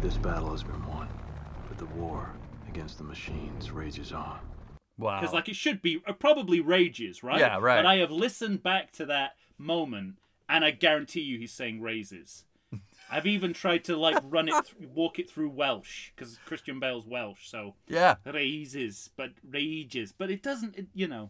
This 0.00 0.16
battle 0.16 0.50
has 0.50 0.62
been 0.62 0.84
won, 0.86 1.08
but 1.68 1.78
the 1.78 1.86
war 1.86 2.30
against 2.68 2.98
the 2.98 3.04
machines 3.04 3.70
rages 3.70 4.12
on. 4.12 4.40
Wow. 4.98 5.20
because 5.20 5.34
like 5.34 5.50
it 5.50 5.56
should 5.56 5.82
be 5.82 6.00
uh, 6.06 6.14
probably 6.14 6.60
rages 6.62 7.22
right 7.22 7.38
Yeah, 7.38 7.58
right. 7.60 7.76
but 7.76 7.84
i 7.84 7.96
have 7.96 8.10
listened 8.10 8.62
back 8.62 8.92
to 8.92 9.04
that 9.04 9.32
moment 9.58 10.14
and 10.48 10.64
i 10.64 10.70
guarantee 10.70 11.20
you 11.20 11.38
he's 11.38 11.52
saying 11.52 11.82
raises 11.82 12.46
i've 13.10 13.26
even 13.26 13.52
tried 13.52 13.84
to 13.84 13.96
like 13.98 14.16
run 14.24 14.48
it 14.48 14.52
th- 14.64 14.88
walk 14.94 15.18
it 15.18 15.28
through 15.28 15.50
welsh 15.50 16.12
because 16.16 16.38
christian 16.46 16.80
bale's 16.80 17.06
welsh 17.06 17.46
so 17.46 17.74
yeah. 17.88 18.14
raises 18.24 19.10
but 19.18 19.32
rages 19.46 20.14
but 20.16 20.30
it 20.30 20.42
doesn't 20.42 20.74
it, 20.78 20.86
you 20.94 21.06
know 21.06 21.28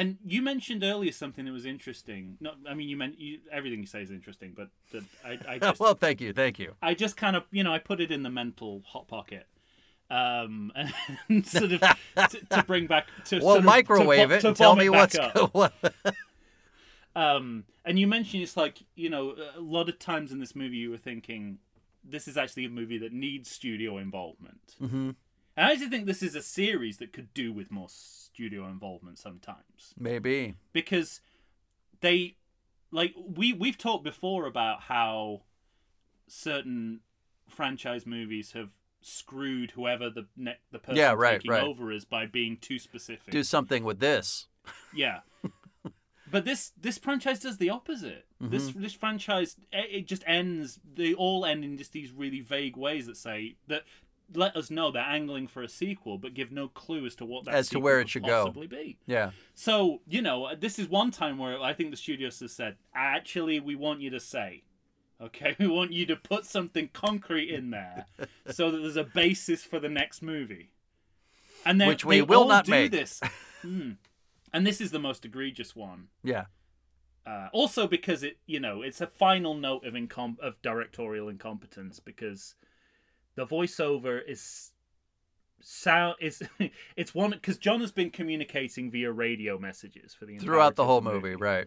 and 0.00 0.16
you 0.24 0.40
mentioned 0.42 0.82
earlier 0.82 1.12
something 1.12 1.44
that 1.44 1.52
was 1.52 1.66
interesting 1.66 2.36
no 2.40 2.50
i 2.68 2.74
mean 2.74 2.88
you 2.88 2.96
meant 2.96 3.18
you, 3.18 3.38
everything 3.52 3.80
you 3.80 3.86
say 3.86 4.02
is 4.02 4.10
interesting 4.10 4.52
but 4.56 4.68
the, 4.92 5.04
I, 5.24 5.38
I 5.54 5.58
just 5.66 5.80
well, 5.80 5.94
thank 5.94 6.20
you. 6.20 6.32
Thank 6.32 6.58
you. 6.58 6.74
I 6.82 6.94
just 6.94 7.16
kind 7.16 7.36
of, 7.36 7.44
you 7.50 7.62
know, 7.64 7.72
I 7.72 7.78
put 7.78 8.00
it 8.00 8.10
in 8.10 8.22
the 8.22 8.30
mental 8.30 8.82
hot 8.86 9.06
pocket, 9.06 9.46
um, 10.10 10.72
and 11.28 11.46
sort 11.46 11.72
of 11.72 11.80
to, 11.80 12.40
to 12.50 12.62
bring 12.66 12.86
back 12.88 13.06
to 13.26 13.36
Well, 13.36 13.46
sort 13.54 13.58
of- 13.60 13.64
microwave 13.64 14.28
to, 14.30 14.34
it 14.36 14.42
vo- 14.42 14.48
and 14.48 14.56
tell 14.56 14.74
me 14.76 14.88
what's 14.88 15.16
up. 15.18 15.54
what. 15.54 15.72
Um, 17.16 17.64
and 17.84 17.98
you 17.98 18.06
mentioned 18.06 18.42
it's 18.42 18.56
like, 18.56 18.78
you 18.94 19.10
know, 19.10 19.34
a 19.56 19.60
lot 19.60 19.88
of 19.88 19.98
times 19.98 20.30
in 20.32 20.38
this 20.38 20.54
movie 20.54 20.76
you 20.76 20.90
were 20.90 20.96
thinking, 20.96 21.58
this 22.04 22.28
is 22.28 22.36
actually 22.36 22.64
a 22.66 22.68
movie 22.70 22.98
that 22.98 23.12
needs 23.12 23.50
studio 23.50 23.98
involvement. 23.98 24.76
hmm 24.78 25.10
And 25.60 25.68
I 25.68 25.72
actually 25.72 25.88
think 25.90 26.06
this 26.06 26.22
is 26.22 26.34
a 26.34 26.40
series 26.40 26.96
that 26.98 27.12
could 27.12 27.34
do 27.34 27.52
with 27.52 27.70
more 27.70 27.88
studio 27.90 28.66
involvement 28.66 29.18
sometimes. 29.18 29.92
Maybe. 29.98 30.54
because 30.72 31.20
they 32.00 32.36
like 32.90 33.12
we 33.14 33.52
we've 33.52 33.76
talked 33.76 34.02
before 34.02 34.46
about 34.46 34.80
how 34.80 35.42
certain 36.26 37.00
franchise 37.46 38.06
movies 38.06 38.52
have 38.52 38.70
screwed 39.02 39.72
whoever 39.72 40.08
the 40.08 40.28
ne- 40.34 40.56
the 40.72 40.78
person 40.78 40.96
Yeah, 40.96 41.12
right, 41.12 41.32
taking 41.40 41.50
right. 41.50 41.62
over 41.62 41.92
is 41.92 42.06
by 42.06 42.24
being 42.24 42.56
too 42.56 42.78
specific. 42.78 43.30
Do 43.30 43.42
something 43.44 43.84
with 43.84 44.00
this. 44.00 44.46
Yeah. 44.94 45.20
but 46.30 46.46
this 46.46 46.72
this 46.80 46.96
franchise 46.96 47.40
does 47.40 47.58
the 47.58 47.68
opposite. 47.68 48.24
This 48.40 48.70
Mm-hmm. 48.70 48.80
this 48.80 48.94
franchise 48.94 49.56
it 49.74 49.88
it 49.90 50.06
just 50.06 50.24
ends. 50.26 50.80
They 50.94 51.12
all 51.12 51.44
end 51.44 51.64
in 51.64 51.76
just 51.76 51.92
these 51.92 52.12
really 52.12 52.40
vague 52.40 52.78
ways 52.78 53.06
that 53.08 53.18
say 53.18 53.56
that 53.68 53.82
let 54.34 54.56
us 54.56 54.70
know 54.70 54.90
they're 54.90 55.02
angling 55.02 55.48
for 55.48 55.62
a 55.62 55.68
sequel, 55.68 56.18
but 56.18 56.34
give 56.34 56.52
no 56.52 56.68
clue 56.68 57.06
as 57.06 57.14
to 57.16 57.24
what 57.24 57.44
that 57.44 57.54
As 57.54 57.68
to 57.70 57.80
where 57.80 58.00
it 58.00 58.08
should 58.08 58.24
go. 58.24 58.44
possibly 58.44 58.66
be. 58.66 58.98
Yeah. 59.06 59.30
So, 59.54 60.00
you 60.08 60.22
know, 60.22 60.54
this 60.58 60.78
is 60.78 60.88
one 60.88 61.10
time 61.10 61.38
where 61.38 61.60
I 61.60 61.72
think 61.72 61.90
the 61.90 61.96
studios 61.96 62.40
has 62.40 62.52
said, 62.52 62.76
actually, 62.94 63.60
we 63.60 63.74
want 63.74 64.00
you 64.00 64.10
to 64.10 64.20
say, 64.20 64.64
okay, 65.20 65.56
we 65.58 65.66
want 65.66 65.92
you 65.92 66.06
to 66.06 66.16
put 66.16 66.46
something 66.46 66.88
concrete 66.92 67.50
in 67.50 67.70
there 67.70 68.06
so 68.50 68.70
that 68.70 68.78
there's 68.78 68.96
a 68.96 69.04
basis 69.04 69.62
for 69.64 69.80
the 69.80 69.88
next 69.88 70.22
movie. 70.22 70.70
And 71.66 71.80
then 71.80 71.88
Which 71.88 72.04
we 72.04 72.22
will 72.22 72.46
not 72.48 72.64
do 72.66 72.70
make. 72.72 72.90
this. 72.92 73.20
Hmm. 73.62 73.90
And 74.54 74.66
this 74.66 74.80
is 74.80 74.90
the 74.90 74.98
most 74.98 75.26
egregious 75.26 75.76
one. 75.76 76.08
Yeah. 76.24 76.46
Uh, 77.26 77.48
also 77.52 77.86
because 77.86 78.22
it, 78.22 78.38
you 78.46 78.58
know, 78.58 78.80
it's 78.80 79.02
a 79.02 79.06
final 79.06 79.54
note 79.54 79.84
of 79.84 79.92
incom- 79.92 80.40
of 80.40 80.60
directorial 80.62 81.28
incompetence 81.28 82.00
because 82.00 82.54
the 83.34 83.46
voiceover 83.46 84.20
is 84.26 84.72
sound 85.62 86.16
is 86.20 86.42
it's 86.96 87.14
one 87.14 87.30
because 87.30 87.58
John 87.58 87.80
has 87.80 87.92
been 87.92 88.10
communicating 88.10 88.90
via 88.90 89.12
radio 89.12 89.58
messages 89.58 90.14
for 90.14 90.26
the 90.26 90.38
Throughout 90.38 90.76
the 90.76 90.84
whole 90.84 91.00
the 91.00 91.10
movie, 91.12 91.36
right? 91.36 91.66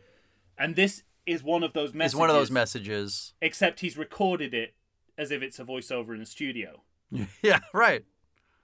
and 0.57 0.75
this 0.75 1.03
is 1.25 1.41
one 1.43 1.63
of 1.63 1.73
those 1.73 1.93
messages. 1.93 2.13
It's 2.13 2.19
one 2.19 2.29
of 2.29 2.35
those 2.35 2.51
messages. 2.51 3.33
except 3.41 3.79
he's 3.79 3.97
recorded 3.97 4.53
it 4.53 4.75
as 5.17 5.31
if 5.31 5.41
it's 5.41 5.59
a 5.59 5.63
voiceover 5.63 6.13
in 6.13 6.19
the 6.19 6.25
studio. 6.25 6.81
Yeah, 7.43 7.59
right. 7.73 8.03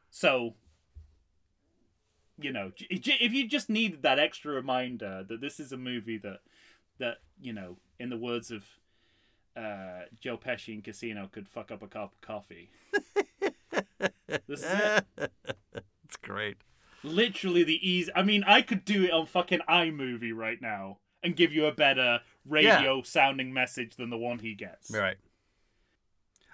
So, 0.09 0.55
you 2.41 2.51
know, 2.51 2.71
if 2.89 3.33
you 3.33 3.47
just 3.47 3.69
needed 3.69 4.01
that 4.01 4.17
extra 4.17 4.51
reminder 4.51 5.23
that 5.29 5.39
this 5.39 5.59
is 5.59 5.71
a 5.71 5.77
movie 5.77 6.17
that, 6.17 6.39
that 6.97 7.17
you 7.39 7.53
know, 7.53 7.77
in 7.99 8.09
the 8.09 8.17
words 8.17 8.49
of 8.49 8.63
uh, 9.55 10.05
Joe 10.19 10.37
Pesci 10.37 10.73
in 10.73 10.81
Casino, 10.81 11.29
could 11.31 11.47
fuck 11.47 11.71
up 11.71 11.81
a 11.81 11.87
cup 11.87 12.13
of 12.13 12.21
coffee. 12.21 12.69
this 14.27 14.61
is 14.61 14.63
it. 14.63 15.05
it's 16.05 16.17
great. 16.21 16.57
Literally 17.03 17.63
the 17.63 17.89
easy. 17.89 18.11
I 18.15 18.23
mean, 18.23 18.43
I 18.45 18.61
could 18.61 18.85
do 18.85 19.03
it 19.05 19.11
on 19.11 19.25
fucking 19.25 19.61
iMovie 19.69 20.35
right 20.35 20.61
now 20.61 20.97
and 21.23 21.35
give 21.35 21.53
you 21.53 21.65
a 21.65 21.71
better 21.71 22.19
radio 22.47 23.01
sounding 23.03 23.53
message 23.53 23.95
than 23.95 24.09
the 24.09 24.17
one 24.17 24.39
he 24.39 24.53
gets. 24.53 24.91
Right. 24.91 25.17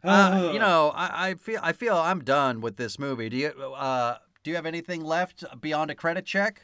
Uh, 0.04 0.52
you 0.54 0.60
know, 0.60 0.92
I, 0.96 1.30
I 1.30 1.34
feel 1.34 1.60
I 1.64 1.74
feel 1.74 1.98
I'm 1.98 2.24
done 2.24 2.62
with 2.62 2.78
this 2.78 3.00
movie. 3.00 3.28
Do 3.30 3.38
you 3.38 3.48
uh 3.48 4.18
do 4.44 4.52
you 4.52 4.56
have 4.56 4.68
anything 4.68 5.04
left 5.04 5.44
beyond 5.60 5.90
a 5.90 5.96
credit 5.96 6.26
check? 6.26 6.62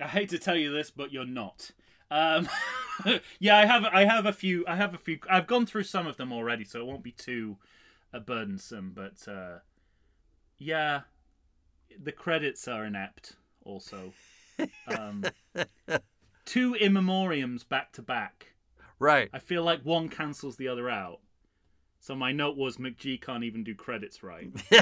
I 0.00 0.08
hate 0.08 0.30
to 0.30 0.38
tell 0.38 0.56
you 0.56 0.72
this, 0.72 0.90
but 0.90 1.12
you're 1.12 1.26
not. 1.26 1.70
Um, 2.10 2.48
yeah, 3.38 3.58
I 3.58 3.66
have. 3.66 3.84
I 3.84 4.04
have 4.04 4.26
a 4.26 4.32
few. 4.32 4.64
I 4.66 4.76
have 4.76 4.94
a 4.94 4.98
few. 4.98 5.18
I've 5.28 5.46
gone 5.46 5.66
through 5.66 5.84
some 5.84 6.06
of 6.06 6.16
them 6.16 6.32
already, 6.32 6.64
so 6.64 6.80
it 6.80 6.86
won't 6.86 7.02
be 7.02 7.12
too 7.12 7.58
uh, 8.12 8.20
burdensome. 8.20 8.92
But 8.94 9.26
uh, 9.28 9.58
yeah, 10.58 11.02
the 12.02 12.12
credits 12.12 12.68
are 12.68 12.84
inept. 12.84 13.36
Also, 13.64 14.14
Um, 14.86 15.24
two 16.44 16.74
in 16.74 16.92
memoriams 16.92 17.68
back 17.68 17.92
to 17.92 18.02
back. 18.02 18.54
Right. 18.98 19.30
I 19.32 19.38
feel 19.38 19.62
like 19.62 19.82
one 19.84 20.08
cancels 20.08 20.56
the 20.56 20.68
other 20.68 20.90
out. 20.90 21.20
So 22.00 22.14
my 22.14 22.32
note 22.32 22.56
was 22.56 22.78
McG 22.78 23.20
can't 23.20 23.44
even 23.44 23.64
do 23.64 23.74
credits 23.74 24.22
right. 24.22 24.50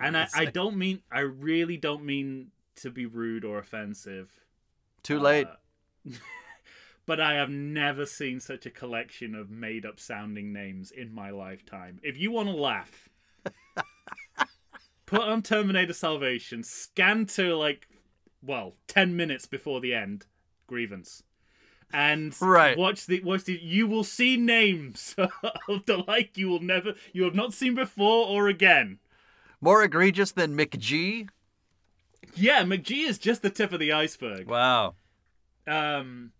and 0.00 0.16
I, 0.16 0.28
I 0.34 0.44
don't 0.46 0.76
mean 0.76 1.02
I 1.10 1.20
really 1.20 1.76
don't 1.76 2.04
mean 2.04 2.50
to 2.76 2.90
be 2.90 3.06
rude 3.06 3.44
or 3.44 3.58
offensive. 3.58 4.30
Too 5.02 5.18
late. 5.18 5.46
Uh, 5.46 6.12
but 7.06 7.20
I 7.20 7.34
have 7.34 7.50
never 7.50 8.06
seen 8.06 8.40
such 8.40 8.66
a 8.66 8.70
collection 8.70 9.34
of 9.34 9.50
made 9.50 9.84
up 9.86 10.00
sounding 10.00 10.52
names 10.52 10.90
in 10.90 11.12
my 11.12 11.30
lifetime. 11.30 12.00
If 12.02 12.16
you 12.18 12.30
want 12.30 12.48
to 12.48 12.54
laugh, 12.54 13.08
put 15.06 15.20
on 15.20 15.42
Terminator 15.42 15.92
Salvation, 15.92 16.62
scan 16.62 17.26
to 17.26 17.56
like, 17.56 17.88
well, 18.42 18.74
10 18.88 19.16
minutes 19.16 19.46
before 19.46 19.80
the 19.80 19.94
end, 19.94 20.26
grievance. 20.66 21.22
And 21.92 22.34
Right. 22.40 22.76
watch 22.76 23.06
the 23.06 23.20
watch 23.22 23.44
the 23.44 23.56
you 23.62 23.86
will 23.86 24.02
see 24.02 24.36
names 24.36 25.14
of 25.68 25.86
the 25.86 25.98
like 26.08 26.36
you 26.36 26.48
will 26.48 26.60
never 26.60 26.94
you 27.12 27.22
have 27.22 27.36
not 27.36 27.54
seen 27.54 27.76
before 27.76 28.26
or 28.26 28.48
again. 28.48 28.98
More 29.60 29.84
egregious 29.84 30.32
than 30.32 30.56
McG? 30.56 31.28
Yeah, 32.36 32.62
McG 32.64 33.08
is 33.08 33.18
just 33.18 33.42
the 33.42 33.50
tip 33.50 33.72
of 33.72 33.80
the 33.80 33.92
iceberg. 33.92 34.48
Wow. 34.48 34.94
um 35.66 36.32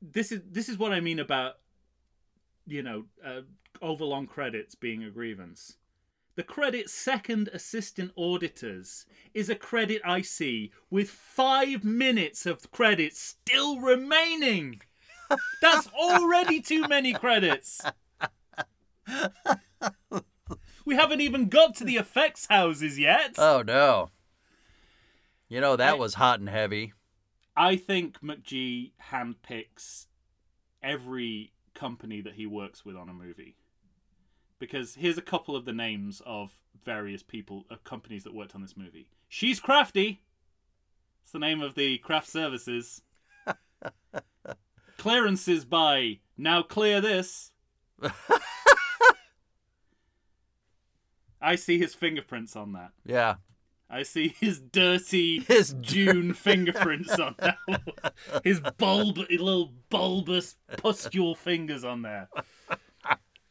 this 0.00 0.32
is 0.32 0.42
this 0.50 0.68
is 0.68 0.78
what 0.78 0.92
I 0.92 1.00
mean 1.00 1.18
about 1.18 1.54
you 2.66 2.82
know 2.82 3.04
uh, 3.24 3.40
overlong 3.80 4.26
credits 4.26 4.74
being 4.74 5.04
a 5.04 5.10
grievance. 5.10 5.76
The 6.36 6.42
credit 6.42 6.90
second 6.90 7.48
assistant 7.52 8.10
auditors 8.16 9.06
is 9.34 9.48
a 9.48 9.54
credit 9.54 10.02
I 10.04 10.20
see 10.22 10.72
with 10.90 11.08
five 11.08 11.84
minutes 11.84 12.44
of 12.44 12.70
credits 12.72 13.20
still 13.20 13.80
remaining. 13.80 14.80
That's 15.62 15.88
already 15.88 16.60
too 16.60 16.88
many 16.88 17.12
credits. 17.12 17.80
We 20.84 20.96
haven't 20.96 21.20
even 21.20 21.48
got 21.48 21.74
to 21.76 21.84
the 21.84 21.96
effects 21.96 22.46
houses 22.50 22.98
yet. 22.98 23.34
Oh 23.38 23.62
no. 23.66 24.10
You 25.48 25.60
know 25.60 25.76
that 25.76 25.94
I- 25.94 25.98
was 25.98 26.14
hot 26.14 26.40
and 26.40 26.48
heavy. 26.48 26.92
I 27.56 27.76
think 27.76 28.20
McG 28.20 28.92
handpicks 29.12 30.06
every 30.82 31.52
company 31.74 32.20
that 32.20 32.34
he 32.34 32.46
works 32.46 32.84
with 32.84 32.96
on 32.96 33.08
a 33.08 33.12
movie. 33.14 33.56
Because 34.58 34.94
here's 34.96 35.18
a 35.18 35.22
couple 35.22 35.54
of 35.54 35.64
the 35.64 35.72
names 35.72 36.20
of 36.26 36.52
various 36.84 37.22
people, 37.22 37.64
of 37.70 37.84
companies 37.84 38.24
that 38.24 38.34
worked 38.34 38.54
on 38.54 38.62
this 38.62 38.76
movie. 38.76 39.06
She's 39.28 39.60
Crafty. 39.60 40.22
It's 41.22 41.32
the 41.32 41.38
name 41.38 41.60
of 41.60 41.74
the 41.74 41.98
craft 41.98 42.28
services. 42.28 43.02
Clearances 44.98 45.64
by 45.64 46.18
Now 46.36 46.62
Clear 46.62 47.00
This. 47.00 47.52
I 51.44 51.56
see 51.56 51.78
his 51.78 51.94
fingerprints 51.94 52.56
on 52.56 52.72
that. 52.72 52.90
Yeah. 53.04 53.34
I 53.90 54.02
see 54.02 54.34
his 54.40 54.60
dirty 54.60 55.40
His 55.48 55.74
June 55.80 56.32
fingerprints 56.46 57.18
on 57.18 57.36
that. 57.38 57.58
His 58.42 58.60
bulb, 58.78 59.18
little 59.18 59.72
bulbous 59.90 60.56
pustule 60.78 61.34
fingers 61.34 61.84
on 61.84 62.02
there. 62.02 62.28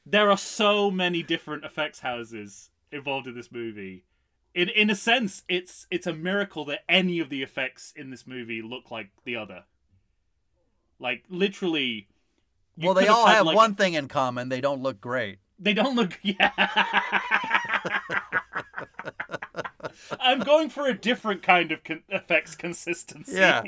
There 0.05 0.29
are 0.31 0.37
so 0.37 0.89
many 0.91 1.23
different 1.23 1.63
effects 1.63 1.99
houses 1.99 2.71
involved 2.91 3.27
in 3.27 3.35
this 3.35 3.51
movie. 3.51 4.05
In 4.55 4.69
in 4.69 4.89
a 4.89 4.95
sense, 4.95 5.43
it's 5.47 5.87
it's 5.89 6.07
a 6.07 6.13
miracle 6.13 6.65
that 6.65 6.81
any 6.89 7.19
of 7.19 7.29
the 7.29 7.41
effects 7.43 7.93
in 7.95 8.09
this 8.09 8.27
movie 8.27 8.61
look 8.61 8.91
like 8.91 9.11
the 9.23 9.35
other. 9.35 9.63
Like 10.99 11.23
literally. 11.29 12.07
you 12.75 12.85
well, 12.87 12.93
they 12.95 13.01
could 13.01 13.09
have 13.09 13.17
all 13.17 13.27
have 13.27 13.45
like- 13.45 13.55
one 13.55 13.75
thing 13.75 13.93
in 13.93 14.07
common. 14.07 14.49
They 14.49 14.61
don't 14.61 14.81
look 14.81 14.99
great. 14.99 15.37
They 15.59 15.73
don't 15.73 15.95
look. 15.95 16.19
Yeah. 16.23 16.51
I'm 20.19 20.39
going 20.39 20.69
for 20.69 20.87
a 20.87 20.93
different 20.93 21.43
kind 21.43 21.71
of 21.71 21.83
con- 21.83 22.03
effects 22.09 22.55
consistency. 22.55 23.33
Yeah. 23.35 23.63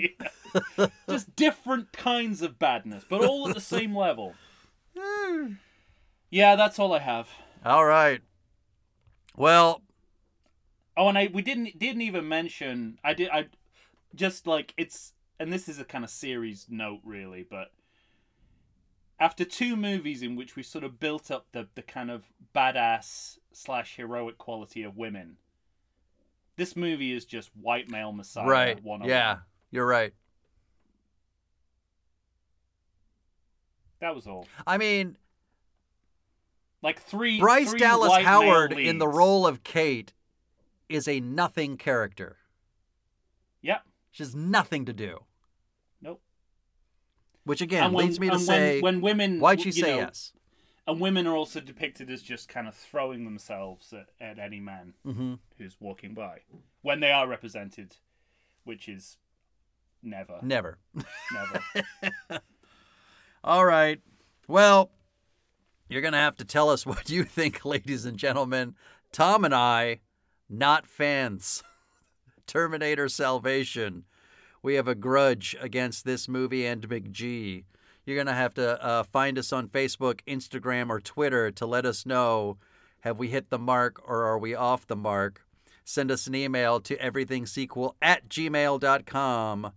Just 1.10 1.36
different 1.36 1.92
kinds 1.92 2.42
of 2.42 2.58
badness, 2.58 3.04
but 3.10 3.24
all 3.24 3.48
at 3.48 3.56
the 3.56 3.62
same 3.62 3.96
level. 3.96 4.34
Yeah, 6.30 6.56
that's 6.56 6.80
all 6.80 6.94
I 6.94 7.00
have. 7.00 7.30
All 7.66 7.86
right. 7.86 8.22
Well, 9.36 9.82
Oh, 10.98 11.10
and 11.10 11.18
I 11.18 11.30
we 11.34 11.42
didn't 11.42 11.78
didn't 11.78 12.04
even 12.04 12.28
mention 12.30 12.98
I 13.04 13.14
did 13.14 13.30
I 13.30 13.48
just 14.16 14.48
like 14.48 14.74
it's 14.78 15.12
and 15.38 15.52
this 15.52 15.68
is 15.68 15.78
a 15.78 15.84
kind 15.84 16.06
of 16.06 16.10
series 16.10 16.68
note 16.70 17.02
really, 17.04 17.46
but 17.50 17.72
after 19.20 19.46
two 19.46 19.76
movies 19.76 20.22
in 20.22 20.36
which 20.36 20.56
we 20.56 20.64
sort 20.64 20.84
of 20.84 21.00
built 21.00 21.32
up 21.32 21.48
the 21.52 21.68
the 21.76 21.82
kind 21.82 22.12
of 22.12 22.26
badass 22.56 23.38
slash 23.52 23.96
heroic 23.96 24.38
quality 24.38 24.84
of 24.84 24.98
women, 24.98 25.38
this 26.58 26.76
movie 26.76 27.14
is 27.14 27.26
just 27.26 27.50
white 27.60 27.90
male 27.90 28.12
messiah. 28.12 28.48
right. 28.48 28.84
One 28.84 29.04
Yeah, 29.04 29.38
you're 29.72 29.86
right. 29.86 30.14
that 34.00 34.14
was 34.14 34.28
all. 34.28 34.48
I 34.68 34.78
mean, 34.78 35.18
Like 36.82 37.02
three. 37.02 37.40
Bryce 37.40 37.72
three 37.72 37.80
Dallas 37.80 38.24
Howard 38.24 38.74
in 38.74 39.00
the 39.00 39.08
role 39.08 39.48
of 39.48 39.64
Kate 39.64 40.14
is 40.90 41.08
a 41.08 41.20
nothing 41.20 41.78
character. 41.78 42.38
Yep. 43.62 43.82
She 44.12 44.24
has 44.24 44.36
nothing 44.36 44.86
to 44.86 44.94
do. 44.94 45.24
Which 47.46 47.62
again 47.62 47.94
when- 47.94 48.06
leads 48.08 48.20
me 48.20 48.30
to 48.30 48.40
say, 48.40 48.82
when, 48.82 48.96
when 49.02 49.18
women, 49.18 49.40
why'd 49.40 49.62
she 49.62 49.68
you 49.70 49.72
say 49.72 49.82
know, 49.94 49.98
yes? 49.98 50.34
And 50.88 51.00
women 51.00 51.26
are 51.26 51.36
also 51.36 51.60
depicted 51.62 52.12
as 52.12 52.22
just 52.22 52.48
kind 52.48 52.68
of 52.68 52.76
throwing 52.76 53.24
themselves 53.26 53.92
at, 53.94 54.10
at 54.20 54.38
any 54.38 54.60
man 54.60 54.94
Mm-hmm. 55.06 55.34
who's 55.58 55.76
walking 55.80 56.14
by 56.14 56.40
when 56.84 57.00
they 57.00 57.12
are 57.12 57.28
represented, 57.28 57.96
which 58.66 58.88
is 58.88 59.18
never, 60.04 60.38
Never. 60.44 60.78
never. 61.34 61.62
All 63.44 63.66
right. 63.66 64.00
Well, 64.48 64.92
you're 65.90 66.02
going 66.02 66.14
to 66.14 66.20
have 66.20 66.38
to 66.38 66.46
tell 66.46 66.70
us 66.70 66.86
what 66.86 67.10
you 67.10 67.24
think, 67.24 67.66
ladies 67.66 68.06
and 68.06 68.18
gentlemen. 68.18 68.76
Tom 69.12 69.46
and 69.46 69.54
I, 69.56 70.02
not 70.50 70.86
fans. 70.88 71.64
Terminator 72.48 73.10
Salvation. 73.10 74.04
We 74.66 74.74
have 74.74 74.88
a 74.88 74.96
grudge 74.96 75.56
against 75.62 76.06
this 76.06 76.28
movie 76.28 76.66
and 76.66 76.90
McG. 76.90 77.66
You're 78.04 78.16
going 78.16 78.26
to 78.26 78.34
have 78.34 78.56
to 78.56 78.84
uh, 78.84 79.04
find 79.04 79.38
us 79.38 79.54
on 79.54 79.68
Facebook, 79.68 80.22
Instagram, 80.28 80.90
or 80.90 81.00
Twitter 81.00 81.52
to 81.52 81.68
let 81.68 81.86
us 81.86 82.04
know 82.04 82.58
have 83.02 83.20
we 83.20 83.28
hit 83.28 83.52
the 83.52 83.60
mark 83.60 84.02
or 84.10 84.24
are 84.24 84.40
we 84.40 84.56
off 84.56 84.88
the 84.88 84.96
mark. 84.96 85.46
Send 85.84 86.10
us 86.10 86.26
an 86.26 86.34
email 86.34 86.80
to 86.80 86.96
everythingsequel 86.98 87.94
at 88.02 88.28
gmail.com. 88.28 89.72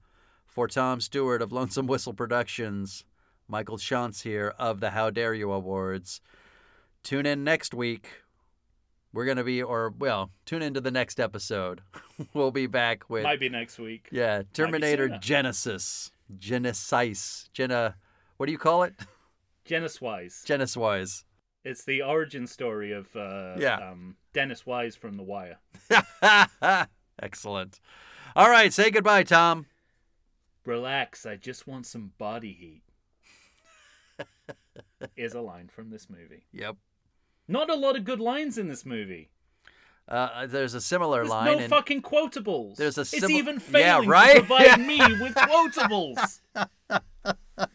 For 0.47 0.67
Tom 0.67 1.03
Stewart 1.03 1.43
of 1.43 1.53
Lonesome 1.53 1.87
Whistle 1.87 2.15
Productions, 2.15 3.05
Michael 3.47 3.77
Shantz 3.77 4.23
here 4.23 4.55
of 4.59 4.81
the 4.81 4.93
How 4.93 5.11
Dare 5.11 5.35
You 5.35 5.53
Awards. 5.53 6.23
Tune 7.03 7.27
in 7.27 7.45
next 7.45 7.75
week. 7.75 8.23
We're 9.13 9.25
going 9.25 9.37
to 9.39 9.45
be, 9.45 9.63
or, 9.63 9.93
well, 9.99 10.31
tune 10.45 10.61
into 10.63 10.81
the 10.81 10.91
next 10.91 11.19
episode. 11.19 11.81
we'll 12.35 12.51
be 12.51 12.67
back 12.67 13.09
with, 13.09 13.25
Might 13.25 13.41
be 13.41 13.49
next 13.49 13.79
week. 13.79 14.09
yeah, 14.11 14.43
Terminator. 14.53 15.09
Genesis. 15.19 16.11
Genesis. 16.39 17.49
Gena, 17.55 17.97
what 18.37 18.47
do 18.47 18.53
you 18.53 18.59
call 18.59 18.83
it? 18.83 18.95
Dennis 19.67 20.01
Wise. 20.01 20.43
Genesis 20.45 20.77
Wise. 20.77 21.25
It's 21.65 21.85
the 21.85 22.03
origin 22.03 22.47
story 22.47 22.93
of 22.93 23.15
uh, 23.17 23.55
Yeah. 23.59 23.77
um, 23.91 24.17
Dennis 24.33 24.65
Wise 24.67 24.95
from 24.97 25.17
The 25.17 25.23
Wire. 25.23 25.59
Excellent. 27.23 27.81
All 28.37 28.49
right, 28.51 28.73
say 28.73 28.91
goodbye, 28.91 29.25
Tom. 29.25 29.67
Relax, 30.65 31.25
I 31.27 31.37
just 31.37 31.67
want 31.67 31.87
some 31.87 32.13
body 32.19 32.53
heat. 32.53 32.83
is 35.17 35.35
a 35.35 35.41
line 35.41 35.69
from 35.69 35.91
this 35.91 36.09
movie. 36.11 36.45
Yep. 36.53 36.77
Not 37.49 37.71
a 37.71 37.75
lot 37.75 37.97
of 37.97 38.05
good 38.05 38.21
lines 38.21 38.59
in 38.59 38.69
this 38.69 38.85
movie. 38.85 39.31
Uh, 40.07 40.47
there's 40.47 40.75
a 40.75 40.81
similar 40.81 41.19
There's 41.19 41.31
line. 41.31 41.45
no 41.47 41.59
in- 41.65 41.69
fucking 41.71 42.03
quotables. 42.03 42.77
There's 42.77 42.97
a 42.99 43.03
it's 43.03 43.29
even 43.29 43.55
Yeah, 43.57 43.61
failing 43.61 44.09
right? 44.09 44.35
to 44.37 44.43
provide 44.43 44.81
me 44.87 44.99
with 44.99 45.35
quotables. 45.35 46.41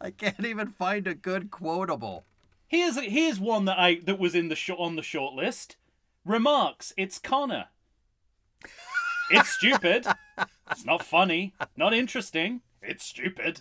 I 0.00 0.10
can't 0.10 0.44
even 0.44 0.68
find 0.68 1.06
a 1.06 1.14
good 1.14 1.50
quotable. 1.50 2.24
Here's 2.66 2.98
here's 3.00 3.40
one 3.40 3.64
that 3.64 3.78
I 3.78 4.00
that 4.04 4.18
was 4.18 4.34
in 4.34 4.48
the 4.48 4.56
short 4.56 4.78
on 4.80 4.96
the 4.96 5.02
short 5.02 5.34
list. 5.34 5.76
Remarks: 6.24 6.92
It's 6.96 7.18
Connor. 7.18 7.66
It's 9.30 9.50
stupid. 9.50 10.06
it's 10.70 10.84
not 10.84 11.02
funny. 11.02 11.54
Not 11.76 11.92
interesting. 11.94 12.60
It's 12.82 13.04
stupid. 13.04 13.60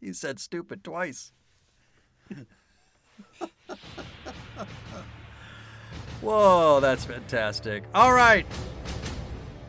He 0.00 0.12
said 0.12 0.38
stupid 0.40 0.82
twice. 0.84 1.32
Whoa, 6.20 6.80
that's 6.80 7.04
fantastic. 7.04 7.84
All 7.94 8.12
right. 8.12 8.46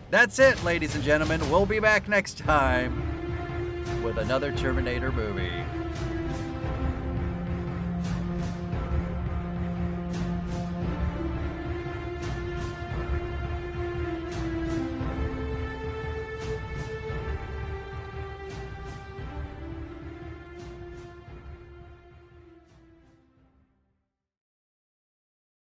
That's 0.09 0.39
it, 0.39 0.61
ladies 0.63 0.95
and 0.95 1.03
gentlemen. 1.03 1.39
We'll 1.49 1.65
be 1.65 1.79
back 1.79 2.09
next 2.09 2.37
time 2.37 4.03
with 4.03 4.17
another 4.17 4.51
Terminator 4.51 5.11
movie. 5.11 5.51